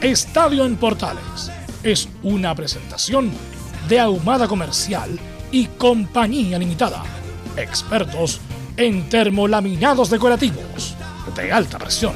Estadio 0.00 0.64
en 0.64 0.76
Portales 0.76 1.50
es 1.82 2.08
una 2.22 2.54
presentación 2.54 3.32
de 3.88 3.98
Ahumada 3.98 4.46
Comercial 4.46 5.18
y 5.50 5.66
Compañía 5.66 6.56
Limitada. 6.56 7.02
Expertos 7.56 8.40
en 8.76 9.08
termolaminados 9.08 10.08
decorativos 10.08 10.94
de 11.34 11.50
alta 11.50 11.80
presión. 11.80 12.12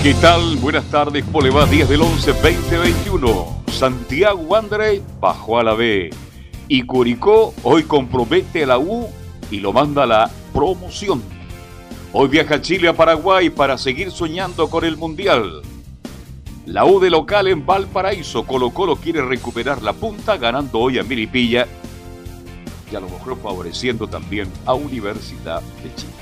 ¿Qué 0.00 0.14
tal? 0.14 0.56
Buenas 0.58 0.84
tardes, 0.84 1.24
¿cómo 1.24 1.40
le 1.40 1.50
va? 1.50 1.66
10 1.66 1.88
del 1.88 2.00
11, 2.00 2.32
2021. 2.32 3.64
Santiago 3.72 4.38
Wanderers 4.42 5.02
bajó 5.20 5.58
a 5.58 5.64
la 5.64 5.74
B. 5.74 6.10
Y 6.68 6.82
Curicó 6.82 7.54
hoy 7.64 7.82
compromete 7.82 8.62
a 8.62 8.66
la 8.68 8.78
U 8.78 9.08
y 9.50 9.58
lo 9.58 9.72
manda 9.72 10.04
a 10.04 10.06
la 10.06 10.30
promoción. 10.52 11.33
Hoy 12.16 12.28
viaja 12.28 12.62
Chile 12.62 12.86
a 12.86 12.92
Paraguay 12.92 13.50
para 13.50 13.76
seguir 13.76 14.12
soñando 14.12 14.70
con 14.70 14.84
el 14.84 14.96
Mundial. 14.96 15.62
La 16.64 16.84
U 16.84 17.00
de 17.00 17.10
local 17.10 17.48
en 17.48 17.66
Valparaíso, 17.66 18.46
Colo 18.46 18.70
Colo 18.70 18.94
quiere 18.94 19.20
recuperar 19.20 19.82
la 19.82 19.94
punta 19.94 20.36
ganando 20.36 20.78
hoy 20.78 21.00
a 21.00 21.02
Milipilla 21.02 21.66
y 22.88 22.94
a 22.94 23.00
lo 23.00 23.08
mejor 23.08 23.36
favoreciendo 23.42 24.06
también 24.06 24.48
a 24.64 24.74
Universidad 24.74 25.60
de 25.82 25.92
Chile. 25.96 26.12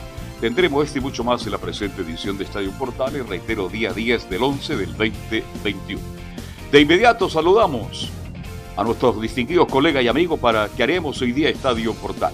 Tendremos 0.41 0.87
este 0.87 0.99
y 0.99 1.03
mucho 1.03 1.25
más 1.25 1.45
en 1.45 1.53
la 1.53 1.59
presente 1.59 2.01
edición 2.01 2.39
de 2.39 2.45
Estadio 2.45 2.71
Portales, 2.79 3.29
reitero, 3.29 3.69
día 3.69 3.93
10 3.93 4.31
del 4.31 4.45
11 4.45 4.77
del 4.79 4.97
2021. 4.97 6.01
De 6.73 6.81
inmediato 6.81 7.29
saludamos 7.29 8.09
a 8.79 8.83
nuestros 8.83 9.21
distinguidos 9.21 9.69
colegas 9.69 10.03
y 10.03 10.09
amigos 10.09 10.41
para 10.41 10.71
que 10.71 10.85
haremos 10.85 11.21
hoy 11.21 11.33
día 11.33 11.51
Estadio 11.51 11.93
Portal. 11.93 12.33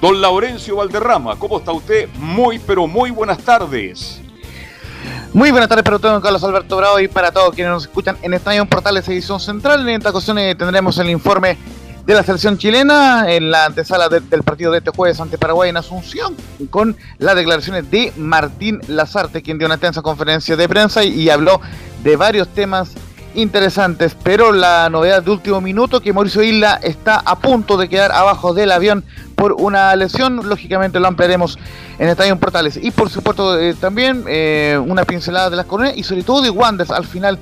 Don 0.00 0.18
Laurencio 0.18 0.76
Valderrama, 0.76 1.36
¿cómo 1.36 1.58
está 1.58 1.72
usted? 1.72 2.08
Muy, 2.14 2.58
pero 2.58 2.86
muy 2.86 3.10
buenas 3.10 3.36
tardes. 3.38 4.18
Muy 5.34 5.50
buenas 5.50 5.68
tardes 5.68 5.84
para 5.84 5.98
todos, 5.98 6.14
don 6.14 6.22
Carlos 6.22 6.42
Alberto 6.42 6.78
Bravo 6.78 7.00
y 7.00 7.08
para 7.08 7.30
todos 7.30 7.54
quienes 7.54 7.70
nos 7.70 7.82
escuchan 7.84 8.16
en 8.22 8.32
Estadio 8.32 8.64
Portales 8.64 9.06
Edición 9.08 9.38
Central. 9.38 9.86
En 9.86 9.96
esta 9.96 10.08
ocasión 10.08 10.38
eh, 10.38 10.54
tendremos 10.54 10.96
el 10.96 11.10
informe 11.10 11.58
de 12.06 12.14
la 12.14 12.22
selección 12.22 12.56
chilena 12.56 13.30
en 13.30 13.50
la 13.50 13.66
antesala 13.66 14.08
de, 14.08 14.20
del 14.20 14.42
partido 14.42 14.72
de 14.72 14.78
este 14.78 14.90
jueves 14.90 15.20
ante 15.20 15.36
Paraguay 15.36 15.68
en 15.68 15.76
Asunción, 15.76 16.34
con 16.70 16.96
las 17.18 17.36
declaraciones 17.36 17.90
de 17.90 18.10
Martín 18.16 18.80
Lazarte, 18.88 19.42
quien 19.42 19.58
dio 19.58 19.66
una 19.66 19.74
extensa 19.74 20.00
conferencia 20.00 20.56
de 20.56 20.66
prensa 20.66 21.04
y, 21.04 21.10
y 21.10 21.28
habló 21.28 21.60
de 22.02 22.16
varios 22.16 22.48
temas 22.48 22.94
interesantes, 23.34 24.16
pero 24.22 24.52
la 24.52 24.88
novedad 24.90 25.22
de 25.22 25.30
último 25.30 25.60
minuto 25.60 26.00
que 26.00 26.12
Mauricio 26.12 26.42
Isla 26.42 26.80
está 26.82 27.16
a 27.16 27.38
punto 27.38 27.76
de 27.76 27.88
quedar 27.88 28.12
abajo 28.12 28.54
del 28.54 28.72
avión 28.72 29.04
por 29.40 29.54
una 29.54 29.96
lesión, 29.96 30.46
lógicamente 30.46 31.00
lo 31.00 31.08
ampliaremos 31.08 31.58
en 31.98 32.10
Estadio 32.10 32.38
Portales 32.38 32.78
y 32.80 32.90
por 32.90 33.08
supuesto 33.08 33.58
eh, 33.58 33.72
también 33.72 34.22
eh, 34.28 34.78
una 34.86 35.06
pincelada 35.06 35.48
de 35.48 35.56
las 35.56 35.64
coronas 35.64 35.96
y 35.96 36.02
sobre 36.02 36.22
todo 36.22 36.42
de 36.42 36.50
Wanders 36.50 36.90
al 36.90 37.06
final 37.06 37.38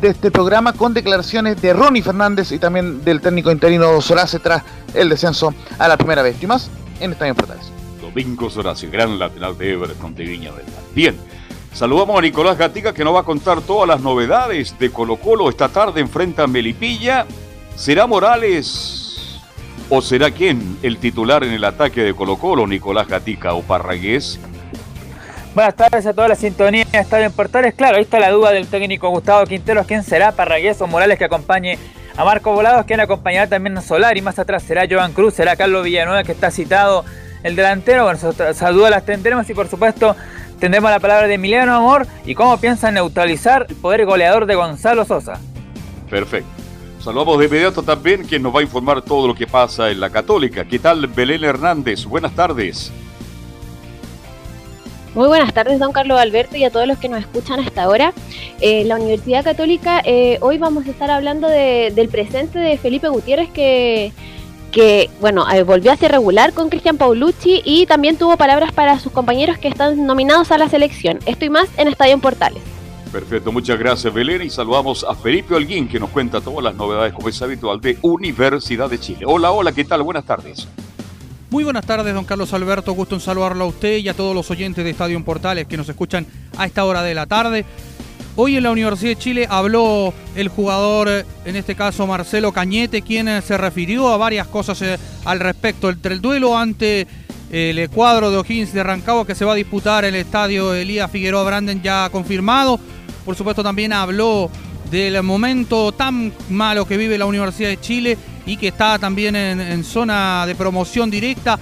de 0.00 0.08
este 0.08 0.32
programa 0.32 0.72
con 0.72 0.92
declaraciones 0.92 1.62
de 1.62 1.72
Ronnie 1.72 2.02
Fernández 2.02 2.50
y 2.50 2.58
también 2.58 3.04
del 3.04 3.20
técnico 3.20 3.52
interino 3.52 4.00
Sorace 4.00 4.40
tras 4.40 4.64
el 4.92 5.08
descenso 5.08 5.54
a 5.78 5.86
la 5.86 5.96
primera 5.96 6.20
vez 6.20 6.42
y 6.42 6.48
más 6.48 6.68
en 6.98 7.12
Estadio 7.12 7.36
Portales. 7.36 7.70
Domingo 8.00 8.50
Sorace, 8.50 8.88
gran 8.88 9.16
lateral 9.16 9.56
de 9.56 9.72
Everton 9.72 10.16
de 10.16 10.24
Viña 10.24 10.50
del 10.50 10.64
Mar. 10.64 10.82
Bien, 10.96 11.16
Saludamos 11.72 12.18
a 12.18 12.22
Nicolás 12.22 12.56
Gatica 12.56 12.94
que 12.94 13.04
nos 13.04 13.14
va 13.14 13.20
a 13.20 13.22
contar 13.22 13.60
todas 13.60 13.86
las 13.86 14.00
novedades 14.00 14.76
de 14.78 14.90
Colo 14.90 15.16
Colo 15.16 15.48
esta 15.50 15.68
tarde 15.68 16.00
enfrenta 16.00 16.44
a 16.44 16.46
Melipilla. 16.46 17.26
¿Será 17.76 18.06
Morales 18.06 19.05
o 19.88 20.02
será 20.02 20.30
quién 20.30 20.78
el 20.82 20.98
titular 20.98 21.44
en 21.44 21.52
el 21.52 21.64
ataque 21.64 22.02
de 22.02 22.14
Colo 22.14 22.36
Colo, 22.36 22.66
Nicolás 22.66 23.08
Gatica 23.08 23.54
o 23.54 23.62
Parragués? 23.62 24.40
Buenas 25.54 25.74
tardes 25.74 26.04
a 26.06 26.12
toda 26.12 26.28
la 26.28 26.34
sintonía 26.34 26.84
de 26.84 26.98
Estadio 26.98 27.24
en 27.24 27.32
Portales. 27.32 27.74
Claro, 27.74 27.96
ahí 27.96 28.02
está 28.02 28.20
la 28.20 28.30
duda 28.30 28.50
del 28.50 28.66
técnico 28.66 29.08
Gustavo 29.08 29.46
Quinteros. 29.46 29.86
¿Quién 29.86 30.02
será 30.02 30.32
Parragués 30.32 30.80
o 30.82 30.86
Morales 30.86 31.18
que 31.18 31.24
acompañe 31.24 31.78
a 32.16 32.24
Marco 32.24 32.52
Volados? 32.52 32.84
Quien 32.84 33.00
acompañará 33.00 33.46
también 33.46 33.78
a 33.78 33.80
Solar 33.80 34.16
y 34.18 34.22
más 34.22 34.38
atrás 34.38 34.62
será 34.64 34.86
Joan 34.90 35.12
Cruz, 35.12 35.34
será 35.34 35.56
Carlos 35.56 35.84
Villanueva 35.84 36.24
que 36.24 36.32
está 36.32 36.50
citado 36.50 37.04
el 37.42 37.56
delantero. 37.56 38.04
Bueno, 38.04 38.18
esas 38.18 38.74
dudas 38.74 38.90
las 38.90 39.06
tendremos 39.06 39.48
y 39.48 39.54
por 39.54 39.68
supuesto 39.68 40.14
tendremos 40.60 40.90
la 40.90 41.00
palabra 41.00 41.26
de 41.26 41.34
Emiliano 41.34 41.74
Amor 41.74 42.06
y 42.26 42.34
cómo 42.34 42.58
piensa 42.58 42.90
neutralizar 42.90 43.66
el 43.68 43.76
poder 43.76 44.04
goleador 44.04 44.44
de 44.44 44.56
Gonzalo 44.56 45.06
Sosa. 45.06 45.40
Perfecto. 46.10 46.55
Saludamos 47.06 47.38
de 47.38 47.44
inmediato 47.44 47.84
también 47.84 48.24
quien 48.24 48.42
nos 48.42 48.52
va 48.52 48.58
a 48.58 48.62
informar 48.64 49.00
todo 49.00 49.28
lo 49.28 49.34
que 49.36 49.46
pasa 49.46 49.92
en 49.92 50.00
la 50.00 50.10
Católica. 50.10 50.64
¿Qué 50.64 50.80
tal 50.80 51.06
Belén 51.06 51.44
Hernández? 51.44 52.04
Buenas 52.04 52.34
tardes. 52.34 52.90
Muy 55.14 55.28
buenas 55.28 55.54
tardes, 55.54 55.78
don 55.78 55.92
Carlos 55.92 56.18
Alberto, 56.18 56.56
y 56.56 56.64
a 56.64 56.70
todos 56.70 56.88
los 56.88 56.98
que 56.98 57.08
nos 57.08 57.20
escuchan 57.20 57.60
hasta 57.60 57.84
ahora. 57.84 58.12
Eh, 58.60 58.82
la 58.86 58.96
Universidad 58.96 59.44
Católica, 59.44 60.02
eh, 60.04 60.38
hoy 60.40 60.58
vamos 60.58 60.84
a 60.88 60.90
estar 60.90 61.08
hablando 61.12 61.46
de, 61.46 61.92
del 61.94 62.08
presente 62.08 62.58
de 62.58 62.76
Felipe 62.76 63.06
Gutiérrez, 63.06 63.50
que, 63.50 64.12
que 64.72 65.08
bueno, 65.20 65.48
eh, 65.48 65.62
volvió 65.62 65.92
a 65.92 65.96
ser 65.96 66.10
regular 66.10 66.54
con 66.54 66.70
Cristian 66.70 66.96
Paulucci 66.96 67.62
y 67.64 67.86
también 67.86 68.16
tuvo 68.16 68.36
palabras 68.36 68.72
para 68.72 68.98
sus 68.98 69.12
compañeros 69.12 69.58
que 69.58 69.68
están 69.68 70.06
nominados 70.08 70.50
a 70.50 70.58
la 70.58 70.68
selección. 70.68 71.20
Esto 71.24 71.44
y 71.44 71.50
más 71.50 71.68
en 71.76 71.86
Estadio 71.86 72.18
Portales. 72.18 72.75
Perfecto, 73.16 73.50
muchas 73.50 73.78
gracias 73.78 74.12
Belén 74.12 74.42
y 74.42 74.50
saludamos 74.50 75.02
a 75.02 75.14
Felipe 75.14 75.54
Holguín 75.54 75.88
que 75.88 75.98
nos 75.98 76.10
cuenta 76.10 76.42
todas 76.42 76.62
las 76.62 76.74
novedades 76.74 77.14
como 77.14 77.30
es 77.30 77.40
habitual 77.40 77.80
de 77.80 77.96
Universidad 78.02 78.90
de 78.90 79.00
Chile. 79.00 79.20
Hola, 79.24 79.52
hola, 79.52 79.72
¿qué 79.72 79.86
tal? 79.86 80.02
Buenas 80.02 80.26
tardes. 80.26 80.68
Muy 81.48 81.64
buenas 81.64 81.86
tardes, 81.86 82.12
don 82.12 82.26
Carlos 82.26 82.52
Alberto. 82.52 82.92
Gusto 82.92 83.14
en 83.14 83.22
saludarlo 83.22 83.64
a 83.64 83.68
usted 83.68 83.96
y 83.96 84.10
a 84.10 84.12
todos 84.12 84.34
los 84.34 84.50
oyentes 84.50 84.84
de 84.84 84.90
Estadio 84.90 85.24
Portales 85.24 85.66
que 85.66 85.78
nos 85.78 85.88
escuchan 85.88 86.26
a 86.58 86.66
esta 86.66 86.84
hora 86.84 87.02
de 87.02 87.14
la 87.14 87.24
tarde. 87.24 87.64
Hoy 88.36 88.58
en 88.58 88.64
la 88.64 88.70
Universidad 88.70 89.12
de 89.12 89.16
Chile 89.16 89.46
habló 89.48 90.12
el 90.34 90.48
jugador, 90.48 91.08
en 91.46 91.56
este 91.56 91.74
caso 91.74 92.06
Marcelo 92.06 92.52
Cañete, 92.52 93.00
quien 93.00 93.40
se 93.40 93.56
refirió 93.56 94.08
a 94.08 94.18
varias 94.18 94.46
cosas 94.46 94.82
eh, 94.82 94.98
al 95.24 95.40
respecto. 95.40 95.88
Entre 95.88 96.12
el 96.12 96.20
duelo 96.20 96.54
ante 96.54 97.06
el 97.50 97.88
cuadro 97.88 98.30
de 98.30 98.36
O'Higgins 98.36 98.74
de 98.74 98.82
Rancagua 98.82 99.26
que 99.26 99.34
se 99.34 99.46
va 99.46 99.52
a 99.52 99.56
disputar 99.56 100.04
el 100.04 100.16
estadio 100.16 100.74
Elías 100.74 101.10
Figueroa 101.10 101.44
Branden 101.44 101.80
ya 101.80 102.10
confirmado. 102.10 102.78
Por 103.26 103.34
supuesto 103.34 103.62
también 103.62 103.92
habló 103.92 104.48
del 104.90 105.20
momento 105.24 105.90
tan 105.90 106.32
malo 106.48 106.86
que 106.86 106.96
vive 106.96 107.18
la 107.18 107.26
Universidad 107.26 107.68
de 107.68 107.80
Chile 107.80 108.16
y 108.46 108.56
que 108.56 108.68
está 108.68 109.00
también 109.00 109.34
en, 109.34 109.60
en, 109.60 109.82
zona 109.82 110.46
de 110.46 110.54
promoción 110.54 111.10
directa. 111.10 111.58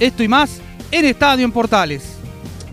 Esto 0.00 0.22
y 0.22 0.28
más 0.28 0.60
en 0.90 1.04
Estadio 1.04 1.44
en 1.44 1.52
Portales. 1.52 2.16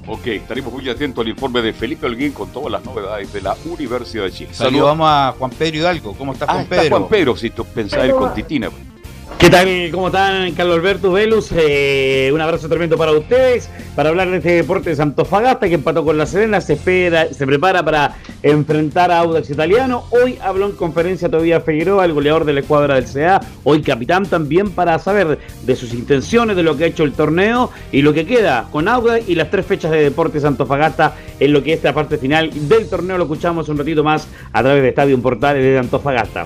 Ok, 0.08 0.28
estaremos 0.28 0.74
muy 0.74 0.90
atentos 0.90 1.22
al 1.22 1.30
informe 1.30 1.62
de 1.62 1.74
Felipe 1.74 2.06
Holguín 2.06 2.32
con 2.32 2.50
todas 2.52 2.72
las 2.72 2.84
novedades 2.86 3.32
de 3.34 3.42
la 3.42 3.56
Universidad 3.66 4.24
de 4.24 4.32
Chile. 4.32 4.54
Saludamos 4.54 5.08
a 5.10 5.36
Juan 5.38 5.52
Pedro 5.52 5.78
Hidalgo. 5.78 6.14
¿Cómo 6.14 6.34
estás, 6.34 6.50
ah, 6.50 6.54
Juan 6.54 6.64
está 6.64 6.76
Pedro? 6.78 6.98
Juan 6.98 7.10
Pedro, 7.10 7.36
si 7.36 7.50
tú 7.50 7.66
pensás 7.66 8.06
ir 8.06 8.12
con 8.12 8.34
Titina. 8.34 8.70
¿Qué 9.42 9.50
tal? 9.50 9.90
¿Cómo 9.92 10.06
están? 10.06 10.52
Carlos 10.52 10.78
Alberto 10.78 11.12
Velus, 11.12 11.52
eh, 11.52 12.30
un 12.32 12.40
abrazo 12.42 12.70
tremendo 12.70 12.96
para 12.96 13.12
ustedes, 13.12 13.72
para 13.96 14.10
hablar 14.10 14.30
de 14.30 14.38
este 14.38 14.52
deporte 14.52 14.92
de 14.92 14.96
Santofagasta 14.96 15.68
que 15.68 15.74
empató 15.74 16.06
con 16.06 16.16
la 16.16 16.28
Serena, 16.28 16.62
se 16.62 16.74
espera, 16.74 17.26
se 17.34 17.48
prepara 17.48 17.84
para 17.84 18.18
enfrentar 18.44 19.10
a 19.10 19.18
Audax 19.18 19.50
Italiano. 19.50 20.04
Hoy 20.12 20.38
habló 20.44 20.68
en 20.68 20.74
conferencia 20.74 21.28
todavía 21.28 21.60
Figueroa, 21.60 22.06
el 22.06 22.14
goleador 22.14 22.46
de 22.46 22.54
la 22.54 22.60
escuadra 22.60 22.94
del 22.94 23.12
CA, 23.12 23.42
hoy 23.64 23.82
capitán 23.82 24.28
también 24.28 24.70
para 24.70 25.00
saber 25.00 25.40
de 25.64 25.76
sus 25.76 25.92
intenciones, 25.96 26.56
de 26.56 26.62
lo 26.62 26.78
que 26.78 26.84
ha 26.84 26.88
hecho 26.88 27.04
el 27.04 27.14
torneo 27.14 27.72
y 27.92 28.04
lo 28.04 28.14
que 28.14 28.28
queda 28.28 28.68
con 28.72 28.88
Audax 28.88 29.28
y 29.28 29.34
las 29.34 29.50
tres 29.50 29.66
fechas 29.66 29.90
de 29.90 30.04
deporte 30.04 30.40
Santofagasta 30.40 31.16
en 31.40 31.52
lo 31.52 31.64
que 31.64 31.74
es 31.74 31.78
esta 31.78 31.96
parte 31.96 32.20
final 32.20 32.52
del 32.70 32.88
torneo. 32.88 33.18
Lo 33.18 33.24
escuchamos 33.24 33.68
un 33.70 33.80
ratito 33.80 34.04
más 34.04 34.28
a 34.54 34.62
través 34.62 34.84
de 34.84 34.90
Estadio 34.90 35.20
Portales 35.20 35.64
de 35.64 35.80
Antofagasta. 35.80 36.46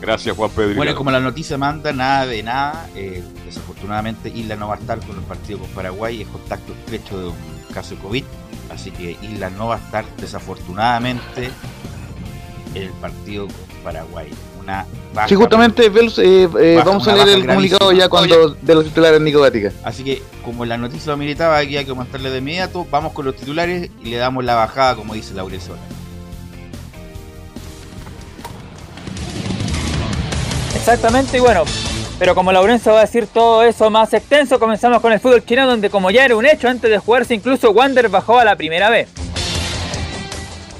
Gracias, 0.00 0.36
Juan 0.36 0.50
Pedro. 0.50 0.76
Bueno, 0.76 0.94
como 0.94 1.10
la 1.10 1.20
noticia 1.20 1.58
manda, 1.58 1.92
nada 1.92 2.26
de 2.26 2.42
nada. 2.42 2.88
Eh, 2.94 3.22
desafortunadamente, 3.44 4.28
Isla 4.28 4.56
no 4.56 4.68
va 4.68 4.76
a 4.76 4.78
estar 4.78 5.00
con 5.00 5.16
el 5.16 5.22
partido 5.22 5.58
con 5.58 5.68
Paraguay. 5.70 6.22
Es 6.22 6.28
contacto 6.28 6.72
estrecho 6.72 7.18
de 7.18 7.28
un 7.28 7.34
caso 7.74 7.94
de 7.94 8.00
COVID. 8.00 8.24
Así 8.70 8.90
que 8.90 9.16
Isla 9.22 9.50
no 9.50 9.68
va 9.68 9.76
a 9.76 9.78
estar, 9.78 10.04
desafortunadamente, 10.16 11.50
en 12.74 12.82
el 12.82 12.90
partido 12.90 13.46
con 13.46 13.82
Paraguay. 13.82 14.28
Una 14.60 14.86
sí, 15.26 15.34
justamente, 15.34 15.86
eh, 15.86 16.48
eh, 16.60 16.82
vamos 16.84 17.08
a 17.08 17.14
leer 17.14 17.28
el 17.28 17.46
comunicado 17.46 17.92
ya 17.92 18.08
cuando 18.08 18.50
de 18.50 18.74
los 18.74 18.84
titulares 18.84 19.20
Nico 19.20 19.40
Gatica. 19.40 19.72
Así 19.82 20.04
que, 20.04 20.22
como 20.44 20.64
la 20.64 20.76
noticia 20.76 21.12
lo 21.12 21.16
militaba, 21.16 21.58
aquí 21.58 21.76
hay 21.76 21.84
que 21.84 21.94
mostrarle 21.94 22.30
de 22.30 22.38
inmediato. 22.38 22.86
Vamos 22.90 23.12
con 23.12 23.24
los 23.24 23.34
titulares 23.34 23.90
y 24.04 24.10
le 24.10 24.16
damos 24.16 24.44
la 24.44 24.54
bajada, 24.54 24.94
como 24.94 25.14
dice 25.14 25.34
Laurezola. 25.34 25.80
Exactamente, 30.90 31.36
y 31.36 31.40
bueno, 31.40 31.64
pero 32.18 32.34
como 32.34 32.50
Laurencio 32.50 32.94
va 32.94 33.00
a 33.00 33.02
decir 33.02 33.26
todo 33.26 33.62
eso 33.62 33.90
más 33.90 34.14
extenso, 34.14 34.58
comenzamos 34.58 35.02
con 35.02 35.12
el 35.12 35.20
fútbol 35.20 35.44
chino, 35.44 35.66
donde 35.66 35.90
como 35.90 36.10
ya 36.10 36.24
era 36.24 36.34
un 36.34 36.46
hecho 36.46 36.66
antes 36.66 36.90
de 36.90 36.96
jugarse, 36.96 37.34
incluso 37.34 37.72
Wander 37.72 38.08
bajó 38.08 38.38
a 38.38 38.44
la 38.46 38.56
primera 38.56 38.88
vez. 38.88 39.10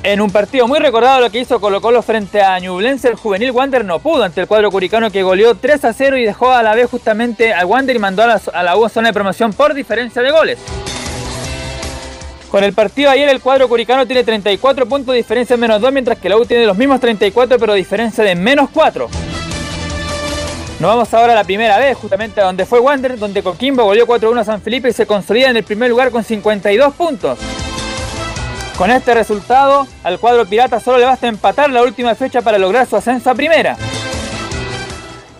En 0.02 0.22
un 0.22 0.31
partido 0.31 0.66
muy 0.66 0.78
recordado 0.78 1.20
lo 1.20 1.28
que 1.28 1.40
hizo 1.40 1.60
Colo 1.60 1.82
Colo 1.82 2.00
frente 2.00 2.40
a 2.40 2.58
Ñublense, 2.58 3.08
el 3.08 3.16
juvenil 3.16 3.50
Wander 3.50 3.84
no 3.84 3.99
pudo 3.99 4.22
ante 4.22 4.40
el 4.40 4.46
cuadro 4.46 4.70
curicano 4.70 5.10
que 5.10 5.22
goleó 5.22 5.56
3 5.56 5.84
a 5.84 5.93
0 5.93 6.16
y 6.16 6.25
dejó 6.25 6.52
a 6.52 6.62
la 6.62 6.75
vez 6.75 6.88
justamente 6.88 7.52
al 7.52 7.66
Wander 7.66 7.94
y 7.94 7.99
mandó 7.99 8.22
a 8.22 8.28
la, 8.28 8.40
a 8.55 8.62
la 8.62 8.88
zona 8.88 9.08
de 9.08 9.12
promoción 9.12 9.52
por 9.52 9.75
diferencia 9.75 10.22
de 10.22 10.31
goles. 10.31 10.58
Con 12.50 12.64
el 12.64 12.72
partido 12.72 13.10
ayer 13.10 13.28
el 13.28 13.43
cuadro 13.43 13.69
curicano 13.69 14.06
tiene 14.06 14.25
34 14.25 14.87
puntos 14.87 15.12
de 15.12 15.19
diferencia 15.19 15.52
en 15.52 15.60
menos 15.60 15.82
2, 15.82 15.93
mientras 15.93 16.16
que 16.16 16.31
la 16.31 16.38
U 16.38 16.46
tiene 16.46 16.64
los 16.64 16.78
mismos 16.78 16.99
34 16.99 17.58
pero 17.58 17.75
diferencia 17.75 18.25
de 18.25 18.34
menos 18.34 18.70
4. 18.72 19.10
Nos 20.81 20.91
vamos 20.91 21.13
ahora 21.13 21.33
a 21.33 21.37
la 21.37 21.43
primera 21.43 21.77
vez, 21.77 21.97
justamente 21.97 22.41
a 22.41 22.45
donde 22.45 22.65
fue 22.65 22.79
Wander, 22.79 23.19
donde 23.19 23.43
Coquimbo 23.43 23.83
goleó 23.83 24.07
4-1 24.07 24.39
a 24.39 24.45
San 24.45 24.63
Felipe 24.63 24.89
y 24.89 24.93
se 24.93 25.07
consolida 25.07 25.51
en 25.51 25.57
el 25.57 25.65
primer 25.65 25.91
lugar 25.91 26.13
con 26.13 26.23
52 26.23 26.95
puntos. 26.95 27.37
Con 28.77 28.93
este 28.93 29.13
resultado, 29.13 29.89
al 30.05 30.21
cuadro 30.21 30.47
pirata 30.47 30.79
solo 30.79 30.99
le 30.99 31.05
basta 31.05 31.27
empatar 31.27 31.69
la 31.71 31.83
última 31.83 32.15
fecha 32.15 32.43
para 32.43 32.59
lograr 32.59 32.87
su 32.87 32.95
ascenso 32.95 33.29
a 33.29 33.35
primera. 33.35 33.77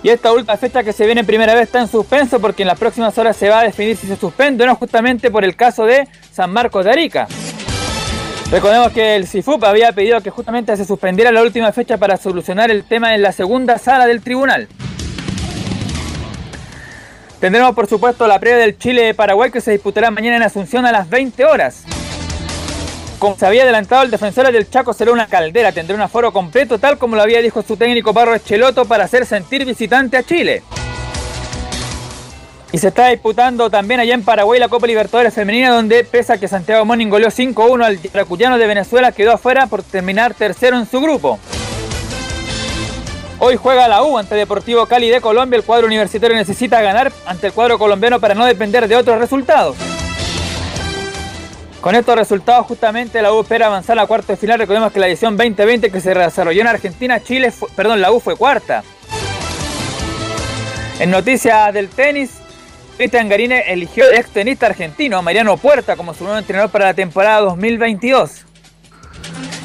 Y 0.03 0.09
esta 0.09 0.33
última 0.33 0.57
fecha 0.57 0.83
que 0.83 0.93
se 0.93 1.07
viene 1.07 1.21
en 1.21 1.27
primera 1.27 1.55
vez 1.55 1.65
está 1.65 1.81
en 1.81 1.89
suspenso 1.89 2.41
porque 2.41 2.65
en 2.65 2.69
las 2.69 2.79
próximas 2.79 3.17
horas 3.17 3.37
se 3.37 3.49
va 3.49 3.61
a 3.61 3.63
definir 3.63 3.97
si 3.97 4.09
se 4.09 4.17
suspende 4.17 4.65
o 4.65 4.67
no, 4.67 4.75
justamente 4.75 5.31
por 5.31 5.45
el 5.45 5.55
caso 5.55 5.85
de 5.85 6.09
San 6.33 6.53
Marcos 6.53 6.85
de 6.85 6.91
Arica. 6.91 7.29
Recordemos 8.51 8.91
que 8.91 9.15
el 9.15 9.29
CIFUP 9.29 9.63
había 9.63 9.93
pedido 9.93 10.21
que 10.21 10.31
justamente 10.31 10.77
se 10.77 10.85
suspendiera 10.85 11.31
la 11.31 11.43
última 11.43 11.71
fecha 11.71 11.97
para 11.97 12.17
solucionar 12.17 12.73
el 12.73 12.83
tema 12.83 13.15
en 13.15 13.23
la 13.23 13.31
segunda 13.31 13.79
sala 13.79 14.09
del 14.09 14.21
tribunal. 14.21 14.67
Tendremos 17.41 17.73
por 17.75 17.87
supuesto 17.87 18.27
la 18.27 18.41
previa 18.41 18.59
del 18.59 18.79
Chile-Paraguay 18.79 19.53
que 19.53 19.61
se 19.61 19.71
disputará 19.71 20.11
mañana 20.11 20.37
en 20.37 20.43
Asunción 20.43 20.85
a 20.87 20.93
las 20.93 21.09
20 21.09 21.45
horas. 21.45 21.85
Como 23.21 23.37
se 23.37 23.47
había 23.47 23.63
adelantado, 23.63 24.03
el 24.03 24.11
defensor 24.11 24.51
del 24.51 24.69
Chaco 24.69 24.93
será 24.93 25.13
una 25.13 25.27
caldera, 25.27 25.71
tendrá 25.71 25.95
un 25.95 26.03
aforo 26.03 26.33
completo 26.33 26.79
tal 26.79 26.99
como 26.99 27.15
lo 27.15 27.23
había 27.23 27.41
dicho 27.41 27.63
su 27.63 27.77
técnico 27.77 28.13
Barro 28.13 28.35
Echeloto 28.35 28.85
para 28.87 29.05
hacer 29.05 29.25
sentir 29.25 29.65
visitante 29.65 30.17
a 30.17 30.25
Chile. 30.25 30.63
Y 32.73 32.79
se 32.79 32.89
está 32.89 33.09
disputando 33.09 33.71
también 33.71 34.01
allá 34.01 34.15
en 34.15 34.25
Paraguay 34.25 34.61
la 34.61 34.69
Copa 34.69 34.87
Libertadores 34.87 35.33
Femenina, 35.33 35.71
donde 35.71 36.05
pese 36.05 36.35
a 36.35 36.39
que 36.39 36.49
Santiago 36.49 36.85
Morning 36.85 37.09
goleó 37.09 37.29
5-1 37.29 37.85
al 37.85 38.03
Yaracuyano 38.03 38.59
de 38.59 38.67
Venezuela, 38.67 39.13
quedó 39.13 39.33
afuera 39.33 39.69
por 39.69 39.83
terminar 39.83 40.35
tercero 40.35 40.77
en 40.77 40.87
su 40.87 41.01
grupo. 41.01 41.39
Hoy 43.41 43.55
juega 43.57 43.87
la 43.87 44.03
U 44.03 44.19
ante 44.19 44.35
Deportivo 44.35 44.87
Cali 44.87 45.11
de 45.11 45.21
Colombia. 45.21 45.57
El 45.57 45.65
cuadro 45.65 45.87
universitario 45.87 46.37
necesita 46.37 46.83
ganar 46.83 47.13
ante 47.25 47.47
el 47.47 47.53
cuadro 47.53 47.79
colombiano 47.79 48.19
para 48.19 48.35
no 48.35 48.45
depender 48.45 48.89
de 48.89 48.97
otros 48.97 49.19
resultados. 49.19 49.77
Con 51.81 51.95
estos 51.95 52.17
resultados, 52.17 52.67
justamente 52.67 53.23
la 53.23 53.33
U 53.33 53.41
espera 53.41 53.67
avanzar 53.67 53.97
a 53.97 54.03
la 54.03 54.09
cuarta 54.09 54.33
de 54.33 54.37
final. 54.37 54.59
Recordemos 54.59 54.93
que 54.93 54.99
la 54.99 55.07
edición 55.07 55.37
2020 55.37 55.93
que 55.93 56.01
se 56.01 56.15
desarrolló 56.15 56.63
en 56.63 56.67
Argentina, 56.67 57.23
Chile, 57.23 57.53
perdón, 57.77 58.01
la 58.01 58.11
U 58.11 58.19
fue 58.19 58.35
cuarta. 58.35 58.83
En 60.99 61.13
noticias 61.13 61.73
del 61.73 61.89
tenis, 61.91 62.33
Cristian 62.97 63.29
Garine 63.29 63.63
eligió 63.69 64.11
ex 64.11 64.31
tenista 64.31 64.67
argentino 64.67 65.23
Mariano 65.23 65.57
Puerta 65.57 65.95
como 65.95 66.13
su 66.13 66.25
nuevo 66.25 66.41
entrenador 66.41 66.73
para 66.73 66.87
la 66.87 66.95
temporada 66.95 67.43
2022. 67.43 68.48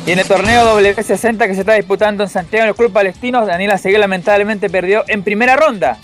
Y 0.05 0.11
en 0.11 0.19
el 0.19 0.27
torneo 0.27 0.77
W60 0.77 1.47
que 1.47 1.53
se 1.53 1.61
está 1.61 1.75
disputando 1.75 2.23
en 2.23 2.29
Santiago 2.29 2.63
en 2.63 2.69
el 2.69 2.75
Club 2.75 2.91
Palestino, 2.91 3.45
Daniela 3.45 3.77
Seguel 3.77 4.01
lamentablemente 4.01 4.69
perdió 4.69 5.05
en 5.07 5.23
primera 5.23 5.55
ronda. 5.55 5.97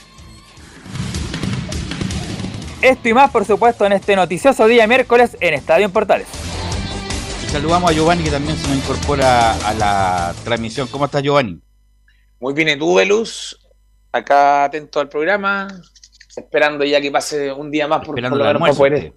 Esto 2.81 3.09
y 3.09 3.13
más, 3.13 3.29
por 3.29 3.43
supuesto, 3.43 3.85
en 3.85 3.91
este 3.91 4.15
noticioso 4.15 4.67
día 4.67 4.87
miércoles 4.87 5.35
en 5.41 5.53
Estadio 5.53 5.85
en 5.87 5.91
Portales. 5.91 6.27
saludamos 7.51 7.91
a 7.91 7.93
Giovanni 7.93 8.23
que 8.23 8.31
también 8.31 8.55
se 8.55 8.69
nos 8.69 8.77
incorpora 8.77 9.51
a 9.67 9.73
la 9.73 10.33
transmisión. 10.45 10.87
¿Cómo 10.87 11.03
estás, 11.03 11.21
Giovanni? 11.21 11.59
Muy 12.39 12.53
bien, 12.53 12.69
¿y 12.69 12.79
tú, 12.79 12.95
Velus? 12.95 13.59
Acá 14.13 14.63
atento 14.63 15.01
al 15.01 15.09
programa, 15.09 15.67
esperando 16.37 16.85
ya 16.85 17.01
que 17.01 17.11
pase 17.11 17.51
un 17.51 17.69
día 17.69 17.85
más 17.85 17.99
por, 18.05 18.15
por 18.15 18.37
lo 18.37 18.59
menos 18.59 18.77
poder, 18.77 19.13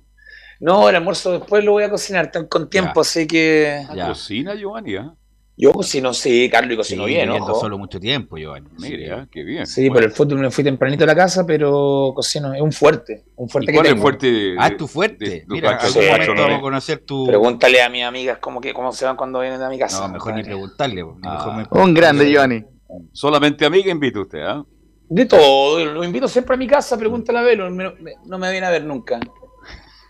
no, 0.63 0.89
el 0.89 0.95
almuerzo 0.95 1.33
después 1.33 1.65
lo 1.65 1.73
voy 1.73 1.83
a 1.83 1.91
cocinar 1.91 2.31
con 2.49 2.71
tiempo, 2.71 3.01
así 3.01 3.27
que. 3.27 3.85
Ya. 3.97 4.07
¿Cocina, 4.07 4.55
Giovanni? 4.55 4.95
¿eh? 4.95 5.11
Yo 5.57 5.73
cocino, 5.73 6.15
sí, 6.15 6.49
Carlos, 6.49 6.73
y 6.73 6.77
cocino 6.77 7.05
sí, 7.05 7.11
bien, 7.11 7.31
ojo. 7.31 7.57
solo 7.57 7.77
mucho 7.77 7.99
tiempo, 7.99 8.39
Giovanni. 8.39 8.69
Mira, 8.79 9.27
qué 9.31 9.43
bien. 9.43 9.67
Sí, 9.67 9.91
por 9.91 10.05
el 10.05 10.13
fútbol 10.13 10.39
me 10.39 10.51
fui 10.53 10.63
tempranito 10.63 11.03
a 11.03 11.07
la 11.09 11.17
casa, 11.17 11.45
pero 11.45 12.13
cocino, 12.15 12.55
es 12.55 12.63
un 12.63 12.71
fuerte, 12.71 13.25
un 13.35 13.49
fuerte 13.49 13.73
¿Y 13.73 13.75
cuál 13.75 13.87
es 13.89 14.01
fuerte? 14.01 14.55
ah, 14.57 14.71
tu 14.71 14.87
fuerte. 14.87 15.45
Mira, 15.49 15.81
sí, 15.81 15.99
vamos 16.09 16.59
a 16.59 16.61
conocer 16.61 17.01
tu... 17.01 17.27
Pregúntale 17.27 17.83
a 17.83 17.91
mis 17.91 18.05
amigas 18.05 18.39
cómo, 18.39 18.61
que, 18.61 18.73
cómo 18.73 18.93
se 18.93 19.05
van 19.05 19.17
cuando 19.17 19.41
vienen 19.41 19.61
a 19.63 19.69
mi 19.69 19.81
casa. 19.81 20.07
No, 20.07 20.15
mejor 20.15 20.35
ni 20.35 20.45
preguntarle. 20.45 21.05
Ah, 21.25 21.67
Un 21.73 21.93
grande, 21.93 22.31
Giovanni. 22.31 22.65
Solamente 23.13 23.67
amiga 23.67 23.91
invita 23.91 24.21
usted, 24.21 24.43
¿ah? 24.43 24.65
De 25.09 25.27
todo, 25.27 25.85
lo 25.85 26.05
invito 26.05 26.29
siempre 26.29 26.55
a 26.55 26.57
mi 26.57 26.69
casa, 26.69 26.97
pregúntale 26.97 27.41
a 27.41 27.43
Velo, 27.43 27.69
no 27.69 28.39
me 28.39 28.51
viene 28.51 28.67
a 28.67 28.71
ver 28.71 28.85
nunca. 28.85 29.21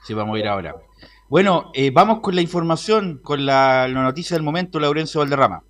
Sí, 0.02 0.14
vamos 0.14 0.36
a 0.36 0.38
ir 0.38 0.48
ahora. 0.48 0.74
Bueno, 1.28 1.70
eh, 1.74 1.90
vamos 1.90 2.20
con 2.20 2.34
la 2.34 2.42
información, 2.42 3.20
con 3.22 3.46
la, 3.46 3.88
noticia 3.88 4.36
del 4.36 4.42
momento, 4.42 4.78
Laurencio 4.80 5.20
Valderrama. 5.20 5.62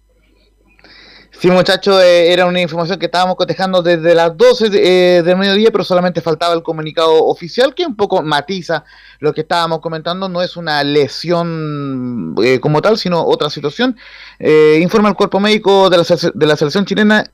Sí, 1.31 1.51
muchachos, 1.51 2.03
eh, 2.03 2.33
era 2.33 2.47
una 2.47 2.61
información 2.61 2.99
que 2.99 3.07
estábamos 3.07 3.37
cotejando 3.37 3.83
desde 3.83 4.15
las 4.15 4.37
12 4.37 4.71
de, 4.71 5.19
eh, 5.19 5.23
del 5.23 5.37
mediodía, 5.37 5.71
pero 5.71 5.85
solamente 5.85 6.21
faltaba 6.21 6.55
el 6.55 6.63
comunicado 6.63 7.25
oficial 7.27 7.75
que 7.75 7.87
un 7.87 7.97
poco 7.97 8.23
matiza 8.23 8.85
lo 9.19 9.33
que 9.33 9.43
estábamos 9.43 9.81
comentando. 9.81 10.29
No 10.29 10.43
es 10.43 10.57
una 10.57 10.83
lesión 10.83 12.35
como 12.61 12.83
tal, 12.83 12.99
sino 12.99 13.25
otra 13.25 13.51
situación. 13.51 13.97
informa 14.81 15.09
el 15.09 15.15
cuerpo 15.15 15.41
médico 15.41 15.91
de 15.91 16.47
la 16.47 16.57
selección 16.57 16.85
chilena 16.87 17.25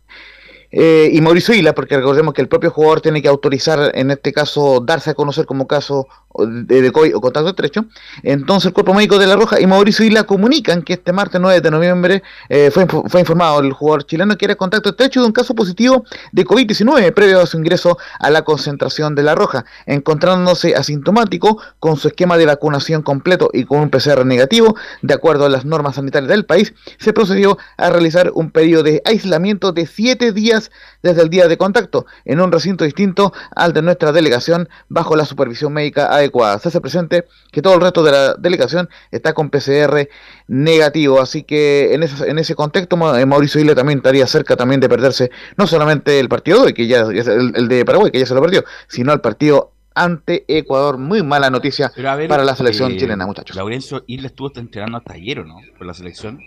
eh, 0.70 1.10
y 1.12 1.20
Mauricio 1.20 1.54
Isla, 1.54 1.74
porque 1.74 1.96
recordemos 1.96 2.34
que 2.34 2.42
el 2.42 2.48
propio 2.48 2.70
jugador 2.70 3.00
tiene 3.00 3.22
que 3.22 3.28
autorizar, 3.28 3.92
en 3.94 4.10
este 4.10 4.32
caso, 4.32 4.80
darse 4.84 5.10
a 5.10 5.14
conocer 5.14 5.46
como 5.46 5.66
caso 5.66 6.06
de 6.46 6.82
decoy 6.82 7.12
o 7.14 7.20
contacto 7.20 7.50
estrecho. 7.50 7.86
Entonces 8.22 8.66
el 8.66 8.72
cuerpo 8.72 8.94
médico 8.94 9.18
de 9.18 9.26
La 9.26 9.36
Roja 9.36 9.60
y 9.60 9.66
Mauricio 9.66 10.04
Isla 10.04 10.24
comunican 10.24 10.82
que 10.82 10.94
este 10.94 11.12
martes 11.12 11.40
9 11.40 11.60
de 11.60 11.70
noviembre 11.70 12.22
eh, 12.48 12.70
fue, 12.70 12.86
fue 12.86 13.20
informado 13.20 13.60
el 13.60 13.72
jugador 13.72 14.04
chileno 14.04 14.36
que 14.36 14.44
era 14.44 14.54
contacto 14.54 14.90
estrecho 14.90 15.20
de 15.20 15.26
un 15.26 15.32
caso 15.32 15.54
positivo 15.54 16.04
de 16.32 16.44
COVID-19 16.44 17.12
previo 17.12 17.40
a 17.40 17.46
su 17.46 17.56
ingreso 17.58 17.98
a 18.20 18.30
la 18.30 18.42
concentración 18.42 19.14
de 19.14 19.22
La 19.22 19.34
Roja, 19.34 19.64
encontrándose 19.86 20.74
asintomático 20.74 21.60
con 21.80 21.96
su 21.96 22.08
esquema 22.08 22.36
de 22.36 22.46
vacunación 22.46 23.02
completo 23.02 23.50
y 23.52 23.64
con 23.64 23.80
un 23.80 23.90
PCR 23.90 24.24
negativo, 24.24 24.76
de 25.02 25.14
acuerdo 25.14 25.46
a 25.46 25.48
las 25.48 25.64
normas 25.64 25.96
sanitarias 25.96 26.28
del 26.28 26.44
país, 26.44 26.74
se 26.98 27.12
procedió 27.12 27.58
a 27.76 27.90
realizar 27.90 28.30
un 28.34 28.50
periodo 28.50 28.84
de 28.84 29.02
aislamiento 29.04 29.72
de 29.72 29.86
7 29.86 30.32
días 30.32 30.57
desde 31.02 31.22
el 31.22 31.30
día 31.30 31.48
de 31.48 31.56
contacto, 31.56 32.06
en 32.24 32.40
un 32.40 32.52
recinto 32.52 32.84
distinto 32.84 33.32
al 33.54 33.72
de 33.72 33.82
nuestra 33.82 34.12
delegación, 34.12 34.68
bajo 34.88 35.16
la 35.16 35.24
supervisión 35.24 35.72
médica 35.72 36.12
adecuada. 36.12 36.58
Se 36.58 36.68
hace 36.68 36.80
presente 36.80 37.26
que 37.52 37.62
todo 37.62 37.74
el 37.74 37.80
resto 37.80 38.02
de 38.02 38.12
la 38.12 38.34
delegación 38.34 38.88
está 39.10 39.32
con 39.32 39.50
PCR 39.50 40.08
negativo, 40.46 41.20
así 41.20 41.42
que 41.42 41.94
en 41.94 42.02
ese, 42.02 42.28
en 42.28 42.38
ese 42.38 42.54
contexto 42.54 42.96
eh, 43.16 43.26
Mauricio 43.26 43.60
Isla 43.60 43.74
también 43.74 43.98
estaría 43.98 44.26
cerca 44.26 44.56
también 44.56 44.80
de 44.80 44.88
perderse 44.88 45.30
no 45.56 45.66
solamente 45.66 46.18
el 46.18 46.28
partido 46.28 46.60
de 46.60 46.66
hoy, 46.66 46.74
que 46.74 46.86
ya, 46.86 47.00
el, 47.00 47.52
el 47.54 47.68
de 47.68 47.84
Paraguay, 47.84 48.10
que 48.10 48.18
ya 48.18 48.26
se 48.26 48.34
lo 48.34 48.40
perdió, 48.40 48.64
sino 48.88 49.12
el 49.12 49.20
partido 49.20 49.72
ante 49.98 50.44
Ecuador. 50.48 50.98
Muy 50.98 51.22
mala 51.22 51.50
noticia 51.50 51.92
para 52.28 52.44
la 52.44 52.54
selección 52.54 52.92
eh, 52.92 52.96
chilena, 52.96 53.26
muchachos. 53.26 53.56
Laurencio 53.56 54.04
Isla 54.06 54.28
estuvo 54.28 54.50
entrenando 54.54 54.98
hasta 54.98 55.14
ayer, 55.14 55.40
¿o 55.40 55.44
no? 55.44 55.56
Por 55.76 55.86
la 55.86 55.94
selección. 55.94 56.40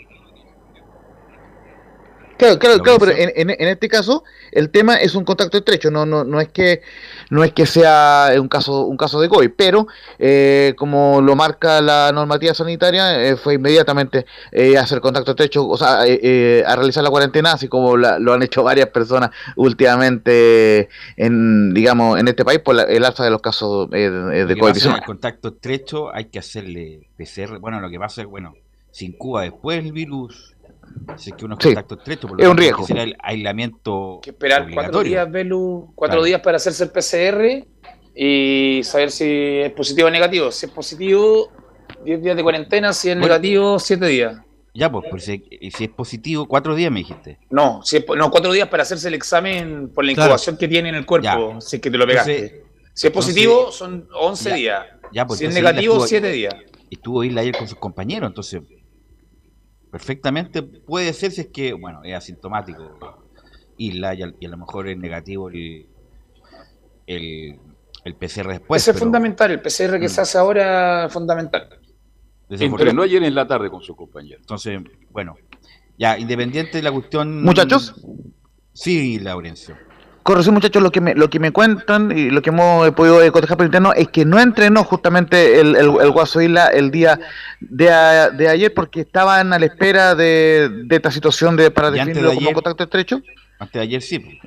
Claro, 2.42 2.58
claro, 2.58 2.80
claro, 2.80 2.98
pero 2.98 3.12
en, 3.12 3.52
en, 3.52 3.68
este 3.68 3.88
caso 3.88 4.24
el 4.52 4.72
tema 4.72 4.96
es 4.96 5.14
un 5.14 5.24
contacto 5.24 5.60
estrecho, 5.60 5.92
no, 5.92 6.08
no, 6.08 6.24
no 6.24 6.42
es 6.42 6.50
que 6.50 6.82
no 7.30 7.44
es 7.44 7.54
que 7.54 7.68
sea 7.68 8.32
un 8.40 8.48
caso, 8.48 8.88
un 8.88 8.98
caso 8.98 9.22
de 9.22 9.30
COVID, 9.30 9.52
pero 9.56 9.86
eh, 10.18 10.74
como 10.76 11.22
lo 11.22 11.36
marca 11.36 11.82
la 11.82 12.12
normativa 12.12 12.56
sanitaria, 12.56 13.24
eh, 13.24 13.36
fue 13.36 13.54
inmediatamente 13.54 14.26
eh, 14.52 14.76
hacer 14.76 15.02
contacto 15.02 15.32
estrecho, 15.32 15.68
o 15.68 15.78
sea, 15.78 16.00
a 16.00 16.76
realizar 16.76 17.04
la 17.04 17.12
cuarentena, 17.12 17.52
así 17.52 17.68
como 17.68 17.96
lo 17.96 18.34
han 18.34 18.42
hecho 18.42 18.64
varias 18.64 18.90
personas 18.90 19.30
últimamente 19.56 20.90
en, 21.18 21.76
digamos, 21.76 22.20
en 22.20 22.28
este 22.28 22.44
país 22.44 22.58
por 22.58 22.76
el 22.76 23.06
alza 23.06 23.24
de 23.24 23.30
los 23.30 23.42
casos 23.42 23.88
de 23.92 24.58
COVID. 24.60 24.96
El 24.96 25.04
contacto 25.06 25.50
estrecho 25.50 26.12
hay 26.12 26.26
que 26.26 26.40
hacerle 26.40 27.08
PCR, 27.18 27.60
bueno, 27.60 27.80
lo 27.80 27.92
que 27.92 28.00
pasa 28.00 28.22
es, 28.22 28.28
bueno, 28.28 28.56
sin 28.90 29.12
Cuba 29.14 29.44
después 29.44 29.78
el 29.78 29.92
virus 29.92 30.51
si 31.18 31.32
es 31.32 31.36
que 31.36 31.46
uno 31.46 31.56
es 31.60 31.66
contacto 31.66 31.96
estrecho, 31.96 32.28
por 32.28 32.38
lo 32.38 32.44
es 32.44 32.50
un 32.50 32.58
riesgo. 32.58 32.86
Será 32.86 33.04
el 33.04 33.16
aislamiento. 33.22 34.20
que 34.22 34.32
esperar 34.32 34.68
cuatro 34.74 35.04
días, 35.04 35.30
Belu, 35.30 35.92
cuatro 35.96 36.24
días 36.24 36.42
para 36.42 36.58
hacerse 36.58 36.84
el 36.84 36.92
PCR 36.92 37.66
y 38.16 38.82
saber 38.84 39.12
si 39.12 39.26
es 39.26 39.72
positivo 39.72 40.08
o 40.08 40.12
negativo. 40.12 40.52
Si 40.52 40.66
es 40.66 40.72
positivo, 40.72 41.52
10 42.04 42.22
días 42.22 42.36
de 42.36 42.44
cuarentena, 42.44 42.94
si 42.94 43.10
es 43.10 43.18
negativo, 43.18 43.80
7 43.80 44.06
días. 44.08 44.38
Ya, 44.74 44.90
pues, 44.90 45.06
pues 45.10 45.26
si, 45.26 45.44
es 45.60 45.90
positivo, 45.90 46.48
cuatro 46.48 46.76
días 46.76 46.92
me 46.92 47.00
dijiste. 47.00 47.40
No, 47.50 47.82
si 47.84 48.04
no, 48.16 48.32
cuatro 48.32 48.54
días 48.54 48.70
para 48.70 48.84
hacerse 48.84 49.10
el 49.10 49.16
examen 49.16 49.90
por 49.94 50.06
la 50.06 50.14
incubación 50.14 50.56
que 50.56 50.68
tiene 50.70 50.90
en 50.90 50.96
el 50.96 51.06
cuerpo, 51.06 51.60
si 51.60 51.76
es 51.76 51.82
que 51.82 51.92
te 51.92 51.98
lo 51.98 52.08
pegaste. 52.08 52.64
si 52.94 53.08
es 53.08 53.14
positivo, 53.14 53.72
son 53.72 54.08
11 54.14 54.54
días. 54.54 54.86
Ya, 55.12 55.28
pues, 55.28 55.40
si 55.40 55.46
es 55.46 55.54
negativo, 55.54 56.08
7 56.08 56.30
días. 56.32 56.56
Estuvo 56.90 57.24
Isla 57.24 57.42
ayer 57.42 57.56
con 57.58 57.68
sus 57.68 57.78
compañeros, 57.78 58.30
entonces 58.30 58.62
perfectamente 59.92 60.64
puede 60.64 61.12
ser 61.14 61.32
si 61.32 61.42
es 61.42 61.48
que, 61.48 61.74
bueno, 61.74 62.02
es 62.04 62.16
asintomático 62.16 63.26
Isla 63.78 64.14
y 64.16 64.24
a, 64.24 64.50
lo 64.50 64.58
mejor 64.58 64.88
es 64.88 64.98
negativo 64.98 65.50
el, 65.50 65.86
el, 67.06 67.60
el 68.06 68.16
PCR 68.16 68.48
después. 68.48 68.82
Ese 68.82 68.92
es 68.92 69.00
fundamental, 69.00 69.52
el 69.52 69.62
PCR 69.62 70.00
que 70.00 70.06
mm. 70.06 70.10
se 70.10 70.22
hace 70.22 70.38
ahora 70.38 71.06
es 71.06 71.14
fundamental. 71.14 71.68
no 72.94 73.04
ayer 73.04 73.24
en 73.24 73.36
la 73.36 73.46
tarde 73.46 73.70
con 73.70 73.82
su 73.82 73.96
compañero. 73.96 74.38
Entonces, 74.40 74.82
bueno, 75.12 75.36
ya, 75.98 76.18
independiente 76.18 76.78
de 76.78 76.84
la 76.84 76.92
cuestión... 76.92 77.44
Muchachos. 77.44 77.96
Sí, 78.74 79.20
Laurencio. 79.20 79.76
Corrección, 80.24 80.54
muchachos, 80.54 80.84
lo 80.84 80.92
que 80.92 81.02
me, 81.02 81.16
lo 81.16 81.30
que 81.30 81.40
me 81.40 81.52
cuentan 81.52 82.16
y 82.16 82.30
lo 82.30 82.42
que 82.42 82.52
hemos 82.52 82.92
podido 82.92 83.24
eh, 83.24 83.32
cotejar 83.32 83.58
por 83.58 83.66
interno 83.66 83.92
es 83.94 84.08
que 84.10 84.24
no 84.24 84.40
entrenó 84.40 84.84
justamente 84.84 85.60
el, 85.60 85.76
el, 85.76 85.90
el 86.00 86.12
Guaso 86.12 86.42
Isla 86.42 86.68
el 86.68 86.92
día 86.92 87.20
de, 87.60 87.86
de, 88.34 88.48
ayer 88.48 88.72
porque 88.74 89.02
estaban 89.02 89.52
a 89.52 89.58
la 89.58 89.66
espera 89.66 90.14
de, 90.14 90.70
de 90.86 90.96
esta 90.96 91.10
situación 91.10 91.56
de 91.56 91.72
para 91.72 91.90
definirlo 91.90 92.36
como 92.36 92.54
contacto 92.54 92.84
estrecho. 92.84 93.22
Antes 93.58 93.74
de 93.74 93.80
ayer 93.80 94.02
sí. 94.02 94.40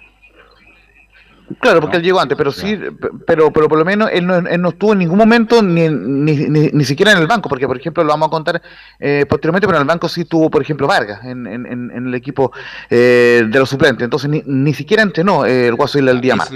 Claro, 1.61 1.81
porque 1.81 1.99
él 1.99 2.03
llegó 2.03 2.21
antes, 2.21 2.39
pero 2.39 2.51
sí, 2.51 2.79
pero, 3.27 3.53
pero 3.53 3.69
por 3.69 3.79
lo 3.79 3.85
menos 3.85 4.09
él 4.13 4.27
no, 4.27 4.37
él 4.37 4.61
no 4.63 4.71
estuvo 4.71 4.95
en 4.95 5.01
ningún 5.01 5.19
momento 5.19 5.63
ni, 5.63 5.89
ni, 5.89 6.49
ni, 6.49 6.85
siquiera 6.85 7.13
en 7.13 7.19
el 7.19 7.27
banco, 7.27 7.49
porque 7.49 7.67
por 7.67 7.77
ejemplo 7.77 8.03
lo 8.03 8.09
vamos 8.09 8.29
a 8.29 8.31
contar 8.31 8.63
eh, 8.99 9.27
posteriormente, 9.29 9.67
pero 9.67 9.77
en 9.77 9.83
el 9.83 9.89
banco 9.89 10.09
sí 10.09 10.25
tuvo, 10.25 10.51
por 10.51 10.63
ejemplo, 10.63 10.87
Vargas 10.87 11.23
en, 11.25 11.47
en, 11.47 11.67
en 11.67 12.07
el 12.07 12.15
equipo 12.15 12.51
eh, 12.89 13.45
de 13.47 13.59
los 13.59 13.69
suplentes, 13.69 14.05
entonces 14.05 14.31
ni, 14.31 14.43
ni 14.47 14.73
siquiera 14.73 15.03
entrenó 15.03 15.45
eh, 15.45 15.69
el 15.69 15.75
Guaso 15.75 15.99
el 15.99 16.21
día 16.21 16.35
más. 16.35 16.51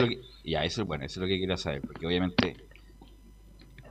Ya, 0.45 0.65
eso, 0.65 0.87
bueno, 0.87 1.05
eso 1.05 1.21
es 1.21 1.23
lo 1.23 1.27
que 1.27 1.37
quiero 1.37 1.59
saber, 1.59 1.83
porque 1.83 2.07
obviamente 2.07 2.57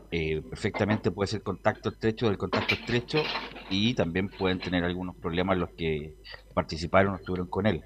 eh, 0.10 0.42
perfectamente 0.42 1.12
puede 1.12 1.27
ser 1.27 1.42
contacto 1.42 1.89
estrecho 1.89 2.27
del 2.27 2.38
contacto 2.38 2.75
estrecho 2.75 3.22
y 3.70 3.94
también 3.94 4.30
pueden 4.30 4.60
tener 4.60 4.84
algunos 4.86 5.16
problemas 5.18 5.58
los 5.58 5.72
que 5.72 6.16
participaron 6.54 7.13
o 7.13 7.18
estuvieron 7.18 7.48
con 7.48 7.68
él. 7.68 7.84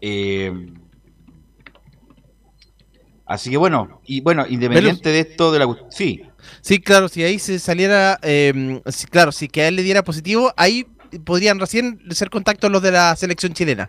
Eh, 0.00 0.52
Así 3.32 3.48
que 3.48 3.56
bueno, 3.56 4.02
y 4.04 4.20
bueno, 4.20 4.44
independiente 4.46 5.08
de 5.08 5.20
esto 5.20 5.52
de 5.52 5.58
la 5.58 5.66
sí. 5.88 6.22
Sí, 6.60 6.80
claro, 6.80 7.08
si 7.08 7.24
ahí 7.24 7.38
se 7.38 7.58
saliera, 7.58 8.18
eh, 8.20 8.82
claro, 9.10 9.32
si 9.32 9.48
que 9.48 9.62
a 9.62 9.68
él 9.68 9.76
le 9.76 9.82
diera 9.82 10.04
positivo, 10.04 10.52
ahí 10.54 10.84
podrían 11.24 11.58
recién 11.58 11.98
ser 12.10 12.28
contactos 12.28 12.70
los 12.70 12.82
de 12.82 12.90
la 12.90 13.16
selección 13.16 13.54
chilena. 13.54 13.88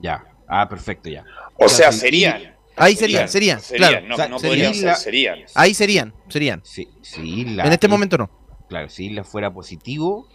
Ya, 0.00 0.24
ah, 0.46 0.68
perfecto, 0.68 1.10
ya. 1.10 1.24
O 1.56 1.68
sea, 1.68 1.90
serían. 1.90 2.54
Ahí 2.76 2.94
serían, 2.94 3.28
serían, 3.28 3.60
claro. 3.74 4.06
No, 4.06 4.16
no 4.28 4.36
podrían 4.38 4.76
ser, 4.76 4.94
serían. 4.94 5.40
Ahí 5.56 5.74
serían, 5.74 6.14
serían. 6.28 6.62
Sí, 6.62 6.88
en 7.02 7.72
este 7.72 7.88
momento 7.88 8.16
no. 8.16 8.30
Claro, 8.68 8.88
si 8.90 9.06
Isla 9.06 9.24
fuera 9.24 9.52
positivo, 9.52 10.28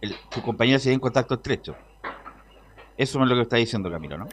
el, 0.00 0.16
su 0.32 0.40
compañero 0.40 0.78
sería 0.78 0.94
en 0.94 1.00
contacto 1.00 1.34
estrecho. 1.34 1.76
Eso 2.96 3.22
es 3.22 3.28
lo 3.28 3.34
que 3.34 3.42
está 3.42 3.56
diciendo 3.56 3.90
Camilo, 3.90 4.16
¿no? 4.16 4.28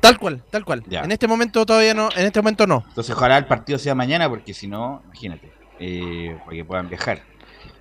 Tal 0.00 0.18
cual, 0.18 0.42
tal 0.50 0.64
cual. 0.64 0.84
En 0.90 1.10
este 1.12 1.26
momento 1.26 1.64
todavía 1.66 1.94
no, 1.94 2.08
en 2.16 2.26
este 2.26 2.40
momento 2.40 2.66
no. 2.66 2.84
Entonces 2.88 3.14
ojalá 3.14 3.38
el 3.38 3.46
partido 3.46 3.78
sea 3.78 3.94
mañana, 3.94 4.28
porque 4.28 4.54
si 4.54 4.66
no, 4.66 5.02
imagínate, 5.06 5.52
eh, 5.80 6.36
para 6.44 6.56
que 6.56 6.64
puedan 6.64 6.88
viajar. 6.88 7.22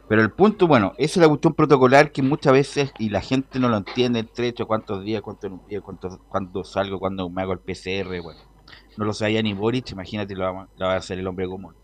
Pero 0.07 0.21
el 0.21 0.31
punto, 0.31 0.67
bueno, 0.67 0.93
esa 0.97 1.19
es 1.19 1.21
la 1.21 1.27
cuestión 1.27 1.53
protocolar 1.53 2.11
que 2.11 2.21
muchas 2.21 2.53
veces, 2.53 2.91
y 2.97 3.09
la 3.09 3.21
gente 3.21 3.59
no 3.59 3.67
lo 3.67 3.77
entiende, 3.77 4.19
el 4.19 4.29
trecho, 4.29 4.65
cuántos 4.65 5.03
días, 5.03 5.21
cuánto 5.21 5.47
en 5.47 5.53
un 5.53 5.67
día, 5.67 5.81
cuánto, 5.81 6.19
cuándo 6.29 6.63
salgo, 6.63 6.97
cuándo 6.97 7.29
me 7.29 7.41
hago 7.41 7.53
el 7.53 7.59
PCR, 7.59 8.21
bueno. 8.21 8.39
No 8.95 9.05
lo 9.05 9.13
sabía 9.13 9.41
ni 9.41 9.53
Boric, 9.53 9.91
imagínate, 9.91 10.33
lo 10.33 10.53
va, 10.53 10.93
a 10.93 10.95
hacer 10.95 11.19
el 11.19 11.27
hombre 11.27 11.45
común. 11.47 11.75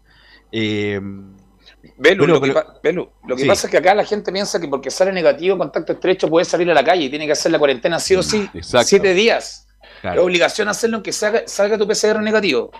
Eh, 0.51 0.99
Belu, 1.97 2.25
lo, 2.25 2.39
que, 2.39 2.47
lo 2.47 3.35
que 3.35 3.45
pasa 3.45 3.67
es 3.67 3.71
que 3.71 3.77
acá 3.77 3.93
la 3.93 4.05
gente 4.05 4.31
piensa 4.31 4.59
que 4.59 4.67
porque 4.67 4.89
sale 4.89 5.11
negativo, 5.11 5.57
contacto 5.57 5.93
estrecho, 5.93 6.29
puede 6.29 6.45
salir 6.45 6.69
a 6.71 6.73
la 6.73 6.83
calle 6.83 7.03
y 7.03 7.09
tiene 7.09 7.25
que 7.25 7.33
hacer 7.33 7.51
la 7.51 7.59
cuarentena 7.59 7.99
sí 7.99 8.15
o 8.15 8.23
sí, 8.23 8.49
siete 8.61 9.13
días. 9.13 9.67
Es 10.03 10.19
obligación 10.19 10.67
hacerlo 10.67 10.98
aunque 10.98 11.13
salga, 11.13 11.43
salga 11.45 11.77
tu 11.77 11.88
PCR 11.88 12.22
negativo. 12.22 12.72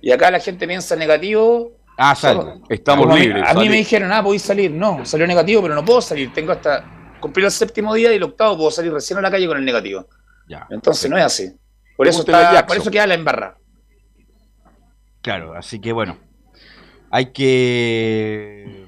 Y 0.00 0.10
acá 0.12 0.30
la 0.30 0.40
gente 0.40 0.66
piensa 0.66 0.96
negativo. 0.96 1.72
Ah, 1.98 2.14
salgo. 2.14 2.62
Estamos 2.68 3.18
libres. 3.18 3.44
A 3.46 3.54
mí 3.54 3.68
me 3.68 3.76
dijeron, 3.76 4.10
ah, 4.12 4.22
podéis 4.22 4.42
salir. 4.42 4.70
No, 4.70 5.04
salió 5.04 5.26
negativo, 5.26 5.62
pero 5.62 5.74
no 5.74 5.84
puedo 5.84 6.00
salir. 6.00 6.32
Tengo 6.32 6.52
hasta 6.52 7.16
cumplir 7.20 7.46
el 7.46 7.52
séptimo 7.52 7.94
día 7.94 8.12
y 8.12 8.16
el 8.16 8.22
octavo 8.22 8.56
puedo 8.56 8.70
salir 8.70 8.92
recién 8.92 9.18
a 9.18 9.22
la 9.22 9.30
calle 9.30 9.46
con 9.46 9.58
el 9.58 9.64
negativo. 9.64 10.06
Ya. 10.48 10.66
Entonces 10.70 11.10
no 11.10 11.18
es 11.18 11.24
así. 11.24 11.52
Por 11.96 12.08
eso, 12.08 12.20
está, 12.20 12.66
por 12.66 12.76
eso 12.76 12.90
queda 12.90 13.06
la 13.06 13.14
embarra. 13.14 13.56
Claro, 15.22 15.54
así 15.54 15.80
que 15.80 15.92
bueno. 15.92 16.18
Hay 17.10 17.32
que. 17.32 18.84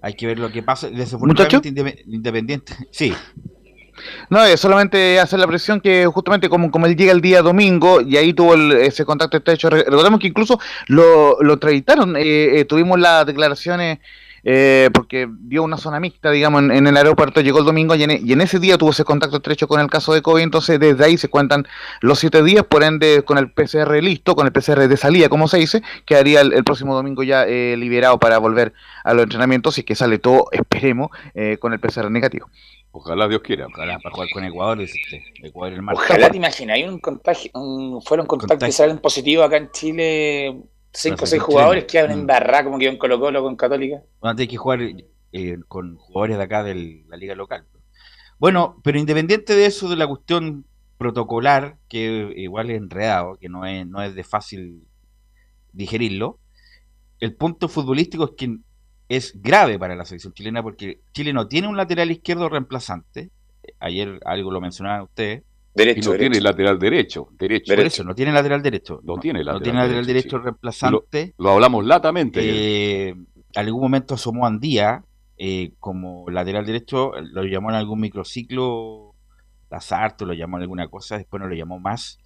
Hay 0.00 0.14
que 0.14 0.26
ver 0.26 0.38
lo 0.38 0.50
que 0.50 0.62
pasa. 0.62 0.88
Desafortunadamente 0.88 1.68
independiente. 2.06 2.74
Sí. 2.90 3.14
No, 4.30 4.44
solamente 4.56 5.20
hacer 5.20 5.38
la 5.38 5.46
presión 5.46 5.80
que 5.80 6.06
justamente 6.06 6.48
como, 6.48 6.70
como 6.70 6.86
él 6.86 6.96
llega 6.96 7.12
el 7.12 7.20
día 7.20 7.42
domingo 7.42 8.00
y 8.00 8.16
ahí 8.16 8.32
tuvo 8.32 8.54
ese 8.54 9.04
contacto 9.04 9.36
estrecho. 9.36 9.70
Recordemos 9.70 10.20
que 10.20 10.28
incluso 10.28 10.58
lo, 10.88 11.40
lo 11.42 11.54
entrevistaron, 11.54 12.16
eh, 12.16 12.60
eh, 12.60 12.64
tuvimos 12.64 12.98
las 12.98 13.26
declaraciones 13.26 13.98
eh, 14.44 14.90
porque 14.92 15.28
dio 15.30 15.62
una 15.62 15.76
zona 15.76 16.00
mixta, 16.00 16.30
digamos, 16.30 16.62
en, 16.62 16.86
el 16.86 16.96
aeropuerto, 16.96 17.40
llegó 17.40 17.60
el 17.60 17.64
domingo 17.64 17.94
y 17.94 18.02
en, 18.02 18.40
ese 18.40 18.58
día 18.58 18.78
tuvo 18.78 18.90
ese 18.90 19.04
contacto 19.04 19.36
estrecho 19.36 19.68
con 19.68 19.80
el 19.80 19.88
caso 19.88 20.12
de 20.12 20.22
COVID, 20.22 20.42
entonces 20.42 20.78
desde 20.78 21.04
ahí 21.04 21.16
se 21.16 21.28
cuentan 21.28 21.66
los 22.00 22.18
siete 22.18 22.42
días, 22.42 22.64
por 22.64 22.82
ende 22.82 23.22
con 23.24 23.38
el 23.38 23.50
PCR 23.50 24.02
listo, 24.02 24.34
con 24.34 24.46
el 24.46 24.52
PCR 24.52 24.86
de 24.88 24.96
salida, 24.96 25.28
como 25.28 25.48
se 25.48 25.58
dice, 25.58 25.82
quedaría 26.04 26.40
el, 26.40 26.64
próximo 26.64 26.94
domingo 26.94 27.22
ya 27.22 27.44
liberado 27.46 28.18
para 28.18 28.38
volver 28.38 28.72
a 29.04 29.14
los 29.14 29.24
entrenamientos 29.24 29.78
y 29.78 29.82
que 29.82 29.94
sale 29.94 30.18
todo, 30.18 30.48
esperemos, 30.52 31.10
con 31.60 31.72
el 31.72 31.80
PCR 31.80 32.10
negativo. 32.10 32.48
Ojalá 32.96 33.26
Dios 33.26 33.42
quiera. 33.42 33.66
Ojalá 33.66 33.98
para 33.98 34.14
jugar 34.14 34.28
con 34.32 34.44
Ecuador, 34.44 34.86
Ecuador 35.42 35.72
el 35.72 35.84
Ojalá 35.92 36.30
te 36.30 36.36
imaginas, 36.36 36.76
hay 36.76 36.84
un 36.84 37.00
contagio, 37.00 37.50
un, 37.54 38.00
fueron 38.00 38.24
contactos 38.26 38.64
que 38.64 38.72
salen 38.72 38.98
positivos 38.98 39.44
acá 39.44 39.56
en 39.56 39.70
Chile, 39.72 40.56
cinco 40.94 41.24
o 41.24 41.26
seis 41.26 41.42
jugadores 41.42 41.84
que 41.84 41.98
hablan 41.98 42.18
en 42.18 42.24
mm. 42.24 42.26
barra 42.26 42.64
como 42.64 42.78
que 42.78 42.88
en 42.88 42.96
Colo 42.96 43.20
Colo 43.20 43.42
con 43.42 43.56
Católica. 43.56 44.02
Bueno, 44.20 44.36
hay 44.38 44.48
que 44.48 44.56
jugar 44.56 44.80
eh, 45.32 45.58
con 45.68 45.96
jugadores 45.96 46.38
de 46.38 46.42
acá 46.42 46.62
de 46.62 47.04
la 47.08 47.16
liga 47.16 47.34
local. 47.34 47.66
Bueno, 48.38 48.80
pero 48.82 48.98
independiente 48.98 49.54
de 49.54 49.66
eso, 49.66 49.88
de 49.88 49.96
la 49.96 50.06
cuestión 50.06 50.64
protocolar, 50.98 51.76
que 51.88 52.32
igual 52.36 52.70
es 52.70 52.78
enredado, 52.78 53.36
que 53.36 53.48
no 53.48 53.66
es, 53.66 53.86
no 53.86 54.02
es 54.02 54.14
de 54.14 54.24
fácil 54.24 54.86
digerirlo, 55.72 56.38
el 57.20 57.34
punto 57.34 57.68
futbolístico 57.68 58.24
es 58.24 58.30
que 58.36 58.58
es 59.08 59.40
grave 59.40 59.78
para 59.78 59.94
la 59.94 60.04
selección 60.04 60.32
chilena 60.32 60.62
porque 60.62 61.00
Chile 61.12 61.32
no 61.32 61.46
tiene 61.46 61.68
un 61.68 61.76
lateral 61.76 62.10
izquierdo 62.10 62.48
reemplazante 62.48 63.30
ayer 63.80 64.20
algo 64.24 64.50
lo 64.50 64.60
mencionaban 64.60 65.02
ustedes. 65.02 65.42
Derecho, 65.74 66.10
y 66.10 66.12
no 66.12 66.18
tiene 66.18 66.40
lateral 66.40 66.78
derecho, 66.78 67.28
derecho. 67.32 67.74
Por 67.74 67.84
eso, 67.84 68.04
no 68.04 68.14
tiene 68.14 68.32
lateral 68.32 68.62
derecho. 68.62 69.00
No, 69.02 69.18
tiene 69.18 69.40
lateral, 69.40 69.58
no 69.58 69.62
tiene 69.62 69.78
lateral 69.80 70.06
derecho, 70.06 70.38
reemplazante. 70.38 71.34
Lo, 71.36 71.50
hablamos 71.50 71.84
latamente. 71.84 72.40
Eh, 72.42 73.14
algún 73.56 73.82
momento 73.82 74.14
asomó 74.14 74.46
Andía 74.46 75.02
eh, 75.36 75.72
como 75.80 76.30
lateral 76.30 76.64
derecho, 76.64 77.12
lo 77.20 77.44
llamó 77.44 77.70
en 77.70 77.76
algún 77.76 78.00
microciclo, 78.00 79.14
Lazarto 79.68 80.24
lo 80.24 80.32
llamó 80.32 80.58
en 80.58 80.62
alguna 80.62 80.86
cosa, 80.86 81.18
después 81.18 81.40
no 81.40 81.48
lo 81.48 81.56
llamó 81.56 81.80
más. 81.80 82.20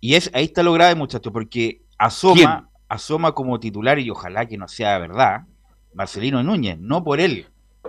Y 0.00 0.14
es 0.14 0.30
ahí 0.34 0.44
está 0.44 0.62
lo 0.62 0.74
grave, 0.74 0.94
muchachos, 0.94 1.32
porque 1.32 1.80
asoma, 1.96 2.68
asoma 2.88 3.32
como 3.32 3.58
titular, 3.58 3.98
y 3.98 4.10
ojalá 4.10 4.46
que 4.46 4.58
no 4.58 4.68
sea 4.68 4.98
verdad, 4.98 5.46
Marcelino 5.94 6.42
Núñez, 6.42 6.78
no 6.78 7.02
por 7.02 7.20
él, 7.20 7.46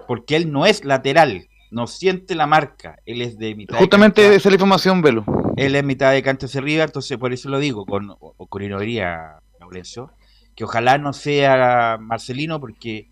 porque 0.08 0.38
él 0.38 0.50
no 0.50 0.66
es 0.66 0.86
lateral, 0.86 1.50
no 1.72 1.88
siente 1.88 2.36
la 2.36 2.46
marca, 2.46 3.00
él 3.06 3.22
es 3.22 3.38
de 3.38 3.56
mitad. 3.56 3.78
Justamente 3.78 4.25
esa 4.28 4.36
es 4.36 4.46
la 4.46 4.54
información, 4.54 5.01
Velo. 5.01 5.25
Él 5.56 5.75
es 5.75 5.84
mitad 5.84 6.12
de 6.12 6.22
canto 6.22 6.46
hacia 6.46 6.60
arriba, 6.62 6.84
entonces 6.84 7.18
por 7.18 7.34
eso 7.34 7.50
lo 7.50 7.60
digo, 7.60 7.86
con, 7.86 8.16
con 8.18 8.70
Laurencio, 8.70 10.12
que 10.54 10.66
ojalá 10.66 10.98
no 10.98 11.13
sea 11.13 11.98
Marcelino, 12.00 12.60
porque, 12.60 13.10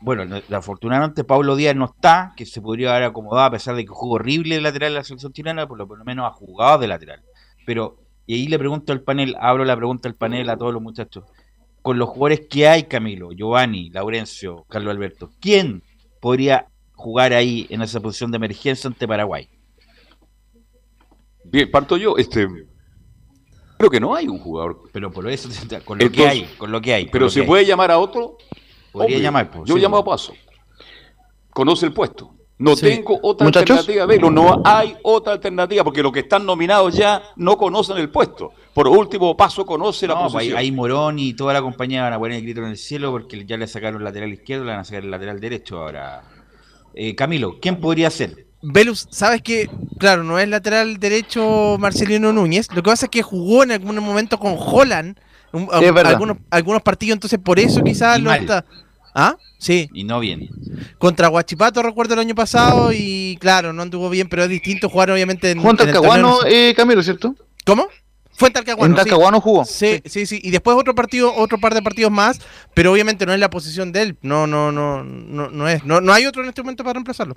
bueno, 0.00 0.40
afortunadamente 0.52 1.24
Pablo 1.24 1.56
Díaz 1.56 1.74
no 1.74 1.86
está, 1.86 2.34
que 2.36 2.44
se 2.44 2.60
podría 2.60 2.90
haber 2.90 3.04
acomodado 3.04 3.46
a 3.46 3.50
pesar 3.50 3.74
de 3.74 3.84
que 3.84 3.90
jugó 3.90 4.16
horrible 4.16 4.56
el 4.56 4.62
lateral 4.62 4.92
de 4.92 4.98
la 4.98 5.04
selección 5.04 5.32
chilena, 5.32 5.66
por 5.66 5.78
lo 5.78 6.04
menos 6.04 6.26
ha 6.26 6.32
jugado 6.32 6.78
de 6.78 6.88
lateral. 6.88 7.22
Pero, 7.64 7.96
y 8.26 8.34
ahí 8.34 8.46
le 8.46 8.58
pregunto 8.58 8.92
al 8.92 9.00
panel, 9.00 9.36
abro 9.40 9.64
la 9.64 9.76
pregunta 9.76 10.08
al 10.08 10.14
panel 10.14 10.50
a 10.50 10.56
todos 10.56 10.72
los 10.72 10.82
muchachos, 10.82 11.24
con 11.80 11.98
los 11.98 12.10
jugadores 12.10 12.46
que 12.50 12.68
hay, 12.68 12.82
Camilo, 12.84 13.32
Giovanni, 13.32 13.88
Laurencio, 13.90 14.66
Carlos 14.68 14.90
Alberto, 14.90 15.30
¿quién 15.40 15.82
podría 16.20 16.66
jugar 16.96 17.32
ahí 17.32 17.66
en 17.70 17.82
esa 17.82 18.00
posición 18.00 18.32
de 18.32 18.36
emergencia 18.36 18.88
ante 18.88 19.06
Paraguay? 19.06 19.48
Bien, 21.44 21.70
parto 21.70 21.96
yo. 21.96 22.16
Este, 22.16 22.48
creo 23.78 23.90
que 23.90 24.00
no 24.00 24.14
hay 24.14 24.26
un 24.26 24.38
jugador. 24.38 24.82
Pero 24.92 25.12
por 25.12 25.28
eso, 25.28 25.48
con 25.84 25.98
lo 25.98 26.10
que 26.10 26.26
hay, 26.26 26.44
con 26.58 26.72
lo 26.72 26.80
que 26.80 26.92
hay. 26.92 27.06
Pero 27.06 27.30
se 27.30 27.44
puede 27.44 27.64
llamar 27.64 27.90
a 27.90 27.98
otro. 27.98 28.38
Podría 28.90 29.18
llamar. 29.18 29.50
Pues, 29.50 29.68
yo 29.68 29.76
llamo 29.76 29.98
a 29.98 30.04
Paso. 30.04 30.32
Conoce 31.50 31.86
el 31.86 31.92
puesto. 31.92 32.32
No 32.58 32.74
tengo 32.74 33.18
otra 33.22 33.48
alternativa, 33.48 34.06
Velo, 34.06 34.30
no 34.30 34.62
hay 34.64 34.96
otra 35.02 35.34
alternativa, 35.34 35.84
porque 35.84 36.02
los 36.02 36.10
que 36.10 36.20
están 36.20 36.46
nominados 36.46 36.94
ya 36.94 37.22
no 37.36 37.58
conocen 37.58 37.98
el 37.98 38.08
puesto. 38.08 38.52
Por 38.72 38.88
último, 38.88 39.36
Paso 39.36 39.66
conoce 39.66 40.06
la 40.06 40.18
pues, 40.18 40.32
posición. 40.32 40.56
Ahí 40.56 40.72
Morón 40.72 41.18
y 41.18 41.34
toda 41.34 41.52
la 41.52 41.60
compañía 41.60 42.02
van 42.02 42.14
a 42.14 42.18
poner 42.18 42.38
el 42.38 42.44
grito 42.44 42.62
en 42.62 42.68
el 42.68 42.78
cielo 42.78 43.10
porque 43.10 43.44
ya 43.44 43.58
le 43.58 43.66
sacaron 43.66 44.00
el 44.00 44.04
lateral 44.04 44.32
izquierdo, 44.32 44.64
le 44.64 44.70
van 44.70 44.80
a 44.80 44.84
sacar 44.84 45.04
el 45.04 45.10
lateral 45.10 45.38
derecho 45.38 45.80
ahora. 45.80 46.22
Eh, 46.96 47.14
Camilo, 47.14 47.58
¿quién 47.60 47.78
podría 47.78 48.10
ser? 48.10 48.46
Velus, 48.62 49.06
¿sabes 49.10 49.42
que 49.42 49.68
Claro, 49.98 50.24
no 50.24 50.38
es 50.38 50.48
lateral 50.48 50.98
derecho 50.98 51.76
Marcelino 51.78 52.32
Núñez. 52.32 52.68
Lo 52.70 52.82
que 52.82 52.90
pasa 52.90 53.06
es 53.06 53.10
que 53.10 53.22
jugó 53.22 53.62
en 53.62 53.72
algún 53.72 53.96
momento 53.96 54.38
con 54.38 54.56
Holland. 54.58 55.18
algunos, 56.04 56.38
algunos 56.50 56.82
partidos, 56.82 57.14
entonces 57.14 57.38
por 57.38 57.58
eso 57.58 57.82
quizás 57.82 58.20
no 58.20 58.32
está. 58.32 58.64
¿Ah? 59.14 59.36
Sí. 59.58 59.88
Y 59.94 60.04
no 60.04 60.20
bien. 60.20 60.50
Contra 60.98 61.28
Guachipato 61.28 61.82
recuerdo 61.82 62.12
el 62.14 62.20
año 62.20 62.34
pasado 62.34 62.92
y 62.92 63.38
claro, 63.40 63.72
no 63.72 63.80
anduvo 63.82 64.10
bien, 64.10 64.28
pero 64.28 64.42
es 64.42 64.50
distinto 64.50 64.90
jugar 64.90 65.10
obviamente 65.10 65.50
en. 65.50 65.62
Juan 65.62 65.76
Talcahuano, 65.76 66.40
eh, 66.46 66.74
Camilo, 66.76 67.02
¿cierto? 67.02 67.34
¿Cómo? 67.64 67.88
Fue 68.36 68.48
en 68.48 68.54
Talcahuano. 68.54 68.92
En 68.92 68.96
Talcahuano 68.96 69.40
jugó. 69.40 69.64
Sí, 69.64 70.02
sí, 70.04 70.26
sí, 70.26 70.40
Y 70.42 70.50
después 70.50 70.76
otro 70.76 70.94
partido, 70.94 71.34
otro 71.34 71.58
par 71.58 71.74
de 71.74 71.82
partidos 71.82 72.12
más, 72.12 72.40
pero 72.74 72.92
obviamente 72.92 73.24
no 73.24 73.32
es 73.32 73.40
la 73.40 73.50
posición 73.50 73.92
de 73.92 74.02
él. 74.02 74.18
No, 74.22 74.46
no, 74.46 74.70
no, 74.72 75.02
no, 75.02 75.50
no 75.50 75.68
es. 75.68 75.84
No, 75.84 76.00
no 76.00 76.12
hay 76.12 76.26
otro 76.26 76.42
en 76.42 76.48
este 76.48 76.62
momento 76.62 76.84
para 76.84 76.94
reemplazarlo. 76.94 77.36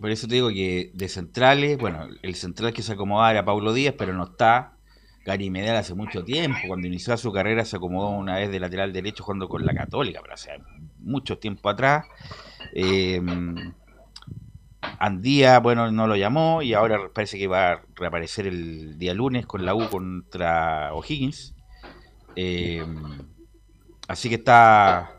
Por 0.00 0.10
eso 0.10 0.28
te 0.28 0.36
digo 0.36 0.48
que 0.48 0.92
de 0.94 1.08
centrales, 1.08 1.78
bueno, 1.78 2.06
el 2.22 2.34
central 2.36 2.72
que 2.72 2.82
se 2.82 2.92
acomodaba 2.92 3.30
era 3.30 3.44
Pablo 3.44 3.72
Díaz, 3.72 3.94
pero 3.98 4.14
no 4.14 4.24
está. 4.24 4.72
Gary 5.24 5.50
Medel 5.50 5.76
hace 5.76 5.94
mucho 5.94 6.24
tiempo, 6.24 6.58
cuando 6.68 6.86
inició 6.86 7.14
su 7.18 7.30
carrera 7.32 7.62
se 7.66 7.76
acomodó 7.76 8.08
una 8.08 8.36
vez 8.36 8.50
de 8.50 8.60
lateral 8.60 8.94
derecho 8.94 9.24
jugando 9.24 9.46
con 9.46 9.66
la 9.66 9.74
Católica, 9.74 10.20
pero 10.22 10.32
hace 10.32 10.52
mucho 11.00 11.36
tiempo 11.36 11.68
atrás. 11.68 12.06
Eh, 12.72 13.20
Andía, 14.80 15.58
bueno, 15.58 15.90
no 15.90 16.06
lo 16.06 16.16
llamó 16.16 16.62
y 16.62 16.74
ahora 16.74 16.98
parece 17.12 17.38
que 17.38 17.46
va 17.46 17.72
a 17.72 17.82
reaparecer 17.94 18.46
el 18.46 18.98
día 18.98 19.14
lunes 19.14 19.46
con 19.46 19.64
la 19.64 19.74
U 19.74 19.88
contra 19.88 20.92
O'Higgins. 20.94 21.54
Eh, 22.36 22.84
así 24.06 24.28
que 24.28 24.36
está 24.36 25.18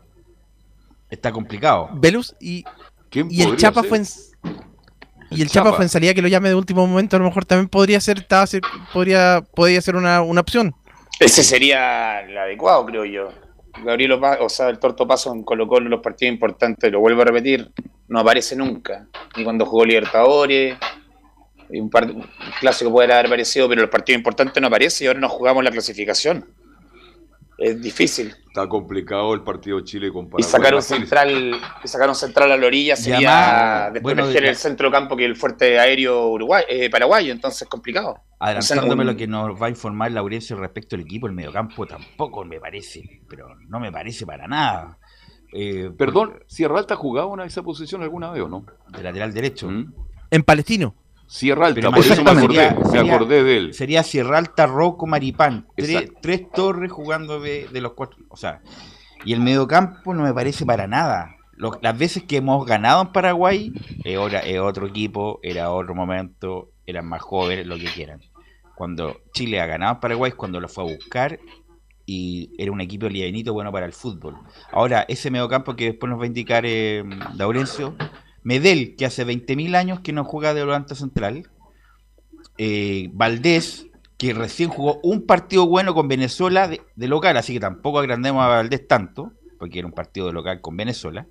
está 1.10 1.32
complicado. 1.32 1.90
Velus 1.92 2.34
y, 2.40 2.64
y 3.12 3.42
el 3.42 3.56
Chapa 3.56 3.82
fue 3.82 3.98
en, 3.98 4.06
y 5.30 5.42
el 5.42 5.48
Chapa, 5.48 5.72
fue 5.72 5.84
en 5.84 5.88
salida 5.88 6.12
que 6.12 6.22
lo 6.22 6.28
llame 6.28 6.48
de 6.48 6.56
último 6.56 6.86
momento, 6.86 7.16
a 7.16 7.18
lo 7.20 7.26
mejor 7.26 7.44
también 7.44 7.68
podría 7.68 8.00
ser, 8.00 8.26
podría, 8.92 9.44
podría 9.54 9.80
ser 9.80 9.94
una, 9.94 10.20
opción. 10.22 10.74
Ese 11.20 11.44
sería 11.44 12.20
el 12.20 12.36
adecuado, 12.36 12.84
creo 12.86 13.04
yo. 13.04 13.28
Gabriel 13.84 14.12
o 14.12 14.48
sea, 14.48 14.68
el 14.68 14.78
Torto 14.78 15.06
Paso 15.06 15.32
en 15.32 15.42
Colo 15.42 15.66
Colo 15.66 15.88
los 15.88 16.00
partidos 16.00 16.34
importantes, 16.34 16.90
lo 16.90 17.00
vuelvo 17.00 17.22
a 17.22 17.26
repetir, 17.26 17.70
no 18.08 18.20
aparece 18.20 18.56
nunca. 18.56 19.06
Ni 19.36 19.44
cuando 19.44 19.66
jugó 19.66 19.84
Libertadores, 19.84 20.76
un, 21.68 21.90
par, 21.90 22.12
clásico 22.60 22.90
puede 22.90 23.12
haber 23.12 23.26
aparecido, 23.26 23.68
pero 23.68 23.82
los 23.82 23.90
partidos 23.90 24.18
importantes 24.18 24.60
no 24.60 24.66
aparece 24.66 25.04
y 25.04 25.06
ahora 25.06 25.20
no 25.20 25.28
jugamos 25.28 25.62
la 25.64 25.70
clasificación 25.70 26.46
es 27.60 27.80
difícil. 27.80 28.34
Está 28.48 28.68
complicado 28.68 29.34
el 29.34 29.42
partido 29.42 29.80
Chile 29.82 30.10
con 30.10 30.30
Paraguay. 30.30 30.40
Y 30.40 30.50
sacar 30.50 30.74
un 30.74 30.82
central, 30.82 31.60
y 31.84 31.88
sacar 31.88 32.08
un 32.08 32.14
central 32.14 32.50
a 32.50 32.56
la 32.56 32.66
orilla 32.66 32.96
sería 32.96 33.90
después 33.92 34.16
el 34.18 34.56
centro 34.56 34.90
campo 34.90 35.14
que 35.14 35.26
el 35.26 35.36
fuerte 35.36 35.78
aéreo 35.78 36.28
Uruguay, 36.28 36.64
eh, 36.68 36.90
paraguayo, 36.90 37.32
entonces 37.32 37.62
es 37.62 37.68
complicado. 37.68 38.18
Adelantándome 38.38 39.04
lo 39.04 39.14
que 39.14 39.26
nos 39.26 39.60
va 39.60 39.66
a 39.66 39.68
informar 39.70 40.10
Laurencio 40.10 40.56
respecto 40.56 40.96
al 40.96 41.02
equipo, 41.02 41.26
el 41.26 41.34
mediocampo 41.34 41.86
tampoco 41.86 42.44
me 42.44 42.58
parece, 42.58 43.02
pero 43.28 43.54
no 43.68 43.78
me 43.78 43.92
parece 43.92 44.24
para 44.24 44.48
nada. 44.48 44.98
Eh, 45.52 45.90
Perdón, 45.96 46.42
¿Sierra 46.46 46.78
Alta 46.78 46.94
ha 46.94 46.96
jugado 46.96 47.34
en 47.34 47.40
esa 47.40 47.62
posición 47.62 48.02
alguna 48.02 48.30
vez 48.30 48.42
o 48.42 48.48
no? 48.48 48.64
De 48.88 49.02
lateral 49.02 49.34
derecho. 49.34 49.68
¿Mm? 49.68 49.92
En 50.30 50.42
Palestino. 50.42 50.94
Sierra 51.30 51.68
Alta, 51.68 51.92
por 51.92 52.00
eso 52.00 52.24
me 52.24 52.30
acordé, 52.32 53.44
de 53.44 53.56
él. 53.56 53.72
Sería 53.72 54.02
Sierra 54.02 54.36
Alta, 54.36 54.66
Rocco, 54.66 55.06
Maripán. 55.06 55.68
Tres, 55.76 56.50
torres 56.52 56.90
jugando 56.90 57.38
de, 57.38 57.68
los 57.74 57.92
cuatro. 57.92 58.18
O 58.28 58.36
sea, 58.36 58.62
y 59.24 59.32
el 59.32 59.38
mediocampo 59.38 60.12
no 60.12 60.24
me 60.24 60.34
parece 60.34 60.66
para 60.66 60.88
nada. 60.88 61.36
las 61.56 61.96
veces 61.96 62.24
que 62.24 62.38
hemos 62.38 62.66
ganado 62.66 63.02
en 63.02 63.12
Paraguay, 63.12 63.72
era, 64.04 64.42
otro 64.64 64.88
equipo, 64.88 65.38
era 65.44 65.70
otro 65.70 65.94
momento, 65.94 66.72
eran 66.84 67.06
más 67.06 67.22
jóvenes, 67.22 67.64
lo 67.64 67.76
que 67.76 67.84
quieran. 67.84 68.20
Cuando 68.74 69.20
Chile 69.32 69.60
ha 69.60 69.66
ganado 69.66 69.94
en 69.94 70.00
Paraguay 70.00 70.30
es 70.30 70.34
cuando 70.34 70.58
lo 70.58 70.66
fue 70.66 70.82
a 70.82 70.96
buscar 70.96 71.38
y 72.06 72.50
era 72.58 72.72
un 72.72 72.80
equipo 72.80 73.08
livianito 73.08 73.52
bueno 73.52 73.70
para 73.70 73.86
el 73.86 73.92
fútbol. 73.92 74.36
Ahora, 74.72 75.04
ese 75.06 75.30
mediocampo 75.30 75.76
que 75.76 75.84
después 75.84 76.10
nos 76.10 76.18
va 76.18 76.24
a 76.24 76.26
indicar 76.26 76.64
eh, 76.66 77.04
Laurencio 77.36 77.94
Medel, 78.42 78.96
que 78.96 79.06
hace 79.06 79.26
20.000 79.26 79.76
años 79.76 80.00
que 80.00 80.12
no 80.12 80.24
juega 80.24 80.54
de 80.54 80.64
volante 80.64 80.94
central. 80.94 81.48
Eh, 82.58 83.10
Valdés, 83.12 83.86
que 84.16 84.32
recién 84.32 84.70
jugó 84.70 85.00
un 85.02 85.26
partido 85.26 85.66
bueno 85.66 85.94
con 85.94 86.08
Venezuela 86.08 86.68
de, 86.68 87.08
local, 87.08 87.36
así 87.36 87.54
que 87.54 87.60
tampoco 87.60 87.98
agrandemos 87.98 88.42
a 88.42 88.48
Valdés 88.48 88.86
tanto, 88.86 89.32
porque 89.58 89.78
era 89.78 89.88
un 89.88 89.94
partido 89.94 90.26
de 90.26 90.32
local 90.32 90.60
con 90.60 90.76
Venezuela. 90.76 91.26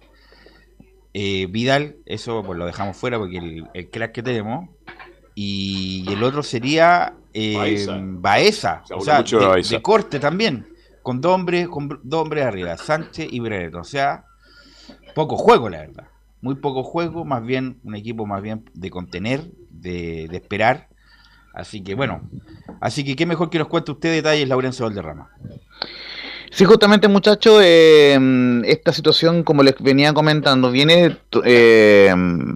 Eh, 1.13 1.47
Vidal, 1.49 1.97
eso 2.05 2.43
pues 2.43 2.57
lo 2.57 2.65
dejamos 2.65 2.95
fuera 2.95 3.17
porque 3.17 3.37
el, 3.37 3.67
el 3.73 3.89
crack 3.89 4.11
que 4.11 4.23
tenemos. 4.23 4.69
Y 5.33 6.05
el 6.11 6.21
otro 6.23 6.43
sería 6.43 7.15
eh, 7.33 7.87
Baeza, 7.89 8.83
o 8.91 9.01
sea, 9.01 9.23
de, 9.23 9.81
corte 9.81 10.19
también, 10.19 10.67
con 11.01 11.21
dos 11.21 11.33
hombres, 11.33 11.67
con 11.69 11.87
dos 12.03 12.21
hombres 12.21 12.45
arriba, 12.45 12.75
Sánchez 12.77 13.27
y 13.31 13.39
Brenet. 13.39 13.73
O 13.75 13.83
sea, 13.83 14.25
poco 15.15 15.37
juego, 15.37 15.69
la 15.69 15.79
verdad 15.79 16.07
muy 16.41 16.55
poco 16.55 16.83
juego, 16.83 17.25
más 17.25 17.45
bien 17.45 17.79
un 17.83 17.95
equipo 17.95 18.25
más 18.25 18.41
bien 18.41 18.69
de 18.73 18.89
contener, 18.89 19.51
de, 19.69 20.25
esperar. 20.31 20.87
Así 21.53 21.81
que 21.83 21.95
bueno, 21.95 22.29
así 22.79 23.03
que 23.03 23.15
qué 23.15 23.25
mejor 23.25 23.49
que 23.49 23.59
nos 23.59 23.67
cuente 23.67 23.91
usted 23.91 24.13
detalles, 24.13 24.47
Laurencio 24.47 24.85
Valderrama. 24.85 25.29
Sí, 26.51 26.65
justamente 26.65 27.07
muchachos, 27.07 27.61
eh, 27.63 28.17
esta 28.65 28.91
situación, 28.91 29.43
como 29.43 29.61
les 29.63 29.75
venía 29.79 30.13
comentando, 30.13 30.71
viene 30.71 31.17
eh, 31.43 32.13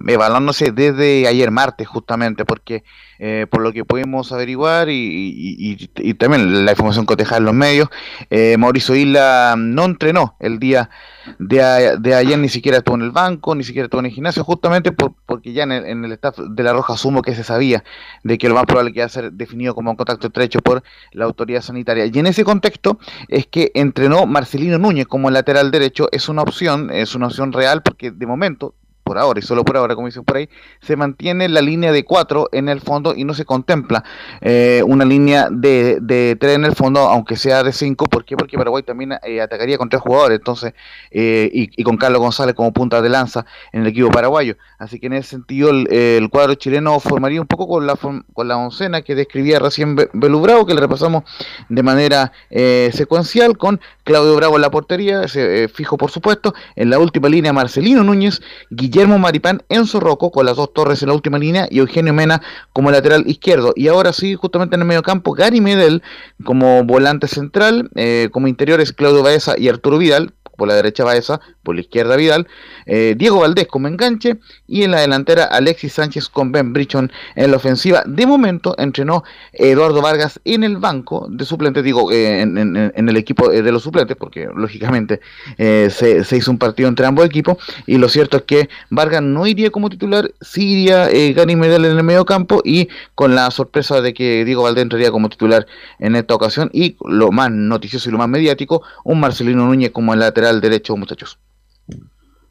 evaluándose 0.08 0.72
desde 0.72 1.28
ayer 1.28 1.50
martes, 1.50 1.86
justamente, 1.86 2.44
porque 2.44 2.82
eh, 3.18 3.46
por 3.48 3.62
lo 3.62 3.72
que 3.72 3.84
pudimos 3.84 4.32
averiguar 4.32 4.88
y, 4.88 5.78
y, 5.96 6.14
también 6.14 6.64
la 6.64 6.72
información 6.72 7.06
cotejada 7.06 7.38
en 7.38 7.44
los 7.44 7.54
medios, 7.54 7.88
eh, 8.28 8.56
Mauricio 8.58 8.96
Isla 8.96 9.54
no 9.56 9.84
entrenó 9.84 10.36
el 10.40 10.58
día 10.58 10.90
de, 11.38 11.96
de, 12.00 12.14
ayer, 12.14 12.38
ni 12.38 12.48
siquiera 12.48 12.78
estuvo 12.78 12.96
en 12.96 13.02
el 13.02 13.12
banco, 13.12 13.54
ni 13.54 13.62
siquiera 13.62 13.86
estuvo 13.86 14.00
en 14.00 14.06
el 14.06 14.12
gimnasio, 14.12 14.42
justamente 14.42 14.90
porque 14.92 15.52
ya 15.52 15.62
en 15.62 15.72
el, 15.72 15.84
en 15.86 16.04
el, 16.04 16.12
staff 16.12 16.38
de 16.38 16.62
la 16.62 16.72
Roja 16.72 16.94
asumo 16.94 17.22
que 17.22 17.34
se 17.34 17.44
sabía 17.44 17.84
de 18.24 18.36
que 18.36 18.48
lo 18.48 18.56
más 18.56 18.64
probable 18.64 18.92
que 18.92 18.98
iba 18.98 19.06
a 19.06 19.08
ser 19.08 19.32
definido 19.32 19.74
como 19.74 19.90
un 19.90 19.96
contacto 19.96 20.26
estrecho 20.26 20.58
por 20.60 20.82
la 21.12 21.24
autoridad 21.24 21.62
sanitaria. 21.62 22.06
Y 22.06 22.18
en 22.18 22.26
ese 22.26 22.44
contexto 22.44 22.98
es 23.28 23.46
que 23.46 23.70
entrenó 23.84 24.26
Marcelino 24.26 24.78
Núñez 24.78 25.06
como 25.06 25.30
lateral 25.30 25.70
derecho, 25.70 26.08
es 26.10 26.28
una 26.28 26.42
opción, 26.42 26.90
es 26.90 27.14
una 27.14 27.28
opción 27.28 27.52
real 27.52 27.82
porque 27.82 28.10
de 28.10 28.26
momento 28.26 28.74
por 29.04 29.18
ahora 29.18 29.38
y 29.38 29.42
solo 29.42 29.64
por 29.64 29.76
ahora, 29.76 29.94
como 29.94 30.08
dicen 30.08 30.24
por 30.24 30.38
ahí, 30.38 30.48
se 30.80 30.96
mantiene 30.96 31.48
la 31.48 31.60
línea 31.60 31.92
de 31.92 32.04
4 32.04 32.48
en 32.52 32.68
el 32.68 32.80
fondo 32.80 33.14
y 33.14 33.24
no 33.24 33.34
se 33.34 33.44
contempla 33.44 34.02
eh, 34.40 34.82
una 34.86 35.04
línea 35.04 35.48
de, 35.50 35.98
de 36.00 36.36
3 36.40 36.56
en 36.56 36.64
el 36.64 36.74
fondo, 36.74 37.00
aunque 37.00 37.36
sea 37.36 37.62
de 37.62 37.72
5. 37.72 38.06
¿Por 38.06 38.24
qué? 38.24 38.36
Porque 38.36 38.56
Paraguay 38.56 38.82
también 38.82 39.12
eh, 39.22 39.40
atacaría 39.40 39.76
con 39.76 39.90
tres 39.90 40.00
jugadores, 40.00 40.38
entonces, 40.38 40.72
eh, 41.10 41.50
y, 41.52 41.84
con 41.84 41.98
Carlos 41.98 42.20
González 42.20 42.54
como 42.54 42.72
punta 42.72 43.02
de 43.02 43.10
lanza 43.10 43.44
en 43.72 43.82
el 43.82 43.88
equipo 43.88 44.08
paraguayo. 44.10 44.56
Así 44.78 44.98
que 44.98 45.06
en 45.06 45.12
ese 45.12 45.30
sentido, 45.30 45.70
el, 45.70 46.28
cuadro 46.30 46.54
chileno 46.54 46.98
formaría 46.98 47.40
un 47.40 47.46
poco 47.46 47.68
con 47.68 47.86
la, 47.86 47.96
con 47.96 48.48
la 48.48 48.56
oncena 48.56 49.02
que 49.02 49.14
describía 49.14 49.58
recién 49.58 49.96
Belu 50.14 50.40
Bravo, 50.40 50.64
que 50.64 50.74
le 50.74 50.80
repasamos 50.80 51.24
de 51.68 51.82
manera 51.82 52.32
secuencial, 52.50 53.58
con 53.58 53.80
Claudio 54.02 54.34
Bravo 54.36 54.56
en 54.56 54.62
la 54.62 54.70
portería, 54.70 55.26
fijo 55.72 55.98
por 55.98 56.10
supuesto, 56.10 56.54
en 56.74 56.88
la 56.88 56.98
última 56.98 57.28
línea 57.28 57.52
Marcelino 57.52 58.02
Núñez, 58.02 58.40
Guillermo 58.70 58.93
Guillermo 58.94 59.18
Maripán, 59.18 59.60
Enzo 59.70 59.98
Rocco 59.98 60.30
con 60.30 60.46
las 60.46 60.54
dos 60.54 60.72
torres 60.72 61.02
en 61.02 61.08
la 61.08 61.16
última 61.16 61.36
línea 61.36 61.66
y 61.68 61.80
Eugenio 61.80 62.14
Mena 62.14 62.40
como 62.72 62.92
lateral 62.92 63.24
izquierdo. 63.26 63.72
Y 63.74 63.88
ahora 63.88 64.12
sí, 64.12 64.36
justamente 64.36 64.76
en 64.76 64.82
el 64.82 64.86
medio 64.86 65.02
campo, 65.02 65.32
Gary 65.32 65.60
Medel 65.60 66.00
como 66.44 66.84
volante 66.84 67.26
central, 67.26 67.90
eh, 67.96 68.28
como 68.30 68.46
interiores 68.46 68.92
Claudio 68.92 69.24
Baeza 69.24 69.58
y 69.58 69.68
Arturo 69.68 69.98
Vidal, 69.98 70.32
por 70.56 70.68
la 70.68 70.74
derecha 70.74 71.04
Baeza, 71.04 71.40
por 71.62 71.74
la 71.74 71.80
izquierda 71.80 72.16
Vidal, 72.16 72.46
eh, 72.86 73.14
Diego 73.16 73.40
Valdés 73.40 73.66
como 73.66 73.88
enganche 73.88 74.38
y 74.68 74.82
en 74.82 74.92
la 74.92 75.00
delantera 75.00 75.44
Alexis 75.44 75.94
Sánchez 75.94 76.28
con 76.28 76.52
Ben 76.52 76.72
Brichon 76.72 77.10
en 77.34 77.50
la 77.50 77.56
ofensiva. 77.56 78.02
De 78.06 78.26
momento 78.26 78.74
entrenó 78.78 79.24
Eduardo 79.52 80.02
Vargas 80.02 80.40
en 80.44 80.64
el 80.64 80.76
banco 80.76 81.26
de 81.30 81.44
suplentes, 81.44 81.82
digo, 81.82 82.12
eh, 82.12 82.40
en, 82.40 83.08
el 83.08 83.16
equipo 83.16 83.50
eh, 83.50 83.62
de 83.62 83.72
los 83.72 83.82
suplentes, 83.82 84.16
porque 84.16 84.48
lógicamente 84.54 85.20
se, 85.56 86.36
hizo 86.36 86.50
un 86.50 86.58
partido 86.58 86.88
entre 86.88 87.06
ambos 87.06 87.26
equipos 87.26 87.58
y 87.86 87.98
lo 87.98 88.08
cierto 88.08 88.36
es 88.36 88.42
que 88.44 88.68
Vargas 88.90 89.22
no 89.22 89.46
iría 89.46 89.70
como 89.70 89.90
titular, 89.90 90.30
sí 90.40 90.72
iría 90.72 91.08
Gary 91.34 91.56
Medel 91.56 91.84
en 91.84 91.96
el 91.96 92.02
medio 92.02 92.24
campo 92.24 92.60
y 92.64 92.88
con 93.14 93.34
la 93.34 93.50
sorpresa 93.50 94.00
de 94.00 94.14
que 94.14 94.44
Diego 94.44 94.62
Valdés 94.62 94.82
entraría 94.82 95.10
como 95.10 95.28
titular 95.28 95.66
en 95.98 96.16
esta 96.16 96.34
ocasión 96.34 96.70
y 96.72 96.96
lo 97.04 97.32
más 97.32 97.50
noticioso 97.50 98.08
y 98.08 98.12
lo 98.12 98.18
más 98.18 98.28
mediático, 98.28 98.82
un 99.04 99.20
Marcelino 99.20 99.66
Núñez 99.66 99.90
como 99.90 100.12
el 100.14 100.20
lateral 100.20 100.43
derecho, 100.60 100.96
muchachos. 100.96 101.38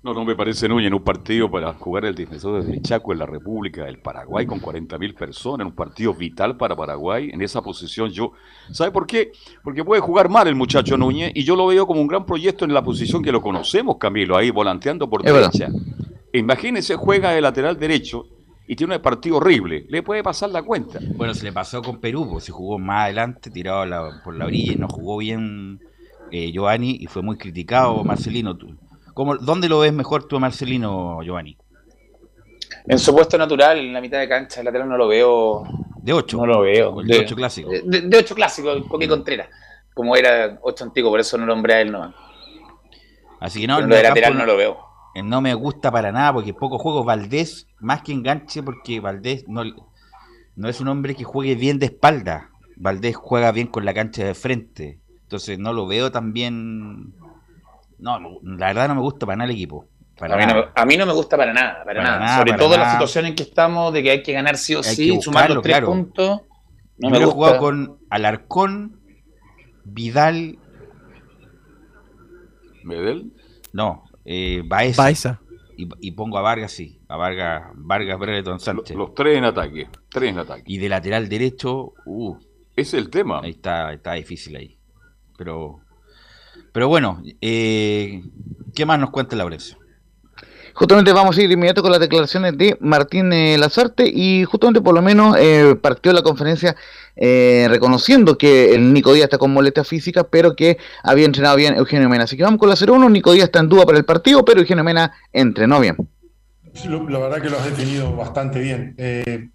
No, 0.03 0.13
no 0.13 0.25
me 0.25 0.35
parece 0.35 0.67
Núñez 0.67 0.87
en 0.87 0.95
un 0.95 1.03
partido 1.03 1.49
para 1.49 1.73
jugar 1.75 2.03
el 2.03 2.13
defensor 2.13 2.61
de 2.61 2.81
Chaco 2.81 3.13
en 3.13 3.19
la 3.19 3.25
República 3.25 3.85
del 3.85 3.99
Paraguay 3.99 4.45
con 4.45 4.59
40.000 4.59 5.15
personas, 5.15 5.61
en 5.61 5.67
un 5.67 5.75
partido 5.75 6.13
vital 6.13 6.57
para 6.57 6.75
Paraguay, 6.75 7.29
en 7.31 7.41
esa 7.41 7.61
posición 7.61 8.09
yo... 8.09 8.33
¿Sabe 8.71 8.91
por 8.91 9.07
qué? 9.07 9.31
Porque 9.63 9.85
puede 9.85 10.01
jugar 10.01 10.27
mal 10.27 10.49
el 10.49 10.55
muchacho 10.55 10.97
Núñez 10.97 11.31
y 11.33 11.45
yo 11.45 11.55
lo 11.55 11.67
veo 11.67 11.87
como 11.87 12.01
un 12.01 12.07
gran 12.07 12.25
proyecto 12.25 12.65
en 12.65 12.73
la 12.73 12.83
posición 12.83 13.23
que 13.23 13.31
lo 13.31 13.41
conocemos, 13.41 13.95
Camilo, 13.97 14.35
ahí 14.35 14.51
volanteando 14.51 15.09
por 15.09 15.23
derecha. 15.23 15.69
Imagínese, 16.33 16.97
juega 16.97 17.31
de 17.31 17.39
lateral 17.39 17.79
derecho 17.79 18.27
y 18.67 18.75
tiene 18.75 18.97
un 18.97 19.01
partido 19.01 19.37
horrible, 19.37 19.85
le 19.87 20.03
puede 20.03 20.21
pasar 20.21 20.49
la 20.49 20.63
cuenta. 20.63 20.99
Bueno, 21.15 21.33
se 21.33 21.45
le 21.45 21.53
pasó 21.53 21.81
con 21.81 22.01
Perú, 22.01 22.27
pues 22.29 22.43
se 22.43 22.51
jugó 22.51 22.77
más 22.77 23.05
adelante, 23.05 23.49
tirado 23.49 23.85
por 24.21 24.35
la 24.35 24.47
orilla 24.47 24.73
y 24.73 24.75
no 24.75 24.89
jugó 24.89 25.19
bien 25.19 25.79
eh, 26.33 26.51
Giovanni 26.51 26.97
y 26.99 27.05
fue 27.05 27.21
muy 27.21 27.37
criticado 27.37 28.03
Marcelino. 28.03 28.57
¿Cómo, 29.13 29.37
¿Dónde 29.37 29.69
lo 29.69 29.77
ves 29.79 29.93
mejor 29.93 30.27
tú, 30.27 30.39
Marcelino, 30.39 31.21
Giovanni? 31.21 31.55
En 32.87 32.97
su 32.97 33.13
puesto 33.13 33.37
natural, 33.37 33.77
en 33.77 33.93
la 33.93 34.01
mitad 34.01 34.17
de 34.17 34.27
cancha, 34.27 34.61
el 34.61 34.65
lateral 34.65 34.89
no 34.89 34.97
lo 34.97 35.07
veo. 35.07 35.63
De 35.97 36.11
8. 36.11 36.37
No 36.37 36.47
lo 36.47 36.61
veo. 36.61 37.03
De 37.03 37.19
8 37.19 37.35
clásico. 37.35 37.69
De 37.85 38.17
8 38.17 38.33
clásico, 38.33 38.83
Coque 38.89 39.07
Contreras. 39.07 39.47
Como 39.93 40.15
era 40.15 40.57
8 40.63 40.85
antiguo, 40.85 41.11
por 41.11 41.19
eso 41.19 41.37
no 41.37 41.45
lo 41.45 41.53
nombré 41.53 41.75
a 41.75 41.81
él 41.81 41.91
no. 41.91 42.11
Así 43.39 43.61
que 43.61 43.67
no, 43.67 43.77
el 43.77 43.87
lateral 43.87 44.35
no 44.35 44.47
lo 44.47 44.57
veo. 44.57 44.79
No 45.23 45.39
me 45.39 45.53
gusta 45.53 45.91
para 45.91 46.11
nada 46.11 46.33
porque 46.33 46.55
poco 46.55 46.79
juego 46.79 47.03
Valdés, 47.03 47.67
más 47.79 48.01
que 48.01 48.11
enganche, 48.11 48.63
porque 48.63 48.99
Valdés 48.99 49.47
no, 49.47 49.61
no 50.55 50.67
es 50.67 50.81
un 50.81 50.87
hombre 50.87 51.13
que 51.13 51.25
juegue 51.25 51.53
bien 51.53 51.77
de 51.77 51.85
espalda. 51.85 52.49
Valdés 52.75 53.15
juega 53.15 53.51
bien 53.51 53.67
con 53.67 53.85
la 53.85 53.93
cancha 53.93 54.25
de 54.25 54.33
frente. 54.33 55.02
Entonces 55.23 55.57
no 55.59 55.73
lo 55.73 55.87
veo 55.87 56.11
tan 56.11 56.33
bien 56.33 57.13
no, 58.03 58.19
la 58.43 58.67
verdad 58.67 58.89
no 58.89 58.95
me 58.95 59.01
gusta 59.01 59.25
para 59.25 59.37
nada 59.37 59.49
el 59.49 59.55
equipo. 59.55 59.87
a, 60.19 60.85
mí 60.85 60.97
no, 60.97 61.05
me 61.05 61.13
gusta 61.13 61.37
para 61.37 61.53
nada, 61.53 61.85
para, 61.85 62.03
nada. 62.03 62.37
Sobre 62.37 62.53
todo 62.53 62.77
la 62.77 62.91
situación 62.91 63.27
en 63.27 63.35
que 63.35 63.43
estamos, 63.43 63.93
de 63.93 64.03
que 64.03 64.11
hay 64.11 64.23
que 64.23 64.33
ganar 64.33 64.57
sí 64.57 64.75
o 64.75 64.83
sí, 64.83 65.21
sumar 65.21 65.49
los 65.49 65.63
tres 65.63 65.79
puntos. 65.81 66.41
No 66.97 67.09
me 67.09 67.17
he 67.19 67.25
jugado 67.25 67.59
con 67.59 67.97
Alarcón, 68.09 68.99
Vidal. 69.85 70.59
¿Medel? 72.83 73.31
No, 73.71 74.03
eh, 74.25 74.63
Baeza. 74.65 75.39
Y, 75.77 76.11
pongo 76.11 76.37
a 76.37 76.41
Vargas, 76.41 76.73
sí. 76.73 76.99
A 77.07 77.15
Vargas, 77.15 77.71
Vargas 77.75 78.19
Brereton 78.19 78.59
Sánchez. 78.59 78.95
Los, 78.95 79.15
tres 79.15 79.37
en 79.37 79.45
ataque. 79.45 79.87
Tres 80.09 80.29
en 80.31 80.39
ataque. 80.39 80.63
Y 80.65 80.77
de 80.77 80.89
lateral 80.89 81.29
derecho, 81.29 81.93
uh. 82.05 82.37
Es 82.75 82.93
el 82.93 83.09
tema. 83.09 83.39
Ahí 83.43 83.51
está, 83.51 83.93
está 83.93 84.13
difícil 84.13 84.55
ahí. 84.57 84.77
Pero 85.37 85.83
pero 86.73 86.87
bueno, 86.87 87.21
eh, 87.39 88.23
¿qué 88.73 88.85
más 88.85 88.99
nos 88.99 89.11
cuenta 89.11 89.35
Laurencio? 89.35 89.77
Justamente 90.73 91.13
vamos 91.13 91.37
a 91.37 91.41
ir 91.43 91.51
inmediato 91.51 91.83
con 91.83 91.91
las 91.91 91.99
declaraciones 91.99 92.57
de 92.57 92.75
Martín 92.81 93.31
eh, 93.31 93.59
Lazarte 93.59 94.07
y 94.07 94.43
justamente 94.45 94.81
por 94.81 94.95
lo 94.95 95.03
menos 95.03 95.35
eh, 95.39 95.75
partió 95.79 96.11
la 96.13 96.23
conferencia 96.23 96.75
reconociendo 97.15 98.39
que 98.39 98.73
el 98.73 98.91
Nico 98.91 99.13
Díaz 99.13 99.25
está 99.25 99.37
con 99.37 99.53
molestia 99.53 99.83
física, 99.83 100.23
pero 100.23 100.55
que 100.55 100.79
había 101.03 101.27
entrenado 101.27 101.55
bien 101.57 101.75
Eugenio 101.75 102.09
Mena. 102.09 102.23
Así 102.23 102.35
que 102.35 102.41
vamos 102.41 102.59
con 102.59 102.69
la 102.69 102.75
0-1, 102.75 103.11
Nico 103.11 103.33
Díaz 103.33 103.45
está 103.45 103.59
en 103.59 103.69
duda 103.69 103.85
para 103.85 103.99
el 103.99 104.05
partido, 104.05 104.43
pero 104.43 104.61
Eugenio 104.61 104.83
Mena 104.83 105.13
entrenó 105.31 105.79
bien. 105.79 105.95
La 107.07 107.19
verdad 107.19 107.39
que 107.39 107.51
lo 107.51 107.59
has 107.59 107.65
definido 107.65 108.15
bastante 108.15 108.59
bien. 108.59 109.52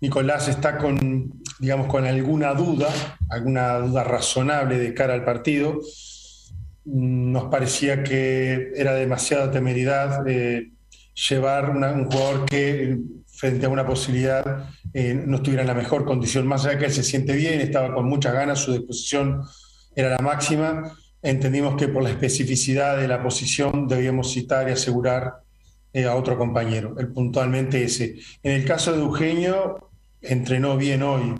Nicolás 0.00 0.48
está 0.48 0.78
con, 0.78 1.42
digamos, 1.58 1.86
con 1.86 2.04
alguna 2.04 2.54
duda, 2.54 2.88
alguna 3.30 3.78
duda 3.78 4.04
razonable 4.04 4.78
de 4.78 4.94
cara 4.94 5.14
al 5.14 5.24
partido 5.24 5.80
nos 6.86 7.44
parecía 7.44 8.04
que 8.04 8.72
era 8.76 8.94
demasiada 8.94 9.50
temeridad 9.50 10.26
eh, 10.28 10.70
llevar 11.28 11.70
un 11.70 12.04
jugador 12.04 12.46
que 12.46 12.98
frente 13.26 13.66
a 13.66 13.68
una 13.68 13.84
posibilidad 13.84 14.70
eh, 14.94 15.12
no 15.26 15.36
estuviera 15.38 15.62
en 15.62 15.68
la 15.68 15.74
mejor 15.74 16.04
condición. 16.04 16.46
Más 16.46 16.64
allá 16.64 16.78
que 16.78 16.86
él 16.86 16.92
se 16.92 17.02
siente 17.02 17.34
bien, 17.34 17.60
estaba 17.60 17.92
con 17.92 18.08
muchas 18.08 18.32
ganas, 18.32 18.60
su 18.60 18.72
disposición 18.72 19.42
era 19.94 20.10
la 20.10 20.18
máxima, 20.18 20.96
entendimos 21.22 21.76
que 21.76 21.88
por 21.88 22.02
la 22.02 22.10
especificidad 22.10 22.96
de 22.96 23.08
la 23.08 23.22
posición 23.22 23.88
debíamos 23.88 24.32
citar 24.32 24.68
y 24.68 24.72
asegurar 24.72 25.34
eh, 25.92 26.04
a 26.04 26.14
otro 26.14 26.38
compañero, 26.38 26.94
el 26.98 27.08
puntualmente 27.08 27.82
ese. 27.82 28.16
En 28.42 28.52
el 28.52 28.64
caso 28.64 28.92
de 28.92 29.00
Eugenio, 29.00 29.85
entrenó 30.20 30.76
bien 30.76 31.02
hoy. 31.02 31.34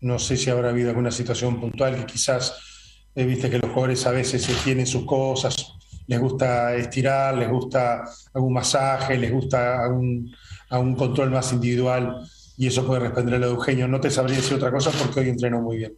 No 0.00 0.18
sé 0.18 0.36
si 0.36 0.50
habrá 0.50 0.70
habido 0.70 0.90
alguna 0.90 1.10
situación 1.10 1.60
puntual 1.60 1.96
que 1.96 2.06
quizás 2.06 3.10
viste 3.14 3.48
que 3.48 3.58
los 3.58 3.70
jugadores 3.70 4.06
a 4.06 4.10
veces 4.10 4.46
tienen 4.64 4.86
sus 4.86 5.06
cosas, 5.06 5.74
les 6.06 6.20
gusta 6.20 6.74
estirar, 6.74 7.36
les 7.36 7.48
gusta 7.48 8.04
algún 8.34 8.52
masaje, 8.52 9.16
les 9.16 9.32
gusta 9.32 9.82
algún, 9.84 10.34
algún 10.70 10.94
control 10.96 11.30
más 11.30 11.52
individual 11.52 12.16
y 12.56 12.66
eso 12.66 12.86
puede 12.86 13.00
responder 13.00 13.34
a 13.34 13.38
lo 13.38 13.46
Eugenio. 13.46 13.88
No 13.88 14.00
te 14.00 14.10
sabría 14.10 14.36
decir 14.36 14.54
otra 14.54 14.70
cosa 14.70 14.90
porque 14.90 15.20
hoy 15.20 15.28
entrenó 15.28 15.60
muy 15.60 15.78
bien. 15.78 15.94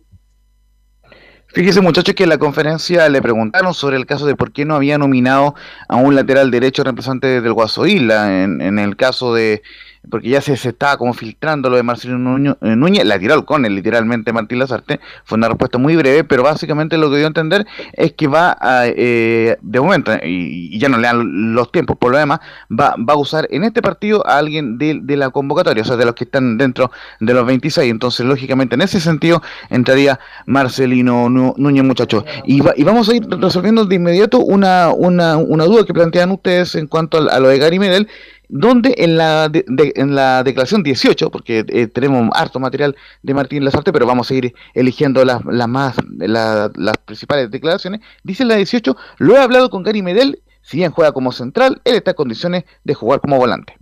Fíjese 1.48 1.80
muchachos 1.80 2.14
que 2.14 2.24
en 2.24 2.28
la 2.28 2.38
conferencia 2.38 3.08
le 3.08 3.22
preguntaron 3.22 3.72
sobre 3.72 3.96
el 3.96 4.04
caso 4.04 4.26
de 4.26 4.36
por 4.36 4.52
qué 4.52 4.64
no 4.64 4.74
había 4.74 4.98
nominado 4.98 5.54
a 5.88 5.96
un 5.96 6.14
lateral 6.14 6.50
derecho 6.50 6.84
representante 6.84 7.40
del 7.40 7.52
Guasoíla 7.52 8.42
en, 8.42 8.60
en 8.60 8.78
el 8.78 8.96
caso 8.96 9.32
de 9.32 9.62
porque 10.10 10.28
ya 10.28 10.40
se, 10.40 10.56
se 10.56 10.70
estaba 10.70 10.96
como 10.96 11.12
filtrando 11.14 11.70
lo 11.70 11.76
de 11.76 11.82
Marcelino 11.82 12.56
eh, 12.60 12.76
Núñez, 12.76 13.04
la 13.04 13.18
tiró 13.18 13.44
con 13.44 13.64
él 13.64 13.74
literalmente 13.74 14.32
Martín 14.32 14.58
Lazarte, 14.58 15.00
fue 15.24 15.36
una 15.36 15.48
respuesta 15.48 15.78
muy 15.78 15.96
breve, 15.96 16.24
pero 16.24 16.42
básicamente 16.42 16.96
lo 16.96 17.10
que 17.10 17.16
dio 17.16 17.26
a 17.26 17.28
entender 17.28 17.66
es 17.92 18.12
que 18.12 18.26
va 18.26 18.56
a, 18.60 18.86
eh, 18.86 19.56
de 19.60 19.80
momento, 19.80 20.12
y, 20.22 20.78
ya 20.78 20.88
no 20.88 20.98
le 20.98 21.06
dan 21.06 21.54
los 21.54 21.72
tiempos 21.72 21.96
por 21.96 22.12
lo 22.12 22.18
demás, 22.18 22.40
va, 22.70 22.94
va 22.96 23.14
a 23.14 23.16
usar 23.16 23.46
en 23.50 23.64
este 23.64 23.82
partido 23.82 24.26
a 24.26 24.38
alguien 24.38 24.78
de, 24.78 25.00
de, 25.02 25.16
la 25.16 25.30
convocatoria, 25.30 25.82
o 25.82 25.86
sea, 25.86 25.96
de 25.96 26.04
los 26.04 26.14
que 26.14 26.24
están 26.24 26.58
dentro 26.58 26.90
de 27.20 27.34
los 27.34 27.46
26, 27.46 27.90
entonces 27.90 28.26
lógicamente 28.26 28.74
en 28.74 28.82
ese 28.82 29.00
sentido 29.00 29.42
entraría 29.70 30.18
Marcelino 30.46 31.28
Núñez, 31.28 31.84
muchachos. 31.84 32.24
Y, 32.44 32.60
vamos 32.84 33.08
a 33.08 33.16
ir 33.16 33.26
resolviendo 33.28 33.84
de 33.84 33.96
inmediato 33.96 34.38
una, 34.38 34.90
una, 34.90 35.36
una 35.36 35.64
duda 35.64 35.84
que 35.84 35.94
plantean 35.94 36.30
ustedes 36.30 36.74
en 36.74 36.86
cuanto 36.86 37.18
a, 37.18 37.34
a 37.34 37.40
lo 37.40 37.48
de 37.48 37.58
Gary 37.58 37.78
Medel, 37.78 38.08
donde 38.48 38.94
en 38.98 39.16
la, 39.16 39.50
en 39.52 40.14
la 40.14 40.42
declaración 40.42 40.82
18, 40.82 41.30
porque 41.30 41.64
eh, 41.68 41.86
tenemos 41.86 42.30
harto 42.34 42.60
material 42.60 42.96
de 43.22 43.34
Martín 43.34 43.64
Lazarte, 43.64 43.92
pero 43.92 44.06
vamos 44.06 44.30
a 44.30 44.34
ir 44.34 44.54
eligiendo 44.74 45.24
las, 45.24 45.44
más, 45.44 45.96
las 46.16 46.96
principales 47.04 47.50
declaraciones, 47.50 48.00
dice 48.22 48.42
en 48.42 48.48
la 48.48 48.56
18, 48.56 48.96
lo 49.18 49.36
he 49.36 49.38
hablado 49.38 49.70
con 49.70 49.82
Gary 49.82 50.02
Medel, 50.02 50.42
si 50.62 50.78
bien 50.78 50.90
juega 50.90 51.12
como 51.12 51.32
central, 51.32 51.80
él 51.84 51.94
está 51.94 52.12
en 52.12 52.16
condiciones 52.16 52.64
de 52.84 52.94
jugar 52.94 53.20
como 53.20 53.38
volante. 53.38 53.76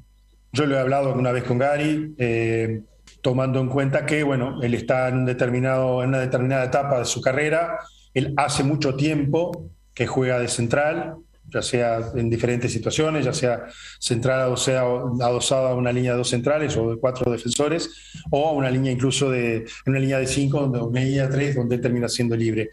Yo 0.53 0.67
lo 0.67 0.77
he 0.77 0.81
hablado 0.81 1.15
una 1.15 1.33
vez 1.33 1.45
con 1.45 1.59
Gary, 1.59 2.15
eh, 2.19 2.83
tomando 3.23 3.61
en 3.61 3.69
cuenta 3.69 4.07
que, 4.07 4.23
bueno, 4.23 4.63
él 4.63 4.75
está 4.75 5.09
en, 5.09 5.19
un 5.19 5.25
determinado, 5.25 6.03
en 6.03 6.11
una 6.11 6.21
determinada 6.21 6.65
etapa 6.65 6.99
de 6.99 7.07
su 7.07 7.21
carrera, 7.21 7.79
él 8.13 8.35
hace 8.37 8.63
mucho 8.63 8.95
tiempo 8.95 9.71
que 9.95 10.07
juega 10.07 10.39
de 10.39 10.49
central, 10.49 11.17
ya 11.49 11.63
sea 11.63 12.01
en 12.15 12.29
diferentes 12.31 12.73
situaciones, 12.73 13.25
ya 13.25 13.33
sea 13.33 13.67
centrada 14.01 14.49
o 14.49 14.57
sea 14.57 14.83
adosada 14.83 15.71
a 15.71 15.75
una 15.75 15.93
línea 15.93 16.13
de 16.13 16.19
dos 16.19 16.31
centrales 16.31 16.77
o 16.77 16.91
de 16.91 16.97
cuatro 16.97 17.31
defensores, 17.31 17.91
o 18.31 18.49
a 18.49 18.53
una 18.53 18.71
línea 18.71 18.93
incluso 18.93 19.31
de 19.31 19.65
una 19.87 19.99
línea 19.99 20.19
de 20.19 20.27
cinco, 20.27 20.61
donde, 20.61 20.81
una 20.81 21.01
línea 21.01 21.27
de 21.29 21.35
tres, 21.35 21.57
donde 21.57 21.79
termina 21.79 22.09
siendo 22.09 22.37
libre. 22.37 22.71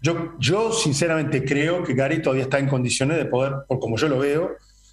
Yo, 0.00 0.34
yo 0.38 0.72
sinceramente 0.72 1.44
creo 1.44 1.82
que 1.82 1.94
Gary 1.94 2.20
todavía 2.20 2.44
está 2.44 2.58
en 2.58 2.68
condiciones 2.68 3.16
de 3.16 3.24
poder, 3.24 3.54
por 3.66 3.78
como 3.78 3.96
yo 3.96 4.08
lo 4.08 4.18
veo, 4.18 4.50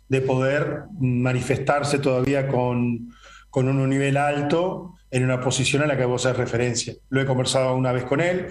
de 0.07 0.21
poder 0.21 0.83
manifestarse 0.99 1.99
todavía 1.99 2.47
con, 2.47 3.09
con 3.49 3.67
un 3.67 3.89
nivel 3.89 4.17
alto 4.17 4.93
en 5.09 5.25
una 5.25 5.41
posición 5.41 5.83
a 5.83 5.87
la 5.87 5.97
que 5.97 6.05
vos 6.05 6.25
haces 6.25 6.37
referencia. 6.37 6.95
Lo 7.09 7.21
he 7.21 7.25
conversado 7.25 7.75
una 7.75 7.91
vez 7.91 8.05
con 8.05 8.21
él, 8.21 8.47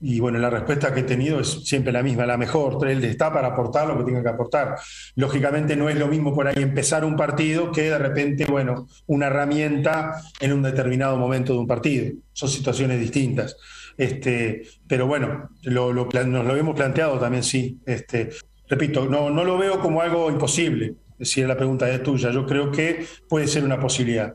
y 0.00 0.20
bueno, 0.20 0.38
la 0.38 0.50
respuesta 0.50 0.92
que 0.92 1.00
he 1.00 1.04
tenido 1.04 1.40
es 1.40 1.48
siempre 1.64 1.92
la 1.92 2.02
misma, 2.02 2.26
la 2.26 2.36
mejor. 2.36 2.86
Él 2.88 3.02
está 3.04 3.32
para 3.32 3.48
aportar 3.48 3.86
lo 3.86 3.98
que 3.98 4.04
tenga 4.04 4.22
que 4.22 4.28
aportar. 4.28 4.76
Lógicamente 5.14 5.76
no 5.76 5.88
es 5.88 5.96
lo 5.96 6.08
mismo 6.08 6.34
por 6.34 6.46
ahí 6.46 6.62
empezar 6.62 7.04
un 7.04 7.16
partido 7.16 7.72
que 7.72 7.82
de 7.90 7.98
repente, 7.98 8.44
bueno, 8.44 8.86
una 9.06 9.28
herramienta 9.28 10.20
en 10.40 10.52
un 10.52 10.62
determinado 10.62 11.16
momento 11.16 11.52
de 11.52 11.58
un 11.60 11.66
partido. 11.66 12.12
Son 12.32 12.48
situaciones 12.48 13.00
distintas. 13.00 13.56
Este, 13.96 14.62
pero 14.86 15.06
bueno, 15.06 15.50
lo, 15.62 15.94
nos 15.94 16.44
lo 16.44 16.50
habíamos 16.50 16.76
planteado 16.76 17.18
también, 17.18 17.42
sí. 17.42 17.78
Este, 17.86 18.30
repito, 18.68 19.06
no, 19.06 19.30
no 19.30 19.44
lo 19.44 19.56
veo 19.56 19.80
como 19.80 20.02
algo 20.02 20.30
imposible. 20.30 20.96
Si 21.20 21.42
la 21.42 21.56
pregunta 21.56 21.88
es 21.88 22.02
tuya, 22.02 22.30
yo 22.30 22.44
creo 22.44 22.70
que 22.70 23.06
puede 23.28 23.46
ser 23.46 23.64
una 23.64 23.80
posibilidad. 23.80 24.34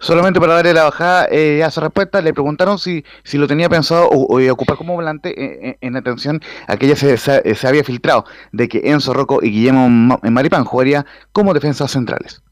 Solamente 0.00 0.38
para 0.38 0.54
darle 0.54 0.74
la 0.74 0.84
bajada 0.84 1.26
eh, 1.30 1.62
a 1.64 1.66
esa 1.66 1.80
respuesta, 1.80 2.20
le 2.20 2.32
preguntaron 2.32 2.78
si, 2.78 3.04
si 3.24 3.36
lo 3.36 3.48
tenía 3.48 3.68
pensado 3.68 4.08
o, 4.08 4.40
ocupar 4.52 4.76
como 4.76 4.94
volante 4.94 5.30
eh, 5.30 5.70
eh, 5.70 5.78
en, 5.80 5.96
atención 5.96 6.40
a 6.68 6.76
que 6.76 6.86
ya 6.86 6.94
se, 6.94 7.66
había 7.66 7.82
filtrado 7.82 8.24
de 8.52 8.68
que 8.68 8.90
Enzo 8.90 9.12
Rocco 9.12 9.40
y 9.42 9.50
Guillermo 9.50 10.20
Maripán 10.22 10.64
jugaría 10.64 11.04
como 11.32 11.52
defensas 11.52 11.90
centrales. 11.90 12.42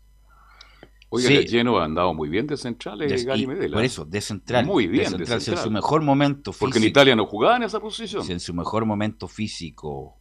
Oye, 1.08 1.28
sí. 1.28 1.46
lleno 1.46 1.78
han 1.78 1.84
andado 1.84 2.12
muy 2.14 2.28
bien 2.28 2.48
de 2.48 2.56
centrales, 2.56 3.24
Gary 3.24 3.46
Por 3.46 3.84
eso, 3.84 4.04
de 4.04 4.20
central. 4.20 4.66
Muy 4.66 4.88
bien, 4.88 5.16
de 5.16 5.24
central, 5.24 5.40
en 5.46 5.64
su 5.64 5.70
mejor 5.70 6.02
momento 6.02 6.52
físico. 6.52 6.66
Porque 6.66 6.78
en 6.78 6.84
Italia 6.84 7.14
no 7.14 7.26
jugaba 7.26 7.56
en 7.56 7.62
esa 7.62 7.78
posición. 7.78 8.24
Si 8.24 8.32
en 8.32 8.40
su 8.40 8.52
mejor 8.54 8.84
momento 8.86 9.28
físico, 9.28 10.18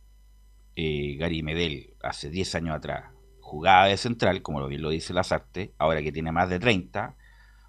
Gary 0.75 1.41
Medel, 1.41 1.95
hace 2.03 2.29
10 2.29 2.55
años 2.55 2.75
atrás, 2.75 3.14
jugaba 3.55 3.87
de 3.87 3.95
central, 3.95 4.41
como 4.41 4.59
lo 4.59 4.67
bien 4.67 4.81
lo 4.81 4.89
dice 4.89 5.13
Lazarte, 5.13 5.73
ahora 5.77 6.01
que 6.01 6.11
tiene 6.11 6.33
más 6.33 6.49
de 6.49 6.59
30, 6.59 7.15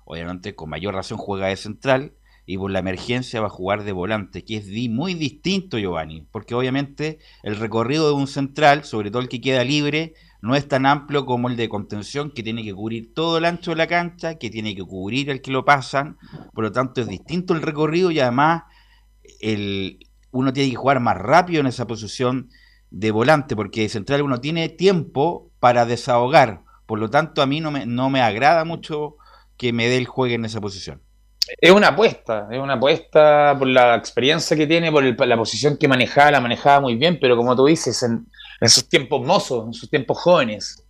obviamente 0.05 0.57
con 0.57 0.69
mayor 0.69 0.95
razón 0.95 1.17
juega 1.17 1.47
de 1.47 1.57
central 1.57 2.15
y 2.45 2.59
por 2.59 2.73
la 2.73 2.81
emergencia 2.81 3.41
va 3.41 3.47
a 3.47 3.51
jugar 3.51 3.85
de 3.85 3.93
volante, 3.93 4.45
que 4.45 4.57
es 4.57 4.67
muy 4.91 5.15
distinto, 5.15 5.79
Giovanni, 5.79 6.27
porque 6.33 6.57
obviamente 6.57 7.19
el 7.45 7.55
recorrido 7.55 8.09
de 8.09 8.15
un 8.15 8.27
central, 8.27 8.83
sobre 8.83 9.13
todo 9.13 9.23
el 9.23 9.29
que 9.29 9.41
queda 9.41 9.63
libre, 9.63 10.15
no 10.43 10.57
es 10.57 10.67
tan 10.67 10.87
amplio 10.87 11.25
como 11.25 11.49
el 11.49 11.57
de 11.57 11.69
contención, 11.69 12.33
que 12.33 12.43
tiene 12.43 12.65
que 12.65 12.75
cubrir 12.75 13.15
todo 13.15 13.39
el 13.39 13.45
ancho 13.45 13.71
de 13.71 13.77
la 13.77 13.87
cancha, 13.87 14.39
que 14.39 14.51
tiene 14.51 14.75
que 14.75 14.83
cubrir 14.83 15.31
el 15.31 15.41
que 15.41 15.53
lo 15.53 15.65
pasan, 15.65 16.19
por 16.53 16.65
lo 16.65 16.73
tanto 16.73 17.01
es 17.01 17.07
distinto 17.07 17.55
el 17.55 17.63
recorrido 17.63 18.11
y 18.11 18.19
además 18.19 18.65
el, 19.41 20.01
uno 20.33 20.53
tiene 20.53 20.71
que 20.71 20.77
jugar 20.77 20.99
más 20.99 21.17
rápido 21.17 21.61
en 21.61 21.69
esa 21.69 21.87
posición 21.87 22.51
de 22.91 23.11
volante, 23.11 23.57
porque 23.57 23.83
de 23.83 23.89
central 23.89 24.23
uno 24.23 24.41
tiene 24.41 24.69
tiempo 24.69 25.46
para 25.61 25.87
desahogar, 25.87 26.63
por 26.87 26.99
lo 26.99 27.11
tanto 27.11 27.43
a 27.43 27.47
mí 27.47 27.61
no 27.61 27.71
me, 27.71 27.87
no 27.87 28.11
me 28.11 28.23
agrada 28.23 28.65
mucho 28.65 29.17
que 29.57 29.73
Medel 29.73 30.07
juegue 30.07 30.35
en 30.35 30.45
esa 30.45 30.61
posición. 30.61 31.01
Es 31.61 31.71
una 31.71 31.89
apuesta, 31.89 32.49
es 32.51 32.59
una 32.59 32.75
apuesta 32.75 33.55
por 33.57 33.69
la 33.69 33.95
experiencia 33.95 34.57
que 34.57 34.67
tiene, 34.67 34.91
por 34.91 35.27
la 35.27 35.37
posición 35.37 35.77
que 35.77 35.87
manejaba, 35.87 36.33
la 36.33 36.41
manejaba 36.41 36.81
muy 36.81 36.97
bien, 36.97 37.19
pero 37.21 37.37
como 37.37 37.55
tú 37.55 37.67
dices, 37.67 38.03
en, 38.03 38.27
sus 38.69 38.89
tiempos 38.89 39.25
mozos, 39.25 39.67
en 39.67 39.73
sus 39.73 39.89
tiempos 39.89 40.19
jóvenes. 40.19 40.83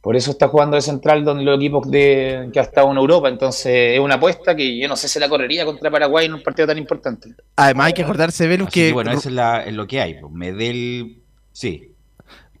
Por 0.00 0.16
eso 0.16 0.32
está 0.32 0.48
jugando 0.48 0.76
de 0.76 0.82
central 0.82 1.24
donde 1.24 1.44
los 1.44 1.56
equipos 1.56 1.90
de, 1.90 2.50
que 2.52 2.60
ha 2.60 2.62
estado 2.62 2.90
en 2.90 2.98
Europa. 2.98 3.28
Entonces 3.28 3.94
es 3.94 4.00
una 4.00 4.16
apuesta 4.16 4.54
que 4.54 4.78
yo 4.78 4.86
no 4.86 4.96
sé 4.96 5.08
si 5.08 5.18
la 5.18 5.30
correría 5.30 5.64
contra 5.64 5.90
Paraguay 5.90 6.26
en 6.26 6.34
un 6.34 6.42
partido 6.42 6.68
tan 6.68 6.76
importante. 6.76 7.34
Además 7.56 7.86
hay 7.86 7.92
que 7.94 8.02
acordarse, 8.02 8.46
Velus, 8.46 8.68
que... 8.68 8.92
Bueno, 8.92 9.12
eso 9.12 9.30
es, 9.30 9.74
lo 9.74 9.86
que 9.86 10.00
hay. 10.02 10.16
Medel, 10.30 11.22
sí, 11.52 11.93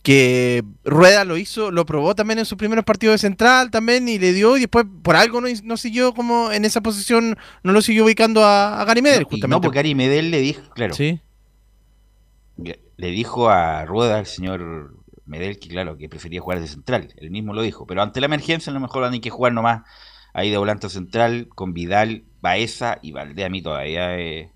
que 0.04 0.62
Rueda 0.84 1.24
lo 1.24 1.38
hizo, 1.38 1.70
lo 1.70 1.86
probó 1.86 2.14
también 2.14 2.38
en 2.38 2.44
sus 2.44 2.58
primeros 2.58 2.84
partidos 2.84 3.14
de 3.14 3.18
central 3.18 3.70
también 3.70 4.06
y 4.06 4.18
le 4.18 4.34
dio 4.34 4.58
y 4.58 4.60
después 4.60 4.84
por 5.02 5.16
algo 5.16 5.40
no, 5.40 5.76
siguió 5.78 6.12
como 6.12 6.52
en 6.52 6.66
esa 6.66 6.82
posición, 6.82 7.38
no 7.62 7.72
lo 7.72 7.80
siguió 7.80 8.04
ubicando 8.04 8.44
a, 8.44 8.84
Gary 8.84 9.00
Medel 9.00 9.24
justamente. 9.24 9.48
No, 9.48 9.62
porque 9.62 9.76
Gary 9.76 9.94
Medel 9.94 10.30
le 10.30 10.40
dijo, 10.40 10.60
claro. 10.74 10.92
Sí. 10.92 11.20
Le 12.58 13.10
dijo 13.12 13.48
a 13.48 13.86
Rueda, 13.86 14.18
el 14.18 14.26
señor 14.26 14.94
Medel, 15.24 15.58
que 15.58 15.68
claro, 15.68 15.96
que 15.96 16.10
prefería 16.10 16.42
jugar 16.42 16.60
de 16.60 16.68
central, 16.68 17.14
él 17.16 17.30
mismo 17.30 17.54
lo 17.54 17.62
dijo, 17.62 17.86
pero 17.86 18.02
ante 18.02 18.20
la 18.20 18.26
emergencia 18.26 18.70
a 18.70 18.74
lo 18.74 18.80
mejor 18.80 19.04
hay 19.04 19.20
que 19.20 19.30
jugar 19.30 19.54
nomás 19.54 19.84
ahí 20.34 20.50
de 20.50 20.58
volante 20.58 20.90
central 20.90 21.48
con 21.48 21.72
Vidal, 21.72 22.24
Baeza 22.42 22.98
y 23.00 23.12
Valdés 23.12 23.46
a 23.46 23.48
mí 23.48 23.62
todavía 23.62 24.18
es, 24.18 24.50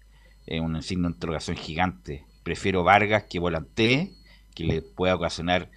un 0.61 0.83
signo 0.83 1.09
de 1.09 1.15
interrogación 1.15 1.57
gigante. 1.57 2.27
Prefiero 2.43 2.85
Vargas 2.85 3.25
que 3.31 3.39
volantee 3.39 4.13
que 4.59 4.65
le 4.65 4.83
pueda 4.83 5.15
ocasionar 5.15 5.71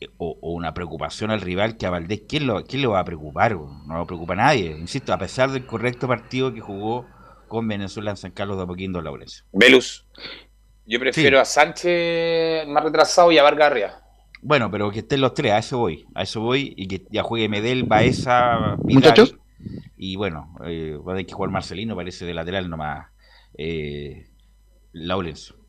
eh, 0.00 0.08
o, 0.18 0.36
una 0.42 0.74
preocupación 0.74 1.30
al 1.30 1.40
rival 1.40 1.76
que 1.76 1.86
a 1.86 1.90
Valdés, 1.90 2.22
¿quién 2.28 2.46
lo, 2.48 2.64
quién 2.64 2.82
lo 2.82 2.90
va 2.90 3.00
a 3.00 3.04
preocupar? 3.04 3.52
No 3.52 3.98
lo 3.98 4.06
preocupa 4.06 4.34
nadie. 4.34 4.76
Insisto, 4.76 5.12
a 5.12 5.18
pesar 5.18 5.52
del 5.52 5.64
correcto 5.64 6.08
partido 6.08 6.52
que 6.52 6.60
jugó 6.60 7.06
con 7.46 7.68
Venezuela 7.68 8.10
en 8.10 8.16
San 8.16 8.32
Carlos 8.32 8.56
de 8.56 8.64
Apoquindo 8.64 9.00
Laurencio. 9.00 9.44
Velus. 9.52 10.06
Yo 10.86 10.98
prefiero 10.98 11.38
a 11.38 11.44
Sánchez 11.44 12.66
más 12.66 12.82
retrasado 12.82 13.30
y 13.30 13.38
a 13.38 13.44
Vargas 13.44 13.70
arriba. 13.70 14.02
Bueno, 14.42 14.70
pero 14.72 14.90
que 14.90 15.00
estén 15.00 15.20
los 15.20 15.34
tres, 15.34 15.52
a 15.52 15.58
eso 15.58 15.78
voy. 15.78 16.04
A 16.14 16.22
eso 16.22 16.40
voy 16.40 16.74
y 16.76 16.88
que 16.88 17.06
ya 17.10 17.22
juegue 17.22 17.48
Medel, 17.48 17.84
Baeza, 17.84 18.76
Muchachos. 18.82 19.36
Y 19.96 20.16
bueno, 20.16 20.56
eh, 20.64 20.96
va 20.96 21.12
a 21.12 21.14
tener 21.14 21.26
que 21.26 21.34
jugar 21.34 21.50
Marcelino, 21.50 21.94
parece 21.94 22.24
de 22.24 22.34
lateral 22.34 22.68
nomás. 22.68 23.06
Eh, 23.56 24.26
Laurencio 24.92 25.59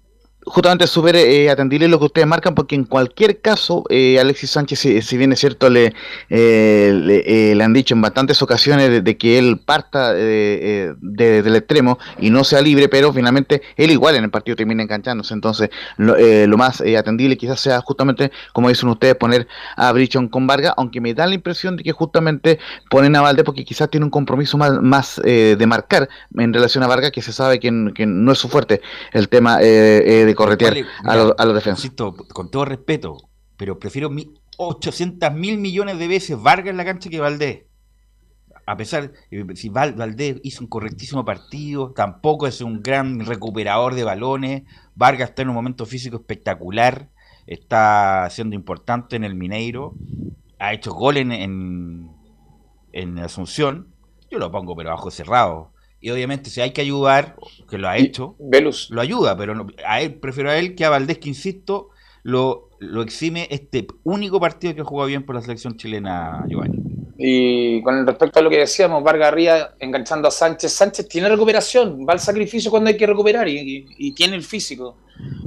justamente 0.45 0.88
súper 0.88 1.15
eh, 1.15 1.49
atendible 1.49 1.88
lo 1.88 1.99
que 1.99 2.06
ustedes 2.06 2.27
marcan, 2.27 2.56
porque 2.56 2.75
en 2.75 2.86
cualquier 2.86 3.41
caso, 3.41 3.84
eh, 3.89 4.19
Alexis 4.19 4.51
Sánchez, 4.51 4.80
si, 4.80 5.17
bien 5.17 5.32
es 5.32 5.39
cierto, 5.39 5.69
le, 5.69 5.93
eh, 6.30 6.91
le, 6.93 7.51
eh, 7.51 7.63
han 7.63 7.73
dicho 7.73 7.93
en 7.93 8.01
bastantes 8.01 8.41
ocasiones 8.41 9.04
de, 9.04 9.17
que 9.17 9.38
él 9.38 9.60
parta 9.63 10.13
del 10.13 11.56
extremo 11.56 11.99
y 12.19 12.30
no 12.30 12.43
sea 12.43 12.62
libre, 12.62 12.89
pero 12.89 13.13
finalmente 13.13 13.62
él 13.77 13.91
igual 13.91 14.15
en 14.15 14.23
el 14.23 14.32
partido 14.32 14.56
termina 14.56 14.84
enganchándose. 14.84 15.34
Entonces, 15.34 15.69
lo, 15.97 16.15
lo 16.17 16.58
más 16.58 16.82
atendible 16.82 17.38
quizás 17.38 17.60
sea 17.60 17.80
justamente, 17.82 18.32
como 18.54 18.69
dicen 18.69 18.89
ustedes, 18.89 19.15
poner 19.15 19.47
a 19.75 19.91
Brichon 19.91 20.27
con 20.27 20.47
Vargas, 20.47 20.73
aunque 20.77 21.01
me 21.01 21.13
da 21.13 21.27
la 21.27 21.36
impresión 21.36 21.77
de 21.77 21.84
que 21.84 21.91
justamente 21.91 22.60
ponen 22.89 23.15
a 23.15 23.21
Valde 23.21 23.43
porque 23.43 23.63
quizás 23.63 23.89
tiene 23.89 24.06
un 24.06 24.10
compromiso 24.10 24.58
más, 24.58 24.82
más 24.82 25.21
de 25.23 25.65
marcar 25.67 26.10
en 26.36 26.54
relación 26.54 26.84
a 26.84 26.88
Vargas, 26.88 27.12
que 27.12 27.21
se 27.21 27.32
sabe 27.32 27.60
que, 27.60 27.91
que 27.93 28.06
no 28.06 28.32
es 28.32 28.39
su 28.39 28.49
fuerte 28.49 28.82
el 29.13 29.30
tema 29.30 29.60
de 29.60 30.31
corretear 30.36 30.76
a, 31.04 31.15
los, 31.15 31.34
a 31.38 31.46
defensas. 31.48 31.91
con 32.34 32.52
todo 32.52 32.65
respeto, 32.65 33.17
pero 33.58 33.80
prefiero 33.80 34.10
800 34.58 35.34
mil 35.34 35.58
millones 35.58 35.98
de 35.98 36.08
veces 36.08 36.41
Vargas 36.41 36.72
en 36.72 36.78
la 36.78 36.86
cancha 36.86 37.10
que 37.10 37.20
Valdés. 37.20 37.63
A 38.65 38.78
pesar, 38.78 39.12
eh, 39.32 39.46
si 39.56 39.70
Valdés 39.70 40.39
hizo 40.44 40.63
un 40.63 40.70
correctísimo 40.70 41.26
partido, 41.26 41.91
tampoco 41.91 42.48
es 42.48 42.62
un 42.62 42.82
gran 42.82 43.20
recuperador 43.22 43.96
de 43.96 44.04
balones. 44.04 44.63
Vargas 44.96 45.30
está 45.30 45.41
en 45.41 45.50
un 45.50 45.56
momento 45.56 45.86
físico 45.86 46.17
espectacular, 46.17 47.10
está 47.48 48.30
siendo 48.30 48.56
importante 48.56 49.15
en 49.15 49.24
el 49.24 49.36
Mineiro, 49.36 49.96
ha 50.60 50.74
hecho 50.74 50.94
gol 50.94 51.17
en, 51.17 51.32
en, 51.32 52.12
en 52.94 53.17
Asunción. 53.20 53.88
Yo 54.30 54.38
lo 54.38 54.52
pongo, 54.52 54.76
pero 54.76 54.91
bajo 54.91 55.12
cerrado. 55.12 55.74
Y 56.02 56.10
obviamente 56.10 56.50
si 56.50 56.62
hay 56.62 56.72
que 56.72 56.82
ayudar, 56.82 57.36
que 57.70 57.78
lo 57.78 57.88
ha 57.88 57.98
hecho, 57.98 58.36
Velus. 58.40 58.90
lo 58.90 59.02
ayuda, 59.02 59.38
pero 59.38 59.68
a 59.86 60.02
él 60.02 60.16
prefiero 60.16 60.50
a 60.50 60.58
él 60.58 60.76
que 60.76 60.84
a 60.84 60.90
Valdés, 60.90 61.20
que 61.20 61.30
insisto, 61.30 61.90
lo, 62.24 62.70
lo 62.80 63.04
exime 63.04 63.48
este 63.52 63.86
único 64.04 64.40
partido 64.40 64.74
que 64.74 64.82
ha 64.82 64.86
jugado 64.86 65.08
bien 65.08 65.24
por 65.24 65.36
la 65.36 65.42
selección 65.42 65.78
chilena, 65.78 66.44
Giovanni. 66.48 66.80
Y 67.24 67.84
con 67.84 68.08
respecto 68.08 68.40
a 68.40 68.42
lo 68.42 68.50
que 68.50 68.58
decíamos, 68.58 69.04
Vargas 69.04 69.32
Ría 69.32 69.76
enganchando 69.80 70.28
a 70.28 70.32
Sánchez, 70.32 70.72
Sánchez 70.74 71.08
tiene 71.08 71.30
recuperación, 71.30 72.04
va 72.08 72.14
al 72.14 72.20
sacrificio 72.20 72.72
cuando 72.72 72.90
hay 72.90 72.98
que 72.98 73.06
recuperar 73.06 73.48
y, 73.48 74.12
tiene 74.14 74.36
el 74.36 74.42
físico 74.42 74.98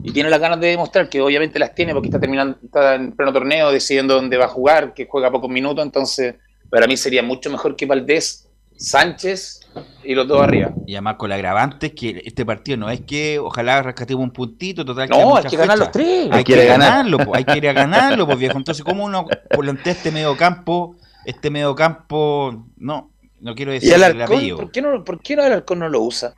y 0.05 0.13
tiene 0.13 0.31
las 0.31 0.39
ganas 0.39 0.61
de 0.61 0.69
demostrar 0.69 1.09
que 1.09 1.21
obviamente 1.21 1.59
las 1.59 1.75
tiene 1.75 1.93
porque 1.93 2.07
está 2.07 2.21
terminando, 2.21 2.57
está 2.65 2.95
en 2.95 3.11
pleno 3.11 3.33
torneo, 3.33 3.73
decidiendo 3.73 4.15
dónde 4.15 4.37
va 4.37 4.45
a 4.45 4.49
jugar, 4.49 4.95
que 4.95 5.07
juega 5.07 5.33
pocos 5.33 5.51
minutos, 5.51 5.85
entonces 5.85 6.37
para 6.71 6.87
mí 6.87 6.97
sería 6.97 7.25
mucho 7.25 7.51
mejor 7.51 7.75
que 7.75 7.87
Valdés, 7.87 8.49
Sánchez 8.77 9.64
y 10.03 10.15
los 10.15 10.29
dos 10.29 10.43
arriba. 10.43 10.73
Y 10.87 10.95
además 10.95 11.17
con 11.17 11.29
la 11.29 11.37
agravante 11.37 11.95
que 11.95 12.23
este 12.25 12.45
partido 12.45 12.77
no 12.77 12.91
es 12.91 13.01
que 13.01 13.39
ojalá 13.39 13.83
rescatemos 13.83 14.23
un 14.23 14.31
puntito, 14.31 14.85
total. 14.85 15.09
No, 15.09 15.37
hay 15.37 15.45
que 15.45 15.57
ganar 15.57 15.79
los 15.79 15.91
tres. 15.91 16.29
Hay, 16.31 16.45
que 16.45 16.67
ganarlo, 16.67 17.19
hay 17.33 17.45
que 17.45 17.59
ir 17.59 17.69
a 17.69 17.73
ganarlo, 17.73 18.27
pues 18.27 18.39
viejo. 18.39 18.59
Entonces, 18.59 18.85
¿cómo 18.85 19.05
uno 19.05 19.27
plantea 19.51 19.93
este 19.93 20.11
medio 20.11 20.37
campo? 20.37 20.97
Este 21.25 21.51
medio 21.51 21.75
campo, 21.75 22.67
no, 22.77 23.11
no 23.41 23.55
quiero 23.55 23.73
decir 23.73 23.91
¿Y 23.91 24.03
el, 24.03 24.57
¿por 24.57 24.71
qué 24.71 24.83
no, 24.83 25.05
por 25.05 25.21
qué 25.21 25.37
no 25.37 25.43
el 25.43 25.53
Alarcón 25.53 25.79
no 25.79 25.89
lo 25.89 26.03
usa? 26.03 26.35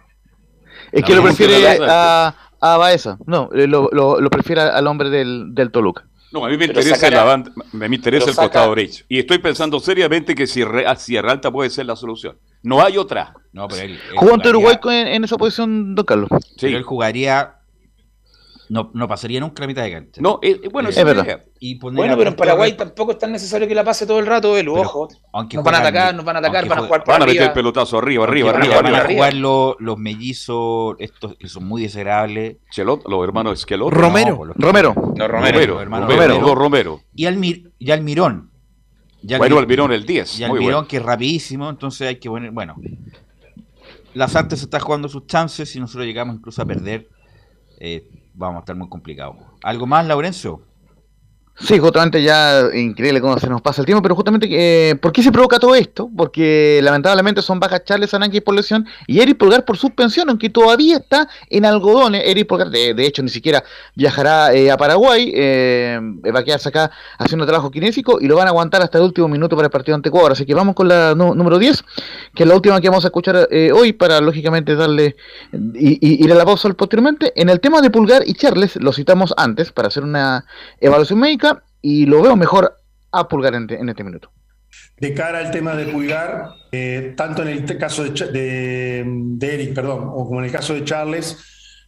Es 0.92 1.02
que 1.02 1.14
lo 1.14 1.22
prefiere 1.22 1.78
a, 1.88 2.34
a 2.60 2.76
Baeza. 2.76 3.18
No, 3.26 3.50
eh, 3.52 3.66
lo, 3.66 3.88
lo, 3.92 4.30
prefiere 4.30 4.62
al 4.62 4.86
hombre 4.86 5.10
del, 5.10 5.54
del 5.54 5.70
Toluca. 5.70 6.04
No, 6.32 6.44
a 6.44 6.48
mí 6.48 6.56
me 6.56 6.66
interesa, 6.66 7.10
la 7.10 7.24
banda, 7.24 7.52
me, 7.72 7.86
interesa 7.86 8.30
el 8.30 8.36
costado 8.36 8.74
derecho. 8.74 9.04
Y 9.08 9.18
estoy 9.18 9.38
pensando 9.38 9.78
seriamente 9.78 10.34
que 10.34 10.46
Sierra, 10.46 10.82
Alta 11.30 11.50
puede 11.50 11.70
ser 11.70 11.86
la 11.86 11.96
solución. 11.96 12.36
No 12.66 12.82
hay 12.82 12.98
otra. 12.98 13.32
No, 13.52 13.68
pero 13.68 13.82
él, 13.82 13.98
Jugó 14.16 14.34
ante 14.34 14.48
Uruguay 14.50 14.76
en, 14.84 15.22
esa 15.22 15.36
posición, 15.36 15.94
don 15.94 16.04
Carlos. 16.04 16.28
Sí. 16.30 16.66
Pero 16.66 16.78
él 16.78 16.82
jugaría 16.82 17.56
no, 18.68 18.90
no 18.94 19.06
pasaría 19.06 19.38
nunca 19.38 19.62
la 19.62 19.68
mitad 19.68 19.82
de 19.84 19.92
cancha. 19.92 20.20
No, 20.20 20.40
eh, 20.42 20.68
bueno, 20.72 20.88
es 20.88 20.96
verdad. 20.96 21.44
bueno, 21.80 22.16
pero 22.16 22.30
en 22.30 22.36
Paraguay 22.36 22.76
tampoco 22.76 23.12
es 23.12 23.18
tan 23.18 23.30
necesario 23.30 23.68
que 23.68 23.74
la 23.74 23.84
pase 23.84 24.06
todo 24.06 24.18
el 24.18 24.26
rato, 24.26 24.56
el 24.56 24.68
ojo. 24.68 25.08
Aunque 25.32 25.56
nos 25.56 25.64
van 25.64 25.76
a 25.76 25.78
atacar, 25.78 26.14
nos 26.14 26.24
van 26.24 26.36
a 26.36 26.38
atacar, 26.40 26.66
van 26.66 26.78
a 26.80 26.82
jugar 26.82 27.04
Van 27.06 27.22
a 27.22 27.26
meter 27.26 27.42
el 27.42 27.52
pelotazo 27.52 27.98
arriba, 27.98 28.24
arriba, 28.24 28.50
arriba. 28.50 28.82
Van 28.82 28.94
a 28.94 29.04
jugar 29.04 29.34
los, 29.34 29.76
los 29.78 29.96
mellizos, 29.98 30.96
estos 30.98 31.36
que 31.36 31.48
son 31.48 31.64
muy 31.66 31.82
desagradables. 31.82 32.56
Chelot, 32.70 33.06
los 33.08 33.22
hermanos 33.22 33.60
Esquelot. 33.60 33.92
Romero. 33.92 34.44
Romero. 34.56 34.94
No, 34.96 35.28
Romero. 35.28 35.84
Romero. 35.84 35.84
Romero. 35.84 36.54
Romero. 36.54 37.00
Y 37.14 37.26
Almir, 37.26 37.70
y 37.78 37.92
Almirón. 37.92 38.50
Ya 39.22 39.38
bueno, 39.38 39.58
Almirón 39.58 39.92
el 39.92 40.06
10. 40.06 40.40
Y 40.40 40.44
Almirón 40.44 40.86
que 40.86 40.98
es 40.98 41.02
rapidísimo, 41.02 41.68
entonces 41.68 42.08
hay 42.08 42.16
que 42.16 42.28
poner, 42.28 42.50
bueno. 42.50 42.76
Las 44.14 44.34
artes 44.34 44.62
está 44.62 44.80
jugando 44.80 45.08
sus 45.08 45.26
chances 45.26 45.74
y 45.76 45.80
nosotros 45.80 46.06
llegamos 46.06 46.36
incluso 46.36 46.62
a 46.62 46.64
perder. 46.64 47.08
Eh, 47.78 48.08
vamos 48.34 48.56
a 48.56 48.60
estar 48.60 48.76
muy 48.76 48.88
complicados. 48.88 49.36
¿Algo 49.62 49.86
más, 49.86 50.06
Laurencio? 50.06 50.62
Sí, 51.58 51.78
justamente 51.78 52.22
ya 52.22 52.68
increíble 52.74 53.22
cómo 53.22 53.38
se 53.38 53.48
nos 53.48 53.62
pasa 53.62 53.80
el 53.80 53.86
tiempo, 53.86 54.02
pero 54.02 54.14
justamente, 54.14 54.46
eh, 54.50 54.94
¿por 54.96 55.10
qué 55.10 55.22
se 55.22 55.32
provoca 55.32 55.58
todo 55.58 55.74
esto? 55.74 56.10
Porque 56.14 56.80
lamentablemente 56.82 57.40
son 57.40 57.58
bajas 57.58 57.82
Charles 57.82 58.12
Aranqui 58.12 58.42
por 58.42 58.54
lesión 58.54 58.86
y 59.06 59.20
Eric 59.20 59.38
Pulgar 59.38 59.64
por 59.64 59.78
suspensión, 59.78 60.28
aunque 60.28 60.50
todavía 60.50 60.98
está 60.98 61.30
en 61.48 61.64
algodones. 61.64 62.24
Eric 62.26 62.46
Pulgar, 62.46 62.68
de, 62.68 63.06
hecho, 63.06 63.22
ni 63.22 63.30
siquiera 63.30 63.64
viajará 63.94 64.52
eh, 64.52 64.70
a 64.70 64.76
Paraguay, 64.76 65.32
eh, 65.34 65.98
va 66.34 66.40
a 66.40 66.44
quedarse 66.44 66.68
acá 66.68 66.90
haciendo 67.18 67.46
trabajo 67.46 67.70
kinésico 67.70 68.20
y 68.20 68.26
lo 68.26 68.36
van 68.36 68.48
a 68.48 68.50
aguantar 68.50 68.82
hasta 68.82 68.98
el 68.98 69.04
último 69.04 69.26
minuto 69.26 69.56
para 69.56 69.66
el 69.66 69.72
partido 69.72 69.94
ante 69.94 70.10
Ecuador. 70.10 70.32
Así 70.32 70.44
que 70.44 70.54
vamos 70.54 70.74
con 70.74 70.88
la 70.88 71.14
número 71.14 71.58
10, 71.58 71.82
que 72.34 72.42
es 72.42 72.48
la 72.48 72.54
última 72.54 72.82
que 72.82 72.90
vamos 72.90 73.06
a 73.06 73.08
escuchar 73.08 73.48
eh, 73.50 73.72
hoy 73.72 73.94
para, 73.94 74.20
lógicamente, 74.20 74.76
darle 74.76 75.16
y, 75.52 76.22
ir 76.22 76.30
a 76.30 76.34
la 76.34 76.44
pausa 76.44 76.68
posteriormente. 76.74 77.32
En 77.34 77.48
el 77.48 77.60
tema 77.60 77.80
de 77.80 77.88
Pulgar 77.88 78.24
y 78.26 78.34
Charles, 78.34 78.76
lo 78.76 78.92
citamos 78.92 79.32
antes 79.38 79.72
para 79.72 79.88
hacer 79.88 80.02
una 80.02 80.44
evaluación 80.82 81.18
médica 81.18 81.45
y 81.88 82.04
lo 82.04 82.20
veo 82.20 82.34
mejor 82.34 82.76
a 83.12 83.28
Pulgar 83.28 83.54
en, 83.54 83.88
este 83.88 84.02
minuto. 84.02 84.32
De 84.98 85.14
cara 85.14 85.38
al 85.38 85.52
tema 85.52 85.76
de 85.76 85.86
Pulgar, 85.86 86.48
eh, 86.72 87.14
tanto 87.16 87.42
en 87.42 87.48
el 87.48 87.78
caso 87.78 88.02
de, 88.02 89.38
Eric, 89.40 89.72
perdón, 89.72 90.08
o 90.12 90.26
como 90.26 90.40
en 90.40 90.46
el 90.46 90.50
caso 90.50 90.74
de 90.74 90.82
Charles, 90.82 91.38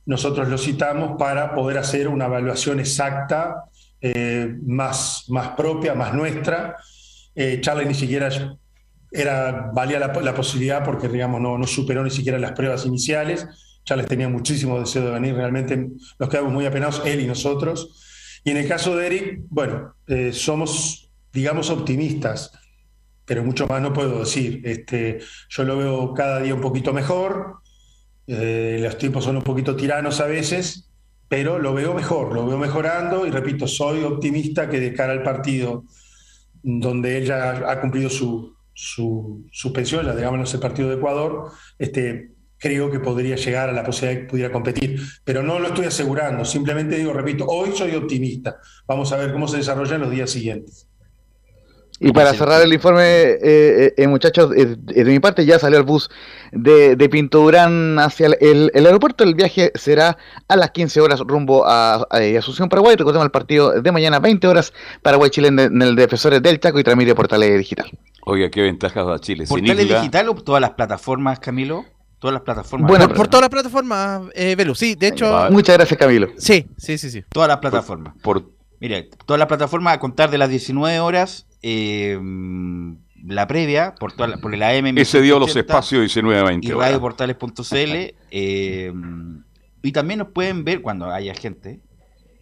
nosotros 0.06 0.48
lo 0.48 0.56
citamos 0.56 1.16
para 1.18 1.52
poder 1.52 1.78
hacer 1.78 2.06
una 2.06 2.26
evaluación 2.26 2.78
exacta, 2.78 3.64
eh, 4.00 4.54
más, 4.62 5.24
más 5.30 5.48
propia, 5.56 5.96
más 5.96 6.14
nuestra. 6.14 6.76
Eh, 7.34 7.60
Charles 7.60 7.88
ni 7.88 7.94
siquiera 7.94 8.28
era, 9.10 9.72
valía 9.74 9.98
la, 9.98 10.12
posibilidad 10.32 10.84
porque 10.84 11.08
digamos, 11.08 11.40
no, 11.40 11.58
no 11.58 11.66
superó 11.66 12.04
ni 12.04 12.10
siquiera 12.10 12.38
las 12.38 12.52
pruebas 12.52 12.86
iniciales. 12.86 13.48
Charles 13.84 14.06
tenía 14.06 14.28
muchísimo 14.28 14.78
deseo 14.78 15.06
de 15.06 15.10
venir, 15.10 15.34
realmente 15.34 15.88
nos 16.20 16.28
quedamos 16.28 16.52
muy 16.52 16.66
apenados, 16.66 17.02
él 17.04 17.18
y 17.18 17.26
nosotros. 17.26 18.04
Y 18.44 18.50
en 18.50 18.56
el 18.56 18.68
caso 18.68 18.96
de 18.96 19.06
Eric, 19.06 19.40
bueno, 19.48 19.94
eh, 20.06 20.32
somos, 20.32 21.10
digamos, 21.32 21.70
optimistas, 21.70 22.52
pero 23.24 23.44
mucho 23.44 23.66
más 23.66 23.82
no 23.82 23.92
puedo 23.92 24.20
decir. 24.20 24.62
Este, 24.64 25.20
yo 25.48 25.64
lo 25.64 25.76
veo 25.76 26.14
cada 26.14 26.40
día 26.40 26.54
un 26.54 26.60
poquito 26.60 26.92
mejor, 26.92 27.56
eh, 28.26 28.78
los 28.82 28.98
tiempos 28.98 29.24
son 29.24 29.36
un 29.36 29.42
poquito 29.42 29.74
tiranos 29.74 30.20
a 30.20 30.26
veces, 30.26 30.90
pero 31.28 31.58
lo 31.58 31.74
veo 31.74 31.94
mejor, 31.94 32.34
lo 32.34 32.46
veo 32.46 32.58
mejorando 32.58 33.26
y 33.26 33.30
repito, 33.30 33.66
soy 33.66 34.02
optimista 34.02 34.68
que 34.68 34.80
de 34.80 34.92
cara 34.94 35.12
al 35.12 35.22
partido 35.22 35.84
donde 36.62 37.18
él 37.18 37.24
ya 37.24 37.70
ha 37.70 37.80
cumplido 37.80 38.10
su, 38.10 38.54
su 38.74 39.46
suspensión, 39.50 40.06
ya 40.06 40.14
digamos 40.14 40.52
el 40.52 40.60
partido 40.60 40.88
de 40.88 40.96
Ecuador, 40.96 41.50
este, 41.78 42.32
creo 42.58 42.90
que 42.90 43.00
podría 43.00 43.36
llegar 43.36 43.68
a 43.68 43.72
la 43.72 43.84
posibilidad 43.84 44.20
de 44.20 44.26
que 44.26 44.30
pudiera 44.30 44.52
competir. 44.52 45.00
Pero 45.24 45.42
no 45.42 45.58
lo 45.58 45.68
estoy 45.68 45.86
asegurando, 45.86 46.44
simplemente 46.44 46.96
digo, 46.96 47.12
repito, 47.12 47.46
hoy 47.46 47.70
soy 47.74 47.94
optimista. 47.94 48.58
Vamos 48.86 49.12
a 49.12 49.16
ver 49.16 49.32
cómo 49.32 49.48
se 49.48 49.58
desarrolla 49.58 49.94
en 49.94 50.00
los 50.02 50.10
días 50.10 50.30
siguientes. 50.30 50.88
Y 52.00 52.12
para 52.12 52.32
cerrar 52.32 52.62
el 52.62 52.72
informe, 52.72 53.02
eh, 53.02 53.38
eh, 53.42 53.94
eh 53.96 54.06
muchachos, 54.06 54.52
eh, 54.56 54.76
de 54.78 55.04
mi 55.04 55.18
parte 55.18 55.44
ya 55.44 55.58
salió 55.58 55.78
el 55.78 55.84
bus 55.84 56.08
de, 56.52 56.94
de 56.94 57.08
Pinto 57.08 57.40
Durán 57.40 57.98
hacia 57.98 58.28
el, 58.40 58.70
aeropuerto. 58.72 59.24
El 59.24 59.34
viaje 59.34 59.72
será 59.74 60.16
a 60.46 60.56
las 60.56 60.70
15 60.70 61.00
horas 61.00 61.20
rumbo 61.20 61.66
a, 61.66 62.06
Asunción, 62.38 62.68
Paraguay. 62.68 62.94
Recordemos 62.94 63.24
el 63.24 63.32
partido 63.32 63.80
de 63.80 63.92
mañana, 63.92 64.20
20 64.20 64.46
horas, 64.46 64.72
Paraguay-Chile 65.02 65.48
en, 65.48 65.82
el 65.82 65.96
Defensores 65.96 66.40
del 66.40 66.60
Chaco 66.60 66.78
y 66.78 66.84
transmite 66.84 67.16
Portales 67.16 67.58
Digital. 67.58 67.90
Oiga, 68.24 68.48
qué 68.48 68.62
ventajas 68.62 69.04
da 69.04 69.18
Chile. 69.18 69.46
¿Portales 69.48 69.88
Digital 69.88 70.28
o 70.28 70.34
todas 70.36 70.60
las 70.60 70.70
plataformas, 70.70 71.40
Camilo? 71.40 71.84
Todas 72.18 72.34
las 72.34 72.42
plataformas. 72.42 72.88
Bueno, 72.88 73.08
por, 73.08 73.28
todas 73.28 73.42
las 73.42 73.50
plataformas, 73.50 74.22
eh, 74.34 74.56
Velu, 74.56 74.74
sí, 74.74 74.94
de 74.94 75.08
hecho. 75.08 75.48
Muchas 75.50 75.76
gracias, 75.76 75.98
Camilo. 75.98 76.28
Sí, 76.36 76.66
sí, 76.76 76.98
sí, 76.98 77.10
sí. 77.10 77.22
Todas 77.28 77.48
las 77.48 77.58
plataformas. 77.58 78.14
Por, 78.22 78.50
Mire, 78.80 79.10
todas 79.26 79.38
las 79.38 79.48
plataformas 79.48 79.94
a 79.94 79.98
contar 79.98 80.30
de 80.30 80.38
las 80.38 80.48
19 80.48 81.00
horas, 81.00 81.46
eh, 81.62 82.18
la 83.24 83.46
previa, 83.46 83.94
por, 83.98 84.12
toda 84.12 84.36
por 84.38 84.54
el 84.54 84.62
AM. 84.62 84.96
Ese 84.98 85.20
dio 85.20 85.38
los 85.38 85.54
espacios 85.56 86.02
19 86.02 86.40
a 86.40 86.44
20. 86.44 86.66
Y 86.66 86.70
radioportales.cl. 86.72 88.14
Eh, 88.30 88.92
y 89.80 89.92
también 89.92 90.18
nos 90.18 90.28
pueden 90.28 90.64
ver 90.64 90.82
cuando 90.82 91.10
haya 91.10 91.34
gente 91.34 91.80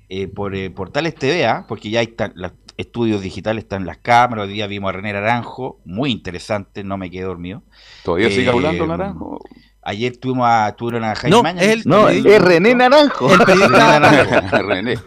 eh, 0.09 0.27
por 0.27 0.57
eh, 0.57 0.71
portales 0.71 1.15
TVA, 1.15 1.67
porque 1.69 1.91
ya 1.91 2.03
están 2.03 2.33
los 2.35 2.53
estudios 2.77 3.23
digitales, 3.23 3.65
están 3.65 3.87
las 3.87 3.99
cámaras. 3.99 4.47
Hoy 4.47 4.55
día 4.55 4.67
vimos 4.67 4.89
a 4.89 4.93
René 4.93 5.13
Naranjo, 5.13 5.79
muy 5.85 6.11
interesante, 6.11 6.83
no 6.83 6.99
me 6.99 7.11
quedé 7.11 7.23
dormido. 7.23 7.63
¿Todavía 8.03 8.31
sigue 8.31 8.49
hablando 8.49 8.87
Naranjo? 8.87 9.41
Ayer 9.89 10.17
tuvimos 10.17 10.49
a, 10.51 10.75
tuvieron 10.77 11.05
a 11.05 11.15
Jaime 11.15 11.55
no, 11.85 12.03
no, 12.03 12.09
es 12.09 12.43
René 12.43 12.75
Naranjo. 12.75 13.33
El 13.33 13.39
periodista. 13.47 14.41
René. 14.63 14.99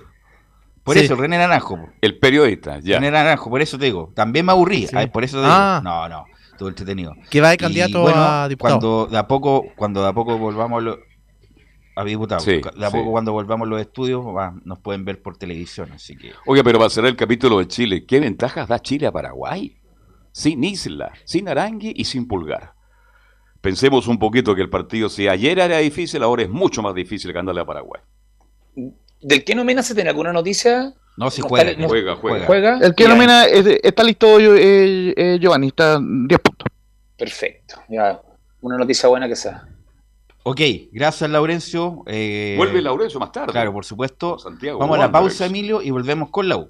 Por 0.85 0.97
eso, 0.97 1.17
René 1.17 1.37
Naranjo. 1.37 1.89
El 1.99 2.17
periodista, 2.17 2.79
ya. 2.79 2.95
René 2.95 3.11
Naranjo, 3.11 3.49
por 3.49 3.61
eso 3.61 3.77
te 3.77 3.83
digo. 3.83 4.13
También 4.15 4.45
me 4.45 4.53
aburrí, 4.53 4.87
por 5.11 5.25
eso 5.25 5.35
te 5.35 5.43
digo. 5.43 5.53
Ah. 5.53 5.81
No, 5.83 6.07
no, 6.07 6.23
todo 6.57 6.69
entretenido. 6.69 7.13
Que 7.29 7.41
va 7.41 7.49
de 7.49 7.57
candidato 7.57 8.07
a 8.07 8.47
diputado. 8.47 8.79
Cuando 8.79 9.07
de 9.07 9.17
a 9.17 9.27
poco, 9.27 9.65
cuando 9.75 10.01
de 10.01 10.07
a 10.07 10.13
poco 10.13 10.37
volvamos 10.37 10.81
a, 10.85 12.01
a 12.01 12.05
diputado, 12.05 12.45
de 12.45 12.85
a 12.85 12.89
poco 12.89 13.11
cuando 13.11 13.33
volvamos 13.33 13.67
los 13.67 13.81
estudios, 13.81 14.23
nos 14.63 14.79
pueden 14.79 15.03
ver 15.03 15.21
por 15.21 15.35
televisión, 15.35 15.91
así 15.91 16.15
que. 16.15 16.31
Oye, 16.45 16.63
pero 16.63 16.79
va 16.79 16.85
a 16.85 16.89
cerrar 16.89 17.09
el 17.09 17.17
capítulo 17.17 17.59
de 17.59 17.67
Chile. 17.67 18.05
¿Qué 18.05 18.21
ventajas 18.21 18.69
da 18.69 18.79
Chile 18.79 19.07
a 19.07 19.11
Paraguay? 19.11 19.75
Sin 20.31 20.63
Isla, 20.63 21.11
sin 21.25 21.49
Arangui 21.49 21.91
y 21.97 22.05
sin 22.05 22.29
Pulgar. 22.29 22.78
Pensemos 23.61 24.07
un 24.07 24.17
poquito 24.17 24.55
que 24.55 24.61
el 24.61 24.69
partido, 24.69 25.09
si 25.09 25.27
ayer 25.27 25.59
era 25.59 25.79
difícil, 25.79 26.23
ahora 26.23 26.43
es 26.43 26.49
mucho 26.49 26.81
más 26.81 26.95
difícil 26.95 27.33
que 27.33 27.39
andarle 27.39 27.61
a 27.61 27.65
Paraguay. 27.65 28.01
¿Del 29.21 29.43
que 29.43 29.53
nomina 29.53 29.83
se 29.83 29.93
tiene 29.93 30.09
alguna 30.09 30.31
noticia? 30.31 30.93
No, 31.17 31.29
si 31.29 31.41
juega, 31.41 31.75
juega, 31.85 32.15
juega, 32.15 32.79
El 32.81 32.95
que 32.95 33.05
nomina 33.05 33.45
está 33.45 34.03
listo 34.03 34.39
eh, 34.39 35.13
eh, 35.17 35.37
Giovanni, 35.41 35.67
está 35.67 35.99
10 35.99 36.39
puntos. 36.39 36.67
Perfecto, 37.17 37.81
ya, 37.89 38.21
una 38.61 38.77
noticia 38.77 39.09
buena 39.09 39.27
que 39.27 39.35
sea. 39.35 39.67
Ok, 40.43 40.61
gracias 40.93 41.29
Laurencio. 41.29 42.03
Eh, 42.07 42.55
Vuelve 42.57 42.81
Laurencio 42.81 43.19
más 43.19 43.33
tarde. 43.33 43.51
Claro, 43.51 43.73
por 43.73 43.83
supuesto. 43.83 44.37
Vamos 44.79 44.97
a 44.97 45.01
la 45.01 45.11
pausa, 45.11 45.45
Emilio, 45.45 45.81
y 45.81 45.91
volvemos 45.91 46.29
con 46.29 46.47
Lau. 46.47 46.69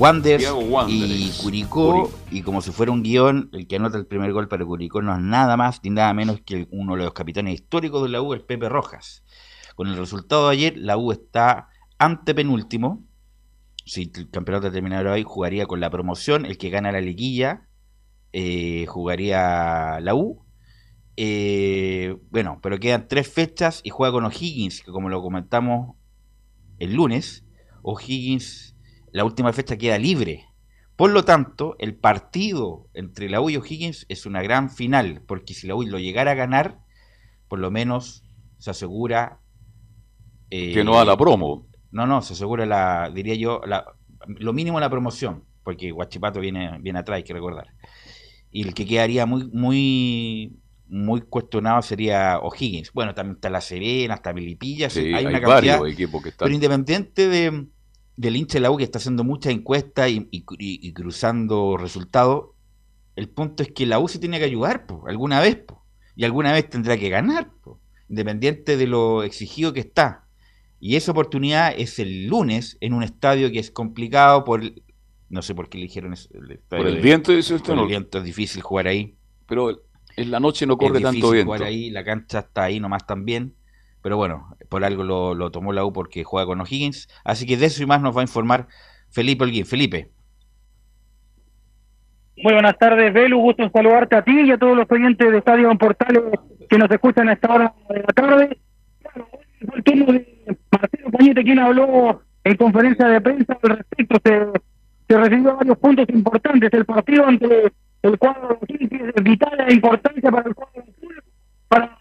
Wander 0.00 0.40
y 0.88 1.30
Curicó, 1.42 2.10
y 2.30 2.40
como 2.40 2.62
si 2.62 2.70
fuera 2.70 2.90
un 2.90 3.02
guion, 3.02 3.50
el 3.52 3.66
que 3.66 3.76
anota 3.76 3.98
el 3.98 4.06
primer 4.06 4.32
gol 4.32 4.48
para 4.48 4.64
Curicó 4.64 5.02
no 5.02 5.14
es 5.14 5.20
nada 5.20 5.58
más 5.58 5.84
ni 5.84 5.90
nada 5.90 6.14
menos 6.14 6.40
que 6.40 6.66
uno 6.70 6.96
de 6.96 7.04
los 7.04 7.12
capitanes 7.12 7.52
históricos 7.52 8.02
de 8.04 8.08
la 8.08 8.22
U, 8.22 8.32
el 8.32 8.40
Pepe 8.40 8.70
Rojas. 8.70 9.22
Con 9.74 9.88
el 9.88 9.98
resultado 9.98 10.48
de 10.48 10.54
ayer, 10.54 10.78
la 10.78 10.96
U 10.96 11.12
está 11.12 11.68
antepenúltimo. 11.98 13.04
Si 13.84 14.10
el 14.14 14.30
campeonato 14.30 14.72
terminara 14.72 15.12
hoy, 15.12 15.22
jugaría 15.22 15.66
con 15.66 15.80
la 15.80 15.90
promoción. 15.90 16.46
El 16.46 16.56
que 16.56 16.70
gana 16.70 16.92
la 16.92 17.02
liguilla 17.02 17.68
eh, 18.32 18.86
jugaría 18.86 20.00
la 20.00 20.14
U. 20.14 20.46
Eh, 21.18 22.16
bueno, 22.30 22.58
pero 22.62 22.80
quedan 22.80 23.06
tres 23.06 23.30
fechas 23.30 23.82
y 23.84 23.90
juega 23.90 24.12
con 24.12 24.24
O'Higgins, 24.24 24.80
que 24.80 24.92
como 24.92 25.10
lo 25.10 25.20
comentamos 25.20 25.94
el 26.78 26.94
lunes, 26.94 27.44
O'Higgins 27.82 28.69
la 29.12 29.24
última 29.24 29.52
fecha 29.52 29.76
queda 29.76 29.98
libre. 29.98 30.46
Por 30.96 31.10
lo 31.12 31.24
tanto, 31.24 31.76
el 31.78 31.94
partido 31.94 32.88
entre 32.92 33.30
la 33.30 33.40
U 33.40 33.48
y 33.48 33.56
O'Higgins 33.56 34.04
es 34.08 34.26
una 34.26 34.42
gran 34.42 34.68
final, 34.68 35.22
porque 35.26 35.54
si 35.54 35.66
la 35.66 35.74
U 35.74 35.82
lo 35.82 35.98
llegara 35.98 36.32
a 36.32 36.34
ganar, 36.34 36.80
por 37.48 37.58
lo 37.58 37.70
menos 37.70 38.22
se 38.58 38.70
asegura... 38.70 39.40
Eh, 40.50 40.74
que 40.74 40.84
no 40.84 40.98
a 40.98 41.04
la 41.04 41.16
promo. 41.16 41.66
No, 41.90 42.06
no, 42.06 42.20
se 42.22 42.34
asegura 42.34 42.66
la, 42.66 43.10
diría 43.14 43.34
yo, 43.34 43.62
la, 43.66 43.84
lo 44.26 44.52
mínimo 44.52 44.78
la 44.78 44.90
promoción, 44.90 45.44
porque 45.64 45.90
Guachipato 45.90 46.40
viene, 46.40 46.78
viene 46.80 46.98
atrás, 46.98 47.16
hay 47.16 47.24
que 47.24 47.32
recordar. 47.32 47.68
Y 48.50 48.66
el 48.66 48.74
que 48.74 48.84
quedaría 48.84 49.26
muy, 49.26 49.48
muy, 49.52 50.60
muy 50.86 51.22
cuestionado 51.22 51.82
sería 51.82 52.38
O'Higgins. 52.40 52.92
Bueno, 52.92 53.14
también 53.14 53.36
está 53.36 53.48
La 53.48 53.60
Serena, 53.60 54.14
está 54.14 54.32
Milipilla, 54.32 54.88
hay, 54.94 55.24
una 55.24 55.40
cantidad. 55.40 55.86
Equipos 55.86 56.22
que 56.22 56.28
están... 56.28 56.46
Pero 56.46 56.54
independiente 56.54 57.28
de, 57.28 57.66
del 58.20 58.36
hincha 58.36 58.58
de 58.58 58.60
la 58.60 58.70
U 58.70 58.76
que 58.76 58.84
está 58.84 58.98
haciendo 58.98 59.24
muchas 59.24 59.50
encuestas 59.50 60.10
y, 60.10 60.92
cruzando 60.92 61.78
resultados, 61.78 62.50
el 63.16 63.30
punto 63.30 63.62
es 63.62 63.72
que 63.72 63.86
la 63.86 63.98
U 63.98 64.08
se 64.08 64.18
tiene 64.18 64.38
que 64.38 64.44
ayudar, 64.44 64.86
alguna 65.06 65.40
vez, 65.40 65.64
y 66.16 66.24
alguna 66.24 66.52
vez 66.52 66.68
tendrá 66.68 66.98
que 66.98 67.08
ganar, 67.08 67.50
independiente 68.10 68.76
de 68.76 68.86
lo 68.86 69.22
exigido 69.22 69.72
que 69.72 69.80
está. 69.80 70.26
Y 70.80 70.96
esa 70.96 71.12
oportunidad 71.12 71.72
es 71.74 71.98
el 71.98 72.26
lunes 72.26 72.76
en 72.82 72.92
un 72.92 73.02
estadio 73.02 73.50
que 73.50 73.58
es 73.58 73.70
complicado 73.70 74.44
por, 74.44 74.60
no 75.30 75.40
sé 75.40 75.54
por 75.54 75.70
qué 75.70 75.78
eligieron 75.78 76.12
el 76.12 76.50
estadio. 76.50 76.84
Por 76.84 76.92
el 76.92 77.00
viento, 77.00 77.32
dice 77.32 77.54
usted. 77.54 77.72
Por 77.72 77.84
el 77.84 77.88
viento 77.88 78.18
es 78.18 78.24
difícil 78.24 78.60
jugar 78.60 78.86
ahí. 78.86 79.16
Pero 79.46 79.82
en 80.16 80.30
la 80.30 80.40
noche 80.40 80.66
no 80.66 80.76
corre 80.76 81.00
tanto 81.00 81.30
viento. 81.30 81.46
jugar 81.46 81.62
ahí, 81.62 81.88
la 81.88 82.04
cancha 82.04 82.40
está 82.40 82.64
ahí 82.64 82.80
nomás 82.80 83.06
también. 83.06 83.54
Pero 84.02 84.16
bueno, 84.16 84.56
por 84.68 84.84
algo 84.84 85.04
lo, 85.04 85.50
tomó 85.50 85.72
la 85.72 85.84
U 85.84 85.92
porque 85.92 86.24
juega 86.24 86.46
con 86.46 86.60
O'Higgins. 86.60 87.08
Así 87.24 87.46
que 87.46 87.56
de 87.56 87.66
eso 87.66 87.82
y 87.82 87.86
más 87.86 88.00
nos 88.00 88.16
va 88.16 88.20
a 88.20 88.24
informar 88.24 88.68
Felipe 89.10 89.44
Holguín. 89.44 89.66
Felipe. 89.66 90.10
Muy 92.42 92.54
buenas 92.54 92.78
tardes, 92.78 93.12
Belu. 93.12 93.38
Gusto 93.38 93.62
en 93.62 93.72
saludarte 93.72 94.16
a 94.16 94.22
ti 94.22 94.40
y 94.40 94.50
a 94.50 94.56
todos 94.58 94.76
los 94.76 94.90
oyentes 94.90 95.30
de 95.30 95.38
Estadio 95.38 95.76
Portales 95.76 96.22
que 96.68 96.78
nos 96.78 96.90
escuchan 96.90 97.28
a 97.28 97.34
esta 97.34 97.52
hora 97.52 97.74
de 97.90 98.00
la 98.00 98.06
tarde. 98.14 98.58
fue 99.66 99.76
el 99.76 99.84
turno 99.84 100.12
de 100.12 100.56
Marcelo 100.72 101.10
Pañete, 101.10 101.42
quien 101.42 101.58
habló 101.58 102.22
en 102.44 102.56
conferencia 102.56 103.06
de 103.06 103.20
prensa 103.20 103.58
al 103.62 103.76
respecto. 103.76 104.16
Se, 104.24 104.60
se 105.08 105.18
recibió 105.18 105.56
varios 105.56 105.78
puntos 105.78 106.08
importantes. 106.08 106.72
El 106.72 106.86
partido 106.86 107.26
ante 107.26 107.72
el 108.02 108.18
cuadro 108.18 108.58
de 108.66 109.12
es 109.14 109.22
vital 109.22 109.60
e 109.68 109.74
importancia 109.74 110.30
para 110.30 110.48
el 110.48 110.54
cuadro 110.54 110.82
de 110.82 111.20
para 111.68 111.99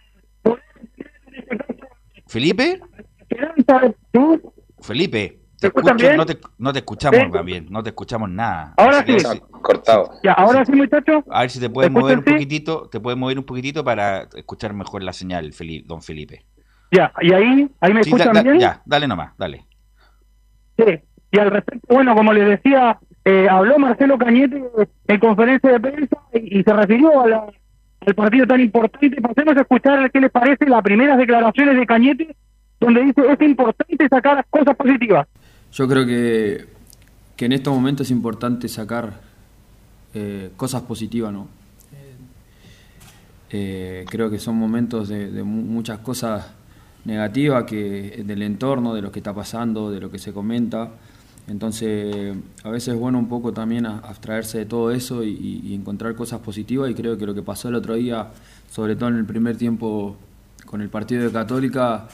¿Felipe? 2.29 2.79
Felipe, 4.81 5.39
te 5.59 5.71
no, 6.15 6.25
te, 6.25 6.37
no 6.59 6.71
te 6.71 6.79
escuchamos 6.79 7.43
bien, 7.43 7.65
no 7.71 7.81
te 7.81 7.89
escuchamos 7.89 8.29
nada. 8.29 8.75
Ahora 8.77 9.03
sí. 9.03 9.17
Cortado. 9.61 10.11
Ya, 10.23 10.33
ahora 10.33 10.63
sí, 10.63 10.71
muchacho. 10.73 11.23
A 11.31 11.41
ver 11.41 11.49
si 11.49 11.59
te 11.59 11.71
puedes 11.71 11.91
mover 11.91 12.19
un 12.19 12.23
poquitito, 12.23 12.87
te 12.87 12.99
puedes 12.99 13.17
mover 13.17 13.39
un 13.39 13.45
poquitito 13.45 13.83
para 13.83 14.27
escuchar 14.35 14.73
mejor 14.73 15.01
la 15.01 15.11
señal, 15.11 15.51
Felipe, 15.53 15.87
don 15.87 16.03
Felipe. 16.03 16.45
Ya, 16.91 17.11
y 17.19 17.33
ahí, 17.33 17.67
ahí 17.81 17.93
me 17.93 18.01
escuchan 18.01 18.43
bien. 18.43 18.59
Ya, 18.59 18.81
dale 18.85 19.07
nomás, 19.07 19.33
dale. 19.35 19.65
Sí, 20.77 20.99
y 21.31 21.39
al 21.39 21.49
respecto, 21.49 21.93
bueno, 21.93 22.15
como 22.15 22.31
les 22.31 22.47
decía, 22.47 22.99
eh, 23.25 23.47
habló 23.49 23.79
Marcelo 23.79 24.19
Cañete 24.19 24.63
en 25.07 25.19
conferencia 25.19 25.71
de 25.71 25.79
prensa 25.79 26.17
y 26.31 26.61
se 26.61 26.73
refirió 26.73 27.21
a 27.21 27.27
la 27.27 27.47
el 28.01 28.15
partido 28.15 28.47
tan 28.47 28.61
importante. 28.61 29.21
Pasemos 29.21 29.57
a 29.57 29.61
escuchar 29.61 30.11
qué 30.11 30.19
les 30.19 30.31
parece 30.31 30.65
las 30.65 30.81
primeras 30.81 31.17
declaraciones 31.17 31.77
de 31.77 31.85
Cañete, 31.85 32.35
donde 32.79 33.03
dice 33.03 33.21
es 33.29 33.41
importante 33.41 34.07
sacar 34.09 34.45
cosas 34.49 34.75
positivas. 34.75 35.27
Yo 35.71 35.87
creo 35.87 36.05
que, 36.05 36.65
que 37.35 37.45
en 37.45 37.51
estos 37.53 37.73
momentos 37.73 38.07
es 38.07 38.11
importante 38.11 38.67
sacar 38.67 39.13
eh, 40.13 40.51
cosas 40.57 40.81
positivas, 40.83 41.31
¿no? 41.31 41.47
Eh, 43.51 44.05
creo 44.07 44.29
que 44.29 44.37
son 44.37 44.55
momentos 44.55 45.07
de, 45.09 45.43
muchas 45.43 45.99
cosas 45.99 46.51
negativas 47.05 47.63
que 47.63 48.23
del 48.23 48.43
entorno, 48.43 48.93
de 48.93 49.01
lo 49.01 49.11
que 49.11 49.19
está 49.19 49.33
pasando, 49.33 49.89
de 49.91 49.99
lo 49.99 50.11
que 50.11 50.19
se 50.19 50.33
comenta. 50.33 50.91
Entonces, 51.49 52.35
a 52.63 52.69
veces 52.69 52.93
es 52.93 52.99
bueno 52.99 53.17
un 53.17 53.27
poco 53.27 53.51
también 53.51 53.87
abstraerse 53.87 54.59
de 54.59 54.65
todo 54.65 54.91
eso 54.91 55.23
y, 55.23 55.73
encontrar 55.73 56.15
cosas 56.15 56.39
positivas 56.39 56.89
y 56.91 56.93
creo 56.93 57.17
que 57.17 57.25
lo 57.25 57.33
que 57.33 57.41
pasó 57.41 57.69
el 57.69 57.75
otro 57.75 57.95
día, 57.95 58.27
sobre 58.71 58.95
todo 58.95 59.09
en 59.09 59.17
el 59.17 59.25
primer 59.25 59.57
tiempo 59.57 60.15
con 60.65 60.81
el 60.81 60.89
partido 60.89 61.23
de 61.23 61.31
Católica, 61.31 62.07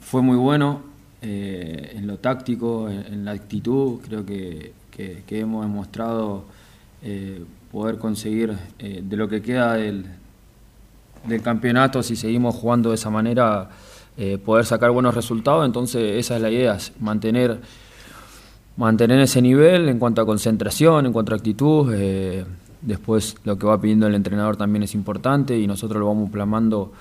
fue 0.00 0.20
muy 0.20 0.36
bueno 0.36 0.82
eh, 1.22 1.92
en 1.96 2.06
lo 2.06 2.18
táctico, 2.18 2.90
en, 2.90 3.24
la 3.24 3.30
actitud, 3.30 4.00
creo 4.06 4.26
que, 4.26 4.72
hemos 5.30 5.64
demostrado 5.64 6.44
eh, 7.02 7.42
poder 7.72 7.96
conseguir 7.96 8.54
eh, 8.78 9.02
de 9.02 9.16
lo 9.16 9.26
que 9.26 9.40
queda 9.40 9.74
del, 9.74 10.04
del, 11.26 11.40
campeonato, 11.40 12.02
si 12.02 12.16
seguimos 12.16 12.54
jugando 12.54 12.90
de 12.90 12.96
esa 12.96 13.08
manera, 13.08 13.70
poder 14.44 14.64
sacar 14.64 14.90
buenos 14.90 15.14
resultados. 15.14 15.64
Entonces 15.66 16.18
esa 16.18 16.36
es 16.36 16.42
la 16.42 16.50
idea, 16.50 16.78
mantener, 17.00 17.60
mantener 18.76 19.20
ese 19.20 19.40
nivel 19.40 19.88
en 19.88 19.98
cuanto 19.98 20.22
a 20.22 20.26
concentración, 20.26 21.06
en 21.06 21.12
cuanto 21.12 21.32
a 21.32 21.36
actitud. 21.36 21.92
Eh, 21.94 22.44
después 22.82 23.36
lo 23.44 23.58
que 23.58 23.66
va 23.66 23.80
pidiendo 23.80 24.06
el 24.06 24.14
entrenador 24.14 24.56
también 24.56 24.82
es 24.82 24.94
importante 24.94 25.58
y 25.58 25.66
nosotros 25.66 25.98
lo 26.00 26.06
vamos 26.06 26.30
plasmando 26.30 26.92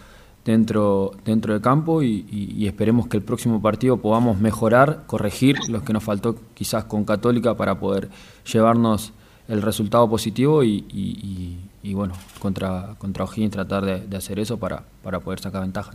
dentro, 0.46 1.12
dentro 1.26 1.54
del 1.54 1.62
campo 1.62 2.02
y, 2.02 2.66
esperemos 2.66 3.08
que 3.08 3.18
el 3.18 3.24
próximo 3.24 3.62
partido 3.62 3.98
podamos 3.98 4.40
mejorar, 4.40 5.04
corregir 5.06 5.58
los 5.70 5.84
que 5.84 5.94
nos 5.94 6.04
faltó 6.04 6.36
quizás 6.54 6.86
con 6.86 7.04
Católica 7.04 7.56
para 7.56 7.76
poder 7.76 8.10
llevarnos 8.52 9.14
el 9.48 9.62
resultado 9.62 10.10
positivo 10.10 10.64
y, 10.64 11.58
bueno, 11.94 12.14
contra, 12.40 12.96
contra 12.98 13.26
O'Higgins 13.26 13.52
tratar 13.52 13.84
de, 13.84 14.18
hacer 14.18 14.40
eso 14.40 14.58
para, 14.58 14.84
para 15.04 15.20
poder 15.20 15.40
sacar 15.40 15.62
ventaja. 15.62 15.92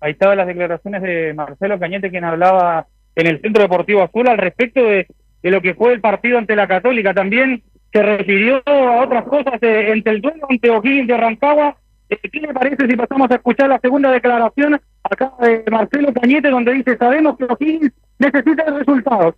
Ahí 0.00 0.12
estaban 0.12 0.36
las 0.36 0.46
declaraciones 0.46 1.00
de 1.00 1.32
Marcelo 1.32 1.78
Cañete, 1.78 2.10
quien 2.10 2.24
hablaba 2.24 2.86
en 3.16 3.26
el 3.26 3.40
Centro 3.40 3.62
Deportivo 3.62 4.02
Azul 4.02 4.28
al 4.28 4.38
respecto 4.38 4.82
de, 4.82 5.06
de 5.42 5.50
lo 5.50 5.60
que 5.60 5.74
fue 5.74 5.92
el 5.92 6.00
partido 6.00 6.38
ante 6.38 6.56
la 6.56 6.66
Católica. 6.66 7.12
También 7.14 7.62
se 7.92 8.02
refirió 8.02 8.62
a 8.66 9.04
otras 9.04 9.24
cosas 9.24 9.62
eh, 9.62 9.92
entre 9.92 10.14
el 10.14 10.20
duelo 10.20 10.46
ante 10.48 10.70
O'Higgins 10.70 11.06
de 11.06 11.16
Rancagua. 11.16 11.76
Eh, 12.08 12.18
¿Qué 12.32 12.40
le 12.40 12.52
parece 12.52 12.88
si 12.88 12.96
pasamos 12.96 13.30
a 13.30 13.36
escuchar 13.36 13.68
la 13.68 13.78
segunda 13.78 14.10
declaración 14.10 14.80
acá 15.04 15.32
de 15.40 15.64
Marcelo 15.70 16.12
Cañete, 16.12 16.50
donde 16.50 16.72
dice, 16.72 16.96
sabemos 16.96 17.36
que 17.38 17.44
O'Higgins 17.44 17.92
necesita 18.18 18.64
resultados? 18.64 19.34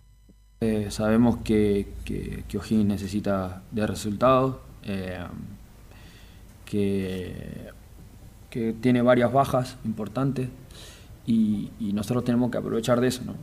Eh, 0.61 0.87
sabemos 0.89 1.37
que, 1.43 1.85
que, 2.03 2.57
O'Higgins 2.57 2.87
necesita 2.87 3.61
de 3.69 3.85
resultados, 3.85 4.57
que, 6.65 7.33
que 8.49 8.73
tiene 8.81 9.01
varias 9.01 9.31
bajas 9.31 9.77
importantes 9.83 10.47
y, 11.27 11.69
nosotros 11.93 12.23
tenemos 12.23 12.49
que 12.49 12.57
aprovechar 12.57 13.01
de 13.01 13.09
eso. 13.09 13.23
¿no? 13.25 13.35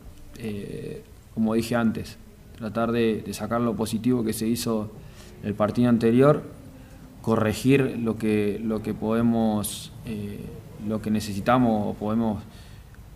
Como 1.33 1.53
dije 1.53 1.75
antes, 1.75 2.17
tratar 2.57 2.91
de, 2.91 3.21
de 3.21 3.33
sacar 3.33 3.61
lo 3.61 3.75
positivo 3.75 4.23
que 4.23 4.33
se 4.33 4.47
hizo 4.47 4.91
el 5.43 5.53
partido 5.53 5.89
anterior, 5.89 6.43
corregir 7.25 7.97
lo 7.99 8.17
que, 8.17 8.61
lo 8.63 8.83
que 8.83 8.93
podemos, 8.93 9.91
eh, 10.05 10.45
lo 10.87 11.01
que 11.01 11.09
necesitamos 11.09 11.87
o 11.87 11.93
podemos 11.93 12.43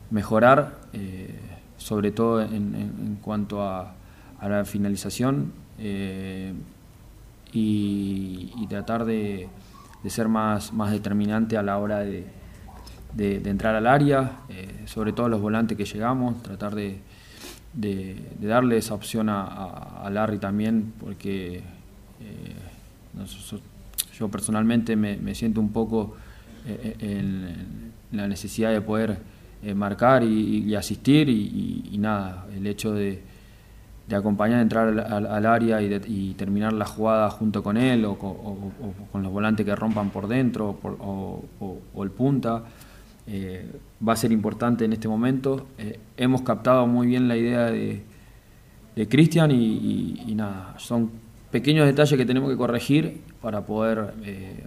mejorar, 0.10 0.80
eh, 0.94 1.40
sobre 1.78 2.12
todo 2.12 2.42
en, 2.42 3.20
cuanto 3.22 3.62
a, 3.62 3.94
la 4.42 4.66
finalización 4.66 5.52
eh, 5.78 6.54
y, 7.52 8.66
tratar 8.68 9.06
de, 9.06 9.48
ser 10.08 10.28
más, 10.28 10.74
más 10.74 10.92
determinante 10.92 11.58
a 11.58 11.64
la 11.64 11.78
hora 11.78 12.00
de, 12.00 12.26
entrar 13.18 13.76
al 13.76 13.88
área, 13.88 14.40
sobre 14.86 15.14
todo 15.14 15.30
los 15.30 15.42
volantes 15.42 15.78
que 15.78 15.86
llegamos, 15.86 16.42
tratar 16.44 16.76
de, 16.76 17.00
darle 18.42 18.78
esa 18.78 18.94
opción 18.94 19.28
a 19.30 20.10
Larry 20.12 20.38
también, 20.38 20.94
porque 21.00 21.64
eh, 22.22 22.56
yo 24.18 24.28
personalmente 24.30 24.96
me, 24.96 25.36
siento 25.36 25.62
un 25.62 25.72
poco 25.72 26.16
eh, 26.66 26.96
eh, 27.00 27.20
en, 27.20 27.90
la 28.12 28.28
necesidad 28.28 28.72
de 28.72 28.82
poder 28.82 29.18
marcar 29.76 30.24
y, 30.24 30.74
asistir 30.76 31.30
y, 31.30 31.96
nada, 32.00 32.48
el 32.56 32.66
hecho 32.66 32.94
de, 32.94 33.22
acompañar, 34.12 34.62
entrar 34.62 34.88
al, 35.00 35.46
área 35.46 35.82
y, 35.82 36.34
terminar 36.34 36.74
la 36.74 36.86
jugada 36.86 37.30
junto 37.30 37.62
con 37.62 37.78
él 37.78 38.04
o, 38.06 38.18
con 38.18 39.24
los 39.24 39.32
volantes 39.32 39.66
que 39.66 39.76
rompan 39.76 40.10
por 40.10 40.28
dentro 40.28 40.80
o, 40.84 42.04
el 42.04 42.12
punta. 42.12 42.64
Va 44.08 44.14
a 44.14 44.16
ser 44.16 44.32
importante 44.32 44.86
en 44.86 44.94
este 44.94 45.08
momento. 45.08 45.68
hemos 46.18 46.42
captado 46.42 46.88
muy 46.88 47.08
bien 47.08 47.28
la 47.28 47.38
idea 47.38 47.66
de, 47.66 48.04
de 49.00 49.08
Cristian 49.08 49.50
y, 49.52 50.34
nada, 50.36 50.76
son 50.78 51.10
pequeños 51.52 51.86
detalles 51.86 52.18
que 52.18 52.26
tenemos 52.26 52.50
que 52.50 52.58
corregir 52.58 53.22
para 53.42 53.66
poder, 53.66 54.14
eh, 54.24 54.66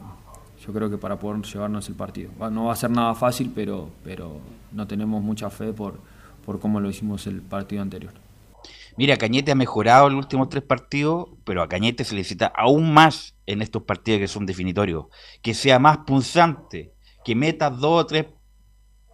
yo 0.64 0.72
creo 0.72 0.88
que 0.88 0.96
para 0.96 1.18
poder 1.18 1.42
llevarnos 1.42 1.86
el 1.90 1.94
partido. 1.94 2.30
No 2.50 2.64
va 2.64 2.72
a 2.72 2.76
ser 2.76 2.90
nada 2.90 3.14
fácil, 3.14 3.52
pero, 3.54 3.90
pero 4.02 4.40
no 4.72 4.86
tenemos 4.86 5.22
mucha 5.22 5.50
fe 5.50 5.74
por, 5.74 6.00
por 6.46 6.60
cómo 6.60 6.80
lo 6.80 6.88
hicimos 6.88 7.26
el 7.26 7.42
partido 7.42 7.82
anterior. 7.82 8.14
Mira, 8.96 9.18
Cañete 9.18 9.52
ha 9.52 9.54
mejorado 9.54 10.08
los 10.08 10.18
últimos 10.18 10.48
tres 10.48 10.62
partidos, 10.62 11.28
pero 11.44 11.62
a 11.62 11.68
Cañete 11.68 12.04
se 12.04 12.14
le 12.14 12.20
necesita 12.20 12.46
aún 12.46 12.92
más 12.92 13.34
en 13.44 13.60
estos 13.60 13.82
partidos 13.82 14.20
que 14.20 14.28
son 14.28 14.46
definitorios. 14.46 15.06
Que 15.42 15.52
sea 15.52 15.78
más 15.78 15.98
punzante, 15.98 16.92
que 17.22 17.34
meta 17.34 17.68
dos 17.68 18.02
o 18.02 18.06
tres 18.06 18.26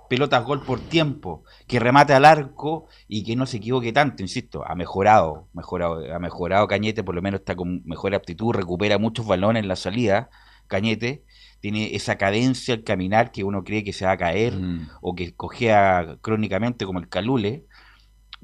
pelotas 0.09 0.45
gol 0.45 0.63
por 0.63 0.81
tiempo, 0.81 1.45
que 1.67 1.79
remate 1.79 2.13
al 2.13 2.25
arco 2.25 2.87
y 3.07 3.25
que 3.25 3.37
no 3.37 3.47
se 3.47 3.59
equivoque 3.59 3.93
tanto, 3.93 4.23
insisto, 4.23 4.67
ha 4.67 4.75
mejorado, 4.75 5.49
mejorado, 5.53 6.03
ha 6.15 6.19
mejorado 6.19 6.67
Cañete, 6.67 7.05
por 7.05 7.15
lo 7.15 7.23
menos 7.23 7.41
está 7.41 7.55
con 7.55 7.83
mejor 7.85 8.15
aptitud, 8.15 8.53
recupera 8.53 8.99
muchos 8.99 9.27
balones 9.27 9.63
en 9.63 9.69
la 9.69 9.77
salida, 9.77 10.31
Cañete, 10.67 11.25
tiene 11.61 11.95
esa 11.95 12.17
cadencia 12.19 12.75
al 12.75 12.85
caminar 12.85 13.33
que 13.33 13.45
uno 13.45 13.65
cree 13.65 13.85
que 13.85 13.93
se 13.93 14.05
va 14.05 14.13
a 14.13 14.17
caer 14.17 14.55
mm. 14.55 14.89
o 15.01 15.15
que 15.15 15.35
cogea 15.35 16.19
crónicamente 16.21 16.87
como 16.87 16.99
el 16.99 17.09
Calule, 17.09 17.65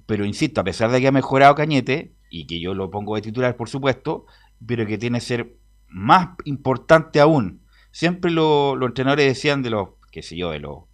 pero 0.06 0.24
insisto, 0.24 0.60
a 0.60 0.64
pesar 0.64 0.90
de 0.90 1.00
que 1.00 1.08
ha 1.08 1.12
mejorado 1.12 1.54
Cañete, 1.54 2.14
y 2.34 2.46
que 2.46 2.60
yo 2.60 2.74
lo 2.74 2.90
pongo 2.90 3.14
de 3.14 3.22
titular 3.22 3.56
por 3.56 3.68
supuesto, 3.68 4.26
pero 4.66 4.86
que 4.86 4.98
tiene 4.98 5.18
que 5.18 5.24
ser 5.24 5.56
más 5.88 6.30
importante 6.44 7.20
aún. 7.20 7.62
Siempre 7.92 8.32
los 8.32 8.80
entrenadores 8.82 9.26
decían 9.26 9.62
de 9.62 9.70
los 9.70 9.90
qué 10.14 10.22
sé 10.22 10.36
yo, 10.36 10.52
de 10.52 10.60
los, 10.60 10.84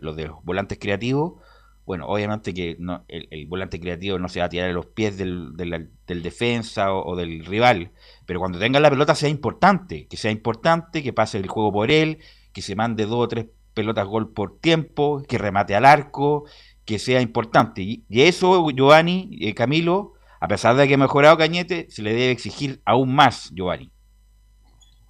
los 0.00 0.16
de 0.16 0.26
los 0.26 0.44
volantes 0.44 0.78
creativos, 0.78 1.40
bueno, 1.86 2.06
obviamente 2.06 2.52
que 2.52 2.76
no, 2.78 3.06
el, 3.08 3.46
volante 3.46 3.80
creativo 3.80 4.18
no 4.18 4.28
se 4.28 4.40
va 4.40 4.46
a 4.46 4.48
tirar 4.50 4.68
a 4.68 4.74
los 4.74 4.84
pies 4.84 5.16
del, 5.16 5.56
del, 5.56 6.22
defensa 6.22 6.92
o, 6.92 7.16
del 7.16 7.46
rival, 7.46 7.90
pero 8.26 8.38
cuando 8.38 8.58
tenga 8.58 8.78
la 8.78 8.90
pelota 8.90 9.14
sea 9.14 9.30
importante, 9.30 10.06
que 10.08 10.18
sea 10.18 10.30
importante, 10.30 11.02
que 11.02 11.14
pase 11.14 11.38
el 11.38 11.48
juego 11.48 11.72
por 11.72 11.90
él, 11.90 12.18
que 12.52 12.60
se 12.60 12.76
mande 12.76 13.06
dos 13.06 13.24
o 13.24 13.28
tres 13.28 13.46
pelotas 13.72 14.06
gol 14.06 14.30
por 14.34 14.60
tiempo, 14.60 15.22
que 15.26 15.38
remate 15.38 15.74
al 15.74 15.86
arco, 15.86 16.44
que 16.84 16.98
sea 16.98 17.22
importante. 17.22 17.80
Y, 17.80 18.04
eso, 18.10 18.68
Giovanni, 18.68 19.38
eh, 19.40 19.54
Camilo, 19.54 20.12
a 20.38 20.48
pesar 20.48 20.76
de 20.76 20.86
que 20.86 20.94
ha 20.94 20.98
mejorado 20.98 21.38
Cañete, 21.38 21.86
se 21.88 22.02
le 22.02 22.12
debe 22.12 22.30
exigir 22.30 22.82
aún 22.84 23.14
más, 23.14 23.52
Giovanni. 23.54 23.90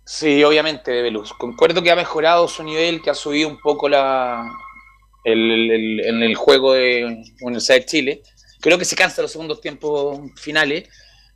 Sí, 0.04 0.42
obviamente, 0.42 0.90
Bebeluz. 0.90 1.32
Concuerdo 1.32 1.82
que 1.82 1.90
ha 1.90 1.96
mejorado 1.96 2.48
su 2.48 2.62
nivel, 2.62 3.00
que 3.00 3.10
ha 3.10 3.14
subido 3.14 3.48
un 3.48 3.60
poco 3.60 3.88
la, 3.88 4.44
en 5.24 6.22
el 6.22 6.34
juego 6.34 6.72
de 6.72 7.22
Universidad 7.40 7.76
de 7.76 7.86
Chile. 7.86 8.22
Creo 8.60 8.78
que 8.78 8.84
se 8.84 8.96
cansa 8.96 9.22
los 9.22 9.32
segundos 9.32 9.60
tiempos 9.60 10.18
finales, 10.36 10.88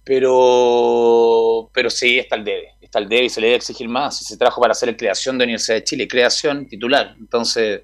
pero, 0.04 1.70
pero 1.72 1.88
sí, 1.88 2.18
está 2.18 2.36
el 2.36 2.44
debe. 2.44 2.74
Está 2.80 2.98
el 2.98 3.08
debe 3.08 3.24
y 3.24 3.30
se 3.30 3.40
le 3.40 3.48
debe 3.48 3.56
exigir 3.56 3.88
más. 3.88 4.18
Se 4.18 4.36
trajo 4.36 4.60
para 4.60 4.72
hacer 4.72 4.88
la 4.88 4.96
creación 4.96 5.38
de 5.38 5.44
Universidad 5.44 5.76
de 5.76 5.84
Chile, 5.84 6.08
creación 6.08 6.66
titular. 6.68 7.14
Entonces, 7.18 7.82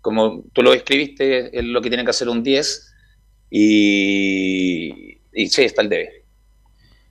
como 0.00 0.44
tú 0.52 0.62
lo 0.62 0.72
escribiste, 0.72 1.56
es 1.58 1.64
lo 1.64 1.82
que 1.82 1.90
tiene 1.90 2.04
que 2.04 2.10
hacer 2.10 2.28
un 2.28 2.42
10 2.42 2.94
y, 3.50 5.18
y 5.32 5.48
sí, 5.48 5.62
está 5.62 5.82
el 5.82 5.88
debe. 5.88 6.24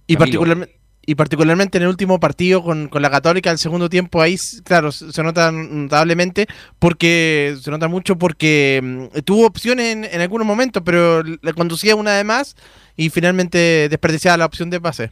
Y 0.07 0.17
particularmente 0.17 0.78
y 1.09 1.15
particularmente 1.15 1.79
en 1.79 1.85
el 1.85 1.89
último 1.89 2.19
partido 2.19 2.61
con, 2.61 2.87
la 2.93 3.09
Católica, 3.09 3.49
el 3.49 3.57
segundo 3.57 3.89
tiempo, 3.89 4.21
ahí, 4.21 4.35
claro, 4.63 4.91
se 4.91 5.23
nota 5.23 5.51
notablemente, 5.51 6.45
porque 6.77 7.55
se 7.59 7.71
nota 7.71 7.87
mucho 7.87 8.15
porque 8.15 8.79
mm, 8.83 9.21
tuvo 9.21 9.47
opciones 9.47 10.07
en, 10.13 10.21
algunos 10.21 10.45
momentos, 10.45 10.83
pero 10.85 11.23
le 11.23 11.53
conducía 11.55 11.95
una 11.95 12.11
de 12.11 12.23
más 12.23 12.55
y 12.95 13.09
finalmente 13.09 13.87
desperdiciaba 13.89 14.37
la 14.37 14.45
opción 14.45 14.69
de 14.69 14.79
pase. 14.79 15.11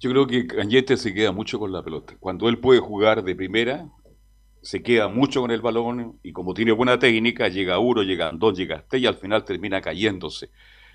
Yo 0.00 0.08
creo 0.08 0.26
que 0.26 0.46
Cañete 0.46 0.96
se 0.96 1.12
queda 1.12 1.32
mucho 1.32 1.58
con 1.58 1.70
la 1.70 1.82
pelota. 1.82 2.16
Cuando 2.18 2.48
él 2.48 2.60
puede 2.60 2.80
jugar 2.80 3.24
de 3.24 3.34
primera, 3.34 3.90
se 4.62 4.82
queda 4.82 5.08
mucho 5.08 5.42
con 5.42 5.50
el 5.50 5.60
balón 5.60 6.18
y 6.22 6.32
como 6.32 6.54
tiene 6.54 6.72
buena 6.72 6.98
técnica, 6.98 7.48
llega 7.48 7.78
uno, 7.78 8.02
llega 8.02 8.30
dos, 8.32 8.56
llega 8.56 8.76
hasta 8.76 8.96
y 8.96 9.04
al 9.04 9.16
final 9.16 9.44
termina 9.44 9.82
cayéndose 9.82 10.48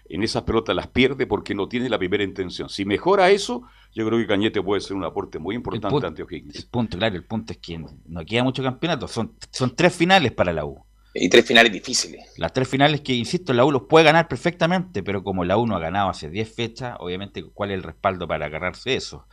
en 0.10 0.24
esas 0.24 0.44
pelotas 0.44 0.76
las 0.76 0.88
pierde 0.88 1.26
porque 1.28 1.56
no 1.56 1.68
tiene 1.68 1.90
la 1.90 1.98
primera 1.98 2.24
intención. 2.24 2.70
Si 2.70 2.86
mejora 2.86 3.30
eso, 3.30 3.64
yo 3.94 4.06
creo 4.06 4.20
que 4.20 4.28
Cañete 4.28 4.62
puede 4.62 4.82
ser 4.82 4.96
un 4.96 5.04
aporte 5.04 5.40
muy 5.40 5.56
importante 5.56 6.06
ante 6.06 6.24
O'Higgins. 6.24 6.56
El 6.56 6.68
punto, 6.68 6.98
claro, 6.98 7.16
el 7.16 7.26
punto 7.26 7.54
es 7.54 7.60
que 7.60 7.84
no 8.06 8.26
queda 8.26 8.44
mucho 8.44 8.64
campeonato. 8.64 9.08
Son, 9.08 9.34
son 9.52 9.76
tres 9.76 9.96
finales 9.96 10.32
para 10.32 10.54
la 10.54 10.66
U. 10.66 10.84
Y 11.14 11.28
tres 11.28 11.46
finales 11.46 11.72
difíciles. 11.74 12.34
Las 12.38 12.54
tres 12.54 12.70
finales 12.70 13.02
que, 13.02 13.14
insisto, 13.14 13.54
la 13.54 13.66
U 13.66 13.72
los 13.72 13.84
puede 13.84 14.06
ganar 14.06 14.30
perfectamente, 14.30 15.04
pero 15.04 15.24
como 15.24 15.44
la 15.44 15.58
U 15.58 15.68
no 15.68 15.76
ha 15.76 15.80
ganado 15.80 16.10
hace 16.10 16.30
10 16.30 16.56
fechas, 16.56 16.96
obviamente, 17.00 17.44
¿cuál 17.54 17.72
es 17.72 17.76
el 17.76 17.84
respaldo 17.84 18.28
para 18.28 18.46
agarrarse 18.46 18.96
eso? 18.96 19.26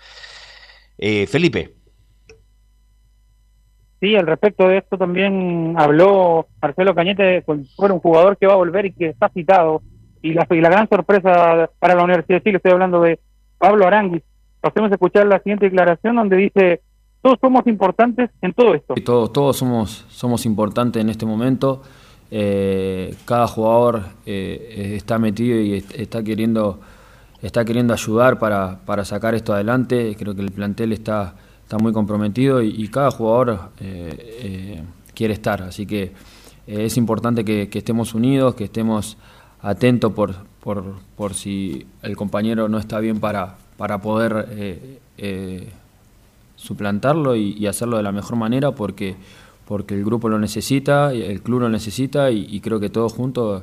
Eh, 0.96 1.28
Felipe. 1.28 1.74
Sí, 4.00 4.16
al 4.16 4.26
respecto 4.26 4.68
de 4.68 4.78
esto 4.78 4.98
también 4.98 5.74
habló 5.76 6.48
Marcelo 6.60 6.94
Cañete, 6.94 7.42
fue 7.42 7.56
un 7.92 8.00
jugador 8.00 8.36
que 8.38 8.46
va 8.46 8.54
a 8.54 8.56
volver 8.56 8.86
y 8.86 8.92
que 8.92 9.08
está 9.08 9.28
citado 9.28 9.82
y 10.30 10.60
la, 10.60 10.68
gran 10.68 10.88
sorpresa 10.88 11.70
para 11.78 11.94
la 11.94 12.04
Universidad 12.04 12.38
de 12.38 12.42
Chile, 12.42 12.56
estoy 12.56 12.72
hablando 12.72 13.00
de 13.00 13.18
Pablo 13.58 13.86
Aranguis. 13.86 14.22
Hacemos 14.62 14.90
escuchar 14.90 15.26
la 15.26 15.38
siguiente 15.38 15.66
declaración 15.66 16.16
donde 16.16 16.36
dice, 16.36 16.82
todos 17.22 17.38
somos 17.40 17.66
importantes 17.66 18.30
en 18.42 18.52
todo 18.52 18.74
esto. 18.74 18.94
Todos, 19.04 19.32
todos 19.32 19.56
somos, 19.56 20.04
somos 20.08 20.46
importantes 20.46 21.00
en 21.00 21.10
este 21.10 21.26
momento. 21.26 21.82
Eh, 22.30 23.14
cada 23.24 23.46
jugador 23.46 24.02
eh, 24.26 24.94
está 24.96 25.18
metido 25.18 25.58
y 25.58 25.84
está 25.94 26.22
queriendo, 26.22 26.80
está 27.40 27.64
queriendo 27.64 27.94
ayudar 27.94 28.38
para, 28.38 28.80
para, 28.84 29.04
sacar 29.04 29.34
esto 29.34 29.54
adelante. 29.54 30.14
Creo 30.18 30.34
que 30.34 30.42
el 30.42 30.52
plantel 30.52 30.92
está, 30.92 31.34
está 31.62 31.78
muy 31.78 31.92
comprometido 31.92 32.62
y, 32.62 32.88
cada 32.88 33.10
jugador 33.10 33.70
eh, 33.80 34.82
quiere 35.14 35.34
estar. 35.34 35.62
Así 35.62 35.86
que 35.86 36.12
es 36.68 36.98
importante 36.98 37.44
que, 37.44 37.68
estemos 37.72 38.14
unidos, 38.14 38.54
que 38.54 38.64
estemos 38.64 39.16
atentos 39.60 40.12
por, 40.12 40.34
por, 40.60 40.96
por 41.16 41.34
si 41.34 41.86
el 42.02 42.16
compañero 42.16 42.68
no 42.68 42.78
está 42.78 43.00
bien 43.00 43.20
para, 43.20 43.56
para 43.76 43.98
poder 43.98 44.46
eh, 44.50 44.98
eh, 45.16 45.68
suplantarlo 46.56 47.36
y, 47.36 47.66
hacerlo 47.66 47.96
de 47.96 48.02
la 48.02 48.12
mejor 48.12 48.36
manera 48.36 48.72
porque, 48.72 49.14
porque 49.66 49.94
el 49.94 50.04
grupo 50.04 50.28
lo 50.28 50.38
necesita, 50.38 51.12
el 51.12 51.40
club 51.42 51.60
lo 51.60 51.68
necesita 51.68 52.30
y, 52.30 52.60
creo 52.60 52.80
que 52.80 52.90
todos 52.90 53.12
juntos 53.12 53.62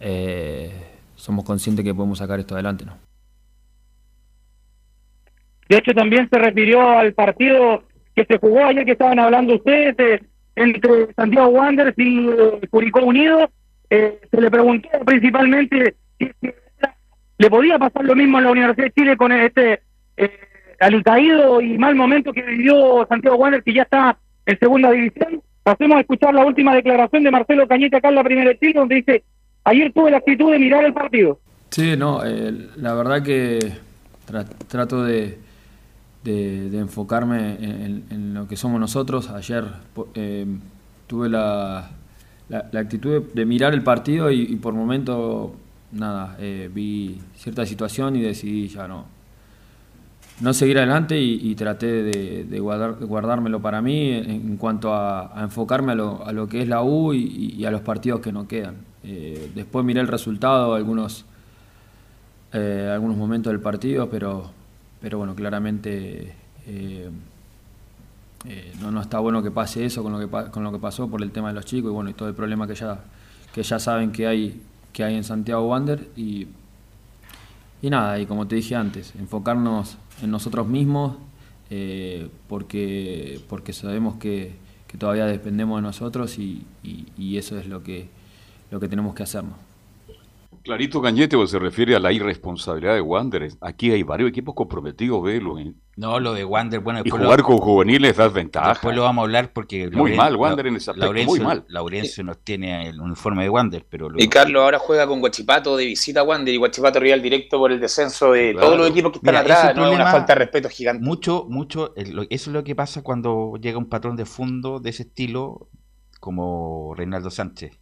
eh, 0.00 0.70
somos 1.16 1.44
conscientes 1.44 1.84
que 1.84 1.94
podemos 1.94 2.18
sacar 2.18 2.38
esto 2.40 2.54
adelante. 2.54 2.84
¿no? 2.84 2.92
De 5.68 5.78
hecho, 5.78 5.92
también 5.92 6.28
se 6.30 6.38
refirió 6.38 6.88
al 6.90 7.14
partido 7.14 7.82
que 8.14 8.24
se 8.26 8.38
jugó 8.38 8.64
ayer 8.64 8.84
que 8.84 8.92
estaban 8.92 9.18
hablando 9.18 9.54
ustedes 9.54 10.20
entre 10.56 11.12
Santiago 11.14 11.48
Wanderers 11.48 11.98
y 11.98 12.66
Curicó 12.68 13.02
Unido. 13.02 13.50
Se 13.88 14.40
le 14.40 14.50
preguntó 14.50 14.88
principalmente 15.04 15.94
si 16.18 16.30
le 17.38 17.50
podía 17.50 17.78
pasar 17.78 18.04
lo 18.04 18.14
mismo 18.14 18.38
en 18.38 18.44
la 18.44 18.50
Universidad 18.50 18.86
de 18.86 18.92
Chile 18.92 19.16
con 19.16 19.32
este 19.32 19.82
eh, 20.16 20.30
y 21.62 21.78
mal 21.78 21.94
momento 21.94 22.32
que 22.32 22.42
vivió 22.42 23.06
Santiago 23.08 23.36
Wander, 23.36 23.62
que 23.62 23.74
ya 23.74 23.82
está 23.82 24.18
en 24.46 24.58
segunda 24.58 24.90
división. 24.90 25.40
Pasemos 25.62 25.96
a 25.96 26.00
escuchar 26.00 26.34
la 26.34 26.44
última 26.44 26.74
declaración 26.74 27.22
de 27.24 27.30
Marcelo 27.30 27.66
Cañete 27.66 27.96
acá 27.96 28.08
en 28.08 28.16
la 28.16 28.24
primera 28.24 28.50
de 28.50 28.72
donde 28.72 28.96
dice, 28.96 29.24
ayer 29.64 29.92
tuve 29.92 30.10
la 30.10 30.18
actitud 30.18 30.52
de 30.52 30.58
mirar 30.58 30.84
el 30.84 30.92
partido. 30.92 31.40
Sí, 31.70 31.96
no, 31.96 32.24
eh, 32.24 32.52
la 32.76 32.94
verdad 32.94 33.22
que 33.22 33.58
trato 34.68 35.04
de, 35.04 35.38
de, 36.22 36.78
enfocarme 36.78 37.56
en, 37.60 38.34
lo 38.34 38.46
que 38.46 38.56
somos 38.56 38.78
nosotros. 38.78 39.30
Ayer 39.30 39.64
eh, 40.14 40.46
tuve 41.06 41.28
la, 41.28 41.90
la, 42.48 42.68
actitud 42.78 43.22
de, 43.32 43.44
mirar 43.46 43.74
el 43.74 43.82
partido 43.82 44.30
y, 44.30 44.56
por 44.56 44.74
momentos 44.74 45.52
nada, 45.92 46.36
eh, 46.38 46.70
vi 46.72 47.20
cierta 47.36 47.64
situación 47.64 48.16
y 48.16 48.22
decidí 48.22 48.68
ya 48.68 48.88
no, 48.88 49.06
no 50.40 50.52
seguir 50.52 50.78
adelante 50.78 51.20
y, 51.20 51.54
traté 51.54 52.02
de, 52.02 52.60
guardar, 52.60 52.94
guardármelo 53.04 53.60
para 53.60 53.80
mí 53.80 54.10
en, 54.10 54.56
cuanto 54.56 54.94
a, 54.94 55.32
enfocarme 55.38 55.92
a 55.92 55.94
lo, 55.94 56.26
a 56.26 56.32
lo, 56.32 56.48
que 56.48 56.62
es 56.62 56.68
la 56.68 56.82
U 56.82 57.14
y, 57.14 57.64
a 57.64 57.70
los 57.70 57.80
partidos 57.80 58.20
que 58.20 58.32
no 58.32 58.46
quedan. 58.48 58.76
Eh, 59.04 59.50
después 59.54 59.84
miré 59.84 60.00
el 60.00 60.08
resultado, 60.08 60.74
algunos, 60.74 61.24
eh, 62.52 62.90
algunos 62.92 63.16
momentos 63.16 63.52
del 63.52 63.60
partido, 63.60 64.08
pero, 64.10 64.50
pero 65.00 65.18
bueno, 65.18 65.34
claramente 65.34 66.34
no, 68.80 68.90
no 68.90 69.00
está 69.00 69.18
bueno 69.18 69.42
que 69.42 69.50
pase 69.50 69.84
eso 69.84 70.02
con 70.02 70.12
lo 70.12 70.18
que, 70.18 70.50
con 70.50 70.62
lo 70.62 70.72
que 70.72 70.78
pasó 70.78 71.08
por 71.08 71.22
el 71.22 71.30
tema 71.30 71.48
de 71.48 71.54
los 71.54 71.64
chicos 71.64 71.90
y 71.90 71.94
bueno, 71.94 72.10
y 72.10 72.14
todo 72.14 72.28
el 72.28 72.34
problema 72.34 72.66
que 72.66 72.74
ya, 72.74 73.04
que 73.54 73.62
ya 73.62 73.78
saben 73.78 74.12
que 74.12 74.26
hay 74.26 74.60
que 74.94 75.04
hay 75.04 75.16
en 75.16 75.24
Santiago 75.24 75.68
Wander 75.68 76.08
y, 76.16 76.46
y 77.82 77.90
nada, 77.90 78.18
y 78.18 78.24
como 78.24 78.46
te 78.46 78.54
dije 78.54 78.76
antes, 78.76 79.12
enfocarnos 79.16 79.98
en 80.22 80.30
nosotros 80.30 80.66
mismos 80.66 81.16
eh, 81.68 82.28
porque, 82.48 83.40
porque 83.48 83.74
sabemos 83.74 84.14
que, 84.16 84.62
todavía 84.96 85.26
dependemos 85.26 85.78
de 85.78 85.82
nosotros 85.82 86.38
y, 86.38 86.64
y, 86.84 87.36
eso 87.36 87.58
es 87.58 87.66
lo 87.66 87.82
que, 87.82 88.06
lo 88.70 88.78
que 88.78 88.86
tenemos 88.86 89.12
que 89.12 89.24
hacernos. 89.24 89.56
Clarito 90.62 91.02
Cañete 91.02 91.36
se 91.48 91.58
refiere 91.58 91.96
a 91.96 91.98
la 91.98 92.12
irresponsabilidad 92.12 92.94
de 92.94 93.00
Wander. 93.00 93.48
Aquí 93.60 93.90
hay 93.90 94.04
varios 94.04 94.30
equipos 94.30 94.54
comprometidos, 94.54 95.20
velo. 95.20 95.56
No, 95.96 96.18
lo 96.18 96.32
de 96.34 96.44
Wander, 96.44 96.80
bueno. 96.80 97.02
Y 97.04 97.10
jugar 97.10 97.42
con 97.42 97.58
juveniles 97.58 98.16
da 98.16 98.28
ventaja. 98.28 98.70
Después 98.70 98.96
lo 98.96 99.02
vamos 99.02 99.22
a 99.22 99.24
hablar 99.24 99.52
porque... 99.52 99.90
Muy 99.90 100.14
mal, 100.14 100.36
Wander 100.36 100.66
en 100.66 100.76
ese 100.76 100.90
aspecto, 100.90 101.24
muy 101.24 101.40
mal. 101.40 101.64
Laurencio 101.68 102.24
no 102.24 102.34
tiene 102.34 102.88
el 102.88 103.00
uniforme 103.00 103.44
de 103.44 103.48
Wander, 103.48 103.86
pero... 103.88 104.08
Y 104.16 104.28
Carlos 104.28 104.62
ahora 104.62 104.78
juega 104.78 105.06
con 105.06 105.20
Guachipato 105.20 105.76
de 105.76 105.86
visita 105.86 106.20
a 106.20 106.22
Wander 106.24 106.54
y 106.54 106.56
Guachipato 106.56 107.00
rival 107.00 107.22
directo 107.22 107.58
por 107.58 107.72
el 107.72 107.80
descenso 107.80 108.32
de 108.32 108.54
todos 108.54 108.76
los 108.76 108.90
equipos 108.90 109.12
que 109.12 109.18
están 109.18 109.36
atrás. 109.36 109.74
No 109.76 109.86
es 109.86 109.94
una 109.94 110.10
falta 110.10 110.34
de 110.34 110.40
respeto 110.40 110.68
gigante. 110.68 111.04
Mucho, 111.04 111.46
mucho... 111.48 111.94
Eso 111.96 112.20
es 112.28 112.46
lo 112.48 112.64
que 112.64 112.74
pasa 112.74 113.02
cuando 113.02 113.54
llega 113.60 113.78
un 113.78 113.88
patrón 113.88 114.16
de 114.16 114.24
fondo 114.24 114.80
de 114.80 114.90
ese 114.90 115.04
estilo 115.04 115.68
como 116.20 116.94
Reinaldo 116.94 117.30
Sánchez. 117.30 117.78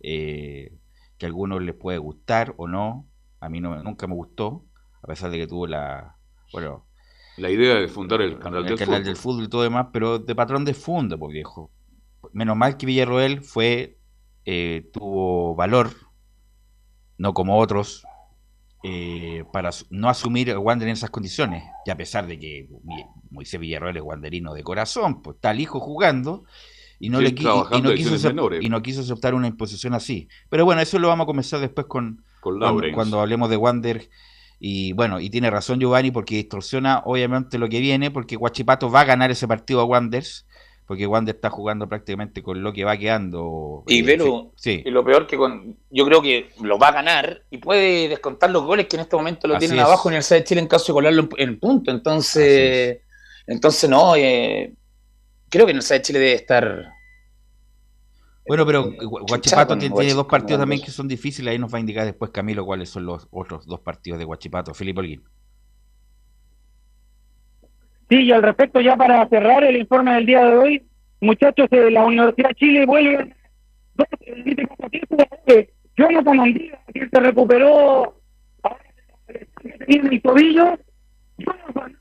Eh 0.00 0.72
que 1.20 1.26
a 1.26 1.28
algunos 1.28 1.62
les 1.62 1.74
puede 1.74 1.98
gustar 1.98 2.54
o 2.56 2.66
no. 2.66 3.06
A 3.40 3.50
mí 3.50 3.60
no, 3.60 3.80
nunca 3.82 4.06
me 4.06 4.14
gustó, 4.14 4.64
a 5.02 5.06
pesar 5.06 5.30
de 5.30 5.36
que 5.36 5.46
tuvo 5.46 5.66
la, 5.66 6.16
bueno, 6.52 6.86
la 7.40 7.50
idea 7.50 7.74
de 7.74 7.88
fundar 7.88 8.20
el 8.22 8.38
canal, 8.38 8.64
del, 8.64 8.78
canal 8.78 8.96
fútbol. 8.96 9.04
del 9.04 9.16
fútbol 9.16 9.44
y 9.44 9.48
todo 9.48 9.62
demás, 9.62 9.88
pero 9.92 10.18
de 10.18 10.34
patrón 10.34 10.64
de 10.64 10.74
fondo, 10.74 11.18
pues 11.18 11.32
viejo. 11.32 11.70
Menos 12.32 12.56
mal 12.56 12.76
que 12.76 12.86
Villarroel 12.86 13.42
fue, 13.42 13.98
eh, 14.44 14.88
tuvo 14.92 15.54
valor, 15.54 15.90
no 17.18 17.34
como 17.34 17.58
otros, 17.58 18.04
eh, 18.82 19.44
para 19.52 19.70
no 19.90 20.08
asumir 20.08 20.50
a 20.50 20.58
Wander 20.58 20.88
en 20.88 20.94
esas 20.94 21.10
condiciones. 21.10 21.64
Y 21.84 21.90
a 21.90 21.96
pesar 21.96 22.26
de 22.26 22.38
que 22.38 22.68
Moisés 23.30 23.60
Villarroel 23.60 23.96
es 23.96 24.02
wanderino 24.02 24.54
de 24.54 24.62
corazón, 24.62 25.22
pues 25.22 25.36
está 25.36 25.50
el 25.50 25.60
hijo 25.60 25.80
jugando 25.80 26.44
y 26.98 27.08
no, 27.08 27.20
le, 27.20 27.34
quiso 27.34 27.68
y 27.72 27.80
no 28.68 28.82
quiso 28.82 29.00
aceptar 29.00 29.34
una 29.34 29.48
imposición 29.48 29.94
así. 29.94 30.28
Pero 30.48 30.64
bueno, 30.64 30.82
eso 30.82 30.98
lo 30.98 31.08
vamos 31.08 31.24
a 31.24 31.26
comenzar 31.26 31.60
después 31.60 31.86
con, 31.86 32.22
cuando, 32.40 33.20
hablemos 33.20 33.48
de 33.48 33.56
Wander. 33.56 34.10
Y 34.62 34.92
bueno, 34.92 35.18
y 35.20 35.30
tiene 35.30 35.50
razón 35.50 35.80
Giovanni 35.80 36.10
porque 36.10 36.36
distorsiona 36.36 37.00
obviamente 37.06 37.58
lo 37.58 37.68
que 37.70 37.80
viene, 37.80 38.10
porque 38.10 38.36
Guachipato 38.36 38.90
va 38.90 39.00
a 39.00 39.04
ganar 39.04 39.30
ese 39.30 39.48
partido 39.48 39.80
a 39.80 39.84
Wanders, 39.84 40.46
porque 40.90 41.06
Wander 41.06 41.36
está 41.36 41.48
jugando 41.48 41.88
prácticamente 41.88 42.42
con 42.42 42.62
lo 42.62 42.72
que 42.72 42.84
va 42.84 42.96
quedando. 42.98 43.84
Y 43.86 44.06
eh, 44.10 44.18
sí. 44.56 44.82
y 44.84 44.90
lo 44.90 45.02
peor 45.02 45.26
que 45.26 45.38
con, 45.38 45.78
yo 45.88 46.04
creo 46.04 46.20
que 46.20 46.50
lo 46.60 46.78
va 46.78 46.88
a 46.88 46.92
ganar 46.92 47.44
y 47.48 47.58
puede 47.58 48.08
descontar 48.08 48.50
los 48.50 48.64
goles 48.64 48.86
que 48.86 48.96
en 48.96 49.02
este 49.02 49.16
momento 49.16 49.48
lo 49.48 49.56
tienen 49.56 49.78
abajo 49.78 50.10
en 50.10 50.16
el 50.16 50.22
de 50.24 50.44
Chile 50.44 50.60
en 50.60 50.66
caso 50.66 50.92
de 50.92 50.94
colarlo 50.94 51.28
en, 51.38 51.58
punto. 51.58 51.90
Entonces, 51.90 52.98
entonces 53.46 53.88
no, 53.88 54.14
eh, 54.16 54.74
creo 55.48 55.64
que 55.64 55.72
en 55.72 55.78
el 55.78 55.86
de 55.86 56.02
Chile 56.02 56.18
debe 56.18 56.34
estar. 56.34 56.92
Bueno, 58.50 58.66
pero 58.66 58.88
eh, 58.88 59.04
Guachipato 59.04 59.78
tiene, 59.78 60.12
dos 60.12 60.26
partidos 60.26 60.58
también 60.58 60.82
que 60.82 60.90
son 60.90 61.06
difíciles. 61.06 61.52
Ahí 61.52 61.58
nos 61.60 61.72
va 61.72 61.76
a 61.76 61.80
indicar 61.82 62.04
después 62.04 62.32
Camilo 62.32 62.66
cuáles 62.66 62.88
son 62.88 63.06
los 63.06 63.28
otros 63.30 63.64
dos 63.64 63.78
partidos 63.78 64.18
de 64.18 64.24
Guachipato. 64.24 64.74
Felipe 64.74 64.98
Holguín. 64.98 65.22
Sí, 68.08 68.16
y 68.16 68.32
al 68.32 68.42
respecto, 68.42 68.80
ya 68.80 68.96
para 68.96 69.28
cerrar 69.28 69.62
el 69.62 69.76
informe 69.76 70.14
del 70.14 70.26
día 70.26 70.44
de 70.46 70.56
hoy, 70.56 70.82
muchachos, 71.20 71.70
de 71.70 71.92
la 71.92 72.04
Universidad 72.04 72.48
de 72.48 72.54
Chile 72.56 72.86
vuelven 72.86 73.36
dos 73.94 74.08
Jonathan 75.96 76.40
Andía, 76.40 76.80
que 76.92 77.08
se 77.08 77.20
recuperó 77.20 78.20
en 79.86 80.12
el 80.12 80.22
tobillo. 80.22 80.76
Jonathan 81.38 81.99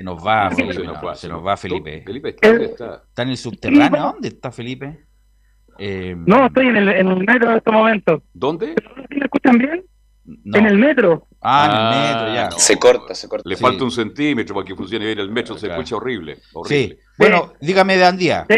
se 0.00 0.04
nos 0.04 0.26
va, 0.26 0.50
Felipe, 0.50 0.72
se 1.14 1.28
nos 1.28 1.46
va, 1.46 1.56
Felipe. 1.58 2.02
está, 2.06 3.02
en 3.18 3.28
el 3.28 3.36
subterráneo. 3.36 4.00
¿Dónde 4.00 4.28
está 4.28 4.50
Felipe? 4.50 5.04
Eh, 5.78 6.14
no, 6.16 6.46
estoy 6.46 6.68
en 6.68 6.76
el, 6.78 6.88
en 6.88 7.08
el 7.08 7.18
metro 7.18 7.50
en 7.50 7.56
este 7.58 7.70
momento. 7.70 8.22
¿Dónde? 8.32 8.74
¿Me 9.10 9.24
escuchan 9.24 9.58
bien? 9.58 9.84
En 10.54 10.66
el 10.66 10.78
metro. 10.78 11.26
Ah, 11.42 11.66
en 11.66 11.70
el 11.70 11.76
ah, 11.76 12.14
metro, 12.14 12.34
ya. 12.34 12.50
Se 12.52 12.78
corta, 12.78 13.14
se 13.14 13.28
corta. 13.28 13.46
Le 13.46 13.56
falta 13.56 13.84
un 13.84 13.90
centímetro 13.90 14.54
para 14.54 14.64
que 14.64 14.74
funcione 14.74 15.04
bien 15.04 15.18
el 15.18 15.30
metro, 15.30 15.58
se 15.58 15.68
escucha 15.68 15.96
horrible, 15.96 16.38
horrible. 16.54 16.96
Sí. 16.96 16.98
Bueno, 17.18 17.52
dígame 17.60 17.98
de 17.98 18.04
Andía. 18.06 18.46
Sí. 18.48 18.56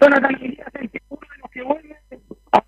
Jonathan 0.00 0.32
Andía 0.32 0.64
es 0.74 0.90
uno 1.08 1.20
de 1.20 1.38
los 1.42 1.50
que 1.50 1.62
vuelve 1.64 1.96
a 2.52 2.64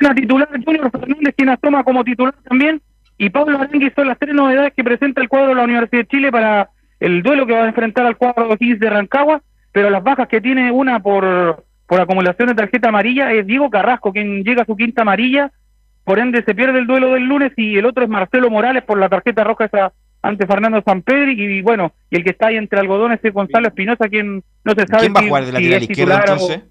la 0.00 0.14
titular, 0.14 0.50
Junior 0.66 0.90
Fernández, 0.90 1.34
quien 1.34 1.48
asoma 1.48 1.82
como 1.82 2.04
titular 2.04 2.34
también, 2.46 2.82
y 3.18 3.30
Pablo 3.30 3.58
Aranguis 3.58 3.92
son 3.94 4.08
las 4.08 4.18
tres 4.18 4.34
novedades 4.34 4.72
que 4.74 4.84
presenta 4.84 5.20
el 5.20 5.28
cuadro 5.28 5.48
de 5.48 5.54
la 5.54 5.64
Universidad 5.64 6.02
de 6.02 6.08
Chile 6.08 6.30
para 6.30 6.70
el 7.00 7.22
duelo 7.22 7.46
que 7.46 7.54
va 7.54 7.64
a 7.64 7.68
enfrentar 7.68 8.06
al 8.06 8.16
cuadro 8.16 8.56
de 8.56 8.74
de 8.76 8.90
Rancagua, 8.90 9.42
pero 9.72 9.90
las 9.90 10.02
bajas 10.02 10.28
que 10.28 10.40
tiene 10.40 10.70
una 10.70 11.00
por, 11.00 11.64
por 11.86 12.00
acumulación 12.00 12.48
de 12.48 12.54
tarjeta 12.54 12.88
amarilla 12.88 13.32
es 13.32 13.46
Diego 13.46 13.70
Carrasco, 13.70 14.12
quien 14.12 14.42
llega 14.42 14.62
a 14.62 14.66
su 14.66 14.76
quinta 14.76 15.02
amarilla, 15.02 15.50
por 16.04 16.18
ende 16.18 16.42
se 16.44 16.54
pierde 16.54 16.78
el 16.78 16.86
duelo 16.86 17.12
del 17.12 17.24
lunes 17.24 17.52
y 17.56 17.76
el 17.76 17.86
otro 17.86 18.04
es 18.04 18.08
Marcelo 18.08 18.50
Morales 18.50 18.84
por 18.84 18.98
la 18.98 19.08
tarjeta 19.08 19.44
roja 19.44 19.64
esa 19.64 19.92
ante 20.22 20.46
Fernando 20.46 20.82
Sampedri 20.84 21.32
y, 21.40 21.62
bueno, 21.62 21.92
y 22.10 22.16
el 22.16 22.24
que 22.24 22.30
está 22.30 22.48
ahí 22.48 22.56
entre 22.56 22.80
algodones 22.80 23.20
es 23.22 23.32
Gonzalo 23.32 23.68
Espinosa, 23.68 24.08
quien 24.08 24.42
no 24.64 24.72
se 24.72 24.86
sabe 24.86 25.02
¿Quién 25.02 25.14
va 25.14 25.20
a 25.20 25.26
jugar 25.28 25.44
de 25.44 25.52
la 25.52 25.60
izquierda 25.60 26.18
entonces? 26.18 26.62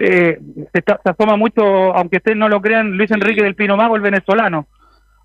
Eh, 0.00 0.40
se, 0.72 0.82
asoma 1.04 1.36
mucho, 1.36 1.62
aunque 1.94 2.16
ustedes 2.16 2.36
no 2.36 2.48
lo 2.48 2.60
crean, 2.62 2.96
Luis 2.96 3.10
Enrique 3.10 3.42
del 3.42 3.54
Pino 3.54 3.76
Mago, 3.76 3.96
el 3.96 4.02
venezolano. 4.02 4.66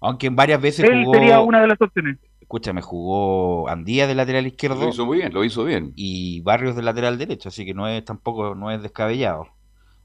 Aunque 0.02 0.30
varias 0.30 0.62
veces 0.62 0.86
Él 0.90 1.06
sería 1.12 1.40
una 1.40 1.62
de 1.62 1.68
las 1.68 1.82
opciones. 1.82 2.18
Escúchame, 2.42 2.82
jugó 2.82 3.70
Andía 3.70 4.06
de 4.06 4.16
lateral 4.16 4.46
izquierdo. 4.46 4.84
Lo 4.84 4.90
hizo 4.90 5.06
muy 5.06 5.20
bien, 5.20 5.34
lo 5.34 5.44
hizo 5.46 5.64
bien. 5.64 5.94
Y 5.96 6.42
Barrios 6.42 6.76
de 6.76 6.84
lateral 6.84 7.18
derecho, 7.18 7.50
así 7.50 7.66
que 7.66 7.74
no 7.74 7.88
es 7.88 8.04
tampoco 8.04 8.54
no 8.54 8.70
es 8.70 8.82
descabellado. 8.82 9.48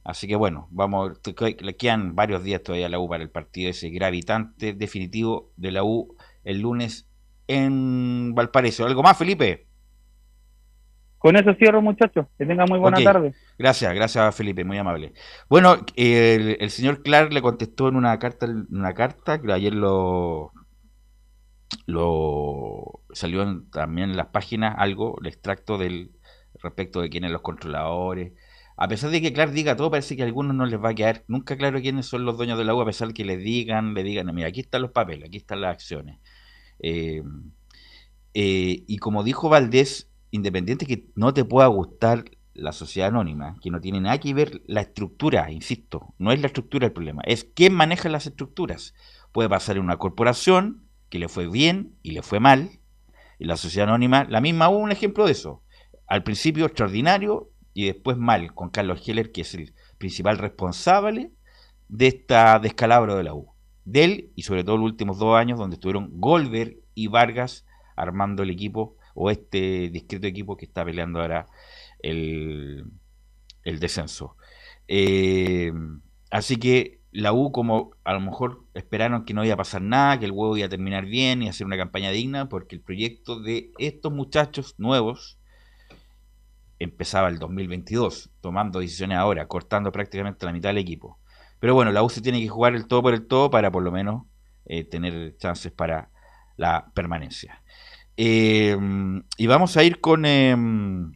Así 0.04 0.26
que 0.26 0.36
bueno, 0.36 0.68
vamos, 0.70 1.20
le 1.60 1.76
quedan 1.76 2.14
varios 2.14 2.42
días 2.42 2.62
todavía 2.62 2.86
a 2.86 2.88
la 2.88 2.98
U 2.98 3.08
para 3.08 3.22
el 3.22 3.30
partido 3.30 3.70
ese 3.70 3.90
gravitante 3.90 4.72
definitivo 4.72 5.50
de 5.56 5.72
la 5.72 5.84
U 5.84 6.16
el 6.44 6.60
lunes 6.60 7.08
en 7.48 8.34
Valparaíso. 8.34 8.86
¿Algo 8.86 9.02
más, 9.02 9.18
Felipe? 9.18 9.66
Con 11.20 11.36
eso 11.36 11.52
cierro, 11.52 11.82
muchachos. 11.82 12.26
Que 12.38 12.46
tengan 12.46 12.66
muy 12.66 12.78
buena 12.78 12.98
tarde. 13.04 13.34
Gracias, 13.58 13.94
gracias, 13.94 14.34
Felipe, 14.34 14.64
muy 14.64 14.78
amable. 14.78 15.12
Bueno, 15.50 15.76
el, 15.94 16.70
señor 16.70 17.02
Clark 17.02 17.30
le 17.34 17.42
contestó 17.42 17.88
en 17.88 17.96
una 17.96 18.18
carta, 18.18 18.46
una 18.70 18.94
carta 18.94 19.38
que 19.38 19.52
ayer 19.52 19.74
lo, 19.74 20.50
lo 21.84 23.02
salió 23.12 23.64
también 23.70 24.12
en 24.12 24.16
las 24.16 24.28
páginas 24.28 24.74
algo, 24.78 25.18
el 25.20 25.26
extracto 25.26 25.76
del 25.76 26.10
respecto 26.62 27.02
de 27.02 27.10
quiénes 27.10 27.30
los 27.30 27.42
controladores. 27.42 28.32
A 28.78 28.88
pesar 28.88 29.10
de 29.10 29.20
que 29.20 29.34
Clark 29.34 29.52
diga 29.52 29.76
todo, 29.76 29.90
parece 29.90 30.16
que 30.16 30.22
a 30.22 30.24
algunos 30.24 30.56
no 30.56 30.64
les 30.64 30.82
va 30.82 30.88
a 30.88 30.94
quedar 30.94 31.24
nunca 31.28 31.54
claro 31.58 31.82
quiénes 31.82 32.06
son 32.06 32.24
los 32.24 32.38
dueños 32.38 32.56
del 32.56 32.70
agua, 32.70 32.84
a 32.84 32.86
pesar 32.86 33.08
de 33.08 33.14
que 33.14 33.26
les 33.26 33.40
digan, 33.40 33.92
le 33.92 34.02
digan, 34.02 34.34
mira, 34.34 34.48
aquí 34.48 34.60
están 34.60 34.80
los 34.80 34.92
papeles, 34.92 35.28
aquí 35.28 35.36
están 35.36 35.60
las 35.60 35.72
acciones. 35.74 36.18
Eh, 36.78 37.22
eh, 38.32 38.84
y 38.86 38.96
como 38.96 39.22
dijo 39.22 39.50
Valdés, 39.50 40.09
independiente 40.30 40.86
que 40.86 41.08
no 41.14 41.34
te 41.34 41.44
pueda 41.44 41.66
gustar 41.68 42.24
la 42.54 42.72
sociedad 42.72 43.08
anónima, 43.08 43.56
que 43.62 43.70
no 43.70 43.80
tiene 43.80 44.00
nada 44.00 44.18
que 44.18 44.34
ver 44.34 44.62
la 44.66 44.80
estructura, 44.82 45.50
insisto, 45.50 46.14
no 46.18 46.32
es 46.32 46.40
la 46.40 46.48
estructura 46.48 46.86
el 46.86 46.92
problema, 46.92 47.22
es 47.24 47.44
quién 47.44 47.74
maneja 47.74 48.08
las 48.08 48.26
estructuras. 48.26 48.94
Puede 49.32 49.48
pasar 49.48 49.76
en 49.76 49.84
una 49.84 49.98
corporación 49.98 50.88
que 51.08 51.18
le 51.18 51.28
fue 51.28 51.48
bien 51.48 51.96
y 52.02 52.12
le 52.12 52.22
fue 52.22 52.40
mal, 52.40 52.80
y 53.38 53.46
la 53.46 53.56
sociedad 53.56 53.88
anónima, 53.88 54.24
la 54.24 54.40
misma 54.40 54.68
hubo 54.68 54.78
un 54.78 54.92
ejemplo 54.92 55.24
de 55.24 55.32
eso. 55.32 55.62
Al 56.06 56.22
principio 56.22 56.66
extraordinario 56.66 57.50
y 57.72 57.86
después 57.86 58.16
mal, 58.16 58.52
con 58.52 58.70
Carlos 58.70 59.06
Heller, 59.08 59.32
que 59.32 59.42
es 59.42 59.54
el 59.54 59.74
principal 59.96 60.38
responsable 60.38 61.32
de 61.88 62.08
esta 62.08 62.58
descalabro 62.58 63.16
de 63.16 63.24
la 63.24 63.34
U. 63.34 63.52
De 63.84 64.04
él 64.04 64.32
y 64.36 64.42
sobre 64.42 64.62
todo 64.62 64.76
los 64.76 64.84
últimos 64.84 65.18
dos 65.18 65.36
años, 65.36 65.58
donde 65.58 65.74
estuvieron 65.74 66.10
Goldberg 66.20 66.76
y 66.94 67.06
Vargas 67.06 67.64
armando 67.96 68.42
el 68.42 68.50
equipo 68.50 68.96
o 69.14 69.30
este 69.30 69.88
discreto 69.90 70.26
equipo 70.26 70.56
que 70.56 70.66
está 70.66 70.84
peleando 70.84 71.20
ahora 71.20 71.46
el, 72.00 72.84
descenso. 73.64 74.36
Eh, 74.88 75.72
así 76.30 76.56
que 76.56 77.00
la 77.12 77.32
U, 77.32 77.50
como 77.52 77.92
a 78.04 78.12
lo 78.12 78.20
mejor 78.20 78.64
esperaron 78.74 79.24
que 79.24 79.34
no 79.34 79.44
iba 79.44 79.54
a 79.54 79.58
pasar 79.58 79.82
nada, 79.82 80.18
que 80.18 80.26
el 80.26 80.32
huevo 80.32 80.56
iba 80.56 80.66
a 80.66 80.70
terminar 80.70 81.06
bien 81.06 81.42
y 81.42 81.48
hacer 81.48 81.66
una 81.66 81.76
campaña 81.76 82.10
digna, 82.10 82.48
porque 82.48 82.76
el 82.76 82.82
proyecto 82.82 83.40
de 83.40 83.72
estos 83.78 84.12
muchachos 84.12 84.74
nuevos 84.78 85.38
empezaba 86.78 87.28
el 87.28 87.38
2022, 87.38 88.30
tomando 88.40 88.80
decisiones 88.80 89.18
ahora, 89.18 89.46
cortando 89.46 89.92
prácticamente 89.92 90.46
la 90.46 90.52
mitad 90.52 90.70
del 90.70 90.78
equipo. 90.78 91.18
Pero 91.58 91.74
bueno, 91.74 91.92
la 91.92 92.02
U 92.02 92.08
se 92.08 92.22
tiene 92.22 92.40
que 92.40 92.48
jugar 92.48 92.74
el 92.74 92.86
todo 92.86 93.02
por 93.02 93.14
el 93.14 93.26
todo 93.26 93.50
para 93.50 93.70
por 93.70 93.82
lo 93.82 93.92
menos 93.92 94.24
eh, 94.64 94.84
tener 94.84 95.36
chances 95.36 95.72
para 95.72 96.10
la 96.56 96.90
permanencia. 96.94 97.62
Em, 98.22 99.22
y 99.38 99.46
vamos 99.46 99.78
a 99.78 99.82
ir 99.82 99.98
con. 99.98 100.26
Em, 100.26 101.10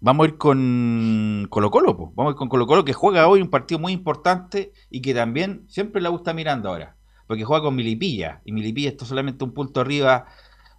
vamos 0.00 0.24
a 0.26 0.28
ir 0.30 0.36
con 0.36 1.46
Colo 1.48 1.70
Colo, 1.70 1.94
vamos 2.16 2.30
a 2.30 2.34
ir 2.34 2.36
con 2.36 2.48
Colo 2.48 2.66
Colo 2.66 2.84
que 2.84 2.92
juega 2.92 3.28
hoy 3.28 3.40
un 3.40 3.50
partido 3.50 3.78
muy 3.78 3.92
importante 3.92 4.72
y 4.90 5.00
que 5.00 5.14
también 5.14 5.64
siempre 5.68 6.02
la 6.02 6.08
gusta 6.08 6.34
mirando 6.34 6.70
ahora, 6.70 6.96
porque 7.28 7.44
juega 7.44 7.62
con 7.62 7.76
Milipilla 7.76 8.42
y 8.44 8.50
Milipilla 8.50 8.88
está 8.88 9.04
solamente 9.04 9.44
un 9.44 9.54
punto 9.54 9.80
arriba 9.80 10.26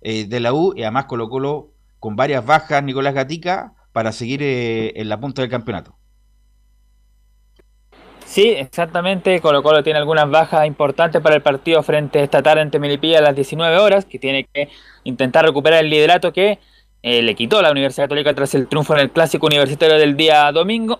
eh, 0.02 0.26
de 0.26 0.42
la 0.42 0.52
U 0.54 0.74
y 0.76 0.82
además 0.82 1.06
Colo 1.06 1.30
Colo 1.30 1.72
con 2.00 2.18
varias 2.18 2.46
bajas 2.46 2.84
Nicolás 2.84 3.14
Gatica 3.14 3.76
para 3.94 4.12
seguir 4.12 4.44
eh, 4.44 4.92
en 5.00 5.08
la 5.08 5.22
punta 5.22 5.42
del 5.42 5.50
campeonato. 5.50 6.01
Sí, 8.32 8.48
exactamente. 8.48 9.42
Colo 9.42 9.62
Colo 9.62 9.84
tiene 9.84 10.00
algunas 10.00 10.30
bajas 10.30 10.66
importantes 10.66 11.22
para 11.22 11.36
el 11.36 11.42
partido 11.42 11.84
frente 11.84 12.24
esta 12.24 12.42
tarde 12.42 12.62
ante 12.62 12.80
Melipilla 12.80 13.18
a 13.18 13.22
las 13.22 13.36
19 13.36 13.78
horas, 13.78 14.06
que 14.06 14.20
tiene 14.20 14.46
que 14.46 14.70
intentar 15.04 15.44
recuperar 15.44 15.84
el 15.84 15.90
liderato 15.90 16.32
que 16.32 16.58
eh, 17.04 17.22
le 17.24 17.36
quitó 17.36 17.62
la 17.62 17.72
Universidad 17.72 18.06
Católica 18.06 18.34
tras 18.34 18.56
el 18.56 18.70
triunfo 18.70 18.94
en 18.94 19.02
el 19.02 19.12
clásico 19.12 19.48
universitario 19.48 19.98
del 19.98 20.16
día 20.16 20.50
domingo, 20.54 20.98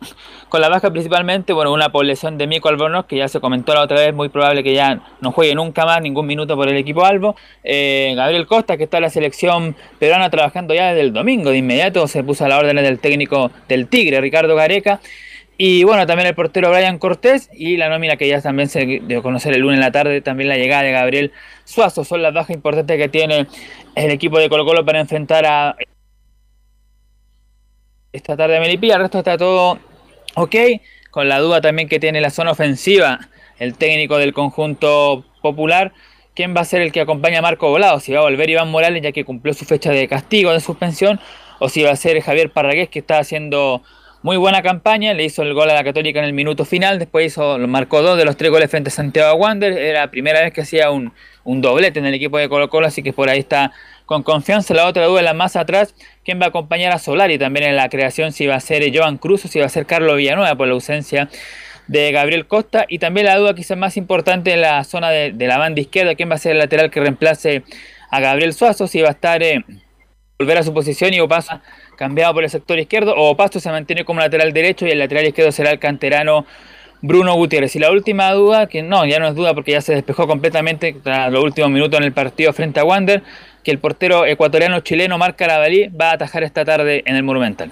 con 0.50 0.60
la 0.60 0.68
baja 0.68 0.92
principalmente, 0.92 1.54
bueno, 1.54 1.72
una 1.72 1.90
población 1.90 2.38
de 2.38 2.48
Mico 2.48 2.68
Albornoz, 2.68 3.06
que 3.06 3.16
ya 3.16 3.30
se 3.30 3.40
comentó 3.40 3.74
la 3.74 3.84
otra 3.84 4.02
vez, 4.02 4.14
muy 4.14 4.28
probable 4.28 4.62
que 4.62 4.74
ya 4.74 5.02
no 5.22 5.32
juegue 5.32 5.56
nunca 5.56 5.86
más 5.86 6.02
ningún 6.02 6.28
minuto 6.28 6.58
por 6.58 6.68
el 6.68 6.76
equipo 6.76 7.06
Albo, 7.06 7.38
eh, 7.64 8.12
Gabriel 8.14 8.46
Costa, 8.46 8.76
que 8.76 8.84
está 8.84 8.98
en 8.98 9.04
la 9.04 9.10
selección 9.10 9.78
peruana 10.00 10.30
trabajando 10.30 10.74
ya 10.74 10.88
desde 10.88 11.00
el 11.00 11.14
domingo, 11.14 11.52
de 11.52 11.60
inmediato 11.60 12.06
se 12.10 12.26
puso 12.26 12.44
a 12.44 12.50
la 12.50 12.58
orden 12.58 12.76
del 12.76 13.00
técnico 13.00 13.52
del 13.70 13.88
Tigre, 13.88 14.20
Ricardo 14.20 14.54
Gareca, 14.54 15.00
y 15.58 15.84
bueno, 15.84 16.08
también 16.08 16.28
el 16.28 16.36
portero 16.36 16.72
Brian 16.72 16.98
Cortés 16.98 17.50
y 17.54 17.78
la 17.78 17.90
nómina 17.90 18.18
que 18.18 18.28
ya 18.28 18.42
también 18.42 18.68
se 18.68 18.86
dio 18.86 19.22
conocer 19.22 19.54
el 19.54 19.62
lunes 19.62 19.78
en 19.78 19.82
la 19.82 19.92
tarde, 19.92 20.22
también 20.22 20.50
la 20.50 20.58
llegada 20.58 20.84
de 20.84 20.92
Gabriel 20.92 21.32
Suazo. 21.66 22.04
Son 22.04 22.22
las 22.22 22.34
bajas 22.34 22.56
importantes 22.56 22.98
que 22.98 23.10
tiene 23.10 23.48
el 23.96 24.12
equipo 24.12 24.40
de 24.40 24.50
Colo 24.50 24.66
Colo 24.66 24.84
para 24.86 25.00
enfrentar 25.00 25.46
a 25.46 25.76
esta 28.12 28.36
tarde 28.36 28.58
a 28.58 28.60
Melipilla. 28.60 28.96
El 28.96 29.02
resto 29.02 29.20
está 29.20 29.38
todo 29.38 29.80
ok, 30.36 30.56
con 31.12 31.30
la 31.30 31.40
duda 31.40 31.62
también 31.62 31.88
que 31.88 32.00
tiene 32.00 32.22
la 32.22 32.30
zona 32.30 32.52
ofensiva 32.52 33.20
el 33.60 33.76
técnico 33.76 34.18
del 34.18 34.34
conjunto 34.34 35.24
popular. 35.42 35.94
¿Quién 36.34 36.56
va 36.56 36.62
a 36.62 36.66
ser 36.66 36.82
el 36.82 36.92
que 36.92 37.02
acompaña 37.02 37.40
a 37.40 37.42
Marco 37.44 37.70
Volado? 37.70 38.00
Si 38.00 38.12
va 38.12 38.20
a 38.20 38.24
volver 38.24 38.50
Iván 38.50 38.72
Morales 38.72 39.04
ya 39.04 39.12
que 39.12 39.26
cumplió 39.26 39.54
su 39.54 39.66
fecha 39.66 39.92
de 39.92 40.08
castigo, 40.08 40.52
de 40.52 40.60
suspensión, 40.60 41.20
o 41.60 41.70
si 41.70 41.84
va 41.84 41.92
a 41.92 41.96
ser 41.96 42.20
Javier 42.22 42.50
Parragués 42.52 42.90
que 42.90 43.00
está 43.00 43.20
haciendo 43.20 43.84
muy 44.24 44.38
buena 44.38 44.62
campaña, 44.62 45.14
le 45.14 45.24
hizo 45.24 45.42
el 45.42 45.54
gol 45.54 45.70
a 45.70 45.74
la 45.74 45.84
Católica 45.84 46.20
en 46.20 46.26
el 46.26 46.34
minuto 46.34 46.64
final, 46.64 47.00
después 47.00 47.26
hizo, 47.26 47.58
marcó 47.68 48.02
dos 48.02 48.18
de 48.18 48.26
los 48.26 48.38
tres 48.38 48.52
goles 48.52 48.70
frente 48.70 48.90
a 48.90 48.92
Santiago 48.92 49.36
Wander, 49.36 49.74
era 49.74 50.02
la 50.02 50.12
primera 50.12 50.42
vez 50.42 50.54
que 50.54 50.62
hacía 50.62 50.92
un, 50.92 51.12
doblete 51.44 52.00
en 52.00 52.06
el 52.06 52.14
equipo 52.14 52.38
de 52.38 52.48
Colo 52.48 52.70
Colo, 52.70 52.88
así 52.88 53.02
que 53.02 53.14
por 53.14 53.30
ahí 53.30 53.40
está 53.40 53.72
con 54.06 54.22
confianza. 54.22 54.76
La 54.76 54.86
otra 54.86 55.06
duda, 55.06 55.24
la 55.24 55.34
más 55.34 55.56
atrás, 55.56 55.96
¿quién 56.24 56.40
va 56.40 56.46
a 56.46 56.50
acompañar 56.50 56.92
a 56.92 57.00
Solari 57.00 57.40
también 57.40 57.66
en 57.66 57.76
la 57.76 57.90
creación? 57.90 58.32
Si 58.32 58.46
va 58.46 58.56
a 58.56 58.60
ser 58.60 58.84
Joan 58.96 59.18
Cruz 59.18 59.46
o 59.46 59.48
si 59.48 59.60
va 59.60 59.66
a 59.66 59.70
ser 59.70 59.88
Carlos 59.88 60.16
Villanueva 60.18 60.56
por 60.56 60.68
la 60.68 60.74
ausencia 60.74 61.30
de 61.88 62.12
Gabriel 62.12 62.46
Costa. 62.46 62.86
Y 62.88 63.00
también 63.00 63.26
la 63.26 63.38
duda 63.38 63.56
quizás 63.56 63.78
más 63.78 63.98
importante 63.98 64.54
en 64.54 64.62
la 64.62 64.84
zona 64.84 65.10
de, 65.10 65.34
la 65.40 65.58
banda 65.58 65.82
izquierda, 65.82 66.14
¿quién 66.14 66.30
va 66.30 66.36
a 66.36 66.38
ser 66.38 66.52
el 66.52 66.60
lateral 66.60 66.92
que 66.92 67.00
reemplace 67.00 67.64
a 68.12 68.20
Gabriel 68.20 68.54
Suazo? 68.54 68.86
Si 68.86 69.02
va 69.02 69.10
a 69.10 69.12
estar... 69.12 69.42
Eh, 69.42 69.64
volver 70.42 70.58
a 70.58 70.64
su 70.64 70.74
posición 70.74 71.14
y 71.14 71.20
o 71.20 71.28
pasa 71.28 71.62
cambiado 72.02 72.34
por 72.34 72.44
el 72.44 72.50
sector 72.50 72.80
izquierdo, 72.80 73.14
o 73.16 73.38
Pasto 73.38 73.60
se 73.60 73.70
mantiene 73.70 74.04
como 74.04 74.22
lateral 74.22 74.52
derecho 74.54 74.88
y 74.88 74.90
el 74.90 74.98
lateral 74.98 75.28
izquierdo 75.28 75.52
será 75.52 75.70
el 75.70 75.78
canterano 75.78 76.48
Bruno 77.04 77.36
Gutiérrez. 77.36 77.76
Y 77.76 77.80
la 77.80 77.92
última 77.92 78.32
duda, 78.32 78.66
que 78.66 78.82
no, 78.82 79.06
ya 79.06 79.20
no 79.20 79.28
es 79.28 79.36
duda 79.36 79.54
porque 79.54 79.74
ya 79.74 79.82
se 79.82 79.94
despejó 79.94 80.26
completamente 80.26 80.94
tras 81.04 81.32
los 81.32 81.44
últimos 81.44 81.70
minutos 81.70 82.00
en 82.00 82.06
el 82.06 82.12
partido 82.12 82.54
frente 82.54 82.80
a 82.80 82.86
Wander, 82.86 83.22
que 83.64 83.70
el 83.70 83.78
portero 83.78 84.26
ecuatoriano 84.26 84.80
chileno 84.80 85.20
Marc 85.20 85.36
Carabalí 85.36 85.90
va 85.90 86.10
a 86.10 86.14
atajar 86.14 86.42
esta 86.42 86.66
tarde 86.66 87.04
en 87.06 87.18
el 87.18 87.22
Monumental. 87.22 87.72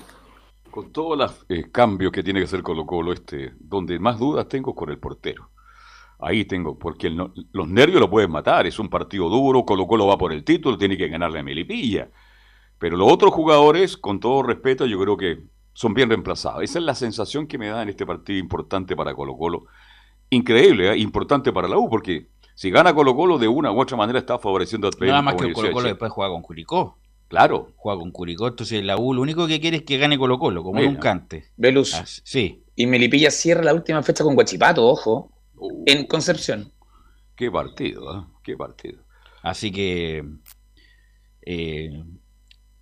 Con 0.70 0.94
todos 0.94 1.18
los 1.18 1.46
eh, 1.50 1.72
cambios 1.72 2.12
que 2.12 2.22
tiene 2.22 2.40
que 2.40 2.46
hacer 2.46 2.62
Colo 2.62 2.86
Colo, 2.86 3.14
este, 3.14 3.54
donde 3.60 3.98
más 3.98 4.20
dudas 4.20 4.48
tengo 4.48 4.76
con 4.76 4.92
el 4.92 5.00
portero. 5.00 5.50
Ahí 6.20 6.46
tengo, 6.46 6.78
porque 6.78 7.10
los 7.10 7.68
nervios 7.68 8.00
lo 8.00 8.12
pueden 8.12 8.30
matar, 8.30 8.68
es 8.68 8.78
un 8.78 8.90
partido 8.90 9.28
duro, 9.28 9.66
Colo 9.66 9.88
Colo 9.88 10.06
va 10.06 10.20
por 10.20 10.32
el 10.32 10.44
título, 10.44 10.78
tiene 10.78 10.98
que 10.98 11.08
ganarle 11.08 11.40
a 11.40 11.44
Melipilla. 11.44 12.10
Pero 12.80 12.98
los 12.98 13.12
otros 13.12 13.34
jugadores, 13.34 13.98
con 13.98 14.20
todo 14.20 14.42
respeto, 14.42 14.86
yo 14.86 15.00
creo 15.00 15.18
que 15.18 15.44
son 15.74 15.94
bien 15.94 16.10
reemplazados. 16.10 16.64
Esa 16.64 16.80
es 16.80 16.86
la 16.86 16.96
sensación 16.96 17.46
que 17.46 17.58
me 17.58 17.68
da 17.68 17.84
en 17.84 17.90
este 17.90 18.06
partido 18.06 18.40
importante 18.40 18.96
para 18.96 19.14
Colo 19.14 19.38
Colo. 19.38 19.66
Increíble, 20.30 20.92
¿eh? 20.92 20.98
importante 20.98 21.52
para 21.52 21.68
la 21.68 21.78
U, 21.78 21.90
porque 21.90 22.28
si 22.56 22.72
gana 22.72 22.94
Colo 22.94 23.16
Colo 23.16 23.38
de 23.38 23.48
una 23.48 23.72
u 23.72 23.80
otra 23.80 23.98
manera 23.98 24.20
está 24.20 24.40
favoreciendo 24.40 24.88
a 24.88 25.06
Nada 25.06 25.22
más 25.22 25.36
que 25.36 25.52
Colo 25.52 25.72
Colo 25.72 25.88
después 25.88 26.12
juega 26.12 26.32
con 26.32 26.42
Curicó. 26.42 26.98
Claro. 27.28 27.74
Juega 27.76 28.00
con 28.00 28.12
Curicó, 28.12 28.48
entonces 28.48 28.84
la 28.84 28.98
U 28.98 29.14
lo 29.14 29.22
único 29.22 29.46
que 29.46 29.60
quiere 29.60 29.78
es 29.78 29.84
que 29.84 29.98
gane 29.98 30.18
Colo 30.18 30.40
Colo, 30.40 30.64
como 30.64 30.82
un 30.82 30.96
cante. 30.96 31.46
Velus. 31.58 31.94
Ah, 31.94 32.04
sí. 32.06 32.64
Y 32.76 32.88
Melipilla 32.88 33.30
cierra 33.30 33.64
la 33.64 33.74
última 33.74 34.02
fecha 34.04 34.24
con 34.24 34.36
Guachipato, 34.36 34.88
ojo, 34.88 35.32
uh. 35.58 35.84
en 35.86 36.08
Concepción. 36.08 36.72
Qué 37.36 37.52
partido, 37.52 38.20
¿eh? 38.20 38.24
Qué 38.44 38.58
partido. 38.58 39.00
Así 39.44 39.72
que 39.72 40.26
eh, 41.46 42.04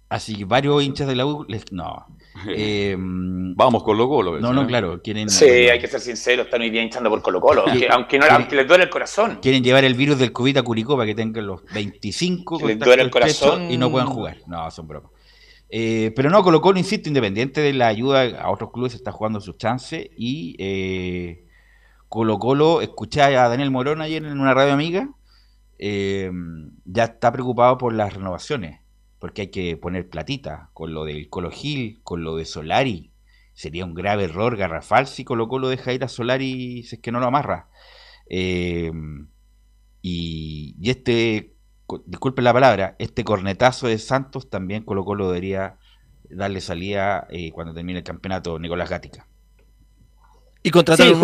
Así 0.10 0.36
que 0.36 0.46
varios 0.46 0.82
hinchas 0.84 1.08
de 1.08 1.16
la 1.16 1.26
U, 1.26 1.46
les, 1.48 1.72
no. 1.72 2.06
Em, 2.48 3.56
Vamos 3.56 3.84
con 3.84 3.94
Colo 3.96 4.08
Colo. 4.08 4.40
No, 4.40 4.54
no, 4.54 4.68
claro. 4.68 5.02
Quieren, 5.02 5.30
sí, 5.30 5.46
hay 5.46 5.80
que 5.80 5.88
ser 5.88 6.00
sincero, 6.00 6.44
están 6.44 6.62
hoy 6.62 6.70
día 6.70 6.84
hinchando 6.84 7.10
por 7.10 7.22
Colo 7.22 7.42
Colo, 7.42 7.66
aunque, 7.90 8.20
no, 8.20 8.26
aunque 8.30 8.56
les 8.56 8.68
duele 8.68 8.86
el 8.86 8.90
corazón. 8.90 9.40
Quieren 9.42 9.64
llevar 9.64 9.84
el 9.84 9.96
virus 9.96 10.20
del 10.20 10.32
COVID 10.32 10.58
a 10.58 10.62
Curicó 10.62 10.96
para 10.96 11.08
que 11.08 11.16
tengan 11.16 11.48
los 11.48 11.64
25 11.74 12.60
les 12.68 12.80
duele 12.80 13.04
el 13.04 13.10
corazón 13.10 13.72
y 13.72 13.78
no 13.78 13.90
puedan 13.90 14.08
jugar. 14.08 14.38
No, 14.46 14.70
son 14.72 14.88
bromas. 14.88 15.12
Eh, 15.70 16.14
pero 16.16 16.30
no, 16.30 16.44
Colo 16.44 16.62
Colo, 16.62 16.80
insisto, 16.80 17.10
independiente 17.10 17.60
de 17.62 17.74
la 17.74 17.88
ayuda 17.88 18.40
a 18.40 18.52
otros 18.52 18.72
clubes, 18.72 18.94
está 18.94 19.12
jugando 19.12 19.42
sus 19.42 19.58
chances 19.58 20.08
y 20.16 20.56
eh, 20.60 21.46
Colo 22.08 22.40
Colo, 22.40 22.82
escuché 22.82 23.22
a 23.22 23.50
Daniel 23.50 23.72
Morón 23.72 24.02
ayer 24.02 24.24
en 24.24 24.40
una 24.40 24.54
radio 24.54 24.74
amiga, 24.74 25.10
eh, 25.78 26.32
ya 26.86 27.06
está 27.06 27.32
preocupado 27.32 27.78
por 27.78 27.94
las 27.94 28.14
renovaciones, 28.14 28.80
porque 29.20 29.44
hay 29.44 29.48
que 29.48 29.78
poner 29.78 30.10
platita 30.10 30.70
con 30.74 30.94
lo 30.94 31.06
del 31.06 31.30
Colo 31.30 31.52
Gil, 31.52 32.00
con 32.04 32.24
lo 32.24 32.36
de 32.36 32.46
Solari. 32.46 33.12
Sería 33.54 33.86
un 33.86 33.94
grave 33.94 34.26
error 34.26 34.58
garrafal 34.58 35.08
si 35.08 35.24
Colo 35.24 35.48
Colo 35.48 35.70
deja 35.70 35.94
ir 35.94 36.04
a 36.04 36.08
Solari 36.08 36.84
si 36.84 36.96
es 36.96 37.02
que 37.02 37.12
no 37.12 37.20
lo 37.20 37.28
amarra. 37.28 37.70
y, 38.30 38.92
y 40.02 40.90
este 40.90 41.58
disculpe 42.06 42.42
la 42.42 42.54
palabra, 42.54 42.96
este 43.00 43.24
cornetazo 43.24 43.88
de 43.88 43.98
Santos 43.98 44.50
también 44.50 44.84
Colo 44.84 45.06
Colo 45.06 45.28
debería 45.30 45.78
darle 46.30 46.62
salida 46.62 47.28
eh, 47.30 47.52
cuando 47.52 47.74
termine 47.74 48.00
el 48.00 48.06
campeonato 48.06 48.60
Nicolás 48.60 48.90
Gatica. 48.90 49.28
Y 50.64 50.72
contratar 50.72 51.14
un 51.14 51.22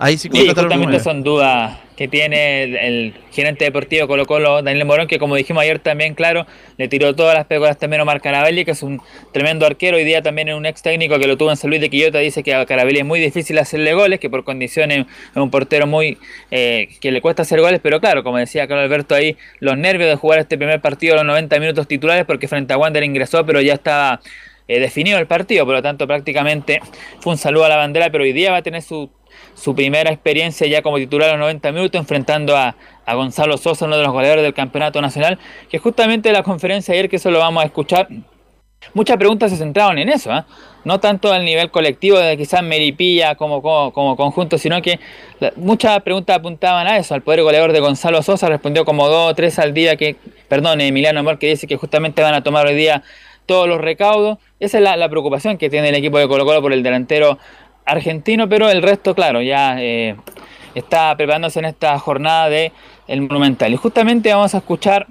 Ahí 0.00 0.16
sí, 0.16 0.30
sí 0.32 0.48
justamente 0.48 0.98
son 0.98 1.22
dudas 1.22 1.78
que 1.94 2.08
tiene 2.08 2.62
el, 2.62 3.14
gerente 3.30 3.66
deportivo 3.66 4.08
Colo 4.08 4.24
Colo, 4.24 4.62
Daniel 4.62 4.86
Morón, 4.86 5.06
que 5.06 5.18
como 5.18 5.36
dijimos 5.36 5.62
ayer 5.62 5.80
también, 5.80 6.14
claro, 6.14 6.46
le 6.78 6.88
tiró 6.88 7.14
todas 7.14 7.34
las 7.34 7.44
pegolas 7.44 7.76
también 7.76 8.00
a 8.00 8.04
Omar 8.04 8.22
Caravelli, 8.22 8.64
que 8.64 8.70
es 8.70 8.82
un 8.82 9.02
tremendo 9.32 9.66
arquero, 9.66 9.98
hoy 9.98 10.04
día 10.04 10.22
también 10.22 10.48
es 10.48 10.54
un 10.54 10.64
ex 10.64 10.80
técnico 10.80 11.18
que 11.18 11.26
lo 11.26 11.36
tuvo 11.36 11.50
en 11.50 11.58
San 11.58 11.68
Luis 11.68 11.82
de 11.82 11.90
Quillota, 11.90 12.20
dice 12.20 12.42
que 12.42 12.54
a 12.54 12.64
Caravelli 12.64 13.00
es 13.00 13.04
muy 13.04 13.20
difícil 13.20 13.58
hacerle 13.58 13.92
goles, 13.92 14.18
que 14.18 14.30
por 14.30 14.44
condiciones 14.44 15.00
es 15.00 15.36
un 15.36 15.50
portero 15.50 15.86
muy 15.86 16.16
eh, 16.50 16.88
que 17.02 17.12
le 17.12 17.20
cuesta 17.20 17.42
hacer 17.42 17.60
goles, 17.60 17.80
pero 17.82 18.00
claro, 18.00 18.24
como 18.24 18.38
decía 18.38 18.66
Carlos 18.66 18.86
Alberto 18.86 19.14
ahí, 19.14 19.36
los 19.58 19.76
nervios 19.76 20.08
de 20.08 20.16
jugar 20.16 20.38
este 20.38 20.56
primer 20.56 20.80
partido 20.80 21.12
a 21.12 21.16
los 21.18 21.26
90 21.26 21.60
minutos 21.60 21.86
titulares, 21.86 22.24
porque 22.24 22.48
frente 22.48 22.72
a 22.72 22.78
Wander 22.78 23.04
ingresó, 23.04 23.44
pero 23.44 23.60
ya 23.60 23.74
estaba 23.74 24.22
eh, 24.68 24.80
definido 24.80 25.18
el 25.18 25.26
partido, 25.26 25.66
por 25.66 25.74
lo 25.74 25.82
tanto 25.82 26.06
prácticamente 26.06 26.80
fue 27.20 27.34
un 27.34 27.38
saludo 27.38 27.66
a 27.66 27.68
la 27.68 27.76
bandera, 27.76 28.08
pero 28.10 28.24
hoy 28.24 28.32
día 28.32 28.52
va 28.52 28.56
a 28.56 28.62
tener 28.62 28.80
su 28.80 29.10
su 29.54 29.74
primera 29.74 30.10
experiencia 30.10 30.66
ya 30.66 30.82
como 30.82 30.96
titular 30.96 31.28
a 31.28 31.32
los 31.32 31.40
90 31.40 31.72
minutos, 31.72 31.98
enfrentando 32.00 32.56
a, 32.56 32.74
Gonzalo 33.12 33.56
Sosa, 33.56 33.86
uno 33.86 33.96
de 33.96 34.04
los 34.04 34.12
goleadores 34.12 34.44
del 34.44 34.54
Campeonato 34.54 35.00
Nacional, 35.00 35.36
que 35.68 35.78
justamente 35.78 36.30
la 36.30 36.44
conferencia 36.44 36.94
ayer, 36.94 37.08
que 37.08 37.16
eso 37.16 37.32
lo 37.32 37.40
vamos 37.40 37.60
a 37.60 37.66
escuchar, 37.66 38.06
muchas 38.94 39.16
preguntas 39.16 39.50
se 39.50 39.56
centraron 39.56 39.98
en 39.98 40.08
eso, 40.08 40.32
¿eh? 40.32 40.44
no 40.84 41.00
tanto 41.00 41.32
al 41.32 41.44
nivel 41.44 41.72
colectivo 41.72 42.18
de 42.18 42.36
quizás 42.36 42.62
Meripilla 42.62 43.34
como, 43.34 43.62
como, 43.62 44.16
conjunto, 44.16 44.58
sino 44.58 44.80
que 44.80 45.00
muchas 45.56 46.00
preguntas 46.02 46.36
apuntaban 46.36 46.86
a 46.86 46.98
eso, 46.98 47.14
al 47.14 47.22
poder 47.22 47.42
goleador 47.42 47.72
de 47.72 47.80
Gonzalo 47.80 48.22
Sosa 48.22 48.48
respondió 48.48 48.84
como 48.84 49.08
dos 49.08 49.32
o 49.32 49.34
tres 49.34 49.58
al 49.58 49.74
día, 49.74 49.96
que, 49.96 50.16
perdón, 50.48 50.80
Emiliano 50.80 51.20
Amor, 51.20 51.38
que 51.38 51.48
dice 51.48 51.66
que 51.66 51.76
justamente 51.76 52.22
van 52.22 52.34
a 52.34 52.42
tomar 52.42 52.66
hoy 52.66 52.74
día 52.74 53.02
todos 53.46 53.66
los 53.66 53.80
recaudos, 53.80 54.38
esa 54.60 54.78
es 54.78 54.84
la, 54.84 54.96
la 54.96 55.08
preocupación 55.08 55.58
que 55.58 55.68
tiene 55.68 55.88
el 55.88 55.96
equipo 55.96 56.18
de 56.18 56.28
Colo 56.28 56.44
Colo 56.44 56.62
por 56.62 56.72
el 56.72 56.82
delantero 56.82 57.38
argentino, 57.84 58.48
pero 58.48 58.70
el 58.70 58.82
resto, 58.82 59.14
claro, 59.14 59.42
ya 59.42 59.80
eh, 59.80 60.16
está 60.74 61.16
preparándose 61.16 61.58
en 61.58 61.66
esta 61.66 61.98
jornada 61.98 62.48
de 62.48 62.72
el 63.06 63.22
Monumental. 63.22 63.72
Y 63.72 63.76
justamente 63.76 64.32
vamos 64.32 64.54
a 64.54 64.58
escuchar 64.58 65.06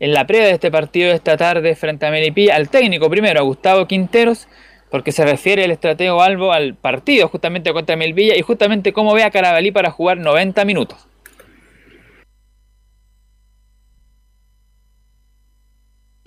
en 0.00 0.12
la 0.12 0.26
previa 0.26 0.46
de 0.46 0.52
este 0.52 0.70
partido 0.70 1.10
de 1.10 1.14
esta 1.14 1.36
tarde 1.36 1.76
frente 1.76 2.06
a 2.06 2.10
Melipí 2.10 2.50
al 2.50 2.68
técnico 2.68 3.08
primero, 3.08 3.40
a 3.40 3.42
Gustavo 3.42 3.86
Quinteros, 3.86 4.48
porque 4.90 5.12
se 5.12 5.24
refiere 5.24 5.64
el 5.64 5.70
estratego 5.70 6.22
Albo 6.22 6.52
al 6.52 6.74
partido 6.74 7.28
justamente 7.28 7.72
contra 7.72 7.96
Melvilla 7.96 8.36
y 8.36 8.42
justamente 8.42 8.92
cómo 8.92 9.14
ve 9.14 9.24
a 9.24 9.30
Carabalí 9.30 9.70
para 9.70 9.90
jugar 9.90 10.18
90 10.18 10.64
minutos. 10.64 11.06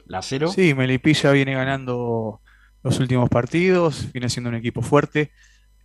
¿La 0.08 0.22
cero? 0.22 0.48
Sí, 0.48 0.74
Melipilla 0.74 1.32
viene 1.32 1.56
ganando 1.56 2.42
los 2.84 3.00
últimos 3.00 3.30
partidos, 3.30 4.12
viene 4.14 4.30
siendo 4.30 4.50
un 4.50 4.56
equipo 4.56 4.82
fuerte. 4.82 5.32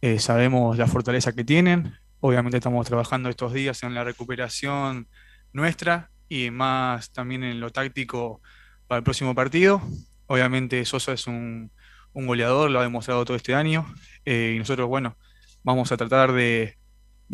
Eh, 0.03 0.19
sabemos 0.19 0.79
la 0.79 0.87
fortaleza 0.87 1.33
que 1.33 1.45
tienen. 1.45 1.95
Obviamente 2.21 2.57
estamos 2.57 2.87
trabajando 2.87 3.29
estos 3.29 3.53
días 3.53 3.83
en 3.83 3.95
la 3.95 4.03
recuperación 4.03 5.09
nuestra 5.53 6.11
y 6.29 6.51
más 6.51 7.13
también 7.13 7.45
en 7.45 7.61
lo 7.61 7.71
táctico 7.71 8.41
para 8.87 8.99
el 8.99 9.05
próximo 9.05 9.35
partido. 9.35 9.83
Obviamente 10.27 10.83
Sosa 10.87 11.13
es 11.13 11.27
un, 11.27 11.71
goleador, 12.15 12.71
lo 12.71 12.81
ha 12.81 12.83
demostrado 12.83 13.27
todo 13.27 13.37
este 13.37 13.55
año. 13.55 13.87
Eh, 14.25 14.55
y 14.57 14.59
nosotros, 14.59 14.89
bueno, 14.89 15.19
vamos 15.65 15.93
a 15.93 15.99
tratar 15.99 16.33
de, 16.33 16.79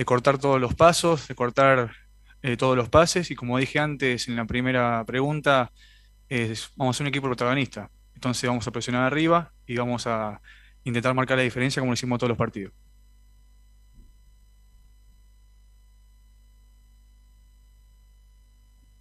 cortar 0.05 0.39
todos 0.39 0.61
los 0.61 0.75
pasos, 0.75 1.29
de 1.29 1.37
cortar 1.37 1.93
eh, 2.43 2.57
todos 2.57 2.77
los 2.77 2.89
pases. 2.89 3.31
Y 3.31 3.37
como 3.37 3.59
dije 3.59 3.79
antes 3.79 4.27
en 4.27 4.35
la 4.35 4.45
primera 4.45 5.05
pregunta, 5.07 5.71
vamos 6.77 6.97
a 6.97 6.99
ser 6.99 7.05
un 7.05 7.09
equipo 7.09 7.29
protagonista. 7.29 7.91
Entonces 8.15 8.49
vamos 8.49 8.67
a 8.67 8.73
presionar 8.73 9.05
arriba 9.05 9.53
y 9.67 9.77
vamos 9.77 10.09
a 10.09 10.41
intentar 10.87 11.15
marcar 11.15 11.37
la 11.37 11.43
diferencia 11.43 11.81
como 11.81 11.91
lo 11.91 11.95
hicimos 11.95 12.19
todos 12.19 12.31
los 12.31 12.39
partidos. 12.39 12.73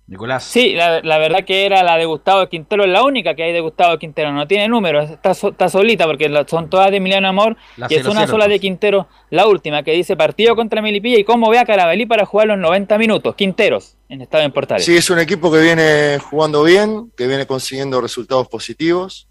Nicolás. 0.07 0.43
Sí, 0.43 0.75
la, 0.75 1.17
verdad 1.17 1.45
que 1.45 1.65
era 1.65 1.81
la 1.81 1.97
de 1.97 2.05
Gustavo 2.05 2.47
Quintero, 2.47 2.83
es 2.83 2.89
la 2.91 3.03
única 3.03 3.33
que 3.33 3.41
hay 3.41 3.53
de 3.53 3.59
Gustavo 3.59 3.97
Quintero, 3.97 4.31
no 4.31 4.47
tiene 4.47 4.67
números, 4.67 5.09
está, 5.09 5.31
está 5.31 5.67
solita 5.67 6.05
porque 6.05 6.29
son 6.47 6.69
todas 6.69 6.91
de 6.91 6.97
Emiliano 6.97 7.27
Amor 7.27 7.57
y 7.89 7.95
es 7.95 8.05
una 8.05 8.27
sola 8.27 8.47
de 8.47 8.59
Quintero, 8.59 9.07
la 9.31 9.47
última 9.47 9.81
que 9.81 9.93
dice 9.93 10.15
partido 10.15 10.55
contra 10.55 10.83
Melipilla 10.83 11.17
y 11.17 11.23
cómo 11.23 11.49
ve 11.49 11.57
a 11.57 11.65
Carabelí 11.65 12.05
para 12.05 12.23
jugar 12.23 12.49
los 12.49 12.59
90 12.59 12.99
minutos, 12.99 13.33
Quinteros, 13.33 13.97
en 14.07 14.21
estado 14.21 14.43
en 14.43 14.51
Portales. 14.51 14.85
Sí, 14.85 14.95
es 14.95 15.09
un 15.09 15.17
equipo 15.17 15.51
que 15.51 15.59
viene 15.59 16.19
jugando 16.19 16.61
bien, 16.63 17.11
que 17.17 17.25
viene 17.25 17.47
consiguiendo 17.47 17.99
resultados 17.99 18.47
positivos, 18.47 19.27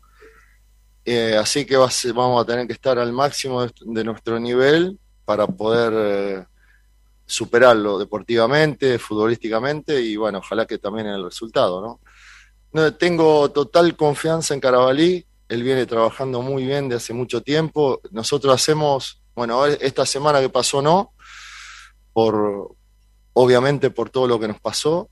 eh, 1.05 1.37
así 1.37 1.67
que 1.67 1.77
vamos 1.77 2.43
a 2.43 2.47
tener 2.47 2.67
que 2.67 2.73
estar 2.73 2.99
al 2.99 3.13
máximo 3.13 3.67
de, 3.67 4.05
nuestro 4.05 4.39
nivel 4.39 4.99
para 5.25 5.47
poder 5.47 5.93
eh, 5.95 6.45
superarlo 7.27 7.99
deportivamente, 7.99 8.99
futbolísticamente 8.99 10.01
y 10.01 10.17
bueno, 10.17 10.39
ojalá 10.39 10.67
que 10.67 10.79
también 10.79 11.09
en 11.09 11.15
el 11.15 11.25
resultado, 11.25 11.81
¿no? 11.81 12.01
tengo 12.99 13.53
total 13.53 13.97
confianza 13.97 14.53
en 14.53 14.59
Carabalí, 14.59 15.25
él 15.49 15.63
viene 15.63 15.87
trabajando 15.87 16.43
muy 16.43 16.65
bien 16.65 16.89
de 16.89 16.97
hace 16.97 17.13
mucho 17.13 17.41
tiempo. 17.41 18.01
Nosotros 18.11 18.53
hacemos, 18.53 19.23
bueno, 19.37 19.65
esta 19.67 20.05
semana 20.05 20.41
que 20.41 20.49
pasó 20.49 20.83
no, 20.83 21.13
por 22.13 22.75
obviamente 23.35 23.91
por 23.91 24.11
todo 24.11 24.27
lo 24.27 24.41
que 24.41 24.49
nos 24.49 24.61
pasó, 24.61 25.09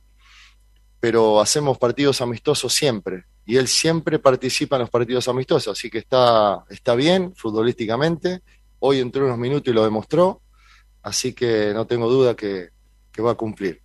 pero 1.03 1.41
hacemos 1.41 1.79
partidos 1.79 2.21
amistosos 2.21 2.73
siempre 2.73 3.25
y 3.45 3.57
él 3.57 3.67
siempre 3.67 4.21
participa 4.21 4.77
en 4.77 4.83
los 4.83 4.91
partidos 4.91 5.27
amistosos, 5.27 5.77
así 5.77 5.91
que 5.91 5.99
está, 5.99 6.63
está 6.71 6.95
bien 6.95 7.35
futbolísticamente. 7.35 8.43
Hoy 8.79 9.01
entró 9.01 9.25
unos 9.25 9.37
minutos 9.37 9.69
y 9.69 9.75
lo 9.75 9.83
demostró, 9.83 10.43
así 11.03 11.33
que 11.33 11.73
no 11.75 11.89
tengo 11.89 12.09
duda 12.09 12.37
que, 12.37 12.69
va 13.21 13.33
a 13.33 13.35
cumplir. 13.35 13.83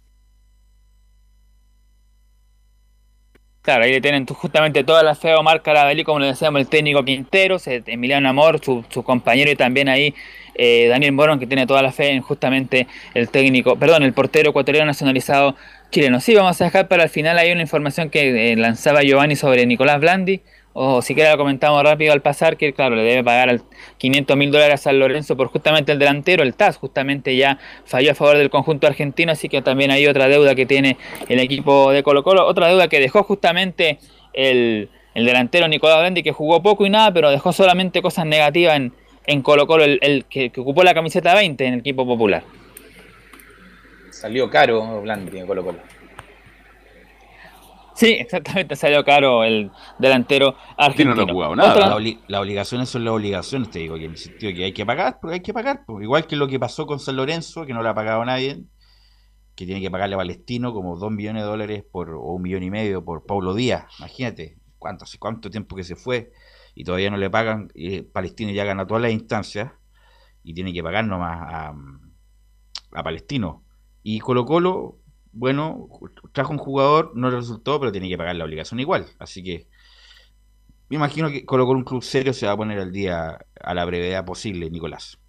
Claro, 3.63 3.85
ahí 3.85 3.93
le 3.93 3.99
tienen 3.99 4.27
justamente 4.27 4.83
toda 4.83 5.01
la 5.01 5.15
fe 5.15 5.31
a 5.31 5.39
Omar 5.39 5.63
Carabelli, 5.63 6.03
como 6.03 6.19
le 6.19 6.27
decíamos, 6.27 6.61
el 6.61 6.67
técnico 6.67 7.03
Quintero, 7.03 7.57
Emiliano 7.65 8.29
Amor, 8.29 8.63
su, 8.63 8.85
su 8.89 9.01
compañero, 9.01 9.49
y 9.49 9.55
también 9.55 9.89
ahí 9.89 10.13
eh, 10.53 10.87
Daniel 10.87 11.11
Morón, 11.13 11.39
que 11.39 11.45
tiene 11.45 11.67
toda 11.67 11.81
la 11.81 11.91
fe 11.91 12.09
en 12.11 12.21
justamente 12.21 12.87
el 13.13 13.29
técnico, 13.29 13.75
perdón, 13.75 14.03
el 14.03 14.13
portero 14.13 14.49
ecuatoriano 14.49 14.87
nacionalizado 14.87 15.55
chileno. 15.91 16.19
Sí, 16.19 16.35
vamos 16.35 16.59
a 16.61 16.65
dejar 16.65 16.87
para 16.87 17.03
el 17.03 17.09
final 17.09 17.37
ahí 17.37 17.51
una 17.51 17.61
información 17.61 18.09
que 18.09 18.51
eh, 18.51 18.55
lanzaba 18.55 19.01
Giovanni 19.01 19.35
sobre 19.35 19.65
Nicolás 19.65 19.99
Blandi, 19.99 20.41
o 20.73 21.01
si 21.01 21.15
quiere 21.15 21.31
lo 21.31 21.37
comentamos 21.37 21.81
rápido 21.81 22.13
al 22.13 22.21
pasar, 22.21 22.55
que 22.55 22.71
claro, 22.73 22.95
le 22.95 23.01
debe 23.01 23.23
pagar 23.23 23.49
al 23.49 23.63
500 23.97 24.37
mil 24.37 24.51
dólares 24.51 24.75
a 24.75 24.77
San 24.77 24.99
Lorenzo 24.99 25.35
por 25.35 25.47
justamente 25.47 25.91
el 25.91 25.97
delantero, 25.97 26.43
el 26.43 26.53
TAS 26.53 26.77
justamente 26.77 27.35
ya 27.35 27.57
falló 27.85 28.11
a 28.11 28.15
favor 28.15 28.37
del 28.37 28.51
conjunto 28.51 28.85
argentino, 28.85 29.31
así 29.31 29.49
que 29.49 29.63
también 29.63 29.89
hay 29.89 30.05
otra 30.05 30.27
deuda 30.27 30.53
que 30.53 30.67
tiene 30.67 30.97
el 31.29 31.39
equipo 31.39 31.91
de 31.91 32.03
Colo 32.03 32.23
Colo, 32.23 32.45
otra 32.45 32.67
deuda 32.67 32.89
que 32.89 32.99
dejó 32.99 33.23
justamente 33.23 33.97
el, 34.33 34.89
delantero 35.15 35.67
Nicolás 35.67 35.99
Blandi, 35.99 36.21
que 36.21 36.31
jugó 36.31 36.61
poco 36.61 36.85
y 36.85 36.91
nada, 36.91 37.11
pero 37.11 37.31
dejó 37.31 37.53
solamente 37.53 38.03
cosas 38.03 38.27
negativas 38.27 38.75
en, 38.75 38.93
en 39.25 39.41
Colo 39.41 39.65
Colo, 39.65 39.83
el, 39.83 40.25
que 40.29 40.51
ocupó 40.55 40.83
la 40.83 40.93
camiseta 40.93 41.33
20 41.33 41.65
en 41.65 41.73
el 41.73 41.79
equipo 41.79 42.05
popular. 42.05 42.43
Salió 44.17 44.49
caro 44.49 45.01
Blandi 45.01 45.37
en 45.37 45.45
Colo 45.45 45.63
Colo. 45.63 45.79
Sí, 47.93 48.13
exactamente, 48.19 48.75
salió 48.75 49.03
caro 49.03 49.43
el 49.43 49.71
delantero 49.99 50.55
argentino. 50.75 51.25
No, 51.25 51.25
no 51.25 51.55
nada. 51.55 51.99
las 52.27 52.41
obligaciones 52.41 52.89
son 52.89 53.05
las 53.05 53.13
obligaciones, 53.13 53.69
te 53.69 53.79
digo, 53.79 53.95
que 53.95 54.05
en 54.05 54.11
el 54.11 54.17
sentido 54.17 54.53
que 54.53 54.65
hay 54.65 54.73
que 54.73 54.85
pagar, 54.85 55.19
porque 55.19 55.35
hay 55.35 55.39
que 55.41 55.53
pagar. 55.53 55.83
Igual 56.01 56.25
que 56.25 56.35
lo 56.35 56.47
que 56.47 56.59
pasó 56.59 56.87
con 56.87 56.99
San 56.99 57.15
Lorenzo, 57.15 57.65
que 57.65 57.73
no 57.73 57.81
le 57.83 57.89
ha 57.89 57.93
pagado 57.93 58.25
nadie, 58.25 58.63
que 59.55 59.65
tiene 59.65 59.81
que 59.81 59.91
pagarle 59.91 60.15
a 60.15 60.19
Palestino 60.19 60.73
como 60.73 60.97
dos 60.97 61.11
millones 61.11 61.43
de 61.43 61.49
dólares 61.49 61.83
por, 61.91 62.11
o 62.11 62.33
un 62.33 62.41
millón 62.41 62.63
y 62.63 62.71
medio 62.71 63.05
por 63.05 63.25
Paulo 63.25 63.53
Díaz. 63.53 63.85
Imagínate, 63.99 64.57
cuánto, 64.79 65.05
hace 65.05 65.19
cuánto 65.19 65.49
tiempo 65.49 65.75
que 65.75 65.83
se 65.83 65.95
fue 65.95 66.31
y 66.75 66.83
todavía 66.83 67.11
no 67.11 67.17
le 67.17 67.29
pagan. 67.29 67.69
Y 67.75 68.01
Palestino 68.01 68.51
ya 68.51 68.63
gana 68.63 68.87
todas 68.87 69.01
las 69.01 69.11
instancias 69.11 69.71
y 70.43 70.55
tiene 70.55 70.73
que 70.73 70.81
pagar 70.81 71.05
nomás 71.05 71.39
a, 71.41 71.73
a 72.93 73.03
Palestino. 73.03 73.63
Y 74.09 74.19
Colo 74.19 74.45
Colo, 74.45 74.99
bueno, 75.33 75.89
trajo 76.31 76.53
un 76.53 76.59
jugador, 76.59 77.11
no 77.15 77.29
le 77.29 77.35
resultó, 77.35 77.77
pero 77.77 77.91
tiene 77.91 78.07
que 78.07 78.17
pagar 78.17 78.37
la 78.37 78.45
obligación 78.45 78.79
igual. 78.79 79.05
Así 79.19 79.43
que 79.43 79.67
me 80.87 80.95
imagino 80.95 81.29
que 81.29 81.43
Colo 81.43 81.65
Colo 81.65 81.79
un 81.79 81.83
club 81.83 82.01
serio 82.01 82.31
se 82.31 82.45
va 82.45 82.53
a 82.53 82.55
poner 82.55 82.79
al 82.79 82.93
día 82.93 83.37
a 83.61 83.73
la 83.73 83.83
brevedad 83.83 84.23
posible, 84.23 84.69
Nicolás. 84.69 85.19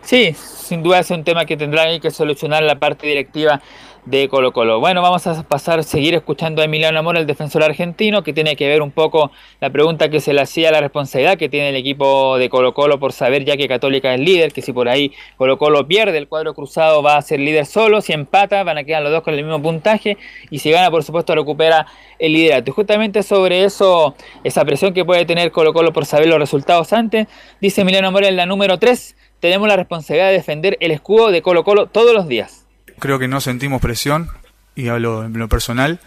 Sí, 0.00 0.32
sin 0.32 0.82
duda 0.82 1.00
es 1.00 1.10
un 1.10 1.22
tema 1.22 1.44
que 1.44 1.58
tendrá 1.58 2.00
que 2.00 2.10
solucionar 2.10 2.62
la 2.62 2.78
parte 2.78 3.06
directiva 3.06 3.60
de 4.06 4.28
Colo 4.28 4.52
Colo. 4.52 4.80
Bueno, 4.80 5.02
vamos 5.02 5.26
a 5.26 5.42
pasar, 5.42 5.84
seguir 5.84 6.14
escuchando 6.14 6.62
a 6.62 6.64
Emiliano 6.64 6.98
Amor, 6.98 7.16
el 7.16 7.26
defensor 7.26 7.62
argentino, 7.62 8.22
que 8.22 8.32
tiene 8.32 8.56
que 8.56 8.66
ver 8.66 8.82
un 8.82 8.90
poco 8.90 9.30
la 9.60 9.70
pregunta 9.70 10.08
que 10.08 10.20
se 10.20 10.32
le 10.32 10.40
hacía, 10.40 10.70
la 10.70 10.80
responsabilidad 10.80 11.36
que 11.36 11.48
tiene 11.48 11.70
el 11.70 11.76
equipo 11.76 12.38
de 12.38 12.48
Colo 12.48 12.74
Colo 12.74 12.98
por 12.98 13.12
saber 13.12 13.44
ya 13.44 13.56
que 13.56 13.68
Católica 13.68 14.14
es 14.14 14.20
líder, 14.20 14.52
que 14.52 14.62
si 14.62 14.72
por 14.72 14.88
ahí 14.88 15.12
Colo 15.36 15.58
Colo 15.58 15.86
pierde 15.86 16.18
el 16.18 16.28
cuadro 16.28 16.54
cruzado 16.54 17.02
va 17.02 17.16
a 17.16 17.22
ser 17.22 17.40
líder 17.40 17.66
solo, 17.66 18.00
si 18.00 18.12
empata 18.12 18.62
van 18.62 18.78
a 18.78 18.84
quedar 18.84 19.02
los 19.02 19.12
dos 19.12 19.22
con 19.22 19.34
el 19.34 19.44
mismo 19.44 19.60
puntaje 19.60 20.16
y 20.50 20.58
si 20.58 20.70
gana 20.70 20.90
por 20.90 21.04
supuesto 21.04 21.34
recupera 21.34 21.86
el 22.18 22.32
liderato. 22.32 22.70
Y 22.70 22.74
justamente 22.74 23.22
sobre 23.22 23.64
eso, 23.64 24.14
esa 24.44 24.64
presión 24.64 24.94
que 24.94 25.04
puede 25.04 25.24
tener 25.24 25.52
Colo 25.52 25.72
Colo 25.72 25.92
por 25.92 26.06
saber 26.06 26.28
los 26.28 26.38
resultados 26.38 26.92
antes, 26.92 27.28
dice 27.60 27.82
Emiliano 27.82 28.08
Amor 28.08 28.24
en 28.24 28.36
la 28.36 28.46
número 28.46 28.78
3, 28.78 29.16
tenemos 29.40 29.68
la 29.68 29.76
responsabilidad 29.76 30.28
de 30.28 30.34
defender 30.34 30.76
el 30.80 30.90
escudo 30.90 31.30
de 31.30 31.42
Colo 31.42 31.64
Colo 31.64 31.86
todos 31.86 32.14
los 32.14 32.28
días 32.28 32.59
creo 33.00 33.18
que 33.18 33.28
no 33.28 33.40
sentimos 33.40 33.80
presión, 33.80 34.30
y 34.74 34.88
hablo 34.88 35.24
en 35.24 35.38
lo 35.38 35.48
personal, 35.48 36.00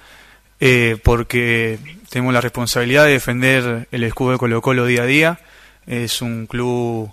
eh, 0.60 0.98
porque 1.04 1.80
tenemos 2.10 2.34
la 2.34 2.42
responsabilidad 2.42 3.06
de 3.06 3.12
defender 3.12 3.88
el 3.92 4.04
escudo 4.04 4.32
de 4.32 4.38
Colo 4.38 4.62
Colo 4.62 4.86
día 4.86 5.04
a 5.04 5.06
día. 5.06 5.40
Es 5.86 6.22
un 6.22 6.48
club, 6.48 7.12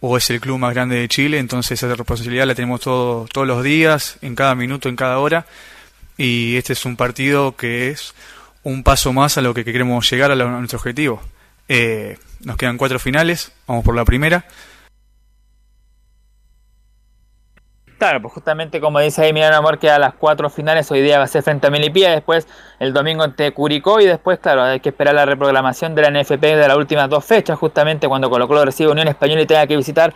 o 0.00 0.16
es 0.16 0.30
el 0.30 0.40
club 0.40 0.58
más 0.58 0.74
grande 0.74 0.96
de 0.96 1.08
Chile, 1.08 1.38
entonces 1.38 1.80
esa 1.82 1.94
responsabilidad 1.94 2.46
la 2.46 2.54
tenemos 2.54 2.80
todo, 2.80 3.26
todos 3.32 3.46
los 3.46 3.62
días, 3.62 4.18
en 4.22 4.34
cada 4.34 4.54
minuto, 4.54 4.88
en 4.88 4.96
cada 4.96 5.18
hora. 5.18 5.46
Y 6.16 6.56
este 6.56 6.72
es 6.72 6.84
un 6.84 6.96
partido 6.96 7.56
que 7.56 7.90
es 7.90 8.14
un 8.62 8.82
paso 8.82 9.12
más 9.12 9.38
a 9.38 9.40
lo 9.40 9.54
que 9.54 9.64
queremos 9.64 10.10
llegar 10.10 10.30
a, 10.30 10.34
nuestro 10.34 10.78
objetivo. 10.78 11.22
Eh, 11.68 12.18
nos 12.40 12.56
quedan 12.56 12.76
cuatro 12.76 12.98
finales, 12.98 13.52
vamos 13.66 13.84
por 13.84 13.94
la 13.94 14.04
primera. 14.04 14.46
Claro, 18.00 18.22
pues 18.22 18.32
justamente 18.32 18.80
como 18.80 18.98
dice 18.98 19.20
ahí 19.20 19.34
Milano 19.34 19.56
Amor, 19.56 19.78
que 19.78 19.90
a 19.90 19.98
las 19.98 20.14
cuatro 20.14 20.48
finales 20.48 20.90
hoy 20.90 21.02
día 21.02 21.18
va 21.18 21.24
a 21.24 21.26
ser 21.26 21.42
frente 21.42 21.66
a 21.66 21.70
Melipilla, 21.70 22.10
después 22.12 22.48
el 22.78 22.94
domingo 22.94 23.22
ante 23.22 23.52
Curicó 23.52 24.00
y 24.00 24.06
después, 24.06 24.38
claro, 24.38 24.62
hay 24.62 24.80
que 24.80 24.88
esperar 24.88 25.14
la 25.14 25.26
reprogramación 25.26 25.94
de 25.94 26.00
la 26.00 26.10
NFP 26.10 26.40
de 26.40 26.66
las 26.66 26.78
últimas 26.78 27.10
dos 27.10 27.26
fechas, 27.26 27.58
justamente 27.58 28.08
cuando 28.08 28.30
Colo 28.30 28.48
Colo 28.48 28.64
recibe 28.64 28.90
Unión 28.90 29.06
Española 29.06 29.42
y 29.42 29.46
tenga 29.46 29.66
que 29.66 29.76
visitar 29.76 30.14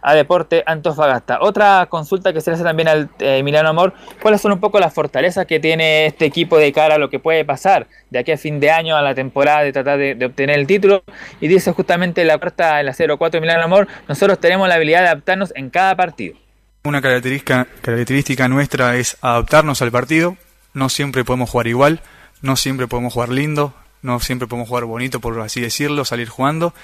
a 0.00 0.14
Deporte 0.14 0.62
Antofagasta. 0.64 1.40
Otra 1.42 1.84
consulta 1.90 2.32
que 2.32 2.40
se 2.40 2.50
le 2.50 2.54
hace 2.54 2.64
también 2.64 2.88
al 2.88 3.10
eh, 3.18 3.44
Amor, 3.66 3.92
¿cuáles 4.22 4.40
son 4.40 4.52
un 4.52 4.58
poco 4.58 4.80
las 4.80 4.94
fortalezas 4.94 5.44
que 5.44 5.60
tiene 5.60 6.06
este 6.06 6.24
equipo 6.24 6.56
de 6.56 6.72
cara 6.72 6.94
a 6.94 6.98
lo 6.98 7.10
que 7.10 7.18
puede 7.18 7.44
pasar 7.44 7.86
de 8.08 8.18
aquí 8.18 8.32
a 8.32 8.38
fin 8.38 8.60
de 8.60 8.70
año 8.70 8.96
a 8.96 9.02
la 9.02 9.14
temporada 9.14 9.62
de 9.62 9.74
tratar 9.74 9.98
de, 9.98 10.24
obtener 10.24 10.58
el 10.58 10.66
título? 10.66 11.04
Y 11.42 11.48
dice 11.48 11.72
justamente 11.72 12.24
la 12.24 12.38
carta, 12.38 12.80
en 12.80 12.86
la 12.86 12.94
04 12.94 13.36
Emiliano 13.36 13.62
Amor, 13.62 13.88
nosotros 14.08 14.40
tenemos 14.40 14.66
la 14.68 14.76
habilidad 14.76 15.00
de 15.00 15.08
adaptarnos 15.08 15.52
en 15.54 15.68
cada 15.68 15.94
partido. 15.96 16.45
Una 16.86 17.02
característica, 17.02 18.46
nuestra 18.46 18.96
es 18.96 19.16
adaptarnos 19.20 19.82
al 19.82 19.90
partido. 19.90 20.36
No 20.72 20.88
siempre 20.88 21.24
podemos 21.24 21.50
jugar 21.50 21.66
igual, 21.66 22.00
no 22.42 22.54
siempre 22.54 22.86
podemos 22.86 23.12
jugar 23.12 23.30
lindo, 23.30 23.74
no 24.02 24.20
siempre 24.20 24.46
podemos 24.46 24.68
jugar 24.68 24.84
bonito, 24.84 25.18
por 25.18 25.40
así 25.40 25.60
decirlo, 25.60 26.04
salir 26.04 26.28
jugando. 26.28 26.74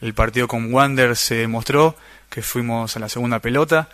El 0.00 0.14
partido 0.14 0.48
con 0.48 0.72
Wander 0.72 1.14
se 1.14 1.34
demostró 1.34 1.94
que 2.30 2.40
fuimos 2.40 2.96
a 2.96 3.00
la 3.00 3.10
segunda 3.10 3.40
pelota. 3.40 3.90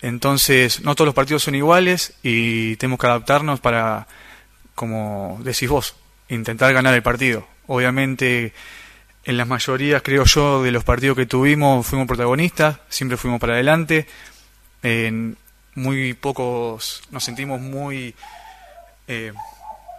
Entonces, 0.00 0.82
no 0.82 0.94
todos 0.94 1.06
los 1.06 1.14
partidos 1.16 1.42
son 1.42 1.56
iguales 1.56 2.14
y 2.22 2.76
tenemos 2.76 3.00
que 3.00 3.08
adaptarnos 3.08 3.58
para, 3.58 4.06
como 4.76 5.40
decís 5.42 5.68
vos, 5.68 5.96
intentar 6.28 6.72
ganar 6.72 6.94
el 6.94 7.02
partido. 7.02 7.48
Obviamente, 7.66 8.52
en 9.24 9.36
las 9.36 9.48
mayorías, 9.48 10.02
creo 10.02 10.24
yo, 10.24 10.62
de 10.62 10.70
los 10.70 10.84
partidos 10.84 11.16
que 11.16 11.26
tuvimos, 11.26 11.84
fuimos 11.84 12.06
protagonistas, 12.06 12.78
siempre 12.88 13.16
fuimos 13.18 13.40
para 13.40 13.54
adelante, 13.54 14.06
en 14.82 15.36
muy 15.74 16.14
pocos, 16.14 17.02
nos 17.10 17.24
sentimos 17.24 17.60
muy 17.60 18.14
eh, 19.06 19.32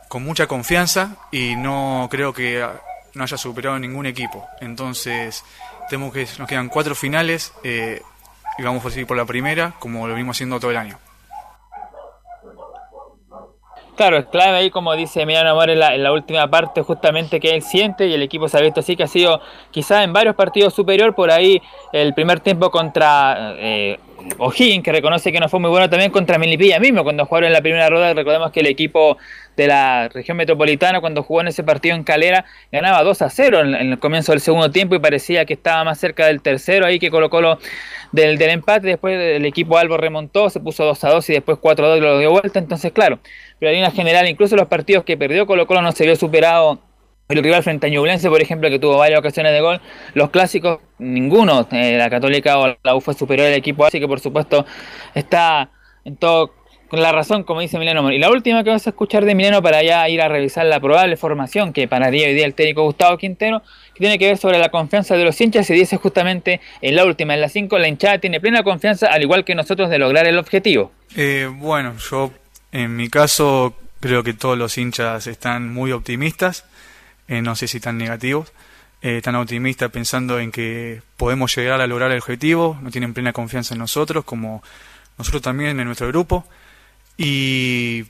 con 0.08 0.24
mucha 0.24 0.48
confianza 0.48 1.16
y 1.32 1.56
no 1.56 2.08
creo 2.12 2.34
que 2.34 2.68
no 3.14 3.24
haya 3.24 3.38
superado 3.38 3.80
ningún 3.80 4.06
equipo. 4.06 4.48
Entonces, 4.60 5.44
tenemos 5.90 6.14
que 6.14 6.28
nos 6.38 6.48
quedan 6.48 6.70
cuatro 6.70 6.96
finales 6.96 7.54
eh, 7.64 8.02
y 8.58 8.64
vamos 8.64 8.86
a 8.86 8.90
seguir 8.90 9.08
por 9.08 9.18
la 9.18 9.26
primera, 9.26 9.74
como 9.80 10.08
lo 10.08 10.14
venimos 10.14 10.38
haciendo 10.38 10.60
todo 10.60 10.72
el 10.72 10.78
año. 10.78 10.98
Claro, 14.02 14.18
es 14.18 14.26
clave 14.26 14.58
ahí, 14.58 14.72
como 14.72 14.96
dice 14.96 15.22
Emiliano 15.22 15.52
Amor 15.52 15.70
en 15.70 15.78
la, 15.78 16.12
última 16.12 16.50
parte, 16.50 16.82
justamente 16.82 17.40
que 17.40 17.54
él 17.54 17.62
siente 17.62 18.08
y 18.08 18.16
el 18.16 18.24
equipo 18.24 18.50
se 18.50 18.58
ha 18.58 18.62
visto 18.62 18.80
así, 18.80 18.96
que 18.96 19.04
ha 19.04 19.08
sido 19.08 19.40
quizás 19.70 20.04
en 20.04 20.12
varios 20.12 20.34
partidos 20.34 20.74
superior, 20.74 21.14
por 21.14 21.30
ahí 21.30 21.62
el 21.94 22.16
primer 22.16 22.40
tiempo 22.40 22.72
contra 22.72 23.54
eh, 23.60 24.00
O'Higgins, 24.40 24.84
que 24.84 24.92
reconoce 24.92 25.32
que 25.32 25.40
no 25.40 25.48
fue 25.50 25.60
muy 25.60 25.70
bueno 25.70 25.88
también 25.88 26.10
contra 26.10 26.40
Melipilla 26.40 26.80
mismo, 26.80 27.04
cuando 27.04 27.28
jugaron 27.28 27.50
en 27.50 27.54
la 27.54 27.62
primera 27.62 27.90
rueda, 27.90 28.16
recordemos 28.16 28.52
que 28.52 28.62
el 28.62 28.66
equipo 28.66 29.20
de 29.58 29.68
la 29.68 30.10
región 30.10 30.38
metropolitana, 30.38 31.02
cuando 31.02 31.24
jugó 31.24 31.42
en 31.42 31.48
ese 31.48 31.64
partido 31.64 31.96
en 31.96 32.04
Calera, 32.04 32.46
ganaba 32.72 33.04
2 33.04 33.22
a 33.22 33.30
0 33.30 33.62
en, 33.62 33.76
el 33.76 34.00
comienzo 34.00 34.32
del 34.32 34.42
segundo 34.42 34.72
tiempo 34.72 34.96
y 34.96 35.00
parecía 35.00 35.46
que 35.46 35.54
estaba 35.54 35.84
más 35.84 36.00
cerca 36.00 36.26
del 36.26 36.42
tercero, 36.42 36.86
ahí 36.86 37.00
que 37.00 37.12
colocó 37.12 37.42
lo 37.42 37.60
del, 38.12 38.38
del 38.38 38.50
empate, 38.50 38.88
después 38.88 39.20
el 39.20 39.46
equipo 39.46 39.78
Albo 39.78 39.98
remontó, 39.98 40.50
se 40.50 40.60
puso 40.60 40.86
2 40.86 41.04
a 41.04 41.10
2 41.10 41.30
y 41.30 41.34
después 41.34 41.58
4 41.60 41.86
a 41.86 41.90
2 41.90 42.00
lo 42.00 42.20
dio 42.20 42.32
vuelta, 42.32 42.60
entonces 42.60 42.92
claro, 42.92 43.20
pero 43.60 43.70
en 43.70 43.76
línea 43.76 43.92
general, 43.92 44.28
incluso 44.28 44.56
los 44.56 44.68
partidos 44.68 45.04
que 45.04 45.18
perdió 45.18 45.46
Colo 45.46 45.68
Colo 45.68 45.82
no 45.82 45.92
se 45.92 46.06
vio 46.06 46.16
superado. 46.16 46.80
El 47.30 47.42
rival 47.42 47.64
frente 47.64 47.88
a 47.88 47.90
Ñublense, 47.90 48.28
por 48.28 48.42
ejemplo, 48.42 48.70
que 48.70 48.78
tuvo 48.78 48.98
varias 48.98 49.20
ocasiones 49.20 49.54
de 49.54 49.62
gol, 49.62 49.80
los 50.16 50.32
clásicos, 50.32 50.80
ninguno, 51.00 51.66
eh, 51.72 51.98
la 51.98 52.10
Católica 52.10 52.58
o 52.60 52.76
la 52.84 52.96
U 52.96 53.00
fue 53.00 53.14
superior 53.14 53.48
al 53.48 53.54
equipo, 53.54 53.86
así 53.86 54.02
que 54.02 54.08
por 54.08 54.20
supuesto 54.20 54.66
está 55.14 55.70
en 56.04 56.18
todo 56.18 56.54
con 56.92 57.02
la 57.02 57.14
razón, 57.14 57.46
como 57.46 57.62
dice 57.62 57.80
Mileno. 57.80 58.12
Y 58.12 58.20
la 58.20 58.30
última 58.30 58.66
que 58.66 58.70
vas 58.70 58.86
a 58.86 58.90
escuchar 58.90 59.24
de 59.24 59.34
Mileno 59.34 59.62
para 59.62 59.82
ya 59.82 60.10
ir 60.10 60.22
a 60.22 60.28
revisar 60.28 60.66
la 60.66 60.82
probable 60.82 61.16
formación 61.16 61.72
que 61.72 61.88
para 61.88 62.12
día 62.12 62.28
hoy 62.28 62.34
día 62.34 62.46
el 62.46 62.54
técnico 62.54 62.84
Gustavo 62.84 63.18
Quintero, 63.18 63.62
que 63.94 64.00
tiene 64.00 64.20
que 64.20 64.26
ver 64.26 64.38
sobre 64.38 64.60
la 64.60 64.68
confianza 64.68 65.16
de 65.16 65.24
los 65.24 65.40
hinchas, 65.40 65.70
y 65.70 65.74
dice 65.74 65.96
justamente 65.96 66.60
en 66.82 66.98
la 66.98 67.06
última, 67.06 67.34
en 67.34 67.40
la 67.40 67.48
5, 67.48 67.80
la 67.80 67.88
hinchada 67.88 68.18
tiene 68.18 68.42
plena 68.42 68.62
confianza, 68.64 69.08
al 69.08 69.22
igual 69.22 69.46
que 69.46 69.56
nosotros, 69.56 69.90
de 69.90 70.00
lograr 70.00 70.28
el 70.28 70.38
objetivo. 70.38 70.92
Eh, 71.16 71.50
bueno, 71.50 71.96
yo 71.98 72.34
en 72.74 72.94
mi 72.98 73.08
caso 73.08 73.74
creo 74.02 74.22
que 74.24 74.34
todos 74.34 74.58
los 74.58 74.78
hinchas 74.78 75.28
están 75.28 75.74
muy 75.74 75.94
optimistas, 75.94 76.66
eh, 77.30 77.42
no 77.42 77.56
sé 77.56 77.70
si 77.70 77.80
tan 77.80 77.98
negativos, 77.98 78.52
eh, 79.02 79.22
tan 79.24 79.36
optimistas 79.36 79.92
pensando 79.92 80.42
en 80.42 80.52
que 80.52 81.04
podemos 81.16 81.56
llegar 81.56 81.80
a 81.80 81.88
lograr 81.88 82.12
el 82.12 82.18
objetivo, 82.18 82.78
no 82.82 82.92
tienen 82.92 83.14
plena 83.14 83.32
confianza 83.32 83.76
en 83.76 83.80
nosotros, 83.80 84.26
como 84.26 84.62
nosotros 85.18 85.42
también 85.42 85.80
en 85.80 85.86
nuestro 85.86 86.10
grupo. 86.10 86.46
Y 87.18 88.06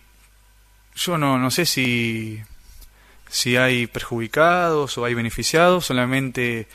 yo 0.95 1.18
no, 1.18 1.38
no 1.38 1.52
sé 1.52 1.66
si, 1.66 2.41
si 3.30 3.58
hay 3.58 3.88
perjudicados 3.88 4.97
o 4.97 5.06
hay 5.06 5.14
beneficiados, 5.14 5.86
solamente 5.86 6.68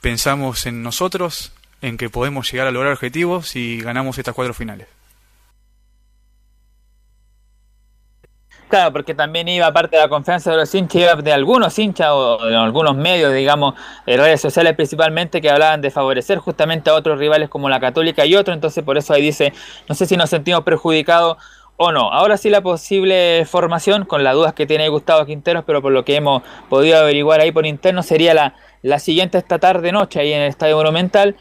pensamos 0.00 0.66
en 0.66 0.82
nosotros, 0.82 1.52
en 1.82 1.96
que 1.96 2.10
podemos 2.10 2.50
llegar 2.50 2.66
a 2.66 2.70
lograr 2.70 2.92
objetivos 2.92 3.56
y 3.56 3.80
ganamos 3.80 4.18
estas 4.18 4.34
cuatro 4.34 4.54
finales. 4.54 4.88
Claro, 8.68 8.92
porque 8.92 9.14
también 9.14 9.46
iba 9.46 9.70
parte 9.72 9.96
de 9.96 10.02
la 10.02 10.08
confianza 10.08 10.50
de 10.50 10.56
los 10.56 10.74
hinchas, 10.74 11.22
de 11.22 11.32
algunos 11.32 11.78
hinchas 11.78 12.08
o 12.10 12.38
de 12.44 12.56
algunos 12.56 12.96
medios, 12.96 13.32
digamos, 13.32 13.74
en 14.04 14.18
redes 14.18 14.40
sociales 14.40 14.74
principalmente, 14.74 15.40
que 15.40 15.48
hablaban 15.48 15.80
de 15.80 15.90
favorecer 15.90 16.38
justamente 16.38 16.90
a 16.90 16.94
otros 16.94 17.18
rivales 17.18 17.48
como 17.48 17.68
la 17.68 17.78
Católica 17.78 18.26
y 18.26 18.34
otros, 18.34 18.54
entonces 18.54 18.82
por 18.82 18.98
eso 18.98 19.12
ahí 19.12 19.22
dice, 19.22 19.52
no 19.88 19.94
sé 19.94 20.06
si 20.06 20.16
nos 20.16 20.30
sentimos 20.30 20.64
perjudicados 20.64 21.36
o 21.76 21.92
no. 21.92 22.12
Ahora 22.12 22.36
sí 22.36 22.50
la 22.50 22.60
posible 22.60 23.44
formación, 23.46 24.04
con 24.04 24.22
las 24.22 24.34
dudas 24.34 24.54
que 24.54 24.66
tiene 24.66 24.88
Gustavo 24.88 25.26
Quinteros, 25.26 25.64
pero 25.66 25.82
por 25.82 25.92
lo 25.92 26.04
que 26.04 26.16
hemos 26.16 26.42
podido 26.68 26.98
averiguar 26.98 27.40
ahí 27.40 27.52
por 27.52 27.66
interno, 27.66 28.02
sería 28.02 28.34
la, 28.34 28.54
la 28.82 28.98
siguiente 28.98 29.38
esta 29.38 29.58
tarde 29.58 29.92
noche 29.92 30.20
ahí 30.20 30.32
en 30.32 30.42
el 30.42 30.48
Estadio 30.48 30.76
Monumental. 30.76 31.36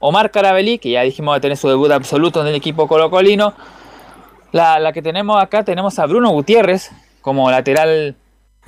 Omar 0.00 0.30
Carabelli, 0.30 0.78
que 0.78 0.90
ya 0.90 1.02
dijimos 1.02 1.32
va 1.32 1.36
a 1.36 1.40
tener 1.40 1.56
su 1.56 1.68
debut 1.68 1.90
absoluto 1.90 2.40
en 2.42 2.48
el 2.48 2.54
equipo 2.54 2.86
colocolino, 2.86 3.54
la, 4.52 4.78
la, 4.78 4.92
que 4.92 5.02
tenemos 5.02 5.42
acá, 5.42 5.64
tenemos 5.64 5.98
a 5.98 6.06
Bruno 6.06 6.30
Gutiérrez 6.30 6.90
como 7.20 7.50
lateral 7.50 8.16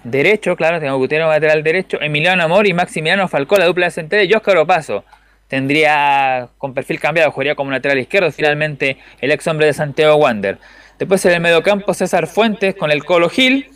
derecho, 0.04 0.56
claro, 0.56 0.78
tenemos 0.78 0.98
Gutiérrez 0.98 1.24
como 1.24 1.32
lateral 1.32 1.62
derecho, 1.62 1.98
Emiliano 2.00 2.42
Amor 2.42 2.66
y 2.66 2.74
Maximiliano 2.74 3.28
Falcó, 3.28 3.56
la 3.56 3.66
dupla 3.66 3.86
de 3.86 3.92
central, 3.92 4.28
y 4.28 4.34
Oscar 4.34 4.56
Opaso. 4.58 5.04
Tendría 5.48 6.48
con 6.58 6.74
perfil 6.74 7.00
cambiado, 7.00 7.30
jugaría 7.32 7.54
como 7.54 7.70
lateral 7.70 7.98
izquierdo, 7.98 8.30
finalmente 8.30 8.98
el 9.20 9.30
ex 9.30 9.46
hombre 9.46 9.66
de 9.66 9.72
Santiago 9.72 10.16
Wander. 10.16 10.58
Después 11.00 11.24
en 11.24 11.32
el 11.32 11.40
mediocampo 11.40 11.94
César 11.94 12.26
Fuentes 12.26 12.74
con 12.76 12.90
el 12.90 13.06
Colo 13.06 13.30
Gil. 13.30 13.70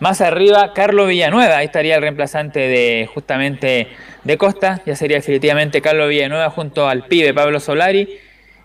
Más 0.00 0.20
arriba 0.20 0.74
Carlos 0.74 1.08
Villanueva, 1.08 1.56
ahí 1.56 1.64
estaría 1.64 1.96
el 1.96 2.02
reemplazante 2.02 2.60
de 2.60 3.08
justamente 3.12 3.88
de 4.22 4.36
Costa, 4.36 4.82
ya 4.84 4.94
sería 4.94 5.16
definitivamente 5.16 5.80
Carlos 5.80 6.10
Villanueva 6.10 6.50
junto 6.50 6.86
al 6.90 7.06
pibe 7.06 7.32
Pablo 7.32 7.58
Solari. 7.58 8.18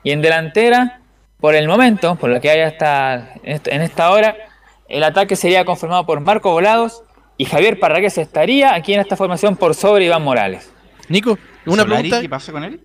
Y 0.03 0.11
en 0.11 0.21
delantera 0.21 0.99
por 1.39 1.55
el 1.55 1.69
momento, 1.69 2.17
por 2.17 2.29
lo 2.29 2.41
que 2.41 2.49
hay 2.49 2.59
hasta 2.59 3.35
en 3.45 3.81
esta 3.81 4.11
hora, 4.11 4.35
el 4.89 5.05
ataque 5.05 5.37
sería 5.37 5.63
confirmado 5.63 6.05
por 6.05 6.19
Marco 6.19 6.51
Volados 6.51 7.03
y 7.37 7.45
Javier 7.45 7.79
Parragués 7.79 8.17
estaría 8.17 8.73
aquí 8.73 8.93
en 8.93 8.99
esta 8.99 9.15
formación 9.15 9.55
por 9.55 9.75
sobre 9.75 10.03
Iván 10.03 10.23
Morales. 10.23 10.69
Nico, 11.07 11.39
una 11.65 11.85
pregunta. 11.85 12.19
¿Qué 12.19 12.27
pasa 12.27 12.51
con 12.51 12.65
él? 12.65 12.81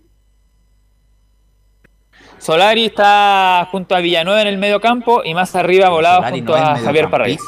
Solari 2.38 2.86
está 2.86 3.68
junto 3.70 3.94
a 3.94 4.00
Villanueva 4.00 4.42
en 4.42 4.48
el 4.48 4.58
medio 4.58 4.80
campo 4.80 5.22
y 5.24 5.34
más 5.34 5.54
arriba 5.54 5.88
volado 5.88 6.22
junto 6.22 6.54
a 6.54 6.76
Javier 6.76 7.10
Parragués. 7.10 7.40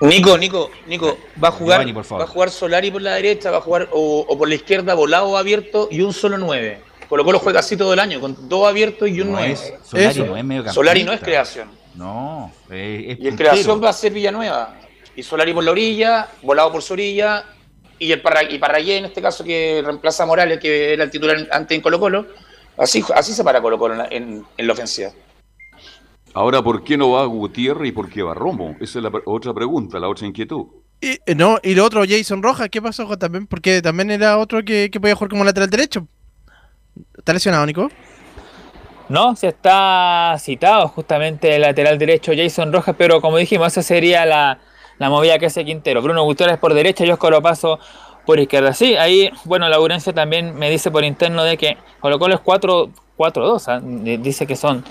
Nico, 0.00 0.38
Nico, 0.38 0.70
Nico, 0.86 1.18
va 1.42 1.48
a 1.48 1.52
jugar, 1.52 1.86
va 1.86 2.24
a 2.24 2.26
jugar 2.26 2.50
Solari 2.50 2.90
por 2.90 3.02
la 3.02 3.14
derecha, 3.14 3.50
va 3.50 3.58
a 3.58 3.60
jugar 3.60 3.88
o, 3.92 4.36
por 4.36 4.48
la 4.48 4.54
izquierda 4.54 4.94
volado 4.94 5.36
abierto 5.36 5.88
y 5.90 6.02
un 6.02 6.12
solo 6.12 6.38
9. 6.38 6.80
Colo 7.08 7.24
Colo 7.24 7.38
juega 7.38 7.60
así 7.60 7.76
todo 7.76 7.92
el 7.92 7.98
año, 7.98 8.20
con 8.20 8.48
dos 8.48 8.66
abiertos 8.66 9.08
y 9.08 9.20
un 9.20 9.32
9. 9.32 9.56
Solari 9.84 10.20
no 10.22 10.36
es 10.36 10.44
medio 10.44 10.72
Solari 10.72 11.04
no 11.04 11.12
es 11.12 11.20
creación. 11.20 11.68
No, 11.94 12.50
es, 12.70 13.18
Y 13.20 13.28
el 13.28 13.36
creación 13.36 13.82
va 13.82 13.90
a 13.90 13.92
ser 13.92 14.12
Villanueva. 14.12 14.76
Y 15.14 15.22
Solari 15.22 15.52
por 15.52 15.62
la 15.62 15.72
orilla, 15.72 16.28
volado 16.42 16.72
por 16.72 16.82
su 16.82 16.94
orilla, 16.94 17.44
y 17.98 18.10
el 18.10 18.20
Parragué 18.22 18.96
en 18.96 19.04
este 19.04 19.20
caso 19.20 19.44
que 19.44 19.82
reemplaza 19.84 20.22
a 20.22 20.26
Morales, 20.26 20.58
que 20.58 20.94
era 20.94 21.04
el 21.04 21.10
titular 21.10 21.36
antes 21.52 21.76
en 21.76 21.82
Colo 21.82 22.00
Colo 22.00 22.26
Así, 22.76 23.04
así 23.14 23.32
se 23.32 23.44
para 23.44 23.60
Colo 23.60 23.78
Colo 23.78 23.94
en, 24.10 24.44
la 24.56 24.72
ofensiva. 24.72 25.10
Ahora, 26.34 26.62
¿por 26.62 26.82
qué 26.82 26.96
no 26.96 27.10
va 27.10 27.26
Gutiérrez 27.26 27.90
y 27.90 27.92
por 27.92 28.08
qué 28.08 28.22
va 28.22 28.34
Romo? 28.34 28.76
Esa 28.80 28.98
es 28.98 29.02
la 29.02 29.12
otra 29.26 29.52
pregunta, 29.52 29.98
la 29.98 30.08
otra 30.08 30.26
inquietud. 30.26 30.66
Y, 31.00 31.18
eh, 31.26 31.34
no, 31.34 31.58
y 31.62 31.74
lo 31.74 31.84
otro, 31.84 32.04
Jason 32.08 32.42
Rojas, 32.42 32.68
¿qué 32.70 32.80
pasó 32.80 33.06
también? 33.18 33.46
Porque 33.46 33.82
también 33.82 34.10
era 34.10 34.38
otro 34.38 34.64
que, 34.64 34.90
que 34.90 35.00
podía 35.00 35.14
jugar 35.14 35.30
como 35.30 35.44
lateral 35.44 35.68
derecho. 35.68 36.06
¿Está 37.16 37.32
lesionado, 37.32 37.66
Nico? 37.66 37.90
No, 39.08 39.36
se 39.36 39.48
está 39.48 40.36
citado 40.38 40.88
justamente 40.88 41.56
el 41.56 41.62
lateral 41.62 41.98
derecho 41.98 42.32
Jason 42.34 42.72
Rojas, 42.72 42.94
pero 42.96 43.20
como 43.20 43.36
dijimos, 43.36 43.68
esa 43.68 43.82
sería 43.82 44.24
la, 44.24 44.58
la 44.98 45.10
movida 45.10 45.38
que 45.38 45.46
hace 45.46 45.64
Quintero. 45.64 46.00
Bruno 46.00 46.22
Gutiérrez 46.24 46.58
por 46.58 46.72
derecha, 46.72 47.04
yo 47.04 47.18
Paso 47.42 47.78
por 48.26 48.38
izquierda. 48.38 48.72
Sí, 48.72 48.96
ahí, 48.96 49.30
bueno, 49.44 49.68
Laurencio 49.68 50.14
también 50.14 50.54
me 50.54 50.70
dice 50.70 50.90
por 50.90 51.04
interno 51.04 51.44
de 51.44 51.56
que 51.56 51.76
Colo 52.00 52.18
Colo 52.18 52.34
es 52.34 52.40
4-2, 52.40 53.64
¿ah? 53.68 53.80
dice 53.82 54.46
que 54.46 54.56
son 54.56 54.84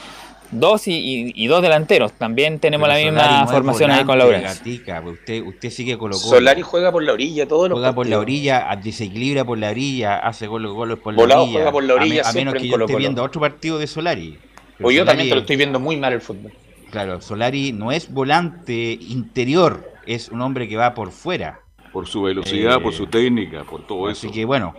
dos 0.51 0.83
y, 0.85 1.47
dos 1.47 1.61
delanteros. 1.61 2.13
También 2.13 2.59
tenemos 2.59 2.87
la 2.87 2.95
misma 2.95 3.47
formación 3.47 3.91
ahí 3.91 4.03
con 4.03 4.17
Laurencio. 4.17 4.61
Pues 4.63 5.19
usted, 5.19 5.41
usted 5.41 5.69
sigue 5.69 5.97
Colo 5.97 6.17
Colo. 6.17 6.29
Solari 6.29 6.61
juega 6.61 6.91
por 6.91 7.03
la 7.03 7.13
orilla, 7.13 7.47
todo 7.47 7.69
lo 7.69 7.75
Juega 7.75 7.93
por 7.93 8.07
la 8.07 8.19
orilla, 8.19 8.67
desequilibra 8.81 9.45
por 9.45 9.57
la 9.57 9.69
orilla, 9.69 10.17
hace 10.19 10.47
Colo 10.47 10.75
Colo 10.75 10.97
por 10.97 11.13
la 11.15 11.23
orilla. 11.23 11.51
juega 11.51 11.71
por 11.71 11.83
la 11.83 11.93
orilla, 11.95 12.29
a, 12.29 12.33
menos 12.33 12.53
que 12.53 12.67
yo 12.67 12.77
esté 12.77 12.95
viendo 12.95 13.23
otro 13.23 13.41
partido 13.41 13.79
de 13.79 13.87
Solari. 13.87 14.37
o 14.81 14.91
yo 14.91 15.05
también 15.05 15.29
te 15.29 15.35
lo 15.35 15.41
estoy 15.41 15.55
viendo 15.55 15.79
muy 15.79 15.97
mal 15.97 16.13
el 16.13 16.21
fútbol. 16.21 16.51
Claro, 16.91 17.21
Solari 17.21 17.71
no 17.71 17.93
es 17.93 18.11
volante 18.11 18.97
interior, 18.99 19.89
es 20.05 20.27
un 20.27 20.41
hombre 20.41 20.67
que 20.67 20.75
va 20.75 20.93
por 20.93 21.11
fuera. 21.11 21.61
Por 21.91 22.07
su 22.07 22.23
velocidad, 22.23 22.81
por 22.81 22.93
su 22.93 23.03
eh, 23.03 23.07
técnica, 23.07 23.63
por 23.63 23.85
todo 23.85 24.09
eso. 24.09 24.27
Así 24.27 24.33
que 24.33 24.45
bueno. 24.45 24.73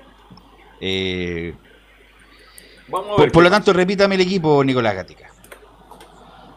Eh, 0.81 1.55
por, 2.91 3.43
lo 3.43 3.51
tanto, 3.51 3.73
repítame 3.73 4.17
el 4.17 4.23
equipo, 4.23 4.63
Nicolás 4.65 4.95
Gatica. 4.95 5.31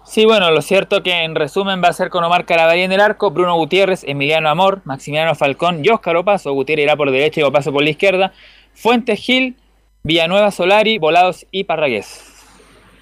Sí, 0.05 0.25
bueno, 0.25 0.51
lo 0.51 0.61
cierto 0.61 1.01
que 1.01 1.23
en 1.23 1.35
resumen 1.35 1.81
va 1.83 1.89
a 1.89 1.93
ser 1.93 2.09
con 2.09 2.23
Omar 2.23 2.45
Carabalí 2.45 2.81
en 2.81 2.91
el 2.91 3.01
arco, 3.01 3.31
Bruno 3.31 3.55
Gutiérrez, 3.55 4.03
Emiliano 4.03 4.49
Amor, 4.49 4.81
Maximiliano 4.85 5.33
Falcón 5.35 5.83
y 5.83 5.89
Óscar 5.89 6.15
Opaso. 6.15 6.53
Gutiérrez 6.53 6.83
irá 6.83 6.95
por 6.95 7.11
derecha 7.11 7.41
y 7.41 7.43
Opaso 7.43 7.71
por 7.71 7.83
la 7.83 7.89
izquierda. 7.89 8.33
Fuentes 8.73 9.19
Gil, 9.19 9.57
Villanueva 10.03 10.51
Solari, 10.51 10.99
Volados 10.99 11.47
y 11.51 11.63
Parragués. 11.63 12.31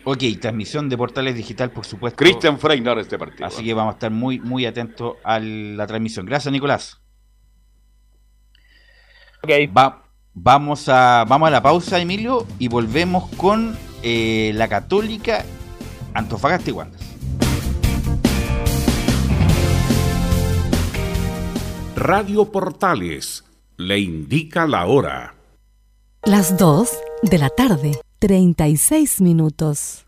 Ok, 0.06 0.24
transmisión 0.40 0.90
de 0.90 0.98
Portales 0.98 1.36
Digital, 1.36 1.72
por 1.72 1.86
supuesto. 1.86 2.18
Cristian 2.18 2.60
Freinar 2.60 3.00
este 3.00 3.18
partido. 3.18 3.46
Así 3.46 3.64
que 3.64 3.74
vamos 3.74 3.94
a 3.94 3.96
estar 3.96 4.12
muy, 4.12 4.40
muy 4.40 4.66
atentos 4.66 5.16
a 5.24 5.40
la 5.40 5.88
transmisión. 5.88 6.26
Gracias, 6.26 6.52
Nicolás. 6.52 7.03
Va, 9.46 10.02
vamos, 10.34 10.88
a, 10.88 11.26
vamos 11.28 11.48
a 11.48 11.52
la 11.52 11.62
pausa, 11.62 12.00
Emilio, 12.00 12.48
y 12.60 12.70
volvemos 12.70 13.30
con 13.36 13.78
eh, 14.02 14.54
la 14.56 14.70
Católica 14.70 15.44
Antofagasta 16.14 16.70
y. 16.70 16.98
Radio 21.98 22.50
Portales 22.54 23.44
le 23.76 24.00
indica 24.00 24.66
la 24.66 24.86
hora. 24.86 25.36
Las 26.24 26.58
2 26.58 26.90
de 27.24 27.38
la 27.38 27.50
tarde, 27.50 28.00
36 28.20 29.20
minutos. 29.20 30.06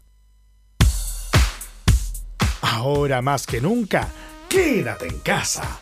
Ahora 2.62 3.22
más 3.22 3.46
que 3.46 3.60
nunca, 3.60 4.08
quédate 4.48 5.10
en 5.10 5.20
casa 5.20 5.82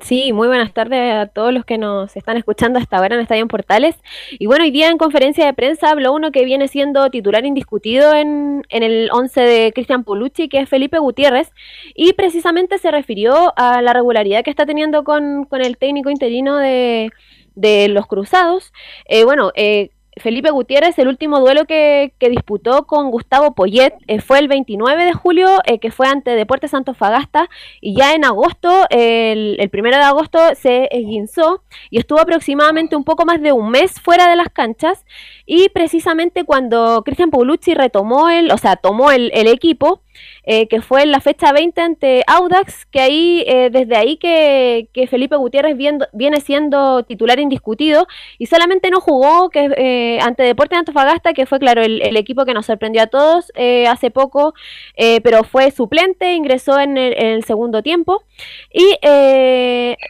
Sí, 0.00 0.32
muy 0.34 0.46
buenas 0.46 0.74
tardes 0.74 1.14
a 1.14 1.26
todos 1.26 1.52
los 1.54 1.64
que 1.64 1.78
nos 1.78 2.16
están 2.16 2.36
escuchando 2.36 2.78
hasta 2.78 2.98
ahora 2.98 3.14
en 3.16 3.22
Estadio 3.22 3.48
Portales. 3.48 3.96
Y 4.30 4.46
bueno, 4.46 4.64
hoy 4.64 4.70
día 4.70 4.90
en 4.90 4.98
conferencia 4.98 5.46
de 5.46 5.54
prensa 5.54 5.90
habló 5.90 6.12
uno 6.12 6.30
que 6.32 6.44
viene 6.44 6.68
siendo 6.68 7.10
titular 7.10 7.46
indiscutido 7.46 8.14
en, 8.14 8.62
en 8.68 8.82
el 8.82 9.08
11 9.10 9.40
de 9.40 9.72
Cristian 9.72 10.04
Polucci, 10.04 10.48
que 10.48 10.60
es 10.60 10.68
Felipe 10.68 10.98
Gutiérrez, 10.98 11.50
y 11.94 12.12
precisamente 12.12 12.78
se 12.78 12.90
refirió 12.90 13.54
a 13.56 13.80
la 13.80 13.94
regularidad 13.94 14.44
que 14.44 14.50
está 14.50 14.66
teniendo 14.66 15.02
con, 15.02 15.44
con 15.46 15.62
el 15.62 15.78
técnico 15.78 16.10
interino 16.10 16.58
de, 16.58 17.10
de 17.54 17.88
los 17.88 18.06
Cruzados. 18.06 18.72
Eh, 19.06 19.24
bueno, 19.24 19.50
eh, 19.54 19.90
Felipe 20.18 20.50
Gutiérrez, 20.50 20.98
el 20.98 21.08
último 21.08 21.40
duelo 21.40 21.66
que, 21.66 22.12
disputó 22.18 22.86
con 22.86 23.10
Gustavo 23.10 23.54
Poyet 23.54 23.92
eh, 24.06 24.20
fue 24.20 24.38
el 24.38 24.48
29 24.48 25.04
de 25.04 25.12
julio, 25.12 25.60
eh, 25.66 25.78
que 25.78 25.90
fue 25.90 26.08
ante 26.08 26.30
Deportes 26.30 26.70
Santos 26.70 26.96
Fagasta, 26.96 27.50
y 27.82 27.94
ya 27.94 28.14
en 28.14 28.24
agosto, 28.24 28.86
el, 28.88 29.56
el 29.58 29.68
primero 29.68 29.96
de 29.96 30.02
agosto, 30.02 30.38
se 30.54 30.88
esguinzó 30.90 31.62
y 31.90 31.98
estuvo 31.98 32.18
aproximadamente 32.18 32.96
un 32.96 33.04
poco 33.04 33.26
más 33.26 33.42
de 33.42 33.52
un 33.52 33.70
mes 33.70 34.00
fuera 34.00 34.28
de 34.28 34.36
las 34.36 34.48
canchas. 34.48 35.04
Y 35.46 35.68
precisamente 35.70 36.44
cuando 36.44 37.02
Cristian 37.04 37.30
Paulucci 37.30 37.74
retomó 37.74 38.28
el, 38.28 38.50
o 38.50 38.58
sea, 38.58 38.76
tomó 38.76 39.12
el, 39.12 39.30
el 39.32 39.46
equipo, 39.46 40.02
eh, 40.48 40.68
que 40.68 40.80
fue 40.80 41.02
en 41.02 41.10
la 41.10 41.20
fecha 41.20 41.52
20 41.52 41.80
ante 41.80 42.22
Audax, 42.28 42.86
que 42.86 43.00
ahí, 43.00 43.44
eh, 43.48 43.68
desde 43.70 43.96
ahí 43.96 44.16
que, 44.16 44.88
Felipe 45.10 45.36
Gutiérrez 45.36 45.76
viene 45.76 46.40
siendo 46.40 47.02
titular 47.02 47.40
indiscutido 47.40 48.06
y 48.38 48.46
solamente 48.46 48.90
no 48.90 49.00
jugó 49.00 49.50
que 49.50 49.70
eh, 49.76 50.18
ante 50.20 50.44
Deportes 50.44 50.76
de 50.76 50.80
Antofagasta, 50.80 51.32
que 51.32 51.46
fue, 51.46 51.58
claro, 51.58 51.82
el, 51.82 52.16
equipo 52.16 52.44
que 52.44 52.54
nos 52.54 52.66
sorprendió 52.66 53.02
a 53.02 53.06
todos 53.08 53.52
hace 53.88 54.10
poco, 54.10 54.54
pero 54.96 55.44
fue 55.44 55.70
suplente, 55.70 56.34
ingresó 56.34 56.78
en 56.80 56.96
el, 56.96 57.44
segundo 57.44 57.82
tiempo. 57.82 58.22
Y 58.72 58.96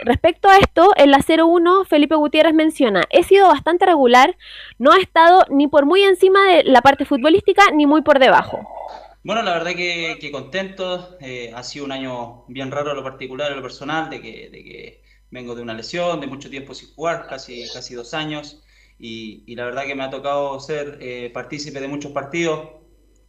respecto 0.05 0.49
a 0.49 0.59
esto, 0.59 0.93
en 0.97 1.11
la 1.11 1.19
0-1, 1.19 1.87
Felipe 1.87 2.15
Gutiérrez 2.15 2.55
menciona, 2.55 3.03
he 3.11 3.23
sido 3.23 3.49
bastante 3.49 3.87
regular, 3.87 4.37
no 4.79 4.93
ha 4.93 4.99
estado 4.99 5.26
ni 5.51 5.69
por 5.69 5.87
muy 5.87 6.03
encima 6.03 6.45
de 6.47 6.65
la 6.65 6.81
parte 6.83 7.05
futbolística 7.05 7.71
ni 7.73 7.87
muy 7.87 8.03
por 8.03 8.19
debajo. 8.19 8.67
Bueno, 9.27 9.43
la 9.43 9.55
verdad 9.55 9.75
que, 9.75 10.19
que 10.21 10.31
contento. 10.31 11.17
Eh, 11.21 11.53
ha 11.53 11.65
sido 11.65 11.85
un 11.85 11.91
año 11.91 12.45
bien 12.47 12.71
raro 12.71 12.91
en 12.91 12.97
lo 12.97 13.03
particular, 13.03 13.51
en 13.51 13.57
lo 13.57 13.63
personal, 13.63 14.09
de 14.09 14.21
que, 14.23 14.49
de 14.51 14.63
que 14.63 15.03
vengo 15.33 15.57
de 15.57 15.63
una 15.63 15.75
lesión, 15.75 16.21
de 16.21 16.29
mucho 16.29 16.49
tiempo 16.49 16.75
sin 16.75 16.95
jugar, 16.95 17.27
casi, 17.29 17.65
casi 17.75 17.95
dos 17.97 18.15
años. 18.15 18.63
Y, 19.01 19.43
y 19.47 19.57
la 19.57 19.65
verdad 19.65 19.85
que 19.85 19.97
me 19.97 20.05
ha 20.05 20.11
tocado 20.11 20.61
ser 20.61 20.99
eh, 21.01 21.31
partícipe 21.35 21.81
de 21.81 21.89
muchos 21.89 22.13
partidos. 22.13 22.69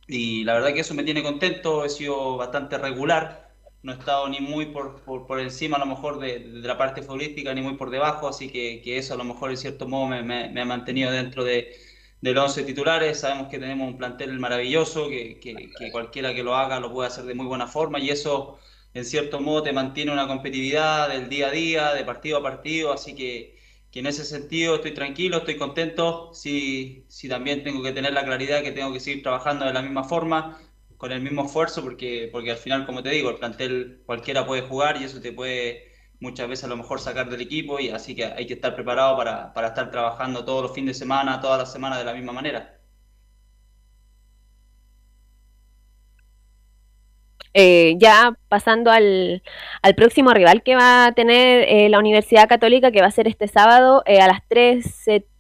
Y 0.07 0.43
la 0.43 0.53
verdad 0.53 0.71
que 0.73 0.81
eso 0.81 0.93
me 0.93 1.03
tiene 1.03 1.23
contento. 1.23 1.83
He 1.83 1.89
sido 1.89 2.37
bastante 2.37 2.77
regular. 2.77 3.55
No 3.81 3.91
he 3.93 3.95
estado 3.95 4.29
ni 4.29 4.39
muy 4.39 4.67
por, 4.67 5.01
por, 5.01 5.25
por 5.25 5.39
encima, 5.39 5.77
a 5.77 5.79
lo 5.79 5.87
mejor, 5.87 6.19
de, 6.19 6.39
de, 6.39 6.67
la 6.67 6.77
parte 6.77 7.01
futbolística, 7.01 7.55
ni 7.55 7.61
muy 7.63 7.73
por 7.73 7.89
debajo. 7.89 8.27
Así 8.27 8.49
que, 8.49 8.81
que 8.83 8.99
eso, 8.99 9.15
a 9.15 9.17
lo 9.17 9.23
mejor, 9.23 9.49
en 9.49 9.57
cierto 9.57 9.87
modo, 9.87 10.05
me, 10.07 10.21
me, 10.21 10.49
me 10.49 10.61
ha 10.61 10.65
mantenido 10.65 11.11
dentro 11.11 11.43
de 11.43 11.73
del 12.21 12.37
11 12.37 12.63
titulares. 12.63 13.19
Sabemos 13.19 13.49
que 13.49 13.59
tenemos 13.59 13.87
un 13.87 13.97
plantel 13.97 14.37
maravilloso, 14.39 15.09
que, 15.09 15.39
que, 15.39 15.91
cualquiera 15.91 16.33
que 16.33 16.43
lo 16.43 16.55
haga 16.55 16.79
lo 16.79 16.91
puede 16.91 17.07
hacer 17.07 17.25
de 17.25 17.33
muy 17.35 17.45
buena 17.45 17.67
forma 17.67 17.99
y 17.99 18.09
eso, 18.09 18.59
en 18.93 19.05
cierto 19.05 19.39
modo, 19.39 19.63
te 19.63 19.73
mantiene 19.73 20.11
una 20.11 20.27
competitividad 20.27 21.09
del 21.09 21.29
día 21.29 21.47
a 21.47 21.51
día, 21.51 21.93
de 21.93 22.03
partido 22.03 22.37
a 22.37 22.43
partido. 22.43 22.91
Así 22.93 23.15
que, 23.15 23.57
que 23.91 23.99
en 23.99 24.07
ese 24.07 24.25
sentido 24.25 24.75
estoy 24.75 24.93
tranquilo, 24.93 25.37
estoy 25.37 25.57
contento. 25.57 26.31
Sí, 26.33 27.05
sí, 27.07 27.29
también 27.29 27.63
tengo 27.63 27.83
que 27.83 27.91
tener 27.91 28.13
la 28.13 28.25
claridad 28.25 28.63
que 28.63 28.71
tengo 28.71 28.91
que 28.93 28.99
seguir 28.99 29.23
trabajando 29.23 29.65
de 29.65 29.73
la 29.73 29.81
misma 29.81 30.03
forma, 30.03 30.59
con 30.97 31.11
el 31.11 31.21
mismo 31.21 31.45
esfuerzo, 31.45 31.83
porque, 31.83 32.29
porque 32.31 32.51
al 32.51 32.57
final, 32.57 32.85
como 32.85 33.03
te 33.03 33.09
digo, 33.09 33.29
el 33.29 33.37
plantel 33.37 34.01
cualquiera 34.05 34.45
puede 34.45 34.63
jugar 34.63 34.99
y 35.01 35.05
eso 35.05 35.21
te 35.21 35.31
puede 35.31 35.86
muchas 36.19 36.47
veces 36.49 36.65
a 36.65 36.67
lo 36.67 36.77
mejor 36.77 36.99
sacar 36.99 37.29
del 37.29 37.41
equipo 37.41 37.79
y 37.79 37.89
así 37.89 38.15
que 38.15 38.25
hay 38.25 38.47
que 38.47 38.53
estar 38.55 38.75
preparado 38.75 39.17
para, 39.17 39.53
para 39.53 39.67
estar 39.69 39.91
trabajando 39.91 40.45
todos 40.45 40.63
los 40.63 40.73
fines 40.73 40.95
de 40.95 40.99
semana, 40.99 41.39
todas 41.41 41.59
las 41.59 41.71
semanas 41.71 41.99
de 41.99 42.05
la 42.05 42.13
misma 42.13 42.33
manera. 42.33 42.77
Eh, 47.59 47.95
ya 47.97 48.37
pasando 48.49 48.91
al, 48.91 49.41
al, 49.81 49.95
próximo 49.95 50.31
rival 50.31 50.61
que 50.61 50.75
va 50.75 51.07
a 51.07 51.11
tener 51.13 51.65
eh, 51.67 51.89
la 51.89 51.97
Universidad 51.97 52.47
Católica, 52.47 52.91
que 52.91 53.01
va 53.01 53.07
a 53.07 53.11
ser 53.11 53.27
este 53.27 53.47
sábado 53.47 54.03
eh, 54.05 54.21
a 54.21 54.27
las 54.27 54.41
3, 54.47 54.85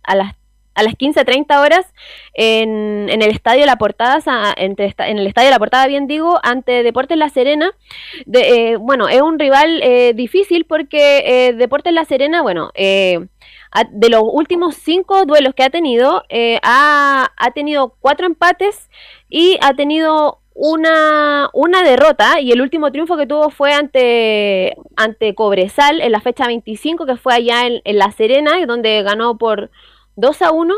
a 0.01 0.15
las 0.15 0.33
a 0.77 0.83
las 0.83 0.93
15.30 0.93 1.59
horas 1.59 1.91
en, 2.35 3.09
en, 3.09 3.23
el 3.23 3.31
Estadio 3.31 3.65
La 3.65 3.77
Portada, 3.77 4.19
entre, 4.57 4.93
en 4.99 5.17
el 5.17 5.25
Estadio 5.25 5.49
La 5.49 5.57
Portada, 5.57 5.87
bien 5.87 6.05
digo, 6.05 6.39
ante 6.43 6.83
Deportes 6.83 7.17
La 7.17 7.29
Serena. 7.29 7.71
De, 8.27 8.73
eh, 8.73 8.75
bueno, 8.77 9.09
es 9.09 9.21
un 9.21 9.39
rival 9.39 9.81
eh, 9.81 10.13
difícil 10.13 10.65
porque 10.65 11.23
eh, 11.25 11.53
Deportes 11.53 11.93
La 11.93 12.05
Serena, 12.05 12.43
bueno, 12.43 12.69
de 12.75 14.09
los 14.09 14.21
últimos 14.23 14.75
cinco 14.75 15.25
duelos 15.25 15.55
que 15.55 15.63
ha 15.63 15.71
tenido, 15.71 16.23
ha, 16.61 17.31
ha, 17.35 17.51
tenido 17.51 17.95
cuatro 17.99 18.27
empates 18.27 18.87
y 19.29 19.57
ha 19.61 19.73
tenido 19.73 20.41
una, 20.53 21.49
una 21.53 21.81
derrota 21.81 22.39
y 22.39 22.51
el 22.51 22.61
último 22.61 22.91
triunfo 22.91 23.17
que 23.17 23.25
tuvo 23.25 23.49
fue 23.49 23.73
ante, 23.73 24.75
ante 24.95 25.33
Cobresal 25.33 26.01
en 26.01 26.11
la 26.11 26.21
fecha 26.21 26.45
25, 26.45 27.07
que 27.07 27.17
fue 27.17 27.33
allá 27.33 27.65
en, 27.65 27.81
en 27.83 27.97
La 27.97 28.11
Serena, 28.11 28.63
donde 28.67 29.01
ganó 29.01 29.39
por 29.39 29.71
2 30.17 30.41
a 30.41 30.51
1, 30.51 30.73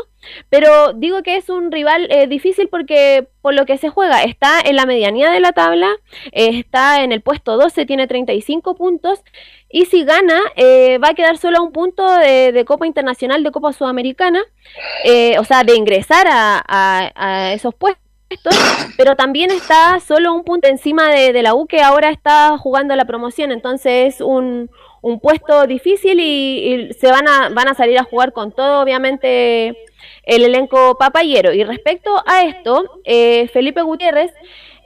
pero 0.50 0.92
digo 0.92 1.22
que 1.22 1.36
es 1.36 1.48
un 1.48 1.72
rival 1.72 2.06
eh, 2.10 2.26
difícil 2.26 2.68
porque 2.68 3.26
por 3.40 3.54
lo 3.54 3.64
que 3.64 3.78
se 3.78 3.88
juega 3.88 4.22
está 4.22 4.60
en 4.60 4.76
la 4.76 4.84
medianía 4.84 5.30
de 5.30 5.40
la 5.40 5.52
tabla, 5.52 5.90
eh, 6.32 6.50
está 6.58 7.02
en 7.02 7.10
el 7.10 7.22
puesto 7.22 7.56
12, 7.56 7.86
tiene 7.86 8.06
35 8.06 8.76
puntos 8.76 9.24
y 9.70 9.86
si 9.86 10.04
gana 10.04 10.38
eh, 10.56 10.98
va 10.98 11.08
a 11.08 11.14
quedar 11.14 11.38
solo 11.38 11.58
a 11.58 11.62
un 11.62 11.72
punto 11.72 12.06
de, 12.18 12.64
Copa 12.66 12.86
Internacional, 12.86 13.42
de 13.42 13.50
Copa 13.50 13.72
Sudamericana, 13.72 14.42
o 15.38 15.44
sea, 15.44 15.64
de 15.64 15.74
ingresar 15.74 16.26
a, 16.30 17.52
esos 17.54 17.74
puestos 17.74 18.00
pero 18.96 19.16
también 19.16 19.50
está 19.50 19.98
solo 19.98 20.32
un 20.32 20.44
punto 20.44 20.68
encima 20.68 21.08
de, 21.08 21.32
de, 21.32 21.42
la 21.42 21.54
U 21.54 21.66
que 21.66 21.80
ahora 21.80 22.10
está 22.10 22.56
jugando 22.58 22.94
la 22.94 23.04
promoción, 23.04 23.50
entonces 23.50 24.14
es 24.14 24.20
un, 24.20 24.70
un 25.02 25.20
puesto 25.20 25.66
difícil 25.66 26.20
y, 26.20 26.92
se 26.98 27.10
van 27.10 27.28
a, 27.28 27.48
van 27.50 27.68
a 27.68 27.74
salir 27.74 27.98
a 27.98 28.04
jugar 28.04 28.32
con 28.32 28.52
todo, 28.52 28.82
obviamente, 28.82 29.76
el 30.24 30.44
elenco 30.44 30.96
papayero. 30.98 31.52
Y 31.52 31.64
respecto 31.64 32.22
a 32.26 32.44
esto, 32.44 33.00
eh, 33.04 33.48
Felipe 33.48 33.82
Gutiérrez 33.82 34.32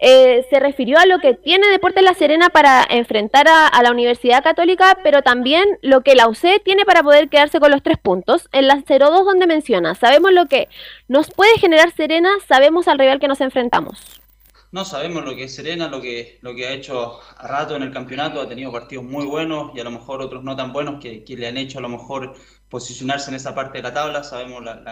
eh, 0.01 0.45
se 0.51 0.61
refirió 0.61 0.99
a 0.99 1.07
lo 1.07 1.19
que 1.19 1.35
tiene 1.35 1.69
Deportes 1.69 2.03
La 2.03 2.15
Serena 2.15 2.51
para 2.51 2.85
enfrentar 2.89 3.47
a, 3.49 3.82
la 3.82 3.91
Universidad 3.91 4.43
Católica, 4.43 4.99
pero 5.03 5.23
también 5.23 5.65
lo 5.82 6.03
que 6.03 6.15
la 6.15 6.28
UC 6.28 6.62
tiene 6.65 6.85
para 6.85 7.03
poder 7.03 7.28
quedarse 7.28 7.61
con 7.61 7.70
los 7.70 7.82
tres 7.82 7.99
puntos. 7.99 8.49
En 8.53 8.66
la 8.69 8.77
0-2 8.77 9.24
donde 9.24 9.47
menciona, 9.47 9.95
sabemos 9.95 10.32
lo 10.32 10.47
que 10.47 10.69
nos 11.09 11.31
puede 11.31 11.59
generar 11.59 11.91
Serena, 11.93 12.31
sabemos 12.47 12.89
al 12.89 12.99
rival 12.99 13.20
que 13.20 13.28
nos 13.28 13.41
enfrentamos. 13.41 14.23
No 14.74 14.84
sabemos 14.84 15.24
lo 15.24 15.36
que 15.36 15.44
es 15.44 15.55
Serena, 15.55 15.86
lo 15.86 16.01
que, 16.02 16.40
lo 16.42 16.52
que 16.52 16.66
ha 16.66 16.72
hecho 16.72 17.20
a 17.36 17.46
rato 17.46 17.76
en 17.76 17.84
el 17.84 17.92
campeonato, 17.92 18.40
ha 18.40 18.48
tenido 18.48 18.72
partidos 18.72 19.05
muy 19.05 19.24
buenos 19.24 19.70
y 19.72 19.78
a 19.78 19.84
lo 19.84 19.92
mejor 19.92 20.20
otros 20.20 20.42
no 20.42 20.56
tan 20.56 20.72
buenos 20.72 21.01
que, 21.01 21.22
le 21.28 21.46
han 21.46 21.56
hecho 21.56 21.78
a 21.78 21.80
lo 21.80 21.88
mejor 21.88 22.34
posicionarse 22.68 23.30
en 23.30 23.36
esa 23.36 23.55
parte 23.55 23.78
de 23.78 23.84
la 23.84 23.94
tabla. 23.94 24.24
Sabemos 24.24 24.64
la, 24.64 24.82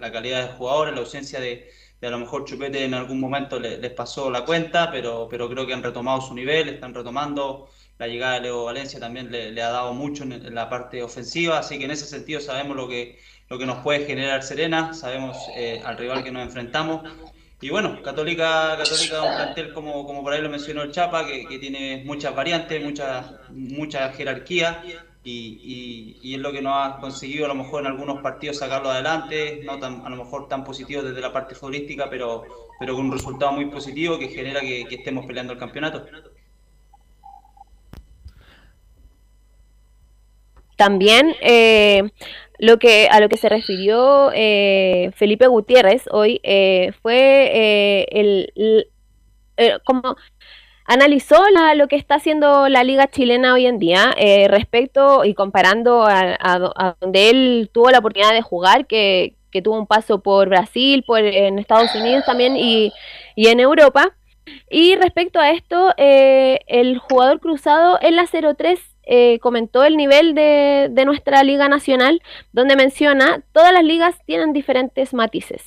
la, 0.00 0.12
calidad 0.12 0.48
de 0.48 0.56
jugadores, 0.56 0.94
la 0.94 1.00
ausencia 1.02 1.38
de, 1.38 1.70
a 2.02 2.10
lo 2.10 2.18
mejor 2.18 2.44
Chupete 2.44 2.84
en 2.84 2.92
algún 2.92 3.20
momento 3.20 3.60
les 3.60 3.92
pasó 3.92 4.30
la 4.32 4.44
cuenta, 4.44 4.90
pero, 4.90 5.28
pero 5.30 5.48
creo 5.48 5.64
que 5.64 5.74
han 5.74 5.84
retomado 5.84 6.20
su 6.20 6.34
nivel, 6.34 6.68
están 6.68 6.92
retomando. 6.92 7.70
La 7.98 8.08
llegada 8.08 8.34
de 8.34 8.40
Leo 8.40 8.64
Valencia 8.64 8.98
también 8.98 9.30
le, 9.30 9.52
le 9.52 9.62
ha 9.62 9.68
dado 9.68 9.94
mucho 9.94 10.24
en, 10.24 10.52
la 10.52 10.68
parte 10.68 11.04
ofensiva, 11.04 11.60
así 11.60 11.78
que 11.78 11.84
en 11.84 11.92
ese 11.92 12.06
sentido 12.06 12.40
sabemos 12.40 12.76
lo 12.76 12.88
que, 12.88 13.20
lo 13.48 13.60
que 13.60 13.66
nos 13.66 13.78
puede 13.84 14.06
generar 14.06 14.42
Serena, 14.42 14.92
sabemos 14.92 15.36
eh, 15.54 15.80
al 15.84 15.96
rival 15.98 16.24
que 16.24 16.32
nos 16.32 16.42
enfrentamos 16.42 17.02
y 17.64 17.70
bueno, 17.70 18.02
Católica, 18.02 18.76
Católica 18.76 19.22
un 19.22 19.36
plantel 19.36 19.72
como, 19.72 20.06
como 20.06 20.22
por 20.22 20.34
ahí 20.34 20.42
lo 20.42 20.50
mencionó 20.50 20.82
el 20.82 20.92
Chapa, 20.92 21.26
que, 21.26 21.58
tiene 21.58 22.02
muchas 22.04 22.36
variantes, 22.36 22.84
mucha, 22.84 23.40
mucha 23.48 24.12
jerarquía 24.12 24.82
y, 25.24 26.18
y, 26.22 26.34
es 26.34 26.40
lo 26.40 26.52
que 26.52 26.60
nos 26.60 26.74
ha 26.76 26.98
conseguido 27.00 27.46
a 27.46 27.48
lo 27.48 27.54
mejor 27.54 27.80
en 27.80 27.86
algunos 27.86 28.20
partidos 28.20 28.58
sacarlo 28.58 28.90
adelante, 28.90 29.62
no 29.64 29.78
tan, 29.78 30.04
a 30.04 30.10
lo 30.10 30.16
mejor 30.16 30.46
tan 30.46 30.62
positivo 30.62 31.02
desde 31.02 31.22
la 31.22 31.32
parte 31.32 31.54
futbolística, 31.54 32.10
pero, 32.10 32.44
pero 32.78 32.96
con 32.96 33.06
un 33.06 33.12
resultado 33.12 33.52
muy 33.52 33.64
positivo 33.70 34.18
que 34.18 34.28
genera 34.28 34.60
que, 34.60 34.82
estemos 34.90 35.24
peleando 35.24 35.54
el 35.54 35.58
campeonato. 35.58 36.04
También 40.76 41.34
eh, 41.40 42.10
lo 42.64 42.78
que, 42.78 43.08
a 43.10 43.20
lo 43.20 43.28
que 43.28 43.36
se 43.36 43.50
refirió 43.50 44.30
eh, 44.32 45.10
Felipe 45.16 45.46
Gutiérrez 45.48 46.04
hoy 46.10 46.40
eh, 46.42 46.92
fue 47.02 47.50
eh, 47.52 48.06
el, 48.10 48.88
como 49.84 50.16
analizó 50.86 51.36
lo 51.76 51.88
que 51.88 51.96
está 51.96 52.14
haciendo 52.14 52.70
la 52.70 52.82
liga 52.82 53.10
chilena 53.10 53.52
hoy 53.52 53.66
en 53.66 53.78
día 53.78 54.14
respecto 54.48 55.26
y 55.26 55.34
comparando 55.34 56.06
a, 56.06 56.94
donde 57.00 57.28
él 57.28 57.70
tuvo 57.70 57.90
la 57.90 57.98
oportunidad 57.98 58.32
de 58.32 58.40
jugar, 58.40 58.86
que, 58.86 59.36
que 59.50 59.60
tuvo 59.60 59.78
un 59.78 59.86
paso 59.86 60.22
por 60.22 60.48
Brasil, 60.48 61.04
por 61.06 61.20
en 61.20 61.58
Estados 61.58 61.94
Unidos 61.94 62.24
también 62.24 62.56
y, 62.56 62.92
y 63.36 63.48
en 63.48 63.60
Europa. 63.60 64.16
Y 64.70 64.96
respecto 64.96 65.38
a 65.38 65.50
esto, 65.50 65.92
el 65.96 66.98
jugador 66.98 67.40
cruzado 67.40 67.98
en 68.00 68.16
la 68.16 68.26
03 68.26 68.93
eh, 69.06 69.38
comentó 69.40 69.84
el 69.84 69.96
nivel 69.96 70.34
de, 70.34 70.88
de, 70.90 71.04
nuestra 71.04 71.42
liga 71.42 71.68
nacional, 71.68 72.22
donde 72.52 72.76
menciona, 72.76 73.42
todas 73.52 73.72
las 73.72 73.84
ligas 73.84 74.16
tienen 74.26 74.52
diferentes 74.52 75.12
matices. 75.12 75.62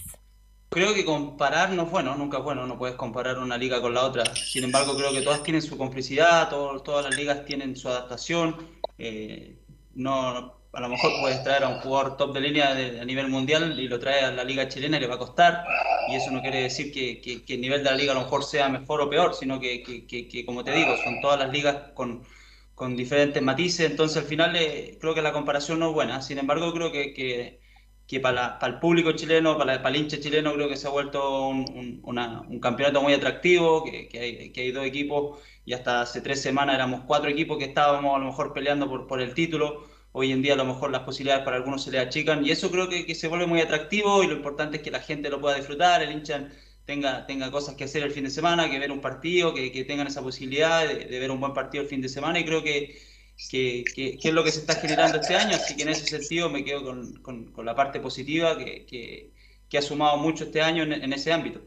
Creo 0.70 0.94
que 0.94 1.06
comparar 1.06 1.72
no 1.72 1.84
es 1.84 1.92
bueno, 1.92 2.16
nunca 2.16 2.40
es 2.40 2.44
bueno, 2.44 2.68
no 2.68 2.78
puedes 2.78 2.96
comparar 2.96 3.38
una 3.38 3.58
liga 3.58 3.82
con 3.82 3.94
la 3.94 4.04
otra. 4.04 4.26
Sin 4.36 4.66
embargo, 4.66 4.98
creo 4.98 5.14
que 5.14 5.22
todas 5.22 5.42
tienen 5.42 5.62
su 5.62 5.78
complicidad, 5.78 6.50
todas 6.50 7.06
las 7.06 7.16
ligas 7.16 7.46
tienen 7.46 7.78
su 7.78 7.88
adaptación. 7.88 8.58
Eh, 8.98 9.56
no, 9.94 10.56
a 10.74 10.82
lo 10.82 10.90
mejor 10.90 11.12
puedes 11.22 11.42
traer 11.44 11.64
a 11.64 11.70
un 11.70 11.80
jugador 11.80 12.18
top 12.18 12.34
de 12.34 12.42
línea 12.42 12.72
a 12.72 13.06
nivel 13.06 13.30
mundial 13.30 13.80
y 13.80 13.88
lo 13.88 13.98
trae 13.98 14.26
a 14.26 14.32
la 14.32 14.44
liga 14.44 14.68
chilena 14.68 14.98
y 14.98 15.00
le 15.00 15.08
va 15.08 15.16
a 15.16 15.20
costar. 15.20 15.64
Y 16.10 16.16
eso 16.16 16.32
no 16.32 16.42
quiere 16.42 16.64
decir 16.64 16.92
que, 16.92 17.22
que, 17.22 17.46
que 17.46 17.54
el 17.54 17.62
nivel 17.62 17.82
de 17.82 17.90
la 17.90 17.96
liga 17.96 18.12
a 18.12 18.16
lo 18.16 18.24
mejor 18.24 18.44
sea 18.44 18.68
mejor 18.68 19.00
o 19.00 19.10
peor, 19.10 19.36
sino 19.36 19.62
que, 19.62 19.82
que 19.82 20.46
como 20.46 20.66
te 20.66 20.72
digo, 20.72 20.98
son 20.98 21.22
todas 21.22 21.40
las 21.40 21.50
ligas 21.50 21.78
con, 21.94 22.24
con 22.78 22.96
diferentes 22.96 23.42
matices, 23.42 23.90
entonces 23.90 24.18
al 24.18 24.26
final 24.26 24.56
eh, 24.56 25.00
creo 25.02 25.16
que 25.16 25.24
la 25.24 25.34
comparación 25.34 25.80
no 25.80 25.88
es 25.90 25.94
buena. 25.96 26.22
Sin 26.22 26.38
embargo, 26.38 26.72
creo 26.74 26.92
que, 26.92 27.12
que, 28.08 28.20
para, 28.20 28.60
el 28.62 28.78
público 28.80 29.14
chileno, 29.14 29.58
para, 29.58 29.76
el 29.76 29.96
hincha 29.96 30.20
chileno, 30.20 30.54
creo 30.54 30.70
que 30.70 30.78
se 30.78 30.86
ha 30.86 30.92
vuelto 30.92 31.48
un, 31.48 32.60
campeonato 32.62 33.02
muy 33.02 33.14
atractivo, 33.14 33.84
que, 33.84 34.08
que, 34.08 34.20
hay, 34.20 34.52
que 34.52 34.62
hay 34.62 34.72
dos 34.72 34.86
equipos 34.86 35.40
y 35.66 35.74
hasta 35.74 36.02
hace 36.02 36.22
tres 36.22 36.40
semanas 36.40 36.76
éramos 36.76 37.02
cuatro 37.08 37.32
equipos 37.32 37.58
que 37.58 37.66
estábamos 37.66 38.16
a 38.16 38.20
lo 38.20 38.26
mejor 38.26 38.54
peleando 38.54 39.08
por, 39.08 39.22
el 39.22 39.34
título. 39.34 39.88
Hoy 40.12 40.32
en 40.32 40.44
día 40.44 40.54
a 40.54 40.58
lo 40.58 40.66
mejor 40.66 40.92
las 40.92 41.02
posibilidades 41.02 41.44
para 41.46 41.58
algunos 41.58 41.84
se 41.84 41.90
le 41.92 41.98
achican 42.00 42.46
y 42.46 42.52
eso 42.52 42.70
creo 42.70 42.90
que 42.90 43.16
se 43.16 43.28
vuelve 43.28 43.48
muy 43.48 43.60
atractivo 43.62 44.24
y 44.24 44.28
lo 44.28 44.36
importante 44.36 44.78
es 44.78 44.84
que 44.84 44.92
la 44.92 45.00
gente 45.00 45.32
lo 45.32 45.42
pueda 45.42 45.56
disfrutar, 45.56 46.04
el 46.04 46.12
hincha 46.12 46.48
tenga, 46.88 47.26
tenga 47.28 47.52
cosas 47.52 47.76
que 47.76 47.84
hacer 47.84 48.02
el 48.02 48.12
fin 48.12 48.24
de 48.24 48.32
semana, 48.32 48.70
que 48.72 48.80
ver 48.80 48.92
un 48.92 49.02
partido, 49.02 49.54
que, 49.54 49.72
que 49.72 49.84
tengan 49.84 50.08
esa 50.08 50.22
posibilidad 50.24 50.88
de, 50.88 51.20
ver 51.20 51.30
un 51.30 51.40
buen 51.42 51.54
partido 51.54 51.84
el 51.84 51.90
fin 51.90 52.02
de 52.02 52.10
semana 52.10 52.40
y 52.40 52.46
creo 52.46 52.64
que, 52.64 52.98
que, 53.52 53.84
que, 53.94 54.18
es 54.24 54.34
lo 54.34 54.44
que 54.44 54.52
se 54.52 54.62
está 54.62 54.76
generando 54.76 55.20
este 55.20 55.36
año, 55.36 55.56
así 55.56 55.76
que 55.76 55.84
en 55.84 55.90
ese 55.90 56.06
sentido 56.08 56.50
me 56.50 56.64
quedo 56.64 56.84
con, 56.84 57.52
con, 57.52 57.66
la 57.66 57.76
parte 57.76 58.00
positiva 58.00 58.58
que, 58.58 59.32
ha 59.78 59.82
sumado 59.82 60.18
mucho 60.18 60.46
este 60.46 60.62
año 60.62 60.84
en, 60.84 60.94
en 60.94 61.14
ese 61.14 61.34
ámbito. 61.34 61.62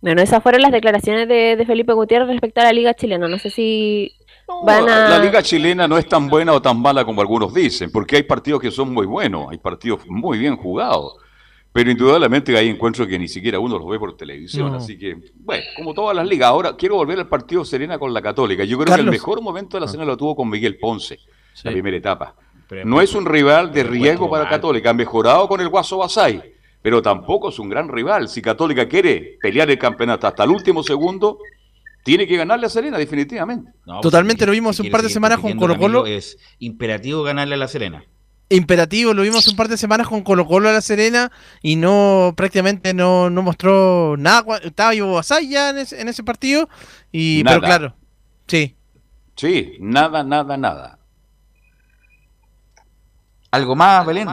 Bueno, 0.00 0.22
esas 0.22 0.42
fueron 0.42 0.62
las 0.62 0.72
declaraciones 0.72 1.28
de, 1.28 1.56
de, 1.56 1.66
Felipe 1.66 1.92
Gutiérrez 1.92 2.28
respecto 2.28 2.62
a 2.62 2.64
la 2.64 2.72
Liga 2.72 2.94
Chilena. 2.94 3.28
No 3.28 3.38
sé 3.38 3.50
si 3.50 4.16
la 4.64 5.18
liga 5.18 5.42
chilena 5.42 5.88
no 5.88 5.98
es 5.98 6.06
tan 6.06 6.28
buena 6.28 6.52
o 6.52 6.62
tan 6.62 6.80
mala 6.80 7.04
como 7.04 7.20
algunos 7.20 7.52
dicen, 7.54 7.90
porque 7.90 8.16
hay 8.16 8.22
partidos 8.22 8.60
que 8.60 8.70
son 8.70 8.92
muy 8.92 9.06
buenos, 9.06 9.50
hay 9.50 9.58
partidos 9.58 10.00
muy 10.06 10.38
bien 10.38 10.56
jugados. 10.56 11.16
Pero 11.72 11.90
indudablemente 11.90 12.56
hay 12.58 12.68
encuentros 12.68 13.06
que 13.06 13.16
ni 13.16 13.28
siquiera 13.28 13.60
uno 13.60 13.78
los 13.78 13.88
ve 13.88 13.98
por 13.98 14.16
televisión. 14.16 14.74
Así 14.74 14.98
que, 14.98 15.16
bueno, 15.36 15.62
como 15.76 15.94
todas 15.94 16.16
las 16.16 16.26
ligas. 16.26 16.48
Ahora 16.48 16.74
quiero 16.76 16.96
volver 16.96 17.18
al 17.18 17.28
partido 17.28 17.64
Serena 17.64 17.96
con 17.96 18.12
la 18.12 18.20
Católica. 18.20 18.64
Yo 18.64 18.76
creo 18.76 18.96
que 18.96 19.02
el 19.02 19.10
mejor 19.10 19.40
momento 19.40 19.76
de 19.76 19.82
la 19.82 19.86
Serena 19.86 20.04
lo 20.04 20.16
tuvo 20.16 20.34
con 20.34 20.50
Miguel 20.50 20.78
Ponce, 20.78 21.20
la 21.62 21.70
primera 21.70 21.96
etapa. 21.96 22.34
no 22.84 23.00
es 23.00 23.14
un 23.14 23.24
rival 23.24 23.72
de 23.72 23.84
riesgo 23.84 24.28
para 24.28 24.48
Católica. 24.48 24.90
Ha 24.90 24.94
mejorado 24.94 25.46
con 25.46 25.60
el 25.60 25.68
Guaso 25.68 25.98
Basay, 25.98 26.54
pero 26.82 27.00
tampoco 27.00 27.50
es 27.50 27.58
un 27.60 27.68
gran 27.68 27.88
rival. 27.88 28.28
Si 28.28 28.42
Católica 28.42 28.88
quiere 28.88 29.38
pelear 29.40 29.70
el 29.70 29.78
campeonato 29.78 30.26
hasta 30.26 30.42
el 30.42 30.50
último 30.50 30.82
segundo, 30.82 31.38
tiene 32.02 32.26
que 32.26 32.36
ganarle 32.36 32.66
a 32.66 32.70
Serena, 32.70 32.98
definitivamente. 32.98 33.72
Pues, 33.84 34.00
Totalmente, 34.00 34.46
lo 34.46 34.52
vimos 34.52 34.80
un 34.80 34.90
par 34.90 35.02
de 35.02 35.08
semanas 35.08 35.38
con 35.38 35.56
Colo 35.56 35.76
Colo. 35.78 36.06
Es 36.06 36.38
imperativo 36.58 37.22
ganarle 37.22 37.54
a 37.54 37.58
la 37.58 37.68
Serena. 37.68 38.04
Imperativo, 38.48 39.14
lo 39.14 39.22
vimos 39.22 39.46
un 39.46 39.54
par 39.54 39.68
de 39.68 39.76
semanas 39.76 40.08
con 40.08 40.22
Colo 40.22 40.44
Colo 40.44 40.68
a 40.68 40.72
la 40.72 40.80
Serena 40.80 41.30
y 41.62 41.76
no 41.76 42.34
prácticamente 42.36 42.92
no, 42.94 43.30
no 43.30 43.42
mostró 43.42 44.16
nada. 44.18 44.58
Estaba 44.62 44.94
Ivo 44.94 45.12
Basay 45.12 45.48
ya 45.48 45.70
en 45.70 45.78
ese, 45.78 46.00
en 46.00 46.08
ese 46.08 46.24
partido, 46.24 46.68
y, 47.12 47.44
pero 47.44 47.60
claro, 47.60 47.94
sí. 48.48 48.74
Sí, 49.36 49.76
nada, 49.78 50.24
nada, 50.24 50.56
nada. 50.56 50.98
¿Algo 53.52 53.76
más, 53.76 54.04
Belén? 54.06 54.28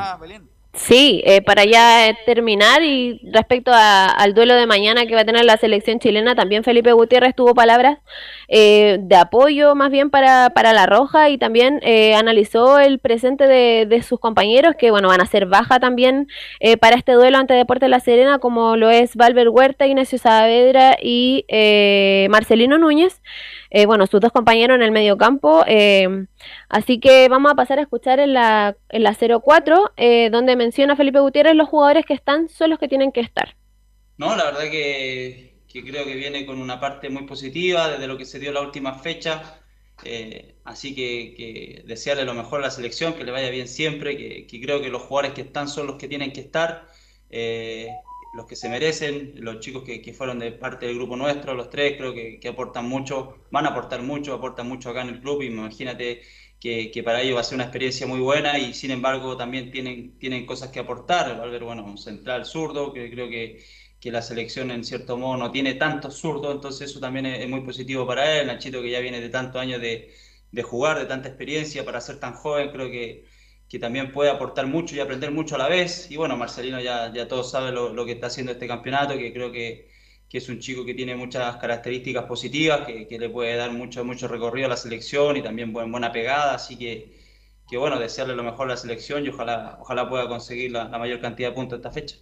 Sí, 0.73 1.23
eh, 1.25 1.41
para 1.41 1.65
ya 1.65 2.15
terminar 2.25 2.83
y 2.83 3.19
respecto 3.33 3.71
al 3.73 4.33
duelo 4.35 4.53
de 4.53 4.67
mañana 4.67 5.07
que 5.07 5.15
va 5.15 5.21
a 5.21 5.25
tener 5.25 5.43
la 5.43 5.57
selección 5.57 5.99
chilena, 5.99 6.35
también 6.35 6.63
Felipe 6.63 6.91
Gutiérrez 6.91 7.35
tuvo 7.35 7.55
palabras 7.55 7.97
eh, 8.47 8.97
de 9.01 9.15
apoyo 9.15 9.73
más 9.73 9.89
bien 9.89 10.11
para, 10.11 10.51
para 10.51 10.73
la 10.73 10.85
Roja 10.85 11.29
y 11.29 11.39
también 11.39 11.79
eh, 11.81 12.13
analizó 12.13 12.79
el 12.79 12.99
presente 12.99 13.47
de, 13.47 13.87
de, 13.89 14.03
sus 14.03 14.19
compañeros 14.19 14.75
que 14.77 14.91
bueno 14.91 15.07
van 15.07 15.19
a 15.19 15.25
ser 15.25 15.47
baja 15.47 15.79
también 15.79 16.27
para 16.79 16.95
este 16.95 17.13
duelo 17.13 17.37
ante 17.39 17.55
Deportes 17.55 17.89
La 17.89 17.99
Serena 17.99 18.37
como 18.39 18.77
lo 18.77 18.91
es 18.91 19.15
Valver 19.15 19.49
Huerta, 19.49 19.87
Ignacio 19.87 20.19
Saavedra 20.19 20.97
y 21.01 21.45
Marcelino 22.29 22.77
Núñez. 22.77 23.21
Eh, 23.69 23.85
bueno, 23.85 24.07
sus 24.07 24.21
dos 24.21 24.31
compañeros 24.31 24.75
en 24.75 24.83
el 24.83 24.91
medio 24.91 25.17
campo. 25.17 25.63
Eh, 25.67 26.25
así 26.69 26.99
que 26.99 27.27
vamos 27.29 27.51
a 27.51 27.55
pasar 27.55 27.79
a 27.79 27.83
escuchar 27.83 28.19
en 28.19 28.33
la, 28.33 28.75
en 28.89 29.03
la 29.03 29.15
04, 29.15 29.93
eh, 29.97 30.29
donde 30.31 30.55
menciona 30.55 30.95
Felipe 30.95 31.19
Gutiérrez 31.19 31.55
los 31.55 31.69
jugadores 31.69 32.05
que 32.05 32.13
están 32.13 32.49
son 32.49 32.69
los 32.69 32.79
que 32.79 32.87
tienen 32.87 33.11
que 33.11 33.21
estar. 33.21 33.55
No, 34.17 34.35
la 34.35 34.45
verdad 34.45 34.71
que, 34.71 35.61
creo 35.71 36.05
que 36.05 36.15
viene 36.15 36.45
con 36.45 36.59
una 36.59 36.79
parte 36.79 37.09
muy 37.09 37.23
positiva 37.23 37.89
desde 37.89 38.07
lo 38.07 38.17
que 38.17 38.25
se 38.25 38.39
dio 38.39 38.51
la 38.51 38.61
última 38.61 38.95
fecha. 38.95 39.59
así 40.63 40.95
que, 40.95 41.83
desearle 41.85 42.25
lo 42.25 42.33
mejor 42.33 42.59
a 42.59 42.63
la 42.63 42.71
selección, 42.71 43.13
que 43.13 43.23
le 43.23 43.31
vaya 43.31 43.49
bien 43.49 43.67
siempre, 43.67 44.17
que, 44.17 44.47
que, 44.47 44.61
creo 44.61 44.81
que 44.81 44.89
los 44.89 45.03
jugadores 45.03 45.33
que 45.33 45.41
están 45.41 45.67
son 45.67 45.87
los 45.87 45.97
que 45.97 46.07
tienen 46.07 46.31
que 46.31 46.41
estar 46.41 46.87
los 48.37 48.45
que 48.45 48.55
se 48.55 48.69
merecen, 48.69 49.33
los 49.37 49.59
chicos 49.59 49.83
que, 49.83 50.01
que, 50.01 50.13
fueron 50.13 50.37
de 50.39 50.51
parte 50.51 50.85
del 50.85 50.95
grupo 50.95 51.15
nuestro, 51.17 51.55
los 51.55 51.69
tres, 51.71 51.97
creo 51.97 52.13
que, 52.13 52.39
que, 52.39 52.47
aportan 52.49 52.87
mucho, 52.87 53.39
van 53.51 53.65
a 53.65 53.69
aportar 53.69 54.03
mucho, 54.03 54.33
aportan 54.33 54.67
mucho 54.69 54.91
acá 54.91 55.01
en 55.01 55.09
el 55.09 55.21
club 55.21 55.41
y 55.41 55.47
imagínate 55.47 56.21
que, 56.59 56.91
que, 56.91 57.03
para 57.03 57.21
ellos 57.21 57.35
va 57.35 57.41
a 57.41 57.43
ser 57.43 57.55
una 57.55 57.63
experiencia 57.65 58.05
muy 58.05 58.19
buena 58.19 58.57
y 58.59 58.73
sin 58.75 58.91
embargo 58.91 59.35
también 59.35 59.71
tienen, 59.71 60.17
tienen 60.19 60.45
cosas 60.45 60.69
que 60.69 60.79
aportar. 60.79 61.37
Valver, 61.37 61.63
bueno, 61.63 61.83
un 61.83 61.97
central 61.97 62.45
zurdo, 62.45 62.93
que 62.93 63.09
creo 63.11 63.27
que, 63.29 63.63
la 64.03 64.21
selección 64.21 64.71
en 64.71 64.85
cierto 64.85 65.17
modo 65.17 65.35
no 65.35 65.51
tiene 65.51 65.73
tantos 65.73 66.15
zurdos, 66.17 66.55
entonces 66.55 66.89
eso 66.89 67.01
también 67.01 67.25
es, 67.25 67.49
muy 67.49 67.59
positivo 67.61 68.07
para 68.07 68.39
él. 68.39 68.47
Nachito 68.47 68.81
que 68.81 68.89
ya 68.91 69.01
viene 69.01 69.19
de 69.19 69.27
tantos 69.29 69.61
años 69.61 69.81
de, 69.81 70.13
de 70.51 70.63
jugar, 70.63 70.97
de 70.99 71.05
tanta 71.05 71.27
experiencia 71.27 71.83
para 71.83 71.99
ser 71.99 72.17
tan 72.19 72.33
joven, 72.33 72.69
creo 72.71 72.89
que 72.89 73.25
que 73.69 73.79
también 73.79 74.11
puede 74.11 74.29
aportar 74.29 74.67
mucho 74.67 74.95
y 74.95 74.99
aprender 74.99 75.31
mucho 75.31 75.55
a 75.55 75.57
la 75.57 75.67
vez. 75.67 76.09
Y 76.09 76.17
bueno, 76.17 76.37
Marcelino 76.37 76.79
ya, 76.79 77.11
ya 77.13 77.27
todos 77.27 77.51
saben 77.51 77.75
lo, 77.75 78.05
que 78.05 78.13
está 78.13 78.27
haciendo 78.27 78.53
este 78.53 78.67
campeonato, 78.67 79.17
que 79.17 79.33
creo 79.33 79.51
que, 79.51 79.89
que, 80.29 80.37
es 80.37 80.47
un 80.49 80.59
chico 80.59 80.85
que 80.85 80.93
tiene 80.93 81.15
muchas 81.15 81.57
características 81.57 82.25
positivas, 82.25 82.85
que, 82.87 83.07
que, 83.07 83.19
le 83.19 83.29
puede 83.29 83.55
dar 83.55 83.71
mucho, 83.71 84.05
mucho 84.05 84.27
recorrido 84.27 84.67
a 84.67 84.69
la 84.69 84.77
selección 84.77 85.35
y 85.37 85.41
también 85.41 85.73
buena 85.73 86.11
pegada. 86.11 86.55
Así 86.55 86.77
que, 86.77 87.17
que 87.69 87.77
bueno, 87.77 87.99
desearle 87.99 88.35
lo 88.35 88.43
mejor 88.43 88.67
a 88.67 88.71
la 88.71 88.77
selección 88.77 89.25
y 89.25 89.29
ojalá, 89.29 89.77
ojalá 89.81 90.09
pueda 90.09 90.27
conseguir 90.29 90.71
la, 90.71 90.87
mayor 90.87 91.19
cantidad 91.19 91.49
de 91.49 91.55
puntos 91.55 91.77
esta 91.77 91.91
fecha. 91.91 92.15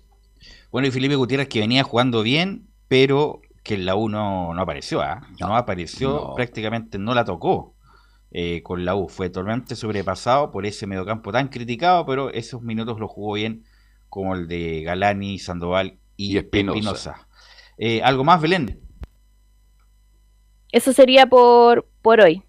Bueno, 0.71 0.87
y 0.87 0.91
Felipe 0.91 1.15
Gutiérrez 1.15 1.47
que 1.47 1.59
venía 1.59 1.83
jugando 1.83 2.23
bien, 2.23 2.67
pero 2.87 3.41
que 3.63 3.75
en 3.75 3.85
la 3.85 3.95
U 3.95 4.09
no, 4.09 4.59
apareció, 4.59 5.01
¿ah? 5.01 5.27
No, 5.39 5.55
apareció, 5.55 6.33
prácticamente 6.35 6.97
no 6.97 7.13
la 7.13 7.23
tocó. 7.23 7.74
Eh, 8.37 8.63
con 8.63 8.83
la 8.83 8.97
U. 8.97 9.07
Fue 9.07 9.29
totalmente 9.29 9.77
sobrepasado 9.77 10.51
por 10.51 10.65
ese 10.65 10.85
mediocampo 10.87 11.31
tan 11.31 11.47
criticado, 11.47 12.05
pero 12.05 12.33
esos 12.33 12.61
minutos 12.61 12.99
lo 12.99 13.07
jugó 13.07 13.35
bien, 13.35 13.63
como 14.09 14.35
el 14.35 14.49
de 14.49 14.81
Galani, 14.83 15.39
Sandoval 15.39 15.99
y, 16.17 16.35
Espinosa. 16.35 17.29
Eh, 17.77 18.01
¿Algo 18.03 18.25
más, 18.25 18.41
Belén? 18.41 18.81
Eso 20.69 20.91
sería 20.91 21.27
por, 21.27 21.87
por 22.01 22.19
hoy. 22.19 22.43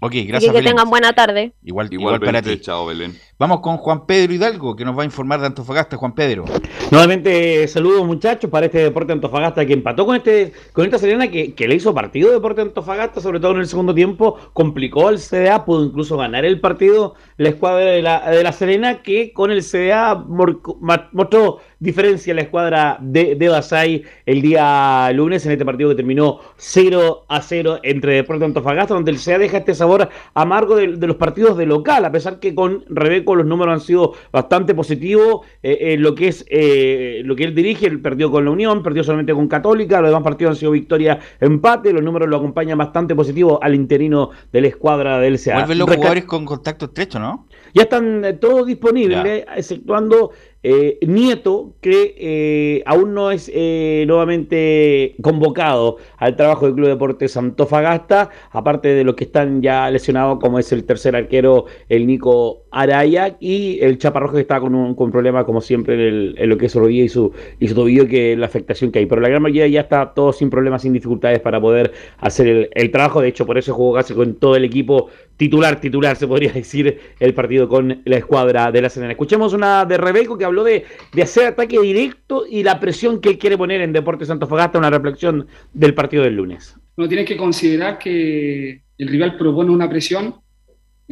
Ok, 0.00 0.12
gracias. 0.28 0.54
que 0.54 0.62
tengan 0.62 0.88
buena 0.88 1.12
tarde. 1.12 1.54
Igual, 1.64 1.92
igual 1.92 2.20
para 2.20 2.40
ti. 2.40 2.60
Chao, 2.60 2.86
Belén. 2.86 3.18
Vamos 3.38 3.60
con 3.60 3.76
Juan 3.78 4.06
Pedro 4.06 4.34
Hidalgo, 4.34 4.76
que 4.76 4.84
nos 4.84 4.96
va 4.96 5.02
a 5.02 5.06
informar 5.06 5.40
de 5.40 5.46
Antofagasta. 5.46 5.96
Juan 5.96 6.14
Pedro. 6.14 6.44
Nuevamente, 6.90 7.66
saludos 7.66 8.06
muchachos 8.06 8.50
para 8.50 8.66
este 8.66 8.78
Deporte 8.78 9.12
Antofagasta 9.12 9.64
que 9.66 9.72
empató 9.72 10.04
con 10.06 10.16
este 10.16 10.52
con 10.72 10.84
esta 10.84 10.98
Serena 10.98 11.28
que, 11.28 11.54
le 11.58 11.74
hizo 11.74 11.94
partido 11.94 12.28
de 12.28 12.34
Deporte 12.34 12.60
Antofagasta, 12.60 13.20
sobre 13.20 13.40
todo 13.40 13.52
en 13.52 13.60
el 13.60 13.66
segundo 13.66 13.94
tiempo. 13.94 14.36
Complicó 14.52 15.08
al 15.08 15.18
CDA, 15.18 15.64
pudo 15.64 15.84
incluso 15.84 16.16
ganar 16.16 16.44
el 16.44 16.60
partido 16.60 17.14
la 17.38 17.48
escuadra 17.48 17.90
de 17.90 18.02
la, 18.02 18.30
de 18.30 18.42
la 18.42 18.52
Serena, 18.52 19.02
que 19.02 19.32
con 19.32 19.50
el 19.50 19.62
CDA 19.62 20.14
mostró 20.14 21.58
diferencia 21.80 22.32
la 22.34 22.42
escuadra 22.42 22.98
de, 23.00 23.34
de 23.34 23.48
Basay 23.48 24.04
el 24.24 24.40
día 24.40 25.10
lunes 25.12 25.44
en 25.46 25.52
este 25.52 25.64
partido 25.64 25.90
que 25.90 25.96
terminó 25.96 26.38
0 26.56 27.24
a 27.28 27.42
0 27.42 27.80
entre 27.82 28.14
Deporte 28.14 28.44
Antofagasta, 28.44 28.94
donde 28.94 29.10
el 29.10 29.18
CDA 29.18 29.38
deja 29.38 29.58
este 29.58 29.74
sabor 29.74 30.08
amargo 30.34 30.76
de, 30.76 30.86
los 30.88 31.16
partidos 31.16 31.56
de 31.56 31.66
local, 31.66 32.04
a 32.04 32.12
pesar 32.12 32.38
que 32.38 32.54
con 32.54 32.84
Los 33.24 33.46
números 33.46 33.74
han 33.74 33.80
sido 33.80 34.12
bastante 34.30 34.74
positivos. 34.74 35.46
Eh, 35.62 35.78
eh, 35.80 35.96
lo 35.98 36.14
que 36.14 36.28
es 36.28 36.44
eh, 36.48 37.22
lo 37.24 37.34
que 37.36 37.44
él 37.44 37.54
dirige, 37.54 37.86
él 37.86 38.00
perdió 38.00 38.30
con 38.30 38.44
la 38.44 38.50
Unión, 38.50 38.82
perdió 38.82 39.04
solamente 39.04 39.32
con 39.32 39.48
Católica, 39.48 40.00
los 40.00 40.10
demás 40.10 40.22
partidos 40.22 40.50
han 40.52 40.56
sido 40.56 40.72
victoria, 40.72 41.18
empate, 41.40 41.92
los 41.92 42.02
números 42.02 42.28
lo 42.28 42.36
acompañan 42.36 42.78
bastante 42.78 43.14
positivo 43.14 43.62
al 43.62 43.74
interino 43.74 44.30
de 44.52 44.60
la 44.60 44.68
escuadra 44.68 45.18
del 45.18 45.40
CA. 45.40 45.54
Vuelven 45.54 45.78
los 45.78 45.94
jugadores 45.94 46.24
con 46.24 46.44
contacto 46.44 46.86
estrecho, 46.86 47.18
¿no? 47.18 47.46
Ya 47.74 47.82
están 47.82 48.38
todos 48.40 48.66
disponibles, 48.66 49.44
exceptuando 49.56 50.32
eh, 50.64 50.98
Nieto, 51.06 51.74
que 51.80 52.14
eh, 52.16 52.82
aún 52.86 53.14
no 53.14 53.32
es 53.32 53.50
eh, 53.52 54.04
nuevamente 54.06 55.16
convocado 55.20 55.96
al 56.18 56.36
trabajo 56.36 56.66
del 56.66 56.76
Club 56.76 56.88
Deportes 56.88 57.36
Antofagasta, 57.36 58.30
aparte 58.50 58.88
de 58.88 59.02
los 59.02 59.16
que 59.16 59.24
están 59.24 59.60
ya 59.60 59.90
lesionados, 59.90 60.38
como 60.38 60.60
es 60.60 60.70
el 60.70 60.84
tercer 60.84 61.16
arquero, 61.16 61.64
el 61.88 62.06
Nico 62.06 62.61
Araya, 62.72 63.36
y 63.38 63.78
el 63.80 63.98
Chaparrojo 63.98 64.34
que 64.34 64.40
está 64.40 64.60
con 64.60 64.74
un 64.74 64.94
con 64.94 65.12
problema, 65.12 65.44
como 65.44 65.60
siempre, 65.60 66.08
en, 66.08 66.48
lo 66.48 66.56
que 66.58 66.66
es 66.66 66.74
rodilla 66.74 67.04
y 67.04 67.08
su, 67.08 67.32
y 67.60 67.68
su 67.68 67.74
tobillo, 67.74 68.06
que 68.06 68.36
la 68.36 68.46
afectación 68.46 68.90
que 68.90 68.98
hay. 68.98 69.06
Pero 69.06 69.20
la 69.20 69.28
gran 69.28 69.42
mayoría 69.42 69.68
ya 69.68 69.80
está 69.82 70.14
todo 70.14 70.32
sin 70.32 70.50
problemas, 70.50 70.82
sin 70.82 70.92
dificultades 70.92 71.40
para 71.40 71.60
poder 71.60 71.92
hacer 72.18 72.48
el, 72.48 72.68
el 72.74 72.90
trabajo. 72.90 73.20
De 73.20 73.28
hecho, 73.28 73.46
por 73.46 73.58
eso 73.58 73.74
jugó 73.74 73.94
casi 73.94 74.14
con 74.14 74.34
todo 74.34 74.56
el 74.56 74.64
equipo 74.64 75.10
titular, 75.36 75.80
titular, 75.80 76.16
se 76.16 76.26
podría 76.26 76.52
decir, 76.62 76.98
el 77.18 77.34
partido 77.34 77.68
con 77.68 78.02
la 78.04 78.16
escuadra 78.16 78.70
de 78.70 78.82
la 78.82 78.88
Serena. 78.88 79.12
Escuchemos 79.12 79.52
una 79.52 79.84
de 79.84 79.96
Rebeco 79.96 80.38
que 80.38 80.44
habló 80.44 80.64
de, 80.64 80.84
hacer 81.20 81.46
ataque 81.46 81.80
directo 81.80 82.44
y 82.48 82.62
la 82.62 82.78
presión 82.78 83.20
que 83.20 83.30
él 83.30 83.38
quiere 83.38 83.58
poner 83.58 83.80
en 83.80 83.92
Deportes 83.92 84.28
Santofagasta, 84.28 84.78
una 84.78 84.90
reflexión 84.90 85.46
del 85.72 85.94
partido 85.94 86.22
del 86.22 86.36
lunes. 86.36 86.76
Uno 86.96 87.08
tiene 87.08 87.24
que 87.24 87.36
considerar 87.36 87.98
que 87.98 88.82
el 88.98 89.08
rival 89.08 89.36
propone 89.36 89.70
una 89.70 89.88
presión 89.88 90.36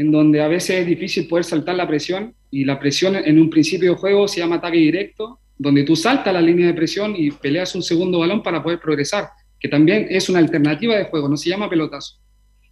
en 0.01 0.10
donde 0.10 0.40
a 0.40 0.48
veces 0.48 0.81
es 0.81 0.86
difícil 0.86 1.28
poder 1.28 1.44
saltar 1.44 1.74
la 1.74 1.86
presión 1.86 2.35
y 2.51 2.64
la 2.64 2.81
presión 2.81 3.16
en 3.16 3.39
un 3.39 3.51
principio 3.51 3.90
de 3.90 3.98
juego 3.98 4.27
se 4.28 4.40
llama 4.40 4.56
ataque 4.56 4.78
directo, 4.78 5.40
donde 5.59 5.85
tú 5.85 5.94
saltas 5.94 6.32
la 6.32 6.40
línea 6.40 6.68
de 6.68 6.72
presión 6.72 7.12
y 7.14 7.31
peleas 7.31 7.74
un 7.74 7.82
segundo 7.82 8.20
balón 8.20 8.43
para 8.43 8.62
poder 8.62 8.81
progresar, 8.81 9.28
que 9.59 9.68
también 9.68 10.06
es 10.09 10.31
una 10.31 10.39
alternativa 10.39 10.97
de 10.97 11.05
juego, 11.05 11.28
no 11.28 11.36
se 11.36 11.51
llama 11.51 11.68
pelotazo. 11.68 12.18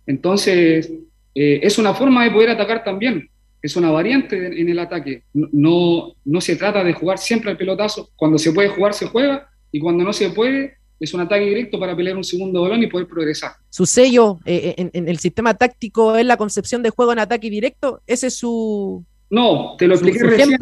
Entonces, 0.06 0.90
eh, 1.34 1.60
es 1.62 1.76
una 1.76 1.92
forma 1.92 2.24
de 2.24 2.30
poder 2.30 2.48
atacar 2.48 2.82
también, 2.82 3.28
es 3.60 3.76
una 3.76 3.90
variante 3.90 4.58
en 4.58 4.66
el 4.66 4.78
ataque. 4.78 5.24
No, 5.34 6.14
no 6.24 6.40
se 6.40 6.56
trata 6.56 6.82
de 6.82 6.94
jugar 6.94 7.18
siempre 7.18 7.50
al 7.50 7.58
pelotazo, 7.58 8.08
cuando 8.16 8.38
se 8.38 8.52
puede 8.52 8.70
jugar 8.70 8.94
se 8.94 9.04
juega 9.04 9.50
y 9.70 9.80
cuando 9.80 10.02
no 10.02 10.14
se 10.14 10.30
puede 10.30 10.77
es 11.00 11.14
un 11.14 11.20
ataque 11.20 11.44
directo 11.44 11.78
para 11.78 11.96
pelear 11.96 12.16
un 12.16 12.24
segundo 12.24 12.62
balón 12.62 12.82
y 12.82 12.86
poder 12.86 13.06
progresar. 13.06 13.52
Su 13.70 13.86
sello 13.86 14.38
eh, 14.44 14.74
eh, 14.76 14.90
en, 14.92 15.08
el 15.08 15.18
sistema 15.18 15.54
táctico 15.54 16.16
es 16.16 16.26
la 16.26 16.36
concepción 16.36 16.82
de 16.82 16.90
juego 16.90 17.12
en 17.12 17.20
ataque 17.20 17.50
directo, 17.50 18.02
ese 18.06 18.28
es 18.28 18.34
su... 18.34 19.04
No, 19.30 19.76
te 19.78 19.86
lo 19.86 19.94
expliqué 19.94 20.22
recién, 20.24 20.58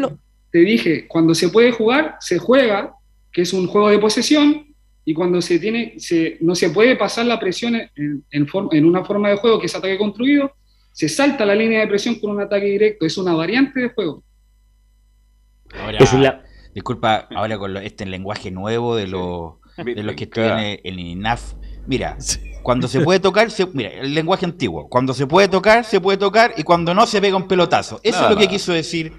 te 0.51 0.59
dije, 0.59 1.07
cuando 1.07 1.35
se 1.35 1.49
puede 1.49 1.73
jugar, 1.73 2.17
se 2.21 2.39
juega, 2.39 2.95
que 3.33 3.43
es 3.43 3.53
un 3.53 3.67
juego 3.67 3.89
de 3.89 3.99
posesión, 3.99 4.75
y 5.05 5.15
cuando 5.15 5.41
se 5.41 5.59
tiene, 5.59 5.95
se, 5.99 6.37
no 6.41 6.55
se 6.55 6.71
puede 6.71 6.97
pasar 6.97 7.27
la 7.27 7.39
presión 7.39 7.77
en, 7.77 8.25
en 8.31 8.85
una 8.85 9.05
forma 9.05 9.29
de 9.29 9.37
juego 9.37 9.61
que 9.61 9.67
es 9.67 9.75
ataque 9.75 9.99
construido, 9.99 10.53
se 10.91 11.09
salta 11.09 11.45
la 11.45 11.55
línea 11.55 11.81
de 11.81 11.87
presión 11.87 12.19
con 12.19 12.31
un 12.31 12.41
ataque 12.41 12.67
directo, 12.67 13.07
es 13.07 13.17
una 13.19 13.35
variante 13.35 13.81
de 13.81 13.91
juego. 13.91 14.25
Ahora, 15.79 16.43
disculpa, 16.75 17.29
ahora 17.37 17.59
con 17.59 17.77
este 17.77 18.07
lenguaje 18.07 18.51
nuevo 18.51 18.97
de, 18.97 19.07
los 19.07 19.55
que 19.85 20.25
estudian 20.25 20.79
en 20.83 20.99
INAF. 20.99 21.55
Mira, 21.87 22.17
cuando 22.63 22.89
se 22.89 23.01
puede 23.01 23.21
tocar, 23.21 23.49
mira, 23.73 23.91
el 23.91 24.15
lenguaje 24.15 24.45
antiguo. 24.45 24.89
Cuando 24.89 25.15
se 25.15 25.27
puede 25.27 25.49
tocar, 25.49 25.85
se 25.85 26.01
puede 26.01 26.19
tocar 26.19 26.55
y 26.57 26.63
cuando 26.63 26.95
no, 26.95 27.07
se 27.07 27.21
pega 27.21 27.37
un 27.37 27.47
pelotazo. 27.47 28.01
Eso 28.03 28.25
es 28.25 28.31
lo 28.31 28.37
que 28.37 28.49
quiso 28.49 28.73
decir. 28.73 29.13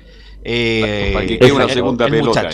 Eh, 0.44 1.12
para 1.14 1.26
que 1.26 1.40
quede 1.40 1.52
una 1.52 1.70
segunda 1.70 2.08
pelota. 2.08 2.50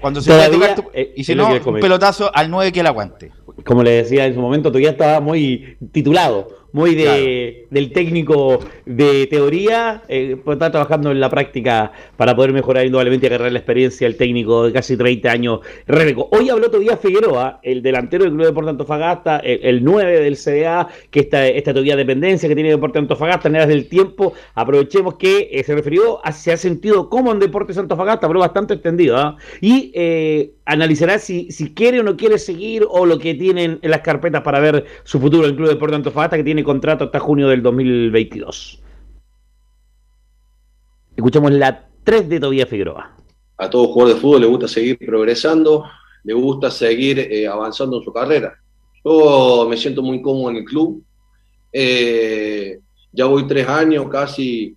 Cuando 0.00 0.20
se 0.20 0.30
puede 0.30 0.48
tocar, 0.50 0.84
eh, 0.94 1.12
y 1.16 1.24
si 1.24 1.34
no, 1.34 1.48
un 1.48 1.80
pelotazo 1.80 2.30
al 2.34 2.50
9 2.50 2.72
que 2.72 2.82
la 2.82 2.90
aguante. 2.90 3.32
Como 3.64 3.82
le 3.82 3.90
decía 3.90 4.26
en 4.26 4.34
su 4.34 4.40
momento, 4.40 4.70
tú 4.70 4.78
ya 4.78 4.90
estaba 4.90 5.20
muy 5.20 5.76
titulado 5.92 6.65
muy 6.76 6.94
de, 6.94 7.66
del 7.70 7.90
técnico 7.90 8.58
de 8.84 9.26
teoría, 9.28 10.02
eh, 10.08 10.36
pues 10.44 10.56
está 10.56 10.70
trabajando 10.70 11.10
en 11.10 11.18
la 11.20 11.30
práctica 11.30 11.90
para 12.18 12.36
poder 12.36 12.52
mejorar 12.52 12.84
indudablemente 12.84 13.24
y 13.24 13.28
agarrar 13.28 13.50
la 13.50 13.60
experiencia 13.60 14.06
del 14.06 14.18
técnico 14.18 14.66
de 14.66 14.74
casi 14.74 14.94
30 14.94 15.30
años, 15.30 15.60
Rebeco. 15.86 16.28
Hoy 16.32 16.50
habló 16.50 16.66
todavía 16.66 16.98
Figueroa, 16.98 17.60
el 17.62 17.80
delantero 17.80 18.24
del 18.24 18.34
Club 18.34 18.42
de 18.42 18.48
Deportes 18.48 18.70
Antofagasta, 18.72 19.38
el, 19.38 19.82
9 19.82 20.20
del 20.20 20.36
CDA, 20.36 20.88
que 21.10 21.20
esta, 21.20 21.46
esta 21.46 21.72
todavía 21.72 21.96
dependencia 21.96 22.46
que 22.46 22.54
tiene 22.54 22.68
Deportes 22.68 23.00
Antofagasta 23.00 23.48
en 23.48 23.56
eras 23.56 23.68
del 23.68 23.88
tiempo, 23.88 24.34
aprovechemos 24.54 25.14
que 25.14 25.48
eh, 25.50 25.64
se 25.64 25.74
refirió, 25.74 26.20
a, 26.26 26.30
se 26.32 26.52
ha 26.52 26.58
sentido 26.58 27.08
como 27.08 27.32
en 27.32 27.38
Deportes 27.38 27.78
Antofagasta, 27.78 28.28
pero 28.28 28.40
bastante 28.40 28.74
extendido, 28.74 29.16
¿ah? 29.16 29.38
y 29.62 29.92
eh, 29.94 30.55
analizará 30.66 31.18
si, 31.18 31.50
si 31.50 31.72
quiere 31.72 32.00
o 32.00 32.02
no 32.02 32.16
quiere 32.16 32.38
seguir 32.38 32.84
o 32.88 33.06
lo 33.06 33.18
que 33.18 33.34
tienen 33.34 33.78
en 33.80 33.90
las 33.90 34.00
carpetas 34.00 34.42
para 34.42 34.60
ver 34.60 34.84
su 35.04 35.18
futuro 35.20 35.44
en 35.44 35.50
el 35.50 35.56
Club 35.56 35.68
de 35.68 35.74
Deportes 35.74 35.96
Antofagasta, 35.96 36.36
que 36.36 36.44
tiene 36.44 36.64
contrato 36.64 37.04
hasta 37.04 37.20
junio 37.20 37.48
del 37.48 37.62
2022. 37.62 38.82
Escuchamos 41.16 41.52
la 41.52 41.88
3 42.04 42.28
de 42.28 42.40
Tobías 42.40 42.68
Figueroa. 42.68 43.16
A 43.56 43.70
todo 43.70 43.88
jugador 43.88 44.14
de 44.14 44.20
fútbol 44.20 44.40
le 44.42 44.46
gusta 44.46 44.68
seguir 44.68 44.98
progresando, 44.98 45.84
le 46.24 46.34
gusta 46.34 46.70
seguir 46.70 47.20
eh, 47.20 47.46
avanzando 47.46 47.98
en 47.98 48.04
su 48.04 48.12
carrera. 48.12 48.54
Yo 49.02 49.66
me 49.70 49.76
siento 49.76 50.02
muy 50.02 50.20
cómodo 50.20 50.50
en 50.50 50.56
el 50.56 50.64
club. 50.64 51.02
Eh, 51.72 52.80
ya 53.12 53.24
voy 53.26 53.46
tres 53.46 53.66
años 53.68 54.08
casi 54.10 54.76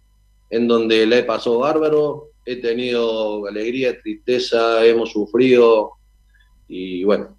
en 0.49 0.68
donde 0.68 1.06
le 1.06 1.20
he 1.20 1.24
pasado 1.24 1.60
bárbaro. 1.60 2.29
He 2.50 2.56
tenido 2.56 3.46
alegría, 3.46 4.02
tristeza, 4.02 4.84
hemos 4.86 5.12
sufrido. 5.12 5.92
Y 6.68 7.04
bueno, 7.04 7.38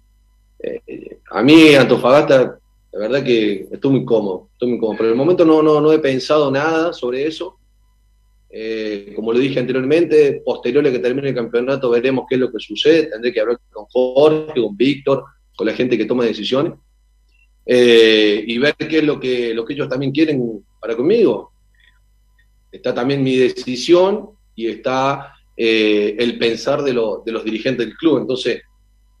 eh, 0.59 1.19
a 1.29 1.43
mí 1.43 1.75
Antofagasta 1.75 2.57
la 2.93 2.99
verdad 2.99 3.23
que 3.23 3.67
estoy 3.71 3.91
muy 3.91 4.05
cómodo, 4.05 4.49
estoy 4.53 4.69
muy 4.69 4.79
cómodo. 4.79 4.97
Pero 4.97 5.09
en 5.09 5.13
el 5.13 5.17
momento 5.17 5.45
no, 5.45 5.61
no, 5.61 5.79
no 5.79 5.91
he 5.91 5.99
pensado 5.99 6.51
nada 6.51 6.93
sobre 6.93 7.25
eso. 7.25 7.57
Eh, 8.49 9.13
como 9.15 9.31
lo 9.31 9.39
dije 9.39 9.59
anteriormente, 9.59 10.41
posterior 10.45 10.85
a 10.85 10.91
que 10.91 10.99
termine 10.99 11.29
el 11.29 11.35
campeonato 11.35 11.89
veremos 11.89 12.25
qué 12.27 12.35
es 12.35 12.41
lo 12.41 12.51
que 12.51 12.59
sucede. 12.59 13.07
Tendré 13.07 13.31
que 13.31 13.39
hablar 13.39 13.59
con 13.69 13.85
Jorge, 13.85 14.61
con 14.61 14.75
Víctor, 14.75 15.23
con 15.55 15.67
la 15.67 15.73
gente 15.73 15.97
que 15.97 16.05
toma 16.05 16.25
decisiones 16.25 16.73
eh, 17.65 18.43
y 18.45 18.57
ver 18.57 18.75
qué 18.75 18.99
es 18.99 19.03
lo 19.03 19.19
que, 19.19 19.53
lo 19.53 19.65
que 19.65 19.73
ellos 19.73 19.87
también 19.87 20.11
quieren 20.11 20.65
para 20.79 20.95
conmigo. 20.95 21.51
Está 22.71 22.93
también 22.93 23.23
mi 23.23 23.37
decisión 23.37 24.31
y 24.55 24.67
está 24.67 25.33
eh, 25.55 26.15
el 26.19 26.37
pensar 26.37 26.81
de, 26.81 26.91
de 26.91 27.31
los 27.31 27.43
dirigentes 27.43 27.85
del 27.85 27.95
club. 27.95 28.19
Entonces, 28.19 28.61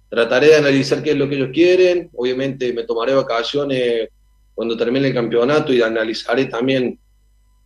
trataré 0.09 0.47
de 0.47 0.55
analizar 0.57 1.01
qué 1.01 1.11
es 1.11 1.17
lo 1.17 1.29
que 1.29 1.35
ellos 1.35 1.51
quieren. 1.53 2.09
Obviamente 2.13 2.73
me 2.73 2.83
tomaré 2.83 3.13
vacaciones 3.13 4.09
cuando 4.53 4.75
termine 4.75 5.07
el 5.07 5.13
campeonato 5.13 5.73
y 5.73 5.81
analizaré 5.81 6.45
también 6.45 6.99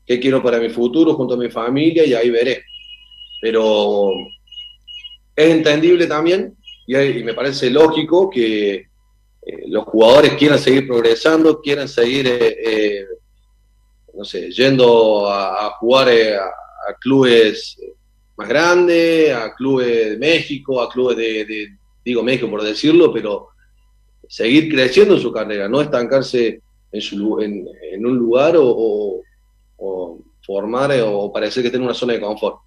qué 0.06 0.20
quiero 0.20 0.44
para 0.44 0.60
mi 0.60 0.70
futuro 0.70 1.16
junto 1.16 1.34
a 1.34 1.38
mi 1.38 1.50
familia 1.50 2.06
y 2.06 2.14
ahí 2.14 2.30
veré. 2.30 2.64
Pero 3.42 4.12
es 5.36 5.50
entendible 5.52 6.08
también 6.08 6.56
y, 6.88 7.24
me 7.24 7.34
parece 7.34 7.70
lógico 7.70 8.30
que 8.30 8.76
eh, 8.76 8.88
los 9.68 9.86
jugadores 9.86 10.34
quieran 10.34 10.60
seguir 10.60 10.88
progresando, 10.88 11.60
quieran 11.62 11.88
seguir, 11.88 12.28
eh, 12.28 13.06
no 14.14 14.24
sé, 14.24 14.52
yendo 14.52 15.28
a, 15.28 15.72
jugar 15.80 16.10
a, 16.10 16.52
clubes 17.00 17.78
más 18.38 18.48
grandes, 18.48 19.34
a 19.34 19.54
clubes 19.54 20.12
de 20.12 20.18
México, 20.18 20.82
a 20.82 20.90
clubes 20.90 21.18
de, 21.18 21.70
digo 22.04 22.24
México 22.24 22.50
por 22.50 22.64
decirlo, 22.64 23.12
pero 23.14 23.50
seguir 24.28 24.70
creciendo 24.70 25.16
en 25.16 25.22
su 25.22 25.32
carrera, 25.32 25.68
no 25.68 25.82
estancarse 25.82 26.62
en, 26.92 27.02
su, 27.02 27.40
en, 27.40 28.06
un 28.06 28.18
lugar 28.18 28.56
o, 28.58 29.22
formar 30.46 30.92
eh, 30.92 31.02
o 31.02 31.32
parecer 31.34 31.64
que 31.64 31.70
tiene 31.70 31.86
una 31.86 31.94
zona 31.94 32.14
de 32.14 32.22
confort. 32.22 32.58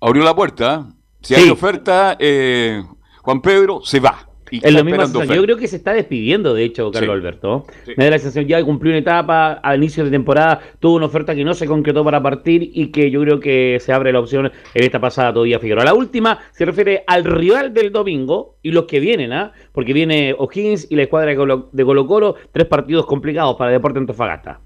Abrió 0.00 0.22
la 0.22 0.34
puerta, 0.34 0.88
si 1.20 1.34
hay 1.34 1.50
oferta, 1.50 2.16
eh, 2.18 2.82
Juan 3.22 3.42
Pedro 3.42 3.80
se 3.82 3.98
va. 3.98 4.25
Es 4.50 4.72
lo 4.72 4.84
mismo 4.84 5.24
Yo 5.24 5.42
creo 5.42 5.56
que 5.56 5.66
se 5.66 5.76
está 5.76 5.92
despidiendo, 5.92 6.54
de 6.54 6.64
hecho, 6.64 6.90
Carlos 6.90 7.14
Alberto. 7.14 7.66
Me 7.96 8.04
da 8.04 8.10
la 8.10 8.18
sensación 8.18 8.46
ya 8.46 8.62
cumplió 8.62 8.92
una 8.92 9.00
etapa, 9.00 9.54
al 9.54 9.78
inicio 9.78 10.04
de 10.04 10.10
temporada 10.10 10.60
tuvo 10.78 10.96
una 10.96 11.06
oferta 11.06 11.34
que 11.34 11.44
no 11.44 11.54
se 11.54 11.66
concretó 11.66 12.04
para 12.04 12.22
partir 12.22 12.70
y 12.72 12.88
que 12.90 13.10
yo 13.10 13.20
creo 13.22 13.40
que 13.40 13.78
se 13.80 13.92
abre 13.92 14.12
la 14.12 14.20
opción 14.20 14.52
en 14.74 14.84
esta 14.84 15.00
pasada 15.00 15.32
todavía 15.32 15.58
Figueroa. 15.58 15.84
La 15.84 15.94
última 15.94 16.38
se 16.52 16.64
refiere 16.64 17.04
al 17.06 17.24
rival 17.24 17.74
del 17.74 17.90
domingo 17.90 18.56
y 18.62 18.70
los 18.70 18.84
que 18.84 19.00
vienen, 19.00 19.32
¿ah? 19.32 19.52
Porque 19.72 19.92
viene 19.92 20.34
O'Higgins 20.38 20.86
y 20.90 20.96
la 20.96 21.02
escuadra 21.02 21.30
de 21.30 21.36
Colo, 21.84 22.06
Colo, 22.06 22.36
tres 22.52 22.66
partidos 22.66 23.06
complicados 23.06 23.56
para 23.56 23.72
Deporte 23.72 23.98
Antofagasta. 23.98 24.60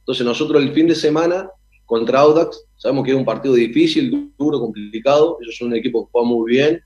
Entonces 0.00 0.24
nosotros 0.24 0.62
el 0.62 0.72
fin 0.72 0.86
de 0.86 0.94
semana 0.94 1.48
contra 1.86 2.20
Audax, 2.20 2.64
sabemos 2.76 3.04
que 3.04 3.10
es 3.10 3.16
un 3.16 3.24
partido 3.24 3.54
difícil, 3.54 4.32
duro, 4.38 4.58
complicado, 4.58 5.38
ellos 5.42 5.56
son 5.56 5.68
un 5.68 5.76
equipo 5.76 6.06
que 6.06 6.10
juega 6.12 6.28
muy 6.28 6.50
bien, 6.50 6.82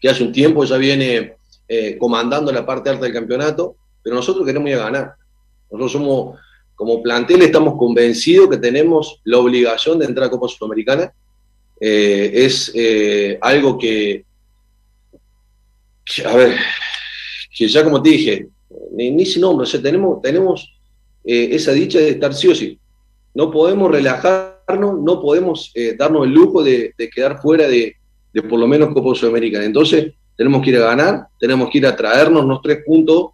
que 0.00 0.08
hace 0.08 0.22
un 0.22 0.32
tiempo 0.32 0.64
ya 0.64 0.76
viene 0.76 1.36
eh, 1.68 1.96
comandando 1.98 2.52
la 2.52 2.64
parte 2.64 2.90
alta 2.90 3.04
del 3.04 3.12
campeonato, 3.12 3.76
pero 4.02 4.16
nosotros 4.16 4.46
queremos 4.46 4.68
ir 4.68 4.76
a 4.76 4.84
ganar. 4.84 5.14
Nosotros 5.70 5.92
somos, 5.92 6.38
como 6.74 7.02
plantel, 7.02 7.42
estamos 7.42 7.76
convencidos 7.76 8.48
que 8.48 8.58
tenemos 8.58 9.20
la 9.24 9.38
obligación 9.38 9.98
de 9.98 10.06
entrar 10.06 10.26
a 10.26 10.30
Copa 10.30 10.48
Sudamericana. 10.48 11.12
Eh, 11.80 12.30
es 12.34 12.70
eh, 12.74 13.38
algo 13.40 13.76
que, 13.76 14.24
a 16.24 16.36
ver, 16.36 16.56
que 17.54 17.68
ya 17.68 17.82
como 17.82 18.02
te 18.02 18.10
dije, 18.10 18.48
ni, 18.92 19.26
sin 19.26 19.42
nombre, 19.42 19.64
o 19.64 19.66
sea, 19.66 19.82
tenemos, 19.82 20.22
tenemos 20.22 20.72
esa 21.24 21.72
dicha 21.72 21.98
de 21.98 22.10
estar 22.10 22.32
sí 22.32 22.46
o 22.46 22.54
sí. 22.54 22.78
No 23.34 23.50
podemos 23.50 23.90
relajarnos, 23.90 25.00
no 25.00 25.20
podemos 25.20 25.72
darnos 25.98 26.24
el 26.24 26.32
lujo 26.32 26.62
de 26.62 26.94
quedar 27.12 27.42
fuera 27.42 27.66
de, 27.66 27.96
de 28.36 28.42
por 28.42 28.60
lo 28.60 28.68
menos 28.68 28.92
Copa 28.92 29.14
Sudamericana. 29.14 29.64
Entonces, 29.64 30.12
tenemos 30.36 30.60
que 30.60 30.68
ir 30.68 30.76
a 30.76 30.80
ganar, 30.80 31.28
tenemos 31.40 31.70
que 31.70 31.78
ir 31.78 31.86
a 31.86 31.96
traernos 31.96 32.44
los 32.44 32.60
tres 32.60 32.80
puntos, 32.84 33.30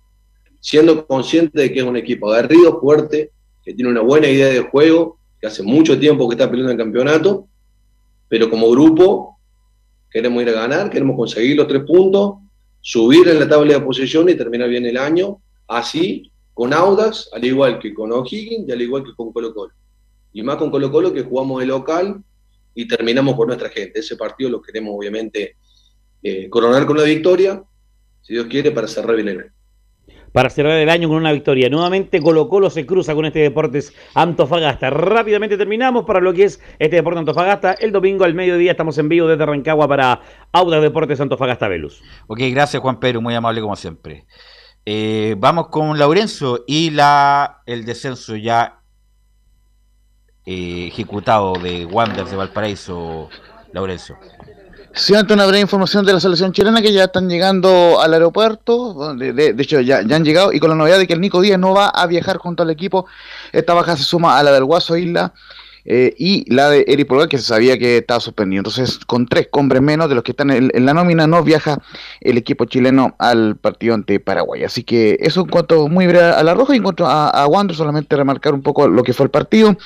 siendo 0.60 1.04
conscientes 1.08 1.60
de 1.60 1.72
que 1.72 1.80
es 1.80 1.84
un 1.84 1.96
equipo 1.96 2.30
aguerrido, 2.30 2.78
fuerte, 2.80 3.32
que 3.64 3.74
tiene 3.74 3.90
una 3.90 4.00
buena 4.00 4.28
idea 4.28 4.46
de 4.46 4.60
juego, 4.60 5.18
que 5.40 5.48
hace 5.48 5.64
mucho 5.64 5.98
tiempo 5.98 6.28
que 6.28 6.34
está 6.34 6.48
peleando 6.48 6.70
el 6.70 6.78
campeonato, 6.78 7.48
pero 8.28 8.48
como 8.48 8.70
grupo 8.70 9.40
queremos 10.08 10.40
ir 10.40 10.50
a 10.50 10.52
ganar, 10.52 10.88
queremos 10.88 11.16
conseguir 11.16 11.56
los 11.56 11.66
tres 11.66 11.82
puntos, 11.82 12.34
subir 12.80 13.26
en 13.26 13.40
la 13.40 13.48
tabla 13.48 13.74
de 13.74 13.80
posición 13.80 14.28
y 14.28 14.36
terminar 14.36 14.68
bien 14.68 14.86
el 14.86 14.98
año, 14.98 15.38
así 15.66 16.30
con 16.54 16.72
Audax, 16.72 17.28
al 17.32 17.44
igual 17.44 17.80
que 17.80 17.92
con 17.92 18.12
O'Higgins 18.12 18.68
y 18.68 18.70
al 18.70 18.80
igual 18.80 19.02
que 19.02 19.16
con 19.16 19.32
Colo 19.32 19.52
Colo. 19.52 19.72
Y 20.32 20.44
más 20.44 20.58
con 20.58 20.70
Colo 20.70 20.92
Colo 20.92 21.12
que 21.12 21.24
jugamos 21.24 21.58
de 21.58 21.66
local 21.66 22.22
y 22.74 22.86
terminamos 22.86 23.34
por 23.34 23.46
nuestra 23.46 23.68
gente. 23.68 24.00
Ese 24.00 24.16
partido 24.16 24.50
lo 24.50 24.62
queremos 24.62 24.94
obviamente 24.96 25.56
eh, 26.22 26.48
coronar 26.48 26.86
con 26.86 26.96
una 26.96 27.06
victoria, 27.06 27.62
si 28.22 28.34
Dios 28.34 28.46
quiere, 28.46 28.70
para 28.70 28.86
cerrar 28.86 29.16
bien 29.16 29.28
el 29.28 29.40
año. 29.40 29.52
Para 30.32 30.48
cerrar 30.48 30.78
el 30.78 30.88
año 30.88 31.08
con 31.08 31.18
una 31.18 31.32
victoria. 31.32 31.68
Nuevamente 31.68 32.20
Colo 32.22 32.48
Colo 32.48 32.70
se 32.70 32.86
cruza 32.86 33.14
con 33.14 33.26
este 33.26 33.40
Deportes 33.40 33.92
Antofagasta. 34.14 34.88
Rápidamente 34.88 35.58
terminamos 35.58 36.06
para 36.06 36.20
lo 36.20 36.32
que 36.32 36.44
es 36.44 36.60
este 36.78 36.96
Deporte 36.96 37.18
Antofagasta. 37.18 37.72
El 37.72 37.92
domingo 37.92 38.24
al 38.24 38.34
mediodía 38.34 38.70
estamos 38.70 38.96
en 38.96 39.10
vivo 39.10 39.28
desde 39.28 39.44
Rancagua 39.44 39.86
para 39.86 40.22
Auda 40.52 40.80
Deportes 40.80 41.20
Antofagasta 41.20 41.68
Velus. 41.68 42.02
Ok, 42.28 42.40
gracias 42.50 42.80
Juan 42.80 42.98
Pedro, 42.98 43.20
muy 43.20 43.34
amable 43.34 43.60
como 43.60 43.76
siempre. 43.76 44.24
Eh, 44.86 45.36
vamos 45.38 45.68
con 45.68 45.98
Laurenzo 45.98 46.64
y 46.66 46.90
la, 46.90 47.62
el 47.66 47.84
descenso 47.84 48.34
ya 48.34 48.81
eh, 50.46 50.88
ejecutado 50.88 51.54
de 51.54 51.86
Wanderers 51.86 52.30
de 52.30 52.36
Valparaíso, 52.36 53.28
Laurencio. 53.72 54.16
Sí, 54.94 55.14
ante 55.14 55.32
una 55.32 55.46
breve 55.46 55.60
información 55.60 56.04
de 56.04 56.12
la 56.12 56.20
selección 56.20 56.52
chilena 56.52 56.82
que 56.82 56.92
ya 56.92 57.04
están 57.04 57.28
llegando 57.28 57.98
al 58.00 58.12
aeropuerto, 58.12 59.14
de, 59.14 59.54
hecho 59.58 59.80
ya, 59.80 60.02
ya, 60.02 60.16
han 60.16 60.24
llegado 60.24 60.52
y 60.52 60.60
con 60.60 60.68
la 60.68 60.76
novedad 60.76 60.98
de 60.98 61.06
que 61.06 61.14
el 61.14 61.20
Nico 61.20 61.40
Díaz 61.40 61.58
no 61.58 61.72
va 61.72 61.88
a 61.88 62.06
viajar 62.06 62.36
junto 62.36 62.62
al 62.62 62.68
equipo, 62.68 63.06
esta 63.52 63.72
baja 63.72 63.96
se 63.96 64.04
suma 64.04 64.38
a 64.38 64.42
la 64.42 64.52
del 64.52 64.64
Guaso 64.64 64.96
Isla 64.96 65.32
eh, 65.84 66.14
y 66.16 66.52
la 66.52 66.70
de 66.70 66.84
Eric 66.86 67.08
Pulgar, 67.08 67.28
que 67.28 67.38
se 67.38 67.44
sabía 67.44 67.78
que 67.78 67.98
estaba 67.98 68.20
suspendido. 68.20 68.60
Entonces, 68.60 68.98
con 69.06 69.26
tres 69.26 69.48
hombres 69.52 69.82
menos 69.82 70.08
de 70.08 70.14
los 70.14 70.24
que 70.24 70.32
están 70.32 70.50
en, 70.50 70.70
la 70.84 70.94
nómina, 70.94 71.26
no 71.26 71.42
viaja 71.42 71.78
el 72.20 72.38
equipo 72.38 72.64
chileno 72.66 73.14
al 73.18 73.56
partido 73.56 73.94
ante 73.94 74.20
Paraguay. 74.20 74.64
Así 74.64 74.84
que 74.84 75.16
eso 75.20 75.40
en 75.40 75.48
cuanto 75.48 75.88
muy 75.88 76.06
breve 76.06 76.24
a 76.24 76.42
la 76.42 76.54
roja 76.54 76.74
y 76.74 76.76
en 76.76 76.82
cuanto 76.82 77.06
a, 77.06 77.28
a 77.28 77.46
Wander, 77.46 77.76
solamente 77.76 78.16
remarcar 78.16 78.54
un 78.54 78.62
poco 78.62 78.88
lo 78.88 79.02
que 79.02 79.12
fue 79.12 79.24
el 79.24 79.30
partido, 79.30 79.76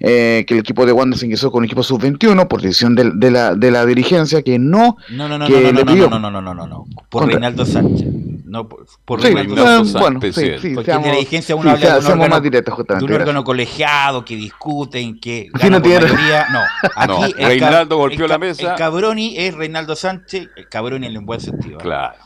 eh, 0.00 0.44
que 0.46 0.54
el 0.54 0.60
equipo 0.60 0.84
de 0.86 0.92
Wander 0.92 1.18
se 1.18 1.26
ingresó 1.26 1.50
con 1.50 1.62
el 1.62 1.66
equipo 1.66 1.82
sub-21 1.82 2.48
por 2.48 2.60
decisión 2.60 2.94
de, 2.94 3.30
la, 3.30 3.54
de 3.54 3.70
la 3.70 3.86
dirigencia 3.86 4.42
que 4.42 4.58
no... 4.58 4.96
No, 5.10 5.28
no, 5.28 5.38
no, 5.38 5.48
no, 5.48 5.60
no, 5.60 6.18
no, 6.18 6.30
no, 6.30 6.40
no, 6.40 6.54
no, 6.54 6.66
no, 6.66 6.86
por 7.08 7.26
Reinaldo 7.26 7.64
Sánchez. 7.64 8.08
No, 8.44 8.68
por, 8.68 9.20
Reinaldo 9.20 9.56
Sánchez. 9.56 9.92
Bueno, 9.92 10.20
sí, 10.22 10.32
sí, 10.32 10.74
porque 10.74 10.90
seamos, 10.90 11.10
dirigencia 11.10 11.56
uno 11.56 11.70
habla 11.70 11.98
de 11.98 12.06
un 12.06 12.12
órgano, 12.12 12.28
más 12.28 12.42
directo, 12.42 12.72
justamente, 12.72 13.06
de 13.06 13.14
un 13.14 13.20
órgano 13.20 13.44
colegiado 13.44 14.24
que 14.24 14.36
discuten, 14.36 15.18
que 15.20 15.35
no, 15.70 16.62
aquí 16.96 17.32
Reinaldo 17.38 17.96
golpeó 17.96 18.26
la 18.26 18.38
mesa. 18.38 18.72
El 18.72 18.78
Cabroni 18.78 19.36
es 19.36 19.54
Reinaldo 19.54 19.96
Sánchez, 19.96 20.48
el 20.56 20.68
Cabroni 20.68 21.06
en 21.06 21.18
un 21.18 21.26
buen 21.26 21.40
sentido. 21.40 21.78
Claro. 21.78 22.16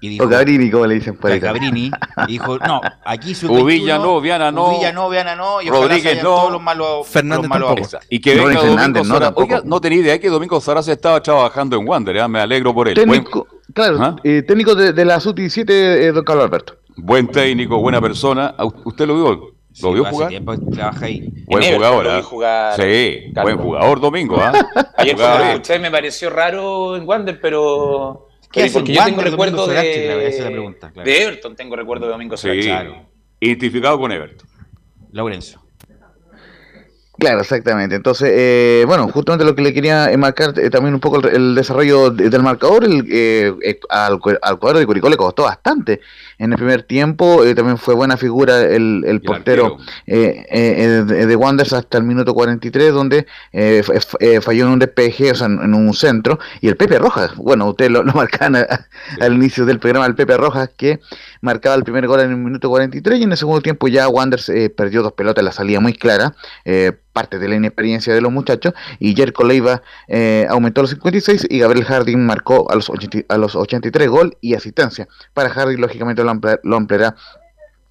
Y 0.00 0.08
dijo, 0.08 0.24
o 0.24 0.28
Cabrini, 0.28 0.70
como 0.70 0.86
le 0.86 0.96
dicen 0.96 1.16
por 1.16 1.30
ahí. 1.30 1.40
Cabrini 1.40 1.90
dijo, 2.28 2.58
no, 2.58 2.80
aquí 3.04 3.34
su 3.34 3.50
Uvilla 3.50 3.98
no, 3.98 4.20
Viana 4.20 4.52
no. 4.52 4.68
Uvilla 4.68 4.92
no, 4.92 5.08
Viana 5.08 5.34
no. 5.34 5.62
Y 5.62 5.70
Rodríguez 5.70 6.22
no. 6.22 6.22
Todos 6.22 6.52
los 6.52 6.62
malos, 6.62 7.08
Fernández 7.08 7.48
los 7.48 7.48
malos 7.48 7.96
Y 8.10 8.20
que 8.20 8.34
venga 8.34 8.62
Domingo 8.62 9.04
Sara. 9.04 9.32
Oiga, 9.34 9.62
no 9.64 9.80
tenía 9.80 9.98
idea 10.00 10.18
que 10.18 10.28
Domingo 10.28 10.60
se 10.60 10.92
estaba 10.92 11.22
trabajando 11.22 11.76
en 11.76 11.88
Wander, 11.88 12.16
¿eh? 12.16 12.28
me 12.28 12.40
alegro 12.40 12.74
por 12.74 12.88
él. 12.88 12.94
Técnico, 12.94 13.46
claro, 13.72 13.98
¿Ah? 14.00 14.16
eh, 14.22 14.42
técnico 14.42 14.74
de, 14.74 14.92
de 14.92 15.04
la 15.04 15.18
SU-17, 15.18 15.70
eh, 15.70 16.12
don 16.12 16.24
Carlos 16.24 16.44
Alberto. 16.44 16.74
Buen 16.96 17.28
técnico, 17.28 17.78
buena 17.78 18.00
persona. 18.00 18.54
¿Usted 18.84 19.06
lo 19.06 19.14
vio? 19.16 19.55
¿Lo 19.82 19.92
vio 19.92 20.04
jugar? 20.04 20.32
trabaja 20.72 21.06
ahí. 21.06 21.28
Buen 21.46 21.74
jugador, 21.74 22.06
¿ah? 22.08 22.74
Sí, 22.76 23.32
buen 23.34 23.58
jugador 23.58 24.00
Domingo, 24.00 24.38
¿ah? 24.40 24.52
Ayer 24.96 25.18
lo 25.18 25.38
escuché 25.38 25.78
me 25.78 25.90
pareció 25.90 26.30
raro 26.30 26.96
en 26.96 27.06
Wander, 27.06 27.40
pero... 27.40 28.28
¿Qué 28.50 28.70
porque 28.72 28.94
yo 28.94 29.04
tengo 29.04 29.20
recuerdo 29.20 29.66
de... 29.66 30.40
la 30.40 30.50
pregunta, 30.50 30.92
de 30.94 31.22
Everton, 31.22 31.56
tengo 31.56 31.76
recuerdo 31.76 32.06
de 32.06 32.12
Domingo 32.12 32.36
Sí, 32.36 32.60
claro. 32.62 33.04
identificado 33.38 33.98
con 33.98 34.12
Everton. 34.12 34.48
Lorenzo. 35.12 35.66
Claro, 37.18 37.40
exactamente. 37.40 37.96
Entonces, 37.96 38.30
eh, 38.30 38.84
bueno, 38.86 39.08
justamente 39.08 39.44
lo 39.44 39.54
que 39.54 39.62
le 39.62 39.72
quería 39.72 40.10
marcar 40.18 40.52
eh, 40.58 40.68
también 40.68 40.92
un 40.94 41.00
poco 41.00 41.26
el, 41.26 41.54
desarrollo 41.54 42.10
del 42.10 42.42
marcador, 42.42 42.84
el, 42.84 43.06
eh, 43.10 43.78
al, 43.88 44.20
al, 44.42 44.58
cuadro 44.58 44.78
de 44.78 44.86
Curicó 44.86 45.08
le 45.08 45.16
costó 45.16 45.44
bastante 45.44 46.00
en 46.38 46.52
el 46.52 46.56
primer 46.56 46.82
tiempo. 46.82 47.44
Eh, 47.44 47.54
también 47.54 47.78
fue 47.78 47.94
buena 47.94 48.16
figura 48.16 48.62
el, 48.62 49.04
el 49.06 49.20
portero 49.22 49.78
eh, 50.06 50.44
eh, 50.50 51.04
de, 51.06 51.36
Wanderers 51.36 51.72
hasta 51.72 51.98
el 51.98 52.04
minuto 52.04 52.34
43, 52.34 52.92
donde 52.92 53.26
falló 54.42 54.66
en 54.66 54.72
un 54.72 54.78
despeje, 54.78 55.30
o 55.30 55.34
sea, 55.34 55.46
en, 55.46 55.74
un 55.74 55.94
centro. 55.94 56.38
Y 56.60 56.68
el 56.68 56.76
Pepe 56.76 56.98
Rojas, 56.98 57.36
bueno, 57.36 57.66
ustedes 57.66 57.90
lo, 57.90 58.02
lo 58.02 58.12
marcan 58.14 58.56
al 58.56 59.34
inicio 59.34 59.64
del 59.64 59.78
programa, 59.78 60.06
el 60.06 60.14
Pepe 60.14 60.36
Rojas, 60.36 60.70
que 60.76 61.00
marcaba 61.40 61.76
el 61.76 61.84
primer 61.84 62.06
gol 62.06 62.20
en 62.20 62.30
el 62.30 62.36
minuto 62.36 62.68
43 62.68 63.20
y 63.20 63.22
en 63.22 63.32
el 63.32 63.38
segundo 63.38 63.60
tiempo 63.60 63.88
ya 63.88 64.08
Wanderers 64.08 64.50
perdió 64.76 65.02
dos 65.02 65.12
pelotas, 65.12 65.44
la 65.44 65.52
salida 65.52 65.80
muy 65.80 65.92
clara 65.92 66.34
parte 67.12 67.38
de 67.38 67.48
la 67.48 67.54
inexperiencia 67.54 68.12
de 68.12 68.20
los 68.20 68.30
muchachos, 68.30 68.74
y 68.98 69.16
Jerko 69.16 69.42
Leiva 69.44 69.82
aumentó 70.50 70.82
a 70.82 70.82
los 70.82 70.90
56 70.90 71.46
y 71.48 71.60
Gabriel 71.60 71.86
Harding 71.86 72.18
marcó 72.18 72.70
a 72.70 72.74
los, 72.74 72.92
a 73.28 73.38
los 73.38 73.56
83 73.56 74.08
gol 74.08 74.36
y 74.42 74.54
asistencia. 74.54 75.08
Para 75.32 75.48
Harding, 75.48 75.80
lógicamente, 75.80 76.22
lo, 76.26 76.76
ampliará 76.76 77.14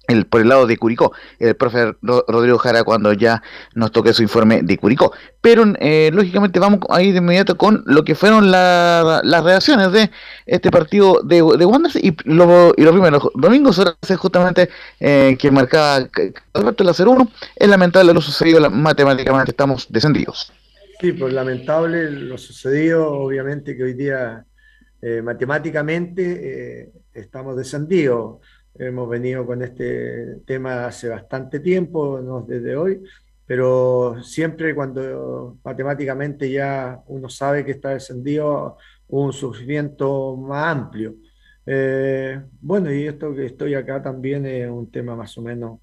el, 0.08 0.26
por 0.26 0.40
el 0.40 0.48
lado 0.48 0.66
de 0.66 0.76
Curicó, 0.76 1.12
el 1.38 1.56
profe 1.56 1.94
Rodrigo 2.02 2.58
Jara 2.58 2.84
cuando 2.84 3.12
ya 3.12 3.42
nos 3.74 3.92
toque 3.92 4.12
su 4.12 4.22
informe 4.22 4.62
de 4.62 4.78
Curicó. 4.78 5.12
Pero 5.40 5.64
eh, 5.80 6.10
lógicamente 6.12 6.58
vamos 6.58 6.80
a 6.88 7.02
ir 7.02 7.12
de 7.12 7.18
inmediato 7.18 7.56
con 7.56 7.82
lo 7.86 8.04
que 8.04 8.14
fueron 8.14 8.50
las 8.50 9.44
reacciones 9.44 9.92
de 9.92 10.10
este 10.46 10.70
partido 10.70 11.20
de, 11.22 11.36
de 11.36 11.64
Wanderers 11.64 11.96
y 11.96 12.16
lo, 12.24 12.72
y 12.76 12.82
lo 12.82 12.92
primero, 12.92 13.30
Domingo 13.34 13.70
es 13.70 14.16
justamente 14.16 14.68
eh, 15.00 15.36
que 15.38 15.50
marcaba 15.50 16.08
Alberto 16.52 16.82
el 16.82 16.90
0-1, 16.90 17.28
es 17.56 17.68
lamentable 17.68 18.12
lo 18.12 18.20
sucedido, 18.20 18.70
matemáticamente 18.70 19.50
estamos 19.50 19.86
descendidos. 19.90 20.52
Sí, 21.00 21.12
pues 21.12 21.34
lamentable 21.34 22.10
lo 22.10 22.38
sucedido, 22.38 23.12
obviamente 23.12 23.76
que 23.76 23.82
hoy 23.82 23.92
día 23.92 24.46
eh, 25.00 25.22
matemáticamente 25.22 26.92
estamos 27.12 27.56
descendidos. 27.56 28.38
Hemos 28.74 29.08
venido 29.08 29.46
con 29.46 29.62
este 29.62 30.36
tema 30.46 30.86
hace 30.86 31.08
bastante 31.08 31.60
tiempo, 31.60 32.20
no 32.20 32.42
desde 32.42 32.76
hoy, 32.76 33.02
pero 33.46 34.22
siempre 34.22 34.74
cuando 34.74 35.58
matemáticamente 35.64 36.50
ya 36.50 37.02
uno 37.06 37.28
sabe 37.28 37.64
que 37.64 37.72
está 37.72 37.90
descendido, 37.90 38.76
un 39.08 39.32
sufrimiento 39.32 40.36
más 40.36 40.76
amplio. 40.76 41.14
Eh, 41.64 42.40
bueno, 42.60 42.92
y 42.92 43.06
esto 43.06 43.34
que 43.34 43.46
estoy 43.46 43.74
acá 43.74 44.02
también 44.02 44.46
es 44.46 44.70
un 44.70 44.90
tema 44.90 45.16
más 45.16 45.36
o 45.38 45.42
menos 45.42 45.80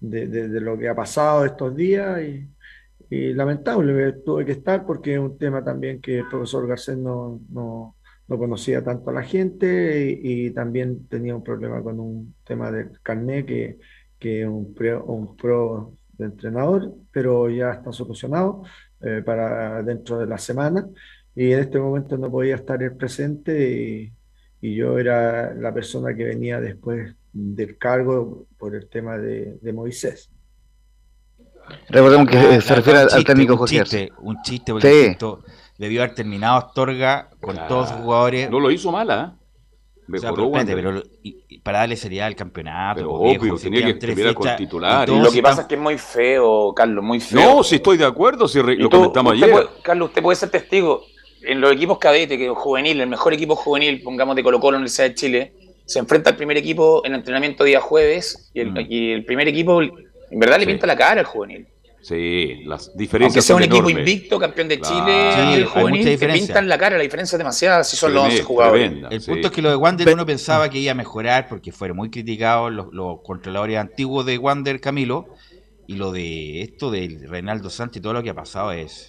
de, 0.00 0.48
lo 0.60 0.78
que 0.78 0.88
ha 0.88 0.94
pasado 0.94 1.44
estos 1.44 1.74
días 1.76 2.20
y, 3.10 3.34
lamentable, 3.34 4.12
tuve 4.24 4.44
que 4.44 4.52
estar 4.52 4.86
porque 4.86 5.14
es 5.14 5.20
un 5.20 5.36
tema 5.36 5.64
también 5.64 6.00
que 6.00 6.18
el 6.18 6.28
profesor 6.28 6.66
Garcés 6.66 6.96
no, 6.96 7.40
no, 7.50 7.96
conocía 8.38 8.82
tanto 8.82 9.10
a 9.10 9.12
la 9.12 9.22
gente 9.22 10.18
y, 10.22 10.50
también 10.50 11.06
tenía 11.08 11.34
un 11.34 11.42
problema 11.42 11.82
con 11.82 11.98
un 12.00 12.34
tema 12.44 12.70
del 12.70 13.00
carnet 13.02 13.46
que, 13.46 13.78
que 14.18 14.42
es 14.42 14.46
un, 14.46 14.74
un 15.06 15.36
pro 15.36 15.94
de 16.12 16.26
entrenador, 16.26 16.94
pero 17.10 17.48
ya 17.50 17.72
está 17.72 17.92
solucionado 17.92 18.62
eh, 19.00 19.22
para 19.24 19.82
dentro 19.82 20.18
de 20.18 20.26
la 20.26 20.38
semana 20.38 20.86
y 21.34 21.52
en 21.52 21.60
este 21.60 21.78
momento 21.78 22.18
no 22.18 22.30
podía 22.30 22.56
estar 22.56 22.82
el 22.82 22.94
presente 22.96 23.70
y, 23.72 24.12
yo 24.62 24.98
era 24.98 25.54
la 25.54 25.72
persona 25.72 26.14
que 26.14 26.24
venía 26.24 26.60
después 26.60 27.14
del 27.32 27.78
cargo 27.78 28.46
por 28.58 28.74
el 28.74 28.90
tema 28.90 29.16
de, 29.16 29.72
Moisés. 29.72 30.28
Recordemos 31.88 32.28
que 32.28 32.36
ah, 32.36 32.60
se 32.60 32.74
refiere 32.74 32.98
al 32.98 33.24
técnico 33.24 33.56
José. 33.56 33.78
Un 33.78 33.84
chiste, 33.84 34.12
un 34.18 34.42
chiste 34.42 34.72
porque 34.72 35.16
sí. 35.18 35.26
Debió 35.80 36.02
haber 36.02 36.14
terminado 36.14 36.58
Astorga 36.58 37.30
con 37.40 37.56
todos 37.66 37.90
los 37.90 38.00
jugadores. 38.00 38.50
No 38.50 38.60
lo 38.60 38.70
hizo 38.70 38.92
mala, 38.92 39.34
¿eh? 39.34 40.18
pero, 40.20 41.02
para 41.62 41.78
darle 41.78 41.96
seriedad 41.96 42.26
al 42.26 42.36
campeonato. 42.36 42.96
Pero 42.96 43.14
obvio, 43.14 43.56
tenía 43.56 43.86
que 43.86 43.94
terminar 43.94 44.34
con 44.34 44.56
titular. 44.56 45.08
Lo 45.08 45.32
que 45.32 45.42
pasa 45.42 45.62
es 45.62 45.66
que 45.66 45.76
es 45.76 45.80
muy 45.80 45.96
feo, 45.96 46.74
Carlos, 46.74 47.02
muy 47.02 47.18
feo. 47.18 47.40
No, 47.40 47.62
si 47.62 47.76
estoy 47.76 47.96
de 47.96 48.04
acuerdo, 48.04 48.46
si 48.46 48.62
lo 48.62 48.90
comentamos 48.90 49.32
ayer. 49.32 49.68
Carlos, 49.82 50.10
usted 50.10 50.22
puede 50.22 50.36
ser 50.36 50.50
testigo. 50.50 51.02
En 51.42 51.62
los 51.62 51.72
equipos 51.72 51.96
cadete, 51.96 52.36
que 52.36 52.50
juvenil, 52.50 53.00
el 53.00 53.08
mejor 53.08 53.32
equipo 53.32 53.56
juvenil, 53.56 54.02
pongamos 54.02 54.36
de 54.36 54.42
Colo 54.42 54.60
Colo, 54.60 54.76
Universidad 54.76 55.08
de 55.08 55.14
Chile, 55.14 55.54
se 55.86 55.98
enfrenta 55.98 56.28
al 56.28 56.36
primer 56.36 56.58
equipo 56.58 57.00
en 57.06 57.14
entrenamiento 57.14 57.64
día 57.64 57.80
jueves 57.80 58.50
y 58.52 58.60
el, 58.60 58.72
mm. 58.72 59.24
primer 59.24 59.48
equipo, 59.48 59.80
en 59.80 60.38
verdad, 60.38 60.60
le 60.60 60.66
pinta 60.66 60.86
la 60.86 60.94
cara 60.94 61.20
al 61.20 61.26
juvenil. 61.26 61.66
Sí, 62.02 62.62
las 62.64 62.96
diferencias 62.96 63.50
Aunque 63.50 63.66
sea 63.66 63.76
un 63.76 63.84
equipo 63.84 63.90
invicto, 63.90 64.38
campeón 64.38 64.68
de 64.68 64.80
Chile, 64.80 65.32
sí, 65.34 65.54
el 65.54 65.66
juvenil, 65.66 66.18
pintan 66.18 66.66
la 66.66 66.78
cara, 66.78 66.96
la 66.96 67.02
diferencia 67.02 67.36
es 67.36 67.38
demasiada 67.38 67.84
si 67.84 67.96
son 67.96 68.14
los 68.14 68.24
11 68.24 68.42
jugadores. 68.42 68.92
el 69.10 69.22
punto 69.22 69.48
es 69.48 69.52
que 69.52 69.60
lo 69.60 69.68
de 69.68 69.76
Wander 69.76 70.08
uno 70.14 70.24
pensaba 70.24 70.70
que 70.70 70.78
iba 70.78 70.92
a 70.92 70.94
mejorar 70.94 71.46
porque 71.48 71.72
fueron 71.72 71.98
muy 71.98 72.10
criticados 72.10 72.72
los, 72.72 73.20
controladores 73.22 73.76
antiguos 73.76 74.24
de 74.24 74.38
Wander, 74.38 74.80
Camilo, 74.80 75.28
y 75.86 75.96
lo 75.96 76.10
de 76.10 76.62
esto 76.62 76.90
de 76.90 77.20
Reinaldo 77.28 77.68
Sánchez 77.68 77.98
y 77.98 78.02
todo 78.02 78.14
lo 78.14 78.22
que 78.22 78.30
ha 78.30 78.34
pasado 78.34 78.72
es... 78.72 79.08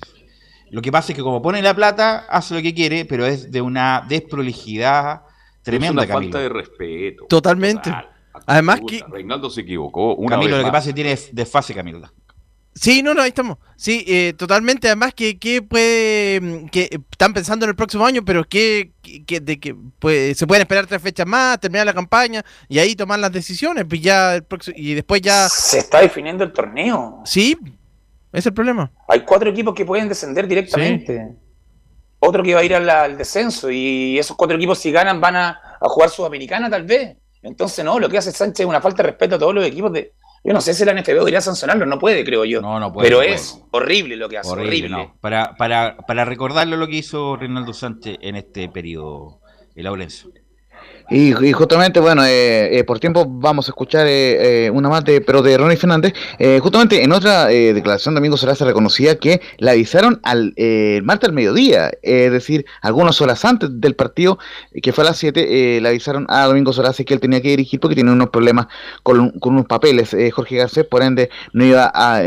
Lo 0.69 0.81
que 0.81 0.91
pasa 0.91 1.11
es 1.11 1.17
que 1.17 1.21
como 1.21 1.41
pone 1.41 1.61
la 1.61 1.75
plata, 1.75 2.25
hace 2.29 2.55
lo 2.55 2.61
que 2.61 2.73
quiere, 2.73 3.05
pero 3.05 3.25
es 3.25 3.51
de 3.51 3.61
una 3.61 4.05
desprolijidad 4.07 5.21
tremenda, 5.63 6.03
es 6.03 6.09
una 6.09 6.15
falta 6.17 6.39
de 6.39 6.49
respeto. 6.49 7.25
Totalmente. 7.27 7.91
Además 8.45 8.81
que... 8.87 9.03
Reinaldo 9.09 9.49
se 9.49 9.61
equivocó. 9.61 10.15
Una 10.15 10.37
Camilo, 10.37 10.57
lo 10.57 10.63
que 10.63 10.71
pasa 10.71 10.89
es 10.89 10.95
que 10.95 11.01
tiene 11.01 11.19
desfase, 11.33 11.73
Camilo. 11.73 12.09
Sí, 12.73 13.03
no, 13.03 13.13
no, 13.13 13.21
ahí 13.21 13.29
estamos. 13.29 13.57
Sí, 13.75 14.05
eh, 14.07 14.33
totalmente. 14.37 14.87
Además, 14.87 15.13
que, 15.13 15.37
que 15.37 15.61
puede. 15.61 16.39
Mm, 16.39 16.67
que 16.67 16.89
están 17.11 17.33
pensando 17.33 17.65
en 17.65 17.69
el 17.69 17.75
próximo 17.75 18.05
año, 18.05 18.23
pero 18.23 18.43
que, 18.45 18.91
de 19.03 19.59
que 19.59 19.75
pues, 19.99 20.37
se 20.37 20.47
pueden 20.47 20.61
esperar 20.61 20.87
tres 20.87 21.01
fechas 21.01 21.27
más, 21.27 21.59
terminar 21.59 21.85
la 21.85 21.93
campaña 21.93 22.43
y 22.69 22.79
ahí 22.79 22.95
tomar 22.95 23.19
las 23.19 23.31
decisiones. 23.31 23.85
Pues 23.87 24.01
ya 24.01 24.35
el 24.35 24.43
próximo, 24.43 24.75
y 24.77 24.93
después 24.93 25.21
ya. 25.21 25.49
Se 25.49 25.79
está 25.79 25.99
definiendo 25.99 26.43
el 26.43 26.53
torneo. 26.53 27.21
Sí, 27.25 27.57
es 28.31 28.45
el 28.45 28.53
problema. 28.53 28.91
Hay 29.07 29.21
cuatro 29.21 29.49
equipos 29.49 29.75
que 29.75 29.85
pueden 29.85 30.07
descender 30.07 30.47
directamente. 30.47 31.35
Otro 32.19 32.43
que 32.43 32.53
va 32.53 32.61
a 32.61 32.63
ir 32.63 32.75
al, 32.75 33.17
descenso. 33.17 33.69
Y 33.69 34.17
esos 34.17 34.37
cuatro 34.37 34.55
equipos, 34.55 34.77
si 34.77 34.91
ganan, 34.91 35.19
van 35.19 35.35
a, 35.35 35.49
a 35.81 35.89
jugar 35.89 36.09
Sudamericana, 36.09 36.69
tal 36.69 36.83
vez. 36.83 37.17
Entonces, 37.41 37.83
no, 37.83 37.99
lo 37.99 38.07
que 38.07 38.19
hace 38.19 38.31
Sánchez 38.31 38.61
es 38.61 38.65
una 38.67 38.79
falta 38.79 39.03
de 39.03 39.09
respeto 39.09 39.35
a 39.35 39.39
todos 39.39 39.55
los 39.55 39.65
equipos 39.65 39.91
de 39.91 40.13
yo 40.43 40.53
no 40.53 40.61
sé 40.61 40.73
si 40.73 40.83
la 40.85 40.93
NFB 40.93 41.13
debería 41.13 41.41
sancionarlo, 41.41 41.85
no 41.85 41.99
puede, 41.99 42.23
creo 42.23 42.45
yo. 42.45 42.61
No, 42.61 42.79
no 42.79 42.91
puede. 42.91 43.07
Pero 43.07 43.21
es 43.21 43.61
horrible 43.71 44.15
lo 44.15 44.27
que 44.27 44.39
hace, 44.39 44.49
horrible. 44.49 45.11
Para, 45.21 45.55
para, 45.55 45.97
para 45.97 46.25
recordarlo 46.25 46.77
lo 46.77 46.87
que 46.87 46.97
hizo 46.97 47.35
Reinaldo 47.35 47.73
Sánchez 47.73 48.17
en 48.21 48.35
este 48.35 48.67
periodo, 48.67 49.39
el 49.75 49.83
Laurencio. 49.83 50.31
Y, 51.11 51.33
justamente, 51.51 51.99
bueno, 51.99 52.23
eh, 52.23 52.77
eh, 52.77 52.83
por 52.85 52.97
tiempo 52.99 53.25
vamos 53.27 53.67
a 53.67 53.71
escuchar 53.71 54.07
eh, 54.07 54.71
una 54.73 54.87
más 54.87 55.03
de, 55.03 55.19
pero 55.19 55.41
de 55.41 55.57
Ronnie 55.57 55.75
Fernández. 55.75 56.13
justamente 56.61 57.03
en 57.03 57.11
otra 57.11 57.47
declaración, 57.47 58.15
Domingo 58.15 58.37
Solá 58.37 58.55
se 58.55 58.63
reconocía 58.63 59.19
que 59.19 59.41
la 59.57 59.71
avisaron 59.71 60.21
al 60.23 60.53
martes 61.03 61.27
al 61.27 61.35
mediodía, 61.35 61.91
es 62.01 62.31
decir, 62.31 62.65
algunas 62.81 63.19
horas 63.19 63.43
antes 63.43 63.69
del 63.81 63.95
partido, 63.95 64.39
que 64.81 64.93
fue 64.93 65.03
a 65.03 65.07
las 65.07 65.17
7, 65.17 65.81
le 65.81 65.89
avisaron 65.89 66.25
a 66.29 66.45
Domingo 66.45 66.71
Solá 66.71 66.93
que 66.93 67.13
él 67.13 67.19
tenía 67.19 67.41
que 67.41 67.49
dirigir 67.49 67.79
porque 67.79 67.95
tenía 67.95 68.13
unos 68.13 68.29
problemas 68.29 68.67
con, 69.03 69.33
unos 69.41 69.65
papeles. 69.65 70.15
Jorge 70.33 70.55
Garcés, 70.55 70.85
por 70.85 71.03
ende, 71.03 71.29
no 71.51 71.65
iba 71.65 71.91
a, 71.93 72.21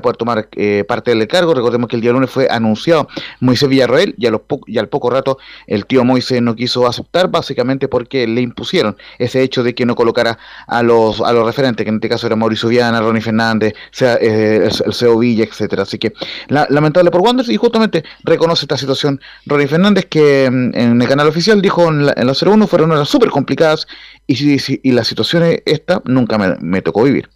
poder 0.00 0.16
tomar 0.16 0.48
parte 0.88 1.14
del 1.14 1.28
cargo. 1.28 1.52
Recordemos 1.52 1.88
que 1.88 1.96
el 1.96 2.02
día 2.02 2.12
lunes 2.12 2.30
fue 2.30 2.48
anunciado 2.50 3.08
Moisés 3.40 3.68
Villarroel 3.68 4.14
y, 4.16 4.26
a 4.26 4.30
los 4.30 4.40
y 4.66 4.78
al 4.78 4.88
poco 4.88 5.10
rato 5.10 5.38
el 5.66 5.84
tío 5.84 6.04
Moisés 6.04 6.40
no 6.40 6.56
quiso 6.56 6.86
aceptar, 6.86 7.28
básicamente 7.28 7.88
porque 7.88 8.21
le 8.26 8.40
impusieron 8.40 8.96
ese 9.18 9.42
hecho 9.42 9.62
de 9.62 9.74
que 9.74 9.86
no 9.86 9.94
colocara 9.94 10.38
a 10.66 10.82
los 10.82 11.20
a 11.20 11.32
los 11.32 11.46
referentes, 11.46 11.84
que 11.84 11.90
en 11.90 11.96
este 11.96 12.08
caso 12.08 12.26
era 12.26 12.36
Mauricio 12.36 12.68
Viana, 12.68 13.00
Ronnie 13.00 13.22
Fernández, 13.22 13.74
eh, 14.00 14.68
el 14.84 14.94
CEO 14.94 15.18
Villa, 15.18 15.44
etcétera. 15.44 15.82
Así 15.82 15.98
que 15.98 16.12
lamentable 16.48 17.10
por 17.10 17.20
Wanderers 17.20 17.50
y 17.50 17.56
justamente 17.56 18.04
reconoce 18.24 18.64
esta 18.64 18.76
situación 18.76 19.20
Ronnie 19.46 19.66
Fernández 19.66 20.06
que 20.06 20.48
mm, 20.50 20.74
en 20.74 21.02
el 21.02 21.08
canal 21.08 21.28
oficial 21.28 21.60
dijo 21.62 21.88
en 21.88 22.06
la, 22.06 22.14
en 22.16 22.28
01 22.28 22.66
fueron 22.66 22.92
horas 22.92 23.08
súper 23.08 23.30
complicadas 23.30 23.86
y, 24.26 24.58
si, 24.58 24.80
y 24.82 24.92
la 24.92 25.04
situación 25.04 25.42
esta 25.64 26.02
nunca 26.04 26.38
me, 26.38 26.56
me 26.60 26.82
tocó 26.82 27.02
vivir. 27.04 27.28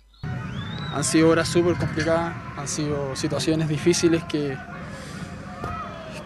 Han 0.94 1.04
sido 1.04 1.28
horas 1.28 1.48
súper 1.48 1.74
complicadas, 1.76 2.34
han 2.56 2.68
sido 2.68 3.14
situaciones 3.14 3.68
difíciles 3.68 4.24
que, 4.24 4.56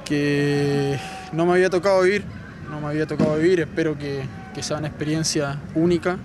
que 0.04 0.96
no 1.32 1.44
me 1.44 1.52
había 1.54 1.70
tocado 1.70 2.02
vivir, 2.02 2.24
no 2.70 2.80
me 2.80 2.88
había 2.88 3.06
tocado 3.06 3.36
vivir, 3.36 3.60
espero 3.60 3.98
que, 3.98 4.22
que 4.54 4.62
sea 4.62 4.78
una 4.78 4.88
experiencia 4.88 5.58
única 5.74 6.18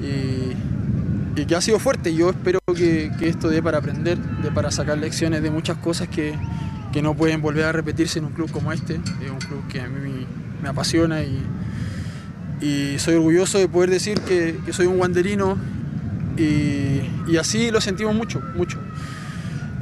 y, 0.00 1.44
que 1.44 1.54
ha 1.54 1.60
sido 1.60 1.78
fuerte. 1.78 2.14
Yo 2.14 2.30
espero 2.30 2.58
que, 2.74 3.10
esto 3.20 3.48
dé 3.48 3.62
para 3.62 3.78
aprender, 3.78 4.18
de 4.18 4.50
para 4.50 4.70
sacar 4.70 4.98
lecciones 4.98 5.42
de 5.42 5.50
muchas 5.50 5.76
cosas 5.78 6.08
que, 6.08 6.34
no 7.02 7.14
pueden 7.14 7.42
volver 7.42 7.66
a 7.66 7.72
repetirse 7.72 8.18
en 8.20 8.24
un 8.24 8.32
club 8.32 8.50
como 8.50 8.72
este. 8.72 8.94
Es 8.94 9.30
un 9.30 9.38
club 9.38 9.68
que 9.68 9.82
a 9.82 9.86
mí 9.86 10.26
me 10.62 10.68
apasiona 10.70 11.22
y, 11.22 11.42
y 12.60 12.98
soy 12.98 13.16
orgulloso 13.16 13.58
de 13.58 13.68
poder 13.68 13.90
decir 13.90 14.18
que, 14.22 14.58
soy 14.72 14.86
un 14.86 14.96
guanderino 14.96 15.58
y, 16.38 17.36
así 17.36 17.70
lo 17.70 17.82
sentimos 17.82 18.14
mucho, 18.14 18.40
mucho. 18.56 18.78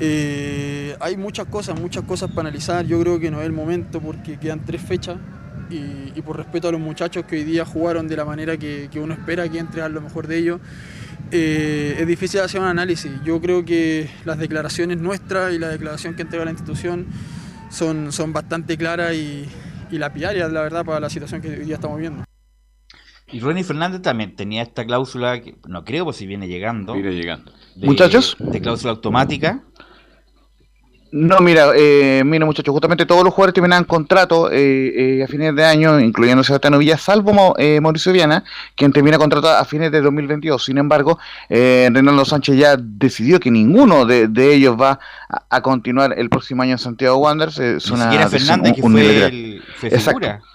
Eh, 0.01 0.97
hay 0.99 1.17
muchas 1.17 1.47
cosas, 1.47 1.79
muchas 1.81 2.03
cosas 2.03 2.31
para 2.31 2.49
analizar. 2.49 2.85
Yo 2.85 3.01
creo 3.01 3.21
que 3.21 3.31
no 3.31 3.41
es 3.41 3.47
el 3.47 3.53
momento 3.53 4.01
porque 4.01 4.39
quedan 4.39 4.65
tres 4.65 4.83
fechas 4.83 5.19
y, 5.75 6.23
por 6.23 6.37
respeto 6.37 6.69
a 6.69 6.73
los 6.73 6.81
muchachos 6.81 7.25
que 7.25 7.37
hoy 7.37 7.45
día 7.45 7.65
jugaron 7.65 8.09
de 8.09 8.17
la 8.17 8.25
manera 8.25 8.57
que, 8.57 8.89
uno 8.97 9.15
espera 9.15 9.49
que 9.49 9.59
entre 9.59 9.83
a 9.83 9.89
lo 9.89 10.01
mejor 10.01 10.27
de 10.27 10.39
ellos, 10.39 10.61
eh, 11.31 11.97
es 11.99 12.07
difícil 12.07 12.41
hacer 12.41 12.61
un 12.61 12.67
análisis. 12.67 13.11
Yo 13.25 13.41
creo 13.41 13.65
que 13.65 14.09
las 14.25 14.39
declaraciones 14.39 14.99
nuestras 14.99 15.53
y 15.53 15.59
la 15.59 15.69
declaración 15.69 16.15
que 16.15 16.23
entrega 16.23 16.45
la 16.45 16.51
institución 16.51 17.07
son, 17.71 18.13
son 18.13 18.33
bastante 18.33 18.77
claras 18.77 19.15
y, 19.15 19.47
y 19.91 19.99
lapidarias, 19.99 20.53
la 20.53 20.63
verdad, 20.63 20.85
para 20.85 21.01
la 21.01 21.11
situación 21.11 21.41
que 21.41 21.49
hoy 21.49 21.65
día 21.65 21.75
estamos 21.75 21.99
viendo. 21.99 22.25
Y 23.33 23.41
Ronnie 23.41 23.65
Fernández 23.65 24.03
también 24.03 24.37
tenía 24.37 24.63
esta 24.63 24.85
cláusula, 24.85 25.41
que 25.41 25.57
no 25.67 25.85
creo, 25.85 26.05
pues 26.05 26.17
si 26.17 26.27
viene 26.27 26.47
llegando. 26.47 26.95
Viene 26.95 27.13
llegando. 27.13 27.53
Muchachos. 27.77 28.37
De 28.39 28.61
cláusula 28.61 28.93
automática 28.93 29.65
no, 31.17 31.39
mira, 31.39 31.71
eh, 31.77 32.25
mira 32.27 32.45
muchachos, 32.45 32.73
justamente 32.73 33.07
todos 33.07 33.23
los 33.23 33.33
jugadores 33.33 33.55
terminaban 33.55 33.85
contrato 33.85 34.51
eh, 34.51 35.19
eh, 35.21 35.23
a 35.23 35.29
fines 35.29 35.55
de 35.55 35.65
año, 35.65 36.01
incluyendo 36.01 36.43
Sebastián 36.43 36.77
Villa, 36.77 36.99
salvo 36.99 37.55
Mauricio 37.81 38.13
Viana, 38.13 38.43
quien 38.75 38.93
termina 38.93 39.17
contrato 39.17 39.49
a 39.49 39.65
fines 39.65 39.93
de 39.93 40.01
2022. 40.01 40.65
Sin 40.65 40.77
embargo, 40.77 41.21
Renaldo 41.49 42.25
Sánchez 42.25 42.57
ya 42.57 42.77
decidió 42.77 43.39
que 43.39 43.53
ninguno 43.53 44.07
de, 44.07 44.29
ellos 44.53 44.77
va 44.77 44.99
a, 45.29 45.63
continuar 45.63 46.19
el 46.19 46.29
próximo 46.29 46.63
año 46.63 46.73
en 46.73 46.79
Santiago 46.79 47.17
Wanderers. 47.19 47.61
Es 47.61 47.89
Ni 47.93 47.95
una 47.97 48.29
Fernández, 48.29 48.75
que 48.75 48.83
fue, 48.83 49.25
el, 49.27 49.63
figura. 49.79 49.97
Exacto, 49.97 50.54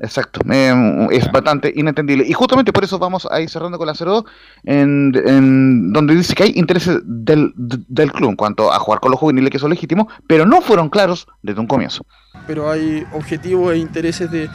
es 0.00 1.32
bastante 1.32 1.72
inentendible. 1.76 2.24
Y 2.26 2.32
justamente 2.32 2.72
por 2.72 2.84
eso 2.84 2.98
vamos 2.98 3.28
a 3.30 3.40
ir 3.40 3.50
cerrando 3.50 3.78
con 3.78 3.86
la 3.86 3.92
02, 3.92 4.24
en, 4.64 5.12
en 5.26 5.92
donde 5.92 6.14
dice 6.14 6.34
que 6.34 6.44
hay 6.44 6.52
intereses 6.56 7.00
del, 7.04 7.52
del 7.56 8.12
club 8.12 8.30
en 8.30 8.36
cuanto 8.36 8.72
a 8.72 8.78
jugar 8.78 9.00
con 9.00 9.10
los 9.10 9.20
juveniles 9.20 9.50
que 9.50 9.58
son 9.58 9.70
legítimos, 9.70 10.06
pero 10.26 10.46
no 10.46 10.60
fueron 10.62 10.88
claros 10.88 11.26
desde 11.42 11.60
un 11.60 11.66
comienzo. 11.66 12.04
Pero 12.46 12.70
hay 12.70 13.06
objetivos 13.12 13.74
e 13.74 13.78
intereses 13.78 14.30
de, 14.30 14.48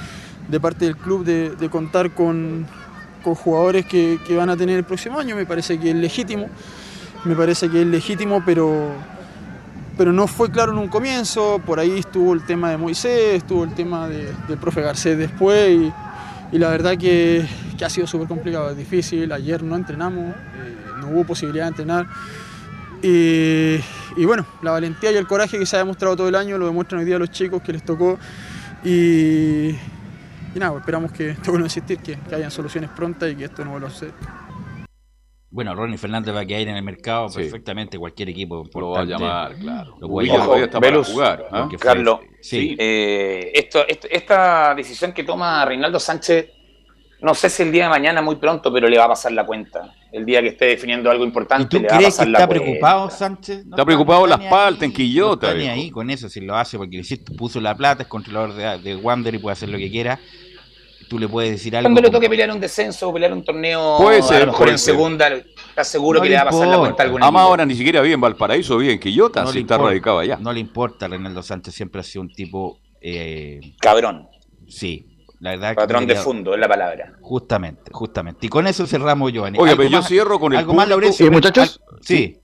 parte 0.59 0.85
del 0.85 0.97
club 0.97 1.23
de, 1.23 1.69
contar 1.69 2.11
con, 2.11 2.65
jugadores 3.23 3.85
que, 3.85 4.19
van 4.35 4.49
a 4.49 4.57
tener 4.57 4.77
el 4.77 4.83
próximo 4.83 5.19
año, 5.19 5.35
me 5.35 5.45
parece 5.45 5.79
que 5.79 5.91
es 5.91 5.95
legítimo. 5.95 6.47
me 7.23 7.35
parece 7.35 7.69
que 7.69 7.81
es 7.81 7.87
legítimo, 7.87 8.41
pero, 8.45 8.93
pero 9.97 10.11
no 10.11 10.27
fue 10.27 10.51
claro 10.51 10.71
en 10.71 10.77
un 10.77 10.87
comienzo. 10.87 11.61
Por 11.65 11.79
ahí 11.79 11.99
estuvo 11.99 12.33
el 12.33 12.45
tema 12.45 12.71
de 12.71 12.77
Moisés, 12.77 13.35
estuvo 13.35 13.63
el 13.63 13.73
tema 13.73 14.07
de, 14.07 14.33
del 14.47 14.57
profe 14.57 14.81
Garcés 14.81 15.17
después 15.17 15.69
y, 16.51 16.57
la 16.57 16.69
verdad 16.69 16.97
que, 16.97 17.45
que 17.77 17.85
ha 17.85 17.89
sido 17.89 18.07
súper 18.07 18.27
complicado, 18.27 18.73
difícil. 18.73 19.31
Ayer 19.31 19.61
no 19.63 19.75
entrenamos, 19.75 20.35
eh, 20.35 20.75
no 20.99 21.09
hubo 21.09 21.25
posibilidad 21.25 21.65
de 21.65 21.69
entrenar. 21.69 22.07
Y, 23.01 23.79
y, 24.15 24.25
bueno, 24.25 24.45
la 24.61 24.71
valentía 24.71 25.11
y 25.11 25.17
el 25.17 25.27
coraje 25.27 25.59
que 25.59 25.65
se 25.65 25.75
ha 25.75 25.79
demostrado 25.79 26.15
todo 26.15 26.29
el 26.29 26.35
año 26.35 26.57
lo 26.57 26.65
demuestran 26.65 26.99
hoy 26.99 27.05
día 27.05 27.19
los 27.19 27.31
chicos 27.31 27.61
que 27.61 27.73
les 27.73 27.83
tocó. 27.83 28.17
Y, 28.83 29.75
nada, 30.55 30.77
esperamos 30.77 31.11
que, 31.11 31.33
te 31.41 31.49
vuelvo 31.49 31.65
a 31.65 31.67
insistir, 31.67 31.99
que, 31.99 32.17
que 32.17 32.35
hayan 32.35 32.51
soluciones 32.51 32.89
prontas 32.89 33.31
y 33.31 33.35
que 33.35 33.45
esto 33.45 33.65
no 33.65 33.71
vuelva 33.71 33.89
a 33.89 33.91
suceder. 33.91 34.13
Bueno, 35.55 35.73
Ronnie 35.73 35.97
Fernández 35.97 36.35
va 36.35 36.41
a 36.41 36.45
caer 36.45 36.67
en 36.67 36.75
el 36.75 36.83
mercado 36.83 37.29
sí. 37.29 37.37
perfectamente, 37.37 37.97
cualquier 37.97 38.27
equipo 38.27 38.67
lo 38.73 38.89
va 38.89 38.99
a 38.99 39.05
llamar, 39.05 39.55
claro. 39.55 39.95
Lo 40.01 40.09
puede 40.09 40.27
llamar. 40.27 40.59
Está 40.59 40.81
para 40.81 41.01
jugar, 41.01 41.45
¿eh? 41.49 41.77
Carlos, 41.79 42.19
sí. 42.41 42.75
Eh, 42.77 43.53
esto, 43.55 43.87
esto, 43.87 44.05
esta 44.11 44.75
decisión 44.75 45.13
que 45.13 45.23
toma 45.23 45.63
Reinaldo 45.63 45.97
Sánchez, 45.97 46.49
no 47.21 47.33
sé 47.33 47.49
si 47.49 47.63
el 47.63 47.71
día 47.71 47.85
de 47.85 47.89
mañana, 47.89 48.21
muy 48.21 48.35
pronto, 48.35 48.69
pero 48.73 48.89
le 48.89 48.97
va 48.97 49.05
a 49.05 49.07
pasar 49.07 49.31
la 49.31 49.45
cuenta. 49.45 49.93
El 50.11 50.25
día 50.25 50.41
que 50.41 50.49
esté 50.49 50.65
definiendo 50.65 51.09
algo 51.09 51.23
importante, 51.23 51.63
¿Y 51.63 51.69
tú 51.69 51.79
le 51.79 51.87
va 51.87 51.95
a 51.95 51.97
crees 51.99 52.15
pasar 52.15 52.25
que 52.25 52.31
la 52.33 52.37
está 52.39 52.47
cuenta. 52.47 52.63
preocupado 52.65 53.09
Sánchez? 53.09 53.57
está 53.59 53.85
preocupado 53.85 54.27
las 54.27 54.39
paltas 54.41 54.83
en 54.83 54.91
Quillota. 54.91 55.47
No 55.47 55.53
está 55.53 55.63
ni 55.63 55.69
ahí 55.69 55.89
con 55.89 56.09
eso, 56.09 56.27
si 56.27 56.41
lo 56.41 56.57
hace 56.57 56.77
porque 56.77 56.97
hiciste, 56.97 57.33
puso 57.33 57.61
la 57.61 57.73
plata, 57.77 58.03
es 58.03 58.09
controlador 58.09 58.53
de, 58.55 58.77
de 58.79 58.95
Wander 58.97 59.33
y 59.33 59.37
puede 59.37 59.53
hacer 59.53 59.69
lo 59.69 59.77
que 59.77 59.89
quiera. 59.89 60.19
Tú 61.07 61.19
le 61.19 61.27
puedes 61.27 61.51
decir 61.51 61.75
algo. 61.75 61.85
Cuando 61.85 62.01
le 62.01 62.07
como- 62.07 62.17
toque 62.17 62.29
pelear 62.29 62.51
un 62.51 62.59
descenso 62.59 63.09
o 63.09 63.13
pelear 63.13 63.31
un 63.33 63.43
torneo, 63.43 63.97
Puede 63.99 64.19
a 64.19 64.21
ser, 64.23 64.39
lo 64.41 64.45
mejor 64.47 64.59
puede 64.59 64.71
en 64.71 64.77
ser. 64.79 64.93
segunda, 64.95 65.27
está 65.29 65.83
seguro 65.83 66.19
No 66.19 66.23
que 66.23 66.29
le 66.29 66.35
le 66.35 66.41
va 66.43 66.49
a 66.49 66.51
pasar 66.51 66.67
la 66.67 66.77
cuenta 66.79 67.03
a 67.03 67.05
algún 67.05 67.23
Además 67.23 67.41
ahora 67.43 67.65
ni 67.65 67.75
siquiera 67.75 68.01
vive 68.01 68.15
en 68.15 68.21
Valparaíso, 68.21 68.77
vive 68.77 68.93
en 68.93 68.99
Quillota, 68.99 69.41
No 69.43 69.47
si 69.49 69.55
le 69.55 69.61
está 69.61 69.75
importa, 69.75 69.89
radicado 69.91 70.19
allá. 70.19 70.37
No 70.41 70.51
le 70.51 70.59
importa, 70.59 71.07
Reinaldo 71.07 71.43
Sánchez 71.43 71.73
siempre 71.75 72.01
ha 72.01 72.03
sido 72.03 72.21
un 72.23 72.29
tipo... 72.33 72.79
eh, 73.01 73.59
Cabrón. 73.79 74.27
Sí, 74.67 75.05
la 75.39 75.51
verdad 75.51 75.69
que 75.69 75.75
Patrón 75.75 76.07
de 76.07 76.15
fondo, 76.15 76.53
es 76.55 76.59
la 76.59 76.67
palabra. 76.67 77.13
Justamente, 77.21 77.91
justamente. 77.93 78.45
Y 78.47 78.49
con 78.49 78.65
eso 78.65 78.87
cerramos, 78.87 79.31
Giovanni. 79.31 79.59
Oye, 79.59 79.71
¿Algo 79.71 79.77
pero 79.83 79.89
yo 79.91 79.97
más- 79.99 80.07
cierro 80.07 80.39
con 80.39 80.53
el 80.53 80.59
¿Algo 80.59 80.73
más, 80.73 80.85
público. 80.85 80.89
Laurencio? 81.01 81.25
Eh, 81.27 81.29
muchachos. 81.29 81.81
Al- 81.91 81.97
Sí. 82.01 82.15
Sí, 82.17 82.39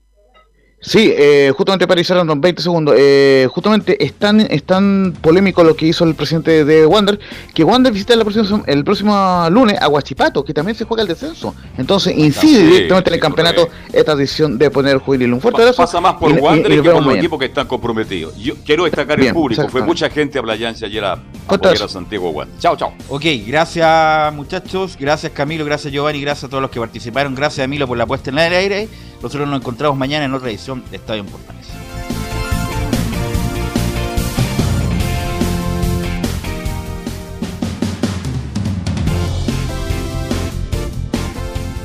eh, 1.16 1.52
justamente 1.56 1.86
para 1.86 2.00
iniciar 2.00 2.18
unos 2.20 2.40
20 2.40 2.60
segundos. 2.60 2.94
Eh, 2.98 3.46
justamente 3.52 4.04
es 4.04 4.14
tan, 4.14 4.40
es 4.40 4.64
tan 4.64 5.14
polémico 5.20 5.62
lo 5.62 5.76
que 5.76 5.86
hizo 5.86 6.04
el 6.04 6.14
presidente 6.16 6.64
de 6.64 6.84
Wander 6.86 7.20
que 7.54 7.62
Wander 7.62 7.92
visita 7.92 8.16
la 8.16 8.24
próxima- 8.24 8.62
el 8.66 8.82
próximo 8.84 9.46
lunes 9.50 9.80
a 9.80 9.88
Huachipato, 9.88 10.44
que 10.44 10.52
también 10.52 10.74
se 10.76 10.84
juega 10.84 11.02
el 11.02 11.08
descenso. 11.08 11.54
Entonces 11.78 12.16
incide 12.18 12.56
Sí, 12.58 12.62
directamente 12.66 13.10
en 13.10 13.14
el 13.14 13.18
sí, 13.18 13.22
campeonato 13.22 13.68
esta 13.92 14.16
decisión 14.16 14.58
de 14.58 14.70
poner 14.70 14.98
juvenil. 14.98 15.32
Un 15.34 15.40
fuerte 15.40 15.58
Pa- 15.58 15.62
abrazo. 15.62 15.82
Pasa 15.82 16.00
más 16.00 16.14
por 16.14 16.30
y- 16.30 16.34
y- 16.34 16.38
y 16.38 16.40
Wander 16.40 16.70
que 16.72 16.76
por 16.82 16.86
los 16.94 17.00
mañana. 17.02 17.18
equipos 17.20 17.38
que 17.38 17.44
están 17.46 17.66
comprometidos. 17.68 18.36
Yo 18.38 18.54
quiero 18.66 18.84
destacar 18.84 19.18
el 19.18 19.22
Bien, 19.22 19.34
público. 19.34 19.68
Fue 19.68 19.82
mucha 19.82 20.10
gente 20.10 20.38
a 20.38 20.42
Playanza 20.42 20.86
ayer 20.86 21.04
a, 21.04 21.12
a 21.12 21.88
Santiago 21.88 22.30
Wander. 22.30 22.58
Chao, 22.58 22.76
chao. 22.76 22.92
Ok, 23.08 23.24
gracias 23.46 24.34
muchachos, 24.34 24.96
gracias 24.98 25.30
Camilo, 25.32 25.64
gracias 25.64 25.92
Giovanni, 25.92 26.20
gracias 26.20 26.44
a 26.44 26.48
todos 26.48 26.60
los 26.62 26.70
que 26.70 26.80
participaron, 26.80 27.34
gracias 27.34 27.64
a 27.64 27.68
Milo 27.68 27.86
por 27.86 27.96
la 27.96 28.06
puesta 28.06 28.30
en 28.30 28.38
el 28.38 28.52
aire. 28.54 28.88
Nosotros 29.22 29.48
nos 29.48 29.60
encontramos 29.60 29.96
mañana 29.96 30.24
en 30.24 30.34
otra 30.34 30.50
edición 30.50 30.82
de 30.90 30.96
Estadio 30.96 31.22
en. 31.22 31.52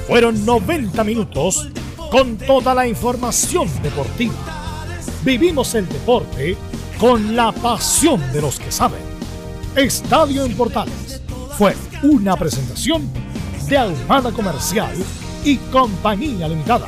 Fueron 0.08 0.46
90 0.46 1.04
minutos 1.04 1.70
con 2.10 2.38
toda 2.38 2.74
la 2.74 2.88
información 2.88 3.70
deportiva. 3.84 4.34
Vivimos 5.24 5.76
el 5.76 5.88
deporte 5.88 6.58
con 6.98 7.36
la 7.36 7.52
pasión 7.52 8.20
de 8.32 8.42
los 8.42 8.58
que 8.60 8.72
saben. 8.72 9.02
Estadio 9.76 10.44
en 10.44 10.56
fue 11.58 11.76
una 12.02 12.36
presentación 12.36 13.08
de 13.70 13.78
Ahumada 13.78 14.32
Comercial 14.32 14.96
y 15.44 15.58
Compañía 15.58 16.48
Limitada. 16.48 16.88